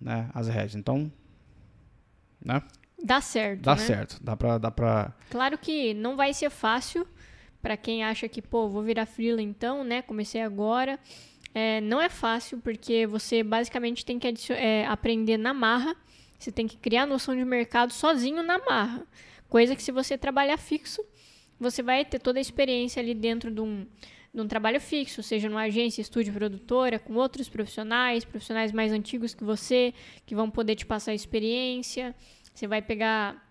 né, 0.00 0.28
as 0.34 0.48
rédeas. 0.48 0.74
Então, 0.74 1.10
né, 2.44 2.62
Dá 3.04 3.20
certo, 3.20 3.62
dá 3.62 3.72
né? 3.74 3.80
certo. 3.80 4.18
Dá 4.22 4.36
pra, 4.36 4.58
dá 4.58 4.70
pra 4.70 5.12
Claro 5.28 5.58
que 5.58 5.92
não 5.94 6.16
vai 6.16 6.32
ser 6.32 6.50
fácil 6.50 7.06
para 7.60 7.76
quem 7.76 8.04
acha 8.04 8.28
que, 8.28 8.40
pô, 8.40 8.68
vou 8.68 8.82
virar 8.82 9.06
freela 9.06 9.42
então, 9.42 9.82
né? 9.84 10.02
Comecei 10.02 10.40
agora. 10.40 10.98
É, 11.54 11.80
não 11.80 12.00
é 12.00 12.08
fácil 12.08 12.58
porque 12.58 13.06
você 13.06 13.42
basicamente 13.42 14.04
tem 14.06 14.18
que 14.18 14.26
é, 14.52 14.86
aprender 14.86 15.36
na 15.36 15.52
marra. 15.52 15.94
Você 16.38 16.50
tem 16.52 16.66
que 16.66 16.76
criar 16.76 17.06
noção 17.06 17.36
de 17.36 17.44
mercado 17.44 17.92
sozinho 17.92 18.42
na 18.42 18.58
marra. 18.58 19.02
Coisa 19.52 19.76
que 19.76 19.82
se 19.82 19.92
você 19.92 20.16
trabalhar 20.16 20.56
fixo, 20.56 21.04
você 21.60 21.82
vai 21.82 22.06
ter 22.06 22.18
toda 22.18 22.38
a 22.38 22.40
experiência 22.40 23.02
ali 23.02 23.12
dentro 23.12 23.50
de 23.50 23.60
um, 23.60 23.86
de 24.32 24.40
um 24.40 24.48
trabalho 24.48 24.80
fixo, 24.80 25.22
seja 25.22 25.46
numa 25.46 25.64
agência, 25.64 26.00
estúdio, 26.00 26.32
produtora, 26.32 26.98
com 26.98 27.12
outros 27.16 27.50
profissionais, 27.50 28.24
profissionais 28.24 28.72
mais 28.72 28.92
antigos 28.92 29.34
que 29.34 29.44
você, 29.44 29.92
que 30.24 30.34
vão 30.34 30.48
poder 30.48 30.74
te 30.74 30.86
passar 30.86 31.12
experiência. 31.12 32.14
Você 32.54 32.66
vai 32.66 32.80
pegar 32.80 33.46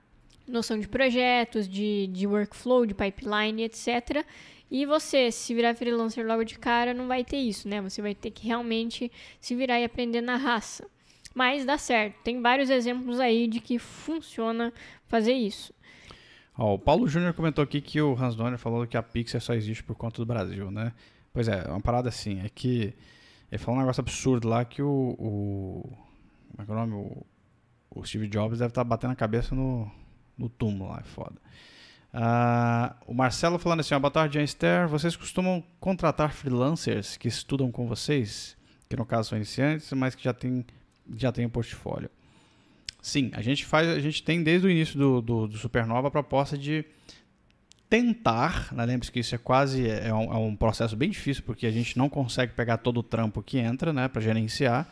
noção 0.48 0.80
de 0.80 0.88
projetos, 0.88 1.70
de, 1.70 2.08
de 2.08 2.26
workflow, 2.26 2.84
de 2.88 2.96
pipeline, 2.96 3.62
etc. 3.62 4.26
E 4.72 4.88
você, 4.88 5.30
se 5.32 5.54
virar 5.54 5.76
freelancer 5.76 6.26
logo 6.26 6.44
de 6.44 6.58
cara, 6.58 6.96
não 6.96 7.08
vai 7.08 7.24
ter 7.24 7.38
isso, 7.38 7.68
né? 7.68 7.80
Você 7.80 8.02
vai 8.02 8.16
ter 8.16 8.32
que 8.32 8.48
realmente 8.48 9.12
se 9.40 9.54
virar 9.54 9.80
e 9.80 9.84
aprender 9.84 10.22
na 10.22 10.36
raça. 10.36 10.84
Mas 11.32 11.64
dá 11.64 11.78
certo. 11.78 12.16
Tem 12.24 12.42
vários 12.42 12.72
exemplos 12.72 13.20
aí 13.20 13.46
de 13.46 13.60
que 13.60 13.78
funciona 13.78 14.74
fazer 15.08 15.34
isso. 15.34 15.72
Ó, 16.62 16.76
o 16.76 16.80
Paulo 16.80 17.08
Júnior 17.08 17.34
comentou 17.34 17.64
aqui 17.64 17.82
que 17.82 18.00
o 18.00 18.14
Hans 18.14 18.36
Donner 18.36 18.60
falou 18.60 18.86
que 18.86 18.96
a 18.96 19.02
Pixar 19.02 19.42
só 19.42 19.56
existe 19.56 19.84
por 19.84 19.96
conta 19.96 20.22
do 20.22 20.28
Brasil, 20.28 20.70
né? 20.70 20.94
Pois 21.34 21.48
é, 21.48 21.68
uma 21.68 21.82
parada 21.82 22.08
assim, 22.08 22.40
é 22.46 22.50
que 22.50 22.94
ele 23.52 23.58
falou 23.58 23.78
um 23.78 23.80
negócio 23.82 24.00
absurdo 24.00 24.48
lá 24.48 24.64
que 24.64 24.80
o, 24.80 25.16
o 25.18 25.98
como 26.52 26.62
é 26.62 26.66
que 26.66 26.72
é 26.72 26.74
o 26.76 26.78
nome? 26.78 26.94
O, 26.94 27.26
o 27.96 28.06
Steve 28.06 28.28
Jobs 28.28 28.60
deve 28.60 28.70
estar 28.70 28.84
batendo 28.84 29.10
a 29.10 29.16
cabeça 29.16 29.56
no, 29.56 29.92
no 30.38 30.50
túmulo 30.50 30.92
lá, 30.92 31.00
é 31.00 31.04
foda. 31.04 31.34
Ah, 32.14 32.96
o 33.08 33.14
Marcelo 33.16 33.58
falando 33.58 33.80
assim, 33.80 33.96
ó, 33.96 34.00
boa 34.00 34.12
tarde. 34.12 34.38
Vocês 34.88 35.16
costumam 35.16 35.64
contratar 35.80 36.32
freelancers 36.32 37.18
que 37.18 37.28
estudam 37.28 37.72
com 37.72 37.88
vocês, 37.88 38.56
que 38.88 38.96
no 38.96 39.04
caso 39.04 39.30
são 39.30 39.38
iniciantes, 39.38 39.92
mas 39.94 40.14
que 40.14 40.24
já 40.24 40.34
tem 40.34 40.64
já 41.16 41.32
tem 41.32 41.44
um 41.44 41.50
portfólio. 41.50 42.12
Sim, 43.02 43.32
a 43.34 43.42
gente 43.42 43.66
faz, 43.66 43.90
a 43.90 44.00
gente 44.00 44.22
tem 44.22 44.44
desde 44.44 44.68
o 44.68 44.70
início 44.70 44.98
do, 44.98 45.22
do, 45.22 45.48
do 45.48 45.58
Supernova 45.58 46.10
a 46.10 46.12
proposta 46.12 46.56
de 46.56 46.86
tentar, 47.90 48.72
né? 48.74 48.86
lembre-se 48.86 49.12
que 49.12 49.20
isso 49.20 49.36
é 49.36 49.38
quase 49.38 49.90
é 49.90 50.14
um, 50.14 50.32
é 50.32 50.38
um 50.38 50.56
processo 50.56 50.96
bem 50.96 51.10
difícil 51.10 51.44
porque 51.44 51.66
a 51.66 51.72
gente 51.72 51.98
não 51.98 52.08
consegue 52.08 52.54
pegar 52.54 52.78
todo 52.78 53.00
o 53.00 53.04
trampo 53.04 53.42
que 53.42 53.58
entra, 53.58 53.92
né, 53.92 54.08
para 54.08 54.22
gerenciar, 54.22 54.88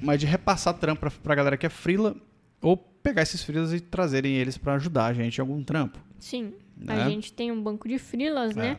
mas 0.00 0.20
de 0.20 0.26
repassar 0.26 0.74
trampo 0.74 1.10
para 1.10 1.32
a 1.32 1.36
galera 1.36 1.56
que 1.56 1.66
é 1.66 1.68
frila 1.68 2.16
ou 2.62 2.76
pegar 2.76 3.22
esses 3.22 3.42
freelas 3.42 3.72
e 3.72 3.80
trazerem 3.80 4.36
eles 4.36 4.56
para 4.56 4.74
ajudar 4.74 5.06
a 5.06 5.12
gente 5.12 5.36
em 5.36 5.40
algum 5.40 5.62
trampo. 5.62 5.98
Sim, 6.18 6.54
Né? 6.76 6.94
a 6.94 7.08
gente 7.08 7.32
tem 7.32 7.52
um 7.52 7.62
banco 7.62 7.88
de 7.88 7.98
freelas, 7.98 8.56
né? 8.56 8.70
É. 8.70 8.78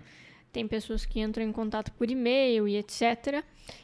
Tem 0.51 0.67
pessoas 0.67 1.05
que 1.05 1.19
entram 1.19 1.43
em 1.43 1.51
contato 1.51 1.91
por 1.91 2.09
e-mail 2.09 2.67
e 2.67 2.77
etc. 2.77 3.43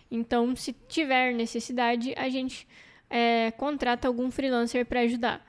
Então, 0.10 0.56
se 0.56 0.74
tiver 0.88 1.34
necessidade, 1.34 2.14
a 2.18 2.30
gente 2.30 2.68
é, 3.14 3.52
contrata 3.52 4.07
algum 4.07 4.31
freelancer 4.31 4.88
para 4.88 5.02
ajudar. 5.02 5.45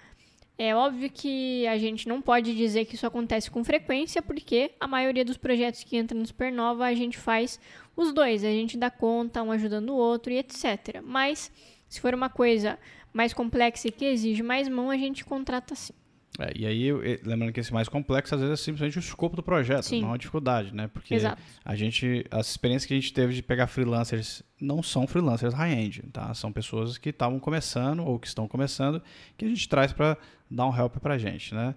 É 0.58 0.76
óbvio 0.76 1.10
que 1.10 1.66
a 1.66 1.78
gente 1.78 2.06
não 2.06 2.20
pode 2.20 2.54
dizer 2.54 2.84
que 2.84 2.94
isso 2.94 3.06
acontece 3.06 3.50
com 3.50 3.64
frequência, 3.64 4.20
porque 4.20 4.72
a 4.78 4.86
maioria 4.86 5.24
dos 5.24 5.38
projetos 5.38 5.82
que 5.82 5.96
entram 5.96 6.20
no 6.20 6.26
Supernova 6.26 6.84
a 6.84 6.92
gente 6.92 7.16
faz 7.16 7.58
os 7.96 8.12
dois, 8.12 8.44
a 8.44 8.50
gente 8.50 8.76
dá 8.76 8.90
conta, 8.90 9.42
um 9.42 9.50
ajudando 9.50 9.90
o 9.90 9.96
outro 9.96 10.30
e 10.30 10.38
etc. 10.38 11.00
Mas 11.02 11.50
se 11.88 12.02
for 12.02 12.14
uma 12.14 12.28
coisa 12.28 12.78
mais 13.14 13.32
complexa 13.32 13.88
e 13.88 13.90
que 13.90 14.04
exige 14.04 14.42
mais 14.42 14.68
mão, 14.68 14.90
a 14.90 14.96
gente 14.98 15.24
contrata 15.24 15.74
sim. 15.74 15.94
É, 16.38 16.52
e 16.56 16.66
aí, 16.66 16.92
lembrando 17.24 17.52
que 17.52 17.60
esse 17.60 17.72
mais 17.72 17.88
complexo, 17.88 18.34
às 18.34 18.40
vezes, 18.40 18.60
é 18.60 18.62
simplesmente 18.64 18.98
o 18.98 19.00
escopo 19.00 19.36
do 19.36 19.42
projeto, 19.42 19.84
Sim. 19.84 20.02
não 20.02 20.12
a 20.12 20.16
dificuldade, 20.16 20.74
né? 20.74 20.88
Porque 20.88 21.14
Exato. 21.14 21.40
a 21.64 21.76
gente, 21.76 22.26
as 22.30 22.48
experiências 22.50 22.86
que 22.86 22.92
a 22.94 22.96
gente 22.96 23.12
teve 23.12 23.32
de 23.34 23.40
pegar 23.42 23.68
freelancers 23.68 24.42
não 24.60 24.82
são 24.82 25.06
freelancers 25.06 25.54
high-end, 25.54 26.02
tá? 26.12 26.34
São 26.34 26.52
pessoas 26.52 26.98
que 26.98 27.10
estavam 27.10 27.38
começando 27.38 28.00
ou 28.04 28.18
que 28.18 28.26
estão 28.26 28.48
começando, 28.48 29.00
que 29.36 29.44
a 29.44 29.48
gente 29.48 29.68
traz 29.68 29.92
para 29.92 30.16
dar 30.50 30.66
um 30.66 30.76
help 30.76 30.96
pra 30.96 31.16
gente, 31.18 31.54
né? 31.54 31.72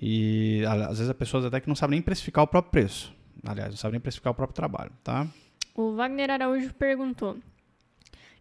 E 0.00 0.64
a- 0.66 0.86
às 0.86 0.96
vezes 0.98 1.10
as 1.10 1.16
pessoas 1.16 1.44
até 1.44 1.60
que 1.60 1.68
não 1.68 1.76
sabem 1.76 1.96
nem 1.98 2.02
precificar 2.02 2.42
o 2.44 2.46
próprio 2.46 2.70
preço. 2.70 3.14
Aliás, 3.44 3.68
não 3.70 3.76
sabem 3.76 3.92
nem 3.92 4.00
precificar 4.00 4.30
o 4.32 4.34
próprio 4.34 4.54
trabalho, 4.54 4.92
tá? 5.04 5.26
O 5.74 5.94
Wagner 5.94 6.30
Araújo 6.30 6.72
perguntou: 6.72 7.36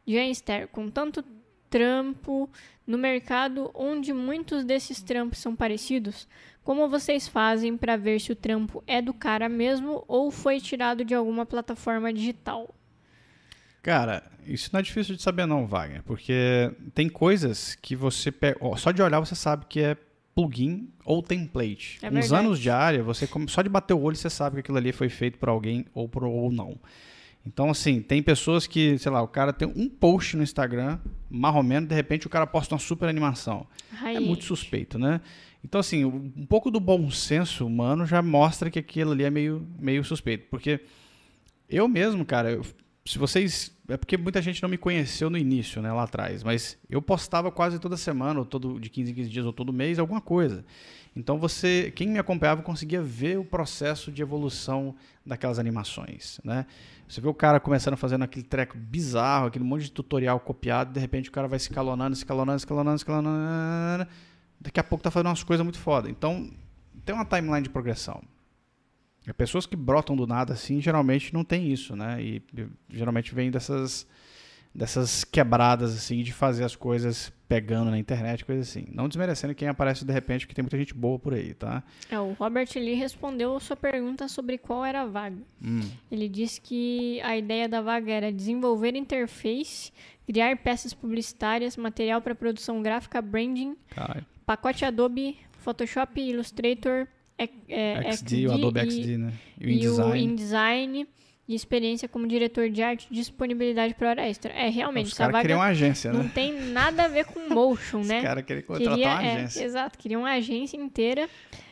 Jean 0.07 0.30
Esther, 0.30 0.69
com 0.69 0.90
tanto 0.90 1.23
trampo 1.69 2.49
no 2.85 2.97
mercado 2.97 3.69
onde 3.73 4.11
muitos 4.13 4.63
desses 4.63 5.01
trampos 5.01 5.39
são 5.39 5.55
parecidos, 5.55 6.27
como 6.63 6.89
vocês 6.89 7.27
fazem 7.27 7.77
para 7.77 7.97
ver 7.97 8.19
se 8.19 8.31
o 8.31 8.35
trampo 8.35 8.83
é 8.85 9.01
do 9.01 9.13
cara 9.13 9.47
mesmo 9.47 10.03
ou 10.07 10.29
foi 10.29 10.59
tirado 10.59 11.05
de 11.05 11.13
alguma 11.13 11.45
plataforma 11.45 12.13
digital? 12.13 12.73
Cara, 13.81 14.23
isso 14.45 14.69
não 14.73 14.79
é 14.79 14.83
difícil 14.83 15.15
de 15.15 15.21
saber 15.21 15.45
não, 15.45 15.65
Wagner, 15.65 16.03
porque 16.03 16.71
tem 16.93 17.07
coisas 17.07 17.75
que 17.75 17.95
você 17.95 18.31
pega, 18.31 18.59
só 18.77 18.91
de 18.91 19.01
olhar 19.01 19.19
você 19.19 19.35
sabe 19.35 19.65
que 19.67 19.79
é 19.79 19.97
plugin 20.35 20.89
ou 21.03 21.21
template. 21.21 21.99
É 22.01 22.09
Uns 22.09 22.31
anos 22.31 22.59
de 22.59 22.69
área, 22.69 23.03
você 23.03 23.27
só 23.47 23.61
de 23.61 23.69
bater 23.69 23.93
o 23.93 24.01
olho 24.01 24.15
você 24.15 24.29
sabe 24.29 24.55
que 24.55 24.59
aquilo 24.61 24.77
ali 24.77 24.91
foi 24.91 25.09
feito 25.09 25.37
por 25.37 25.49
alguém 25.49 25.85
ou 25.93 26.07
por 26.07 26.23
ou 26.23 26.51
não. 26.51 26.77
Então 27.51 27.69
assim, 27.71 27.99
tem 27.99 28.21
pessoas 28.21 28.67
que, 28.67 28.95
sei 28.99 29.11
lá, 29.11 29.21
o 29.23 29.27
cara 29.27 29.51
tem 29.51 29.67
um 29.76 29.89
post 29.89 30.38
no 30.38 30.43
Instagram, 30.43 30.99
marromeno, 31.30 31.88
de 31.88 31.95
repente 31.95 32.27
o 32.27 32.30
cara 32.30 32.45
posta 32.45 32.76
uma 32.76 32.80
super 32.80 33.09
animação. 33.09 33.65
É 34.17 34.19
muito 34.19 34.43
suspeito, 34.45 34.99
né? 34.99 35.19
Então, 35.63 35.80
assim, 35.81 36.05
um 36.05 36.45
pouco 36.45 36.69
do 36.71 36.80
bom 36.80 37.09
senso 37.11 37.65
humano 37.65 38.05
já 38.05 38.21
mostra 38.21 38.69
que 38.69 38.80
aquilo 38.80 39.11
ali 39.11 39.23
é 39.23 39.30
meio, 39.30 39.67
meio 39.77 40.03
suspeito. 40.05 40.45
Porque 40.49 40.80
eu 41.67 41.85
mesmo, 41.88 42.23
cara, 42.23 42.51
eu- 42.51 42.65
se 43.10 43.18
vocês. 43.18 43.72
É 43.88 43.98
porque 43.98 44.15
muita 44.15 44.40
gente 44.40 44.61
não 44.61 44.69
me 44.69 44.77
conheceu 44.77 45.31
no 45.31 45.38
início, 45.38 45.81
né, 45.81 45.91
lá 45.91 46.03
atrás. 46.03 46.44
Mas 46.44 46.77
eu 46.88 47.02
postava 47.02 47.52
quase 47.52 47.80
toda 47.80 47.98
semana, 47.98 48.40
ou 48.40 48.45
todo, 48.45 48.80
de 48.80 48.88
15 48.88 49.11
em 49.11 49.15
15 49.15 49.30
dias, 49.30 49.45
ou 49.48 49.52
todo 49.52 49.73
mês, 49.73 49.98
alguma 49.98 50.22
coisa. 50.22 50.64
Então 51.15 51.40
você, 51.40 51.91
quem 51.95 52.07
me 52.07 52.19
acompanhava 52.19 52.61
conseguia 52.61 53.02
ver 53.02 53.40
o 53.40 53.44
processo 53.44 54.11
de 54.11 54.22
evolução 54.22 54.95
daquelas 55.26 55.57
animações, 55.57 56.40
né? 56.44 56.68
Você 57.07 57.19
vê 57.19 57.27
o 57.27 57.34
cara 57.34 57.60
começando 57.60 57.98
fazendo 57.98 58.23
aquele 58.23 58.45
treco 58.45 58.77
bizarro, 58.77 59.48
aquele 59.48 59.65
monte 59.65 59.86
de 59.86 59.91
tutorial 59.91 60.40
copiado, 60.40 60.94
de 60.94 60.99
repente 60.99 61.30
o 61.30 61.31
cara 61.31 61.48
vai 61.48 61.57
escalonando, 61.57 62.14
escalonando, 62.14 62.57
escalonando, 62.57 62.98
escalonando. 62.98 64.07
Daqui 64.61 64.80
a 64.80 64.84
pouco 64.84 65.03
tá 65.03 65.10
fazendo 65.10 65.30
umas 65.30 65.41
coisas 65.41 65.64
muito 65.64 65.80
foda. 65.80 66.07
Então, 66.11 66.48
tem 67.03 67.15
uma 67.15 67.26
timeline 67.26 67.64
de 67.64 67.69
progressão. 67.69 68.22
E 69.27 69.33
pessoas 69.33 69.65
que 69.65 69.75
brotam 69.75 70.15
do 70.15 70.25
nada 70.25 70.53
assim, 70.53 70.81
geralmente 70.81 71.33
não 71.33 71.43
tem 71.43 71.71
isso, 71.71 71.95
né? 71.95 72.21
E, 72.21 72.41
geralmente 72.89 73.33
vem 73.33 73.51
dessas 73.51 74.07
dessas 74.73 75.23
quebradas 75.23 75.95
assim 75.95 76.21
de 76.21 76.31
fazer 76.31 76.63
as 76.63 76.75
coisas 76.75 77.33
pegando 77.47 77.89
na 77.89 77.97
internet, 77.97 78.45
coisa 78.45 78.61
assim. 78.61 78.85
Não 78.91 79.07
desmerecendo 79.07 79.55
quem 79.55 79.67
aparece 79.67 80.05
de 80.05 80.13
repente, 80.13 80.45
porque 80.45 80.53
tem 80.53 80.61
muita 80.61 80.77
gente 80.77 80.93
boa 80.93 81.17
por 81.17 81.33
aí, 81.33 81.55
tá? 81.55 81.83
É, 82.09 82.19
o 82.19 82.33
Robert 82.33 82.69
Lee 82.75 82.93
respondeu 82.93 83.55
a 83.55 83.59
sua 83.59 83.75
pergunta 83.75 84.27
sobre 84.27 84.59
qual 84.59 84.85
era 84.85 85.01
a 85.01 85.05
vaga. 85.07 85.41
Hum. 85.61 85.81
Ele 86.11 86.29
disse 86.29 86.61
que 86.61 87.19
a 87.21 87.35
ideia 87.35 87.67
da 87.67 87.81
vaga 87.81 88.11
era 88.11 88.31
desenvolver 88.31 88.95
interface, 88.95 89.91
criar 90.27 90.55
peças 90.57 90.93
publicitárias, 90.93 91.75
material 91.75 92.21
para 92.21 92.35
produção 92.35 92.83
gráfica, 92.83 93.19
branding, 93.19 93.75
Caralho. 93.89 94.25
pacote 94.45 94.85
Adobe, 94.85 95.37
Photoshop, 95.57 96.21
Illustrator, 96.21 97.07
é, 97.39 97.49
é, 98.07 98.11
XD, 98.11 98.47
o 98.47 98.53
Adobe 98.53 98.79
e, 98.79 98.91
XD, 98.91 99.17
né? 99.17 99.33
E 99.59 99.65
o 99.65 99.69
e 99.69 99.71
o 99.71 99.75
InDesign. 99.75 100.23
InDesign 100.23 101.07
e 101.47 101.55
experiência 101.55 102.07
como 102.07 102.27
diretor 102.27 102.69
de 102.69 102.83
arte 102.83 103.07
e 103.09 103.13
disponibilidade 103.15 103.95
para 103.95 104.09
hora 104.09 104.27
extra. 104.27 104.51
É, 104.53 104.69
realmente, 104.69 105.07
Os 105.07 105.13
essa 105.13 105.25
vaga 105.25 105.41
queriam 105.41 105.57
uma 105.59 105.65
agência, 105.65 106.13
não 106.13 106.21
né? 106.23 106.31
tem 106.33 106.53
nada 106.71 107.05
a 107.05 107.07
ver 107.07 107.25
com 107.25 107.49
motion, 107.49 108.01
Os 108.01 108.07
né? 108.07 108.21
caras 108.21 108.45
queriam 108.45 108.67
contratar 108.67 108.93
Queria, 108.93 109.11
uma 109.11 109.23
é, 109.23 109.35
agência. 109.37 109.63
exato, 109.63 109.97
queria 109.97 110.19
uma 110.19 110.31
agência 110.31 110.77
inteira 110.77 111.27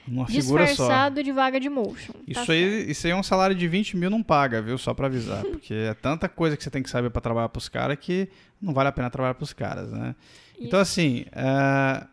Uma 0.07 0.25
figura 0.25 0.65
só. 0.65 0.69
disfarçado 0.71 1.21
de 1.21 1.31
vaga 1.31 1.59
de 1.59 1.69
motion. 1.69 2.11
Tá 2.13 2.19
Isso 2.27 2.45
certo. 2.45 2.51
aí, 2.51 2.89
isso 2.89 3.05
aí 3.05 3.11
é 3.13 3.15
um 3.15 3.21
salário 3.21 3.55
de 3.55 3.67
20 3.67 3.97
mil, 3.97 4.09
não 4.09 4.23
paga, 4.23 4.63
viu? 4.63 4.79
Só 4.79 4.95
pra 4.95 5.05
avisar. 5.05 5.43
Porque 5.45 5.75
é 5.75 5.93
tanta 5.93 6.27
coisa 6.27 6.57
que 6.57 6.63
você 6.63 6.71
tem 6.71 6.81
que 6.81 6.89
saber 6.89 7.11
pra 7.11 7.21
trabalhar 7.21 7.49
pros 7.49 7.69
caras 7.69 7.97
que 8.01 8.27
não 8.59 8.73
vale 8.73 8.89
a 8.89 8.91
pena 8.91 9.11
trabalhar 9.11 9.35
pros 9.35 9.53
caras, 9.53 9.91
né? 9.91 10.15
Então, 10.59 10.79
assim, 10.79 11.25
é, 11.31 12.03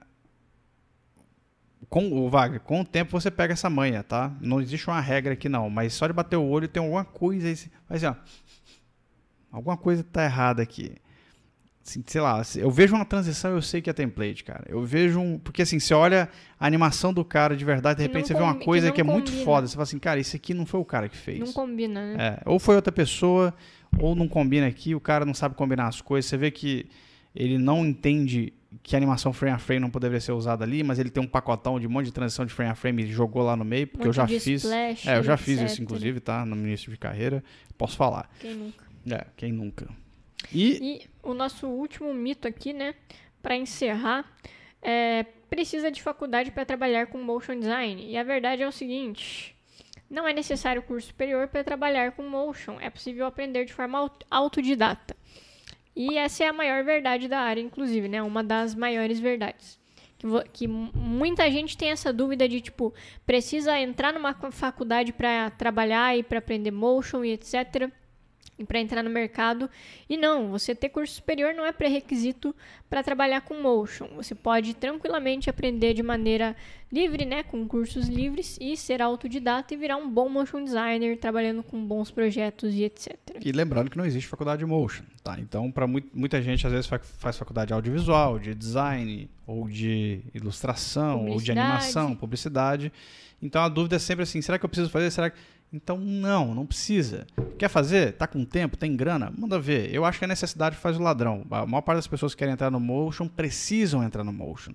com 1.95 2.11
o 2.11 2.29
Wagner, 2.29 2.59
com 2.59 2.81
o 2.81 2.85
tempo 2.85 3.13
você 3.13 3.31
pega 3.31 3.53
essa 3.53 3.71
manha, 3.71 4.03
tá? 4.03 4.33
Não 4.41 4.61
existe 4.61 4.89
uma 4.89 5.01
regra 5.01 5.35
aqui 5.35 5.49
não, 5.49 5.71
mas 5.71 5.95
só 5.95 6.09
de 6.09 6.13
bater 6.13 6.35
o 6.35 6.43
olho 6.43 6.67
tem 6.67 6.83
alguma 6.83 7.05
coisa 7.05 7.47
aí, 7.47 7.57
mas 7.89 8.03
ó, 8.03 8.17
alguma 9.49 9.77
coisa 9.77 10.03
tá 10.03 10.25
errada 10.25 10.61
aqui. 10.61 10.97
Assim, 11.87 12.03
sei 12.05 12.21
lá, 12.21 12.43
eu 12.57 12.69
vejo 12.69 12.97
uma 12.97 13.05
transição, 13.05 13.53
eu 13.53 13.63
sei 13.63 13.81
que 13.81 13.89
é 13.89 13.93
template, 13.93 14.43
cara. 14.43 14.65
Eu 14.67 14.83
vejo 14.83 15.21
um, 15.21 15.39
porque 15.39 15.63
assim, 15.63 15.79
você 15.79 15.95
olha 15.95 16.29
a 16.59 16.67
animação 16.67 17.15
do 17.15 17.25
cara 17.25 17.57
de 17.57 17.65
verdade, 17.65 17.99
de 17.99 18.03
repente 18.03 18.27
você 18.27 18.35
vê 18.35 18.43
uma 18.43 18.57
coisa 18.57 18.89
que, 18.89 18.97
que 18.97 19.01
é 19.01 19.05
combina. 19.05 19.25
muito 19.25 19.45
foda, 19.45 19.69
você 19.69 19.75
fala 19.75 19.85
assim, 19.85 20.01
cara, 20.01 20.19
isso 20.19 20.35
aqui 20.35 20.53
não 20.53 20.67
foi 20.67 20.81
o 20.81 20.85
cara 20.85 21.09
que 21.09 21.17
fez. 21.17 21.39
Não 21.39 21.53
combina, 21.53 22.17
né? 22.17 22.17
É, 22.19 22.43
ou 22.45 22.59
foi 22.59 22.75
outra 22.75 22.91
pessoa, 22.91 23.55
ou 24.01 24.17
não 24.17 24.27
combina 24.27 24.67
aqui, 24.67 24.97
o 24.97 25.01
cara 25.01 25.25
não 25.25 25.33
sabe 25.33 25.55
combinar 25.55 25.87
as 25.87 26.01
coisas. 26.01 26.29
Você 26.29 26.37
vê 26.37 26.51
que 26.51 26.89
ele 27.33 27.57
não 27.57 27.87
entende 27.87 28.53
que 28.83 28.95
a 28.95 28.99
animação 28.99 29.33
frame 29.33 29.55
a 29.55 29.59
frame 29.59 29.81
não 29.81 29.91
poderia 29.91 30.21
ser 30.21 30.33
usada 30.33 30.65
ali, 30.65 30.83
mas 30.83 30.99
ele 30.99 31.11
tem 31.11 31.23
um 31.23 31.27
pacotão 31.27 31.79
de 31.79 31.87
um 31.87 31.91
monte 31.91 32.07
de 32.07 32.13
transição 32.13 32.45
de 32.45 32.53
frame 32.53 32.71
a 32.71 32.75
frame 32.75 33.05
e 33.05 33.07
jogou 33.07 33.43
lá 33.43 33.57
no 33.57 33.65
meio, 33.65 33.87
porque 33.87 34.05
um 34.05 34.09
eu 34.09 34.13
já 34.13 34.27
fiz. 34.27 34.47
Splash, 34.47 35.09
é, 35.09 35.19
eu 35.19 35.23
já 35.23 35.37
fiz 35.37 35.61
isso, 35.61 35.83
inclusive, 35.83 36.21
tá? 36.21 36.45
No 36.45 36.57
início 36.57 36.91
de 36.91 36.99
carreira. 36.99 37.43
Posso 37.77 37.97
falar. 37.97 38.31
Quem 38.41 38.55
nunca? 38.55 38.85
É, 39.11 39.27
quem 39.37 39.53
nunca. 39.53 39.89
E, 40.53 40.79
e 40.81 41.07
o 41.23 41.35
nosso 41.35 41.67
último 41.67 42.13
mito 42.13 42.47
aqui, 42.47 42.73
né? 42.73 42.95
Para 43.43 43.57
encerrar, 43.57 44.25
é, 44.81 45.25
precisa 45.51 45.91
de 45.91 46.03
faculdade 46.03 46.51
para 46.51 46.65
trabalhar 46.65 47.07
com 47.07 47.23
motion 47.23 47.59
design. 47.59 48.11
E 48.11 48.17
a 48.17 48.23
verdade 48.23 48.63
é 48.63 48.69
o 48.69 48.73
seguinte: 48.73 49.55
não 50.09 50.27
é 50.29 50.33
necessário 50.33 50.83
curso 50.83 51.09
superior 51.09 51.49
para 51.49 51.65
trabalhar 51.65 52.13
com 52.13 52.23
motion. 52.23 52.79
É 52.81 52.91
possível 52.91 53.27
aprender 53.27 53.65
de 53.65 53.73
forma 53.73 54.11
autodidata. 54.31 55.17
E 55.97 56.19
essa 56.19 56.45
é 56.45 56.49
a 56.49 56.53
maior 56.53 56.83
verdade 56.85 57.29
da 57.29 57.39
área, 57.39 57.61
inclusive, 57.61 58.09
né? 58.09 58.23
Uma 58.23 58.43
das 58.43 58.75
maiores 58.75 59.21
verdades. 59.21 59.79
Que, 60.19 60.27
que 60.53 60.67
muita 60.67 61.51
gente 61.51 61.77
tem 61.77 61.91
essa 61.91 62.13
dúvida 62.13 62.49
de, 62.49 62.61
tipo, 62.61 62.93
precisa 63.25 63.79
entrar 63.79 64.13
numa 64.13 64.35
faculdade 64.51 65.13
para 65.13 65.51
trabalhar 65.51 66.17
e 66.17 66.23
para 66.23 66.39
aprender 66.39 66.71
motion 66.71 67.25
e 67.25 67.33
etc 67.33 67.93
para 68.67 68.79
entrar 68.79 69.03
no 69.03 69.11
mercado. 69.11 69.69
E 70.09 70.17
não, 70.17 70.51
você 70.51 70.75
ter 70.75 70.91
curso 70.91 71.15
superior 71.15 71.55
não 71.55 71.65
é 71.65 71.73
pré-requisito 71.73 72.55
para 72.89 73.03
trabalhar 73.03 73.41
com 73.41 73.61
motion. 73.61 74.09
Você 74.15 74.35
pode 74.35 74.75
tranquilamente 74.75 75.51
aprender 75.51 75.95
de 75.95 76.03
maneira 76.03 76.55
livre, 76.93 77.25
né, 77.25 77.43
com 77.43 77.67
cursos 77.67 78.07
livres 78.07 78.57
e 78.61 78.77
ser 78.77 79.03
autodidata 79.03 79.75
e 79.75 79.77
virar 79.77 79.97
um 79.97 80.09
bom 80.09 80.29
motion 80.29 80.63
designer 80.63 81.19
trabalhando 81.19 81.63
com 81.63 81.85
bons 81.85 82.13
projetos 82.13 82.73
e 82.73 82.85
etc. 82.85 83.17
E 83.45 83.51
lembrando 83.51 83.91
que 83.91 83.99
não 83.99 84.05
existe 84.05 84.29
faculdade 84.29 84.61
de 84.61 84.67
motion, 84.67 85.03
tá? 85.25 85.37
Então, 85.41 85.73
para 85.73 85.89
muita 85.89 86.41
gente 86.41 86.65
às 86.65 86.73
vezes 86.73 86.87
faz 86.87 87.37
faculdade 87.37 87.69
de 87.69 87.75
audiovisual, 87.75 88.39
de 88.39 88.55
design 88.55 89.29
ou 89.45 89.69
de 89.69 90.21
ilustração 90.33 91.27
ou 91.27 91.41
de 91.41 91.51
animação, 91.51 92.15
publicidade. 92.15 92.93
Então 93.43 93.63
a 93.63 93.69
dúvida 93.69 93.97
é 93.97 93.99
sempre 93.99 94.23
assim, 94.23 94.41
será 94.41 94.59
que 94.59 94.65
eu 94.65 94.69
preciso 94.69 94.89
fazer? 94.89 95.11
Será 95.11 95.29
que 95.29 95.37
então, 95.75 95.99
não, 95.99 96.55
não 96.55 96.65
precisa. 96.65 97.27
Quer 97.59 97.69
fazer? 97.69 98.13
Tá 98.13 98.29
com 98.29 98.45
tempo? 98.45 98.77
Tem 98.77 98.95
grana? 98.95 99.33
Manda 99.37 99.59
ver. 99.59 99.93
Eu 99.93 100.05
acho 100.05 100.21
que 100.21 100.25
a 100.25 100.29
necessidade 100.29 100.77
faz 100.77 100.97
o 100.97 101.03
ladrão. 101.03 101.45
A 101.51 101.67
maior 101.67 101.83
parte 101.83 101.97
das 101.97 102.07
pessoas 102.07 102.33
que 102.33 102.39
querem 102.39 102.55
entrar 102.55 102.71
no 102.71 102.79
Motion 102.79 103.27
precisam 103.27 104.01
entrar 104.01 104.23
no 104.23 104.33
Motion. 104.33 104.73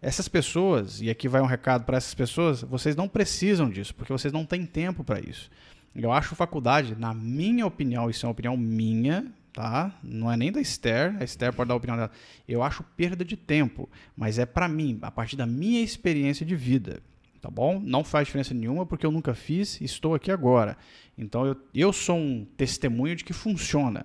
Essas 0.00 0.28
pessoas, 0.28 1.00
e 1.02 1.10
aqui 1.10 1.26
vai 1.26 1.40
um 1.40 1.46
recado 1.46 1.84
para 1.84 1.96
essas 1.96 2.14
pessoas, 2.14 2.62
vocês 2.62 2.94
não 2.94 3.08
precisam 3.08 3.68
disso, 3.68 3.92
porque 3.92 4.12
vocês 4.12 4.32
não 4.32 4.46
têm 4.46 4.64
tempo 4.64 5.02
para 5.02 5.18
isso. 5.18 5.50
Eu 5.92 6.12
acho 6.12 6.36
faculdade, 6.36 6.94
na 6.94 7.12
minha 7.12 7.66
opinião, 7.66 8.08
isso 8.08 8.24
é 8.24 8.28
uma 8.28 8.32
opinião 8.32 8.56
minha, 8.56 9.26
tá? 9.52 9.92
Não 10.00 10.30
é 10.30 10.36
nem 10.36 10.52
da 10.52 10.60
Esther, 10.60 11.16
a 11.18 11.24
Esther 11.24 11.52
pode 11.52 11.66
dar 11.66 11.74
a 11.74 11.78
opinião 11.78 11.96
dela. 11.96 12.10
Eu 12.46 12.62
acho 12.62 12.84
perda 12.96 13.24
de 13.24 13.36
tempo, 13.36 13.88
mas 14.16 14.38
é 14.38 14.46
para 14.46 14.68
mim, 14.68 14.96
a 15.02 15.10
partir 15.10 15.34
da 15.34 15.46
minha 15.46 15.82
experiência 15.82 16.46
de 16.46 16.54
vida 16.54 17.02
tá 17.46 17.50
bom? 17.50 17.78
Não 17.78 18.02
faz 18.02 18.26
diferença 18.26 18.52
nenhuma 18.52 18.84
porque 18.84 19.06
eu 19.06 19.12
nunca 19.12 19.32
fiz, 19.32 19.80
estou 19.80 20.14
aqui 20.14 20.32
agora. 20.32 20.76
Então 21.16 21.46
eu, 21.46 21.56
eu 21.72 21.92
sou 21.92 22.16
um 22.16 22.44
testemunho 22.56 23.14
de 23.14 23.24
que 23.24 23.32
funciona. 23.32 24.04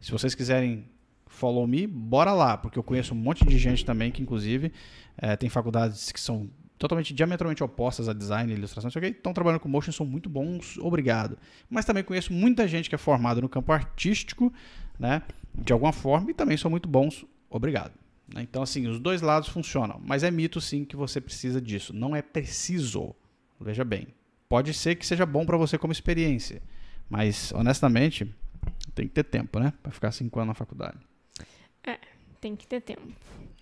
Se 0.00 0.10
vocês 0.10 0.34
quiserem 0.34 0.84
follow 1.28 1.68
me, 1.68 1.86
bora 1.86 2.32
lá, 2.32 2.56
porque 2.56 2.76
eu 2.76 2.82
conheço 2.82 3.14
um 3.14 3.16
monte 3.16 3.44
de 3.44 3.56
gente 3.58 3.84
também 3.84 4.10
que 4.10 4.20
inclusive 4.20 4.72
é, 5.16 5.36
tem 5.36 5.48
faculdades 5.48 6.10
que 6.10 6.20
são 6.20 6.50
totalmente 6.76 7.14
diametralmente 7.14 7.62
opostas 7.62 8.08
a 8.08 8.12
design 8.12 8.52
e 8.52 8.56
ilustração, 8.56 8.90
sei 8.90 9.10
estão 9.10 9.32
trabalhando 9.32 9.60
com 9.60 9.68
motion, 9.68 9.92
são 9.92 10.04
muito 10.04 10.28
bons, 10.28 10.76
obrigado. 10.78 11.38
Mas 11.70 11.84
também 11.84 12.02
conheço 12.02 12.32
muita 12.32 12.66
gente 12.66 12.88
que 12.88 12.94
é 12.96 12.98
formada 12.98 13.40
no 13.40 13.48
campo 13.48 13.72
artístico, 13.72 14.52
né, 14.98 15.22
de 15.54 15.72
alguma 15.72 15.92
forma, 15.92 16.32
e 16.32 16.34
também 16.34 16.56
são 16.56 16.70
muito 16.70 16.88
bons, 16.88 17.24
obrigado. 17.48 18.03
Né? 18.32 18.42
Então, 18.42 18.62
assim, 18.62 18.86
os 18.86 18.98
dois 18.98 19.20
lados 19.20 19.48
funcionam. 19.48 20.00
Mas 20.04 20.22
é 20.22 20.30
mito, 20.30 20.60
sim, 20.60 20.84
que 20.84 20.96
você 20.96 21.20
precisa 21.20 21.60
disso. 21.60 21.92
Não 21.92 22.14
é 22.14 22.22
preciso. 22.22 23.14
Veja 23.60 23.84
bem. 23.84 24.08
Pode 24.48 24.72
ser 24.74 24.94
que 24.94 25.06
seja 25.06 25.26
bom 25.26 25.44
para 25.44 25.56
você 25.56 25.76
como 25.78 25.92
experiência. 25.92 26.62
Mas, 27.08 27.52
honestamente, 27.52 28.32
tem 28.94 29.06
que 29.06 29.14
ter 29.14 29.24
tempo, 29.24 29.58
né? 29.58 29.72
Para 29.82 29.92
ficar 29.92 30.12
cinco 30.12 30.38
anos 30.38 30.48
na 30.48 30.54
faculdade. 30.54 30.98
É, 31.82 31.98
tem 32.40 32.56
que 32.56 32.66
ter 32.66 32.80
tempo. 32.80 33.02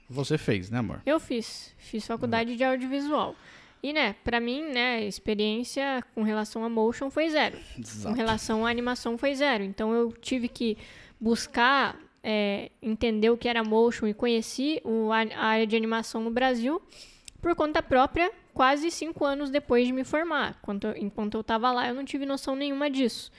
Você 0.09 0.37
fez, 0.37 0.71
né, 0.71 0.79
amor? 0.79 1.03
Eu 1.07 1.19
fiz. 1.19 1.75
Fiz 1.79 2.07
faculdade 2.07 2.57
de 2.57 2.63
audiovisual. 2.63 3.35
E, 3.83 3.93
né, 3.93 4.15
pra 4.23 4.39
mim, 4.39 4.63
né, 4.71 5.05
experiência 5.05 6.05
com 6.15 6.23
relação 6.23 6.65
a 6.65 6.69
motion 6.69 7.11
foi 7.11 7.29
zero. 7.31 7.59
Exato. 7.77 8.09
Com 8.09 8.13
relação 8.15 8.65
à 8.65 8.71
animação 8.71 9.19
foi 9.19 9.35
zero. 9.35 9.65
Então, 9.65 9.93
eu 9.93 10.13
tive 10.13 10.47
que 10.47 10.79
buscar 11.21 11.99
é, 12.23 12.71
entender 12.81 13.31
o 13.31 13.37
que 13.37 13.49
era 13.49 13.65
motion 13.65 14.07
e 14.07 14.15
conheci 14.15 14.81
o, 14.85 15.11
a, 15.13 15.23
a 15.23 15.47
área 15.47 15.67
de 15.67 15.77
animação 15.77 16.23
no 16.23 16.31
Brasil 16.31 16.81
por 17.41 17.57
conta 17.57 17.83
própria, 17.83 18.33
quase 18.55 18.91
cinco 18.91 19.25
anos 19.25 19.51
depois 19.51 19.87
de 19.87 19.93
me 19.93 20.05
formar. 20.05 20.57
Enquanto, 20.63 20.87
enquanto 20.97 21.35
eu 21.35 21.41
estava 21.41 21.73
lá, 21.73 21.89
eu 21.89 21.95
não 21.95 22.05
tive 22.05 22.25
noção 22.25 22.55
nenhuma 22.55 22.89
disso. 22.89 23.33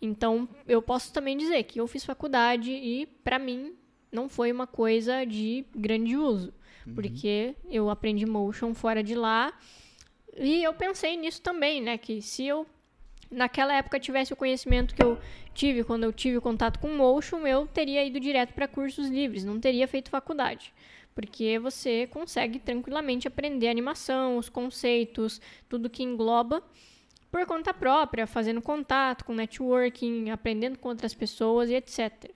Então, 0.00 0.48
eu 0.66 0.80
posso 0.80 1.12
também 1.12 1.36
dizer 1.36 1.62
que 1.64 1.80
eu 1.80 1.86
fiz 1.86 2.04
faculdade 2.04 2.70
e, 2.70 3.06
para 3.22 3.38
mim, 3.38 3.74
não 4.10 4.28
foi 4.28 4.50
uma 4.50 4.66
coisa 4.66 5.24
de 5.24 5.64
grande 5.74 6.16
uso. 6.16 6.54
Uhum. 6.86 6.94
Porque 6.94 7.54
eu 7.68 7.90
aprendi 7.90 8.24
motion 8.24 8.74
fora 8.74 9.02
de 9.02 9.14
lá. 9.14 9.52
E 10.36 10.62
eu 10.62 10.72
pensei 10.72 11.16
nisso 11.16 11.42
também, 11.42 11.80
né? 11.80 11.98
Que 11.98 12.20
se 12.20 12.46
eu 12.46 12.66
naquela 13.34 13.74
época 13.74 14.00
tivesse 14.00 14.32
o 14.32 14.36
conhecimento 14.36 14.94
que 14.94 15.02
eu 15.02 15.18
tive 15.52 15.84
quando 15.84 16.04
eu 16.04 16.12
tive 16.12 16.40
contato 16.40 16.78
com 16.78 16.88
motion, 16.88 17.46
eu 17.46 17.66
teria 17.66 18.04
ido 18.04 18.18
direto 18.18 18.52
para 18.54 18.66
cursos 18.66 19.08
livres, 19.08 19.44
não 19.44 19.60
teria 19.60 19.86
feito 19.86 20.10
faculdade. 20.10 20.72
Porque 21.14 21.58
você 21.58 22.06
consegue 22.08 22.58
tranquilamente 22.58 23.28
aprender 23.28 23.68
animação, 23.68 24.36
os 24.36 24.48
conceitos, 24.48 25.40
tudo 25.68 25.90
que 25.90 26.02
engloba 26.02 26.62
por 27.30 27.46
conta 27.46 27.74
própria, 27.74 28.26
fazendo 28.26 28.62
contato 28.62 29.24
com 29.24 29.34
networking, 29.34 30.30
aprendendo 30.30 30.78
com 30.78 30.88
outras 30.88 31.14
pessoas 31.14 31.68
e 31.68 31.74
etc. 31.74 32.30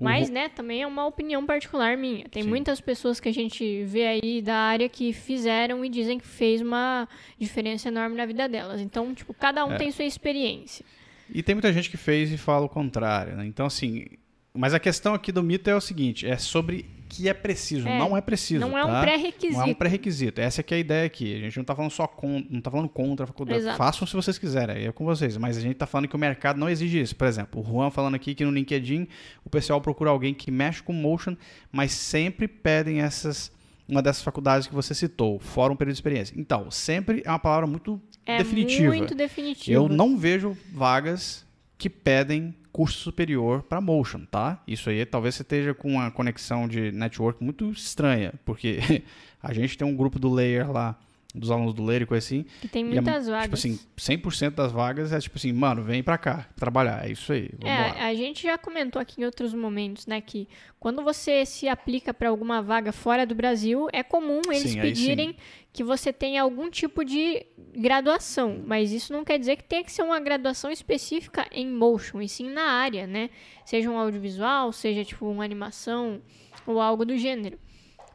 Mas, 0.00 0.30
né, 0.30 0.48
também 0.48 0.82
é 0.82 0.86
uma 0.86 1.06
opinião 1.06 1.44
particular 1.44 1.96
minha. 1.96 2.24
Tem 2.28 2.42
Sim. 2.42 2.48
muitas 2.48 2.80
pessoas 2.80 3.20
que 3.20 3.28
a 3.28 3.32
gente 3.32 3.84
vê 3.84 4.06
aí 4.06 4.42
da 4.42 4.56
área 4.56 4.88
que 4.88 5.12
fizeram 5.12 5.84
e 5.84 5.88
dizem 5.88 6.18
que 6.18 6.26
fez 6.26 6.60
uma 6.60 7.08
diferença 7.38 7.88
enorme 7.88 8.16
na 8.16 8.24
vida 8.24 8.48
delas. 8.48 8.80
Então, 8.80 9.14
tipo, 9.14 9.34
cada 9.34 9.64
um 9.64 9.72
é. 9.72 9.76
tem 9.76 9.92
sua 9.92 10.04
experiência. 10.04 10.84
E 11.32 11.42
tem 11.42 11.54
muita 11.54 11.72
gente 11.72 11.90
que 11.90 11.96
fez 11.96 12.32
e 12.32 12.38
fala 12.38 12.66
o 12.66 12.68
contrário, 12.68 13.36
né? 13.36 13.46
Então, 13.46 13.66
assim, 13.66 14.06
mas 14.54 14.74
a 14.74 14.80
questão 14.80 15.14
aqui 15.14 15.30
do 15.30 15.42
mito 15.42 15.68
é 15.70 15.74
o 15.74 15.80
seguinte, 15.80 16.26
é 16.26 16.36
sobre 16.36 16.86
que 17.10 17.28
é 17.28 17.34
preciso, 17.34 17.88
é, 17.88 17.98
não 17.98 18.16
é 18.16 18.20
preciso. 18.20 18.60
Não 18.60 18.78
é 18.78 18.82
tá? 18.82 18.98
um 18.98 19.00
pré-requisito. 19.00 19.58
Não 19.58 19.66
é 19.66 19.70
um 19.70 19.74
pré-requisito. 19.74 20.40
Essa 20.40 20.60
é 20.60 20.74
a 20.74 20.78
ideia 20.78 21.04
aqui. 21.04 21.34
A 21.34 21.40
gente 21.40 21.56
não 21.56 21.62
está 21.62 21.74
falando 21.74 21.90
só 21.90 22.06
com, 22.06 22.44
não 22.48 22.60
tá 22.60 22.70
falando 22.70 22.88
contra 22.88 23.24
a 23.24 23.26
faculdade. 23.26 23.58
Exato. 23.58 23.76
Façam 23.76 24.06
se 24.06 24.14
vocês 24.14 24.38
quiserem, 24.38 24.86
é 24.86 24.92
com 24.92 25.04
vocês. 25.04 25.36
Mas 25.36 25.56
a 25.56 25.60
gente 25.60 25.72
está 25.72 25.86
falando 25.86 26.06
que 26.06 26.14
o 26.14 26.18
mercado 26.18 26.58
não 26.58 26.68
exige 26.68 27.00
isso. 27.00 27.16
Por 27.16 27.26
exemplo, 27.26 27.60
o 27.60 27.64
Juan 27.64 27.90
falando 27.90 28.14
aqui 28.14 28.32
que 28.32 28.44
no 28.44 28.52
LinkedIn 28.52 29.08
o 29.44 29.50
pessoal 29.50 29.80
procura 29.80 30.10
alguém 30.10 30.32
que 30.32 30.52
mexe 30.52 30.80
com 30.84 30.92
motion, 30.92 31.36
mas 31.72 31.90
sempre 31.90 32.46
pedem 32.46 33.00
essas 33.00 33.50
uma 33.88 34.00
dessas 34.00 34.22
faculdades 34.22 34.68
que 34.68 34.74
você 34.74 34.94
citou, 34.94 35.40
fora 35.40 35.72
um 35.72 35.76
período 35.76 35.94
de 35.94 35.98
experiência. 35.98 36.34
Então, 36.38 36.70
sempre 36.70 37.22
é 37.24 37.28
uma 37.28 37.40
palavra 37.40 37.66
muito 37.66 38.00
é 38.24 38.38
definitiva. 38.38 38.94
muito 38.94 39.16
definitiva. 39.16 39.74
Eu 39.74 39.88
não 39.88 40.16
vejo 40.16 40.56
vagas 40.72 41.44
que 41.80 41.88
pedem 41.88 42.54
curso 42.70 42.98
superior 42.98 43.62
para 43.62 43.80
motion, 43.80 44.26
tá? 44.26 44.62
Isso 44.68 44.90
aí 44.90 45.04
talvez 45.06 45.34
você 45.34 45.42
esteja 45.42 45.72
com 45.72 45.92
uma 45.92 46.10
conexão 46.10 46.68
de 46.68 46.92
network 46.92 47.42
muito 47.42 47.70
estranha, 47.70 48.34
porque 48.44 49.02
a 49.42 49.54
gente 49.54 49.78
tem 49.78 49.88
um 49.88 49.96
grupo 49.96 50.18
do 50.18 50.28
Layer 50.28 50.70
lá 50.70 50.98
dos 51.34 51.50
alunos 51.50 51.74
do 51.74 51.84
coisa 52.06 52.24
assim. 52.24 52.44
Que 52.60 52.68
tem 52.68 52.84
muitas 52.84 53.28
é, 53.28 53.30
vagas. 53.30 53.62
Tipo 53.62 53.76
assim, 53.76 54.16
100% 54.16 54.50
das 54.54 54.72
vagas 54.72 55.12
é 55.12 55.20
tipo 55.20 55.36
assim, 55.38 55.52
mano, 55.52 55.82
vem 55.82 56.02
pra 56.02 56.18
cá 56.18 56.48
trabalhar, 56.56 57.06
é 57.06 57.12
isso 57.12 57.32
aí. 57.32 57.50
é, 57.64 58.02
a 58.02 58.14
gente 58.14 58.42
já 58.42 58.58
comentou 58.58 59.00
aqui 59.00 59.20
em 59.20 59.24
outros 59.24 59.54
momentos, 59.54 60.06
né, 60.06 60.20
que 60.20 60.48
quando 60.78 61.02
você 61.02 61.44
se 61.44 61.68
aplica 61.68 62.12
para 62.12 62.28
alguma 62.28 62.62
vaga 62.62 62.92
fora 62.92 63.26
do 63.26 63.34
Brasil, 63.34 63.88
é 63.92 64.02
comum 64.02 64.40
eles 64.48 64.72
sim, 64.72 64.80
pedirem 64.80 65.36
que 65.72 65.84
você 65.84 66.12
tenha 66.12 66.42
algum 66.42 66.68
tipo 66.70 67.04
de 67.04 67.46
graduação, 67.76 68.62
mas 68.66 68.90
isso 68.90 69.12
não 69.12 69.24
quer 69.24 69.38
dizer 69.38 69.56
que 69.56 69.64
tenha 69.64 69.84
que 69.84 69.92
ser 69.92 70.02
uma 70.02 70.18
graduação 70.18 70.70
específica 70.70 71.46
em 71.52 71.68
motion, 71.68 72.20
e 72.20 72.28
sim 72.28 72.50
na 72.50 72.62
área, 72.62 73.06
né? 73.06 73.30
Seja 73.64 73.88
um 73.90 73.96
audiovisual, 73.96 74.72
seja 74.72 75.04
tipo 75.04 75.28
uma 75.28 75.44
animação 75.44 76.20
ou 76.66 76.80
algo 76.80 77.04
do 77.04 77.16
gênero. 77.16 77.58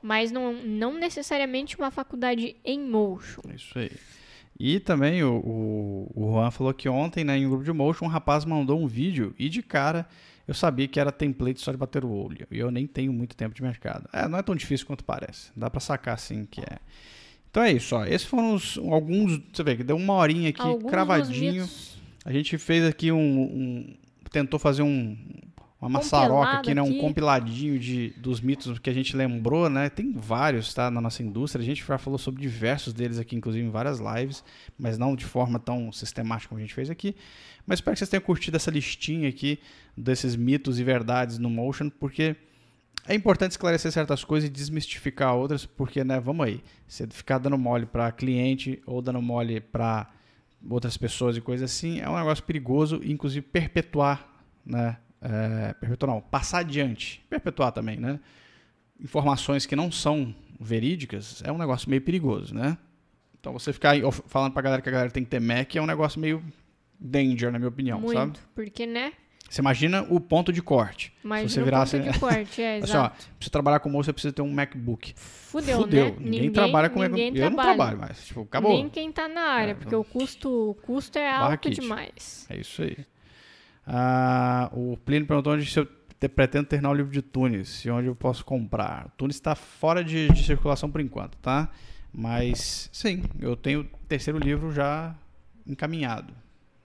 Mas 0.06 0.32
não, 0.32 0.54
não 0.54 1.00
necessariamente 1.00 1.76
uma 1.78 1.90
faculdade 1.90 2.56
em 2.64 2.80
motion. 2.80 3.42
Isso 3.56 3.80
aí. 3.80 3.92
E 4.60 4.80
também 4.80 5.24
o, 5.24 5.34
o, 5.38 6.12
o 6.16 6.32
Juan 6.34 6.52
falou 6.52 6.74
que 6.76 6.88
ontem, 6.88 7.24
né, 7.24 7.38
em 7.38 7.46
um 7.48 7.50
grupo 7.50 7.66
de 7.66 7.74
motion, 7.74 8.06
um 8.06 8.08
rapaz 8.08 8.46
mandou 8.46 8.80
um 8.80 8.86
vídeo 8.86 9.34
e 9.40 9.50
de 9.50 9.64
cara 9.64 10.08
eu 10.48 10.54
sabia 10.54 10.88
que 10.88 11.00
era 11.00 11.12
template 11.12 11.60
só 11.60 11.72
de 11.72 11.78
bater 11.78 12.06
o 12.06 12.12
olho. 12.12 12.46
E 12.52 12.60
eu 12.60 12.70
nem 12.70 12.86
tenho 12.86 13.12
muito 13.12 13.36
tempo 13.36 13.56
de 13.56 13.64
mercado. 13.64 14.08
É, 14.14 14.28
não 14.28 14.38
é 14.38 14.44
tão 14.44 14.56
difícil 14.56 14.86
quanto 14.86 15.04
parece. 15.04 15.50
Dá 15.56 15.72
pra 15.72 15.80
sacar 15.80 16.14
assim 16.14 16.46
que 16.46 16.62
é. 16.62 16.78
Então 17.50 17.64
é 17.64 17.72
isso, 17.72 17.96
ó. 17.96 18.06
Esses 18.06 18.28
foram 18.28 18.54
os, 18.54 18.78
alguns. 18.78 19.42
Você 19.52 19.64
vê 19.64 19.76
que 19.76 19.84
deu 19.84 19.96
uma 19.98 20.14
horinha 20.14 20.50
aqui, 20.50 20.62
Alguns 20.62 20.92
cravadinho. 20.92 21.68
A 22.24 22.32
gente 22.32 22.60
fez 22.60 22.86
aqui 22.86 23.12
um. 23.12 23.18
um- 23.42 23.96
tentou 24.32 24.60
fazer 24.60 24.84
um. 24.84 25.18
Uma 25.86 26.00
maçaroca 26.00 26.52
aqui, 26.52 26.74
né? 26.74 26.82
Um 26.82 26.90
aqui. 26.90 27.00
compiladinho 27.00 27.78
de, 27.78 28.10
dos 28.18 28.42
mitos 28.42 28.80
que 28.80 28.90
a 28.90 28.94
gente 28.94 29.16
lembrou, 29.16 29.70
né? 29.70 29.88
Tem 29.88 30.12
vários, 30.14 30.74
tá? 30.74 30.90
Na 30.90 31.00
nossa 31.00 31.22
indústria. 31.22 31.62
A 31.62 31.66
gente 31.66 31.86
já 31.86 31.98
falou 32.00 32.18
sobre 32.18 32.42
diversos 32.42 32.92
deles 32.92 33.20
aqui, 33.20 33.36
inclusive 33.36 33.64
em 33.64 33.70
várias 33.70 34.00
lives, 34.00 34.44
mas 34.80 34.98
não 34.98 35.16
de 35.16 35.26
forma 35.26 35.60
tão 35.60 35.92
sistemática 35.92 36.50
como 36.50 36.60
a 36.60 36.62
gente 36.62 36.74
fez 36.74 36.90
aqui. 36.90 37.16
Mas 37.68 37.78
espero 37.78 37.94
que 37.94 38.00
vocês 38.00 38.10
tenham 38.10 38.24
curtido 38.24 38.58
essa 38.58 38.72
listinha 38.72 39.30
aqui 39.30 39.60
desses 39.96 40.36
mitos 40.36 40.80
e 40.80 40.84
verdades 40.84 41.38
no 41.38 41.50
Motion, 41.52 41.90
porque 41.90 42.36
é 43.08 43.14
importante 43.14 43.52
esclarecer 43.52 43.92
certas 43.92 44.24
coisas 44.24 44.50
e 44.50 44.52
desmistificar 44.52 45.36
outras, 45.36 45.68
porque, 45.68 46.04
né, 46.04 46.20
vamos 46.20 46.48
aí, 46.48 46.64
você 46.88 47.06
ficar 47.08 47.38
dando 47.38 47.58
mole 47.58 47.86
para 47.86 48.12
cliente 48.12 48.82
ou 48.88 49.02
dando 49.04 49.22
mole 49.22 49.62
para 49.62 50.10
outras 50.68 50.98
pessoas 50.98 51.38
e 51.38 51.42
coisas 51.42 51.72
assim, 51.72 52.00
é 52.00 52.10
um 52.10 52.18
negócio 52.18 52.44
perigoso, 52.44 53.00
inclusive 53.04 53.46
perpetuar, 53.46 54.28
né, 54.66 54.98
é, 55.28 55.74
perpetuar 55.74 56.14
não, 56.14 56.22
passar 56.22 56.60
adiante, 56.60 57.24
perpetuar 57.30 57.72
também, 57.72 57.98
né, 57.98 58.20
informações 59.00 59.66
que 59.66 59.76
não 59.76 59.92
são 59.92 60.34
verídicas 60.60 61.42
é 61.46 61.52
um 61.52 61.58
negócio 61.58 61.90
meio 61.90 62.02
perigoso, 62.02 62.54
né. 62.54 62.78
Então 63.40 63.54
você 63.54 63.72
ficar 63.74 63.96
falando 64.28 64.54
pra 64.54 64.62
galera 64.62 64.82
que 64.82 64.90
a 64.90 64.92
galera 64.92 65.12
tem 65.12 65.24
que 65.24 65.30
ter 65.30 65.40
Mac 65.40 65.76
é 65.76 65.82
um 65.82 65.86
negócio 65.86 66.20
meio 66.20 66.44
danger, 67.00 67.52
na 67.52 67.60
minha 67.60 67.70
opinião, 67.70 68.00
Muito. 68.00 68.18
sabe? 68.18 68.40
Porque, 68.56 68.86
né? 68.88 69.14
Você 69.48 69.62
imagina 69.62 70.02
o 70.10 70.20
ponto 70.20 70.52
de 70.52 70.60
corte. 70.60 71.14
Mas 71.22 71.52
você 71.52 71.60
no 71.60 71.66
virasse- 71.66 72.00
ponto 72.00 72.12
de 72.12 72.18
corte, 72.20 72.62
é, 72.64 72.78
Assim, 72.78 72.84
ó, 72.94 72.96
exato. 73.02 73.16
pra 73.26 73.36
você 73.40 73.50
trabalhar 73.52 73.80
com 73.80 73.90
moço, 73.90 74.06
você 74.06 74.14
precisa 74.14 74.34
ter 74.34 74.42
um 74.42 74.52
MacBook. 74.52 75.14
Fudeu, 75.16 75.82
Fudeu. 75.82 76.06
né? 76.06 76.16
Ninguém, 76.20 76.52
trabalha 76.52 76.90
com 76.90 77.00
ninguém 77.04 77.26
MacBook. 77.26 77.40
Eu 77.44 77.50
não 77.52 77.56
trabalha. 77.58 77.76
trabalho 77.78 78.00
mais. 78.00 78.26
Tipo, 78.26 78.42
acabou. 78.42 78.74
Nem 78.76 78.90
quem 78.90 79.12
tá 79.12 79.28
na 79.28 79.42
área, 79.42 79.72
É, 79.72 79.76
porque 79.76 79.96
o 79.96 80.04
custo, 80.04 80.72
o 80.72 80.74
custo 80.74 81.20
é 81.20 81.30
Barra 81.32 81.52
alto 81.52 81.70
kit. 81.70 81.80
demais. 81.80 82.48
É 82.50 82.58
isso 82.58 82.82
aí. 82.82 82.98
Ah, 83.88 84.70
o 84.74 84.98
Plínio 84.98 85.28
perguntou 85.28 85.54
onde 85.54 85.66
se 85.66 85.80
eu 85.80 85.86
te- 86.20 86.28
pretendo 86.30 86.66
terminar 86.68 86.90
o 86.90 86.94
livro 86.94 87.12
de 87.12 87.22
Tunis 87.22 87.84
e 87.86 87.90
onde 87.90 88.08
eu 88.08 88.16
posso 88.16 88.44
comprar. 88.44 89.10
Tunis 89.18 89.36
está 89.36 89.54
fora 89.56 90.04
de, 90.04 90.28
de 90.30 90.44
circulação 90.44 90.90
por 90.90 91.02
enquanto, 91.02 91.38
tá? 91.38 91.70
Mas, 92.14 92.90
sim, 92.94 93.24
eu 93.40 93.56
tenho 93.56 93.82
o 93.82 93.84
terceiro 94.08 94.40
livro 94.40 94.72
já 94.72 95.14
encaminhado. 95.68 96.34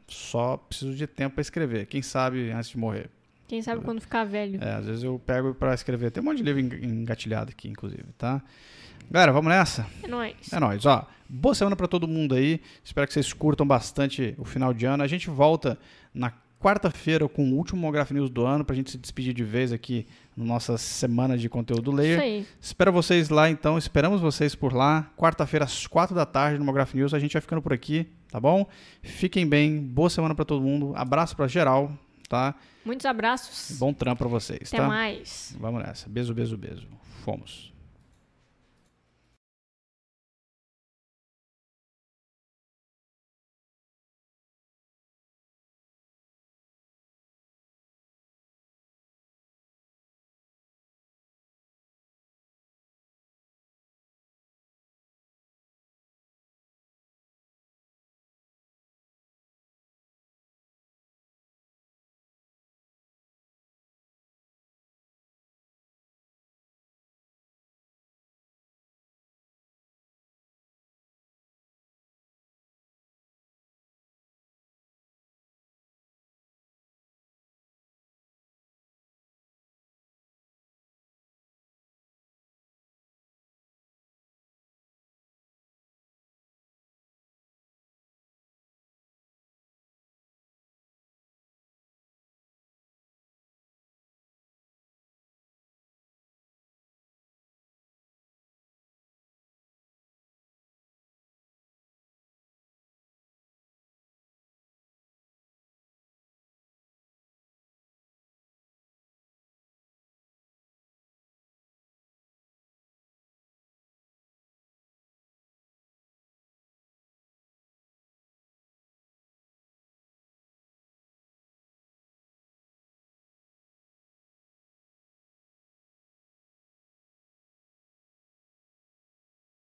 Só 0.08 0.56
preciso 0.56 0.94
de 0.94 1.06
tempo 1.06 1.36
para 1.36 1.42
escrever. 1.42 1.86
Quem 1.86 2.02
sabe 2.02 2.50
antes 2.50 2.70
de 2.70 2.78
morrer. 2.78 3.08
Quem 3.46 3.62
sabe 3.62 3.82
quando 3.82 4.00
ficar 4.00 4.24
velho. 4.24 4.62
É, 4.62 4.74
às 4.74 4.86
vezes 4.86 5.02
eu 5.04 5.18
pego 5.24 5.54
para 5.54 5.72
escrever. 5.74 6.10
Tem 6.10 6.22
um 6.22 6.26
monte 6.26 6.38
de 6.38 6.42
livro 6.42 6.60
enga- 6.60 6.84
engatilhado 6.84 7.50
aqui, 7.50 7.68
inclusive, 7.68 8.04
tá? 8.18 8.42
Galera, 9.10 9.32
vamos 9.32 9.50
nessa? 9.50 9.86
É 10.02 10.08
nóis. 10.08 10.52
É 10.52 10.60
nóis, 10.60 10.84
ó. 10.86 11.06
Boa 11.28 11.54
semana 11.54 11.74
pra 11.76 11.86
todo 11.88 12.06
mundo 12.06 12.34
aí. 12.34 12.60
Espero 12.84 13.06
que 13.06 13.12
vocês 13.12 13.32
curtam 13.32 13.66
bastante 13.66 14.34
o 14.38 14.44
final 14.44 14.74
de 14.74 14.84
ano. 14.86 15.02
A 15.02 15.06
gente 15.06 15.28
volta 15.30 15.78
na 16.14 16.32
quarta-feira 16.60 17.26
com 17.28 17.50
o 17.50 17.56
último 17.56 17.80
Monograph 17.80 18.10
News 18.10 18.28
do 18.28 18.44
ano 18.44 18.64
pra 18.64 18.76
gente 18.76 18.90
se 18.90 18.98
despedir 18.98 19.32
de 19.32 19.42
vez 19.42 19.72
aqui 19.72 20.06
na 20.36 20.44
nossa 20.44 20.76
semana 20.76 21.36
de 21.36 21.48
conteúdo 21.48 21.90
Isso 21.90 21.96
layer. 21.96 22.20
aí. 22.20 22.46
Espero 22.60 22.92
vocês 22.92 23.30
lá 23.30 23.48
então, 23.50 23.78
esperamos 23.78 24.20
vocês 24.20 24.54
por 24.54 24.72
lá. 24.74 25.10
Quarta-feira 25.16 25.64
às 25.64 25.86
quatro 25.86 26.14
da 26.14 26.26
tarde 26.26 26.58
no 26.58 26.64
Monograph 26.64 26.92
News. 26.94 27.14
A 27.14 27.18
gente 27.18 27.32
vai 27.32 27.40
ficando 27.40 27.62
por 27.62 27.72
aqui, 27.72 28.06
tá 28.30 28.38
bom? 28.38 28.66
Fiquem 29.02 29.46
bem. 29.48 29.80
Boa 29.80 30.10
semana 30.10 30.34
pra 30.34 30.44
todo 30.44 30.60
mundo. 30.62 30.92
Abraço 30.94 31.34
pra 31.34 31.48
geral, 31.48 31.90
tá? 32.28 32.54
Muitos 32.84 33.06
abraços. 33.06 33.78
Bom 33.78 33.92
trampo 33.92 34.18
pra 34.18 34.28
vocês, 34.28 34.68
Até 34.68 34.76
tá? 34.76 34.86
mais. 34.86 35.56
Vamos 35.58 35.82
nessa. 35.82 36.08
Beijo, 36.08 36.34
beijo, 36.34 36.56
beijo. 36.58 36.86
Fomos. 37.24 37.72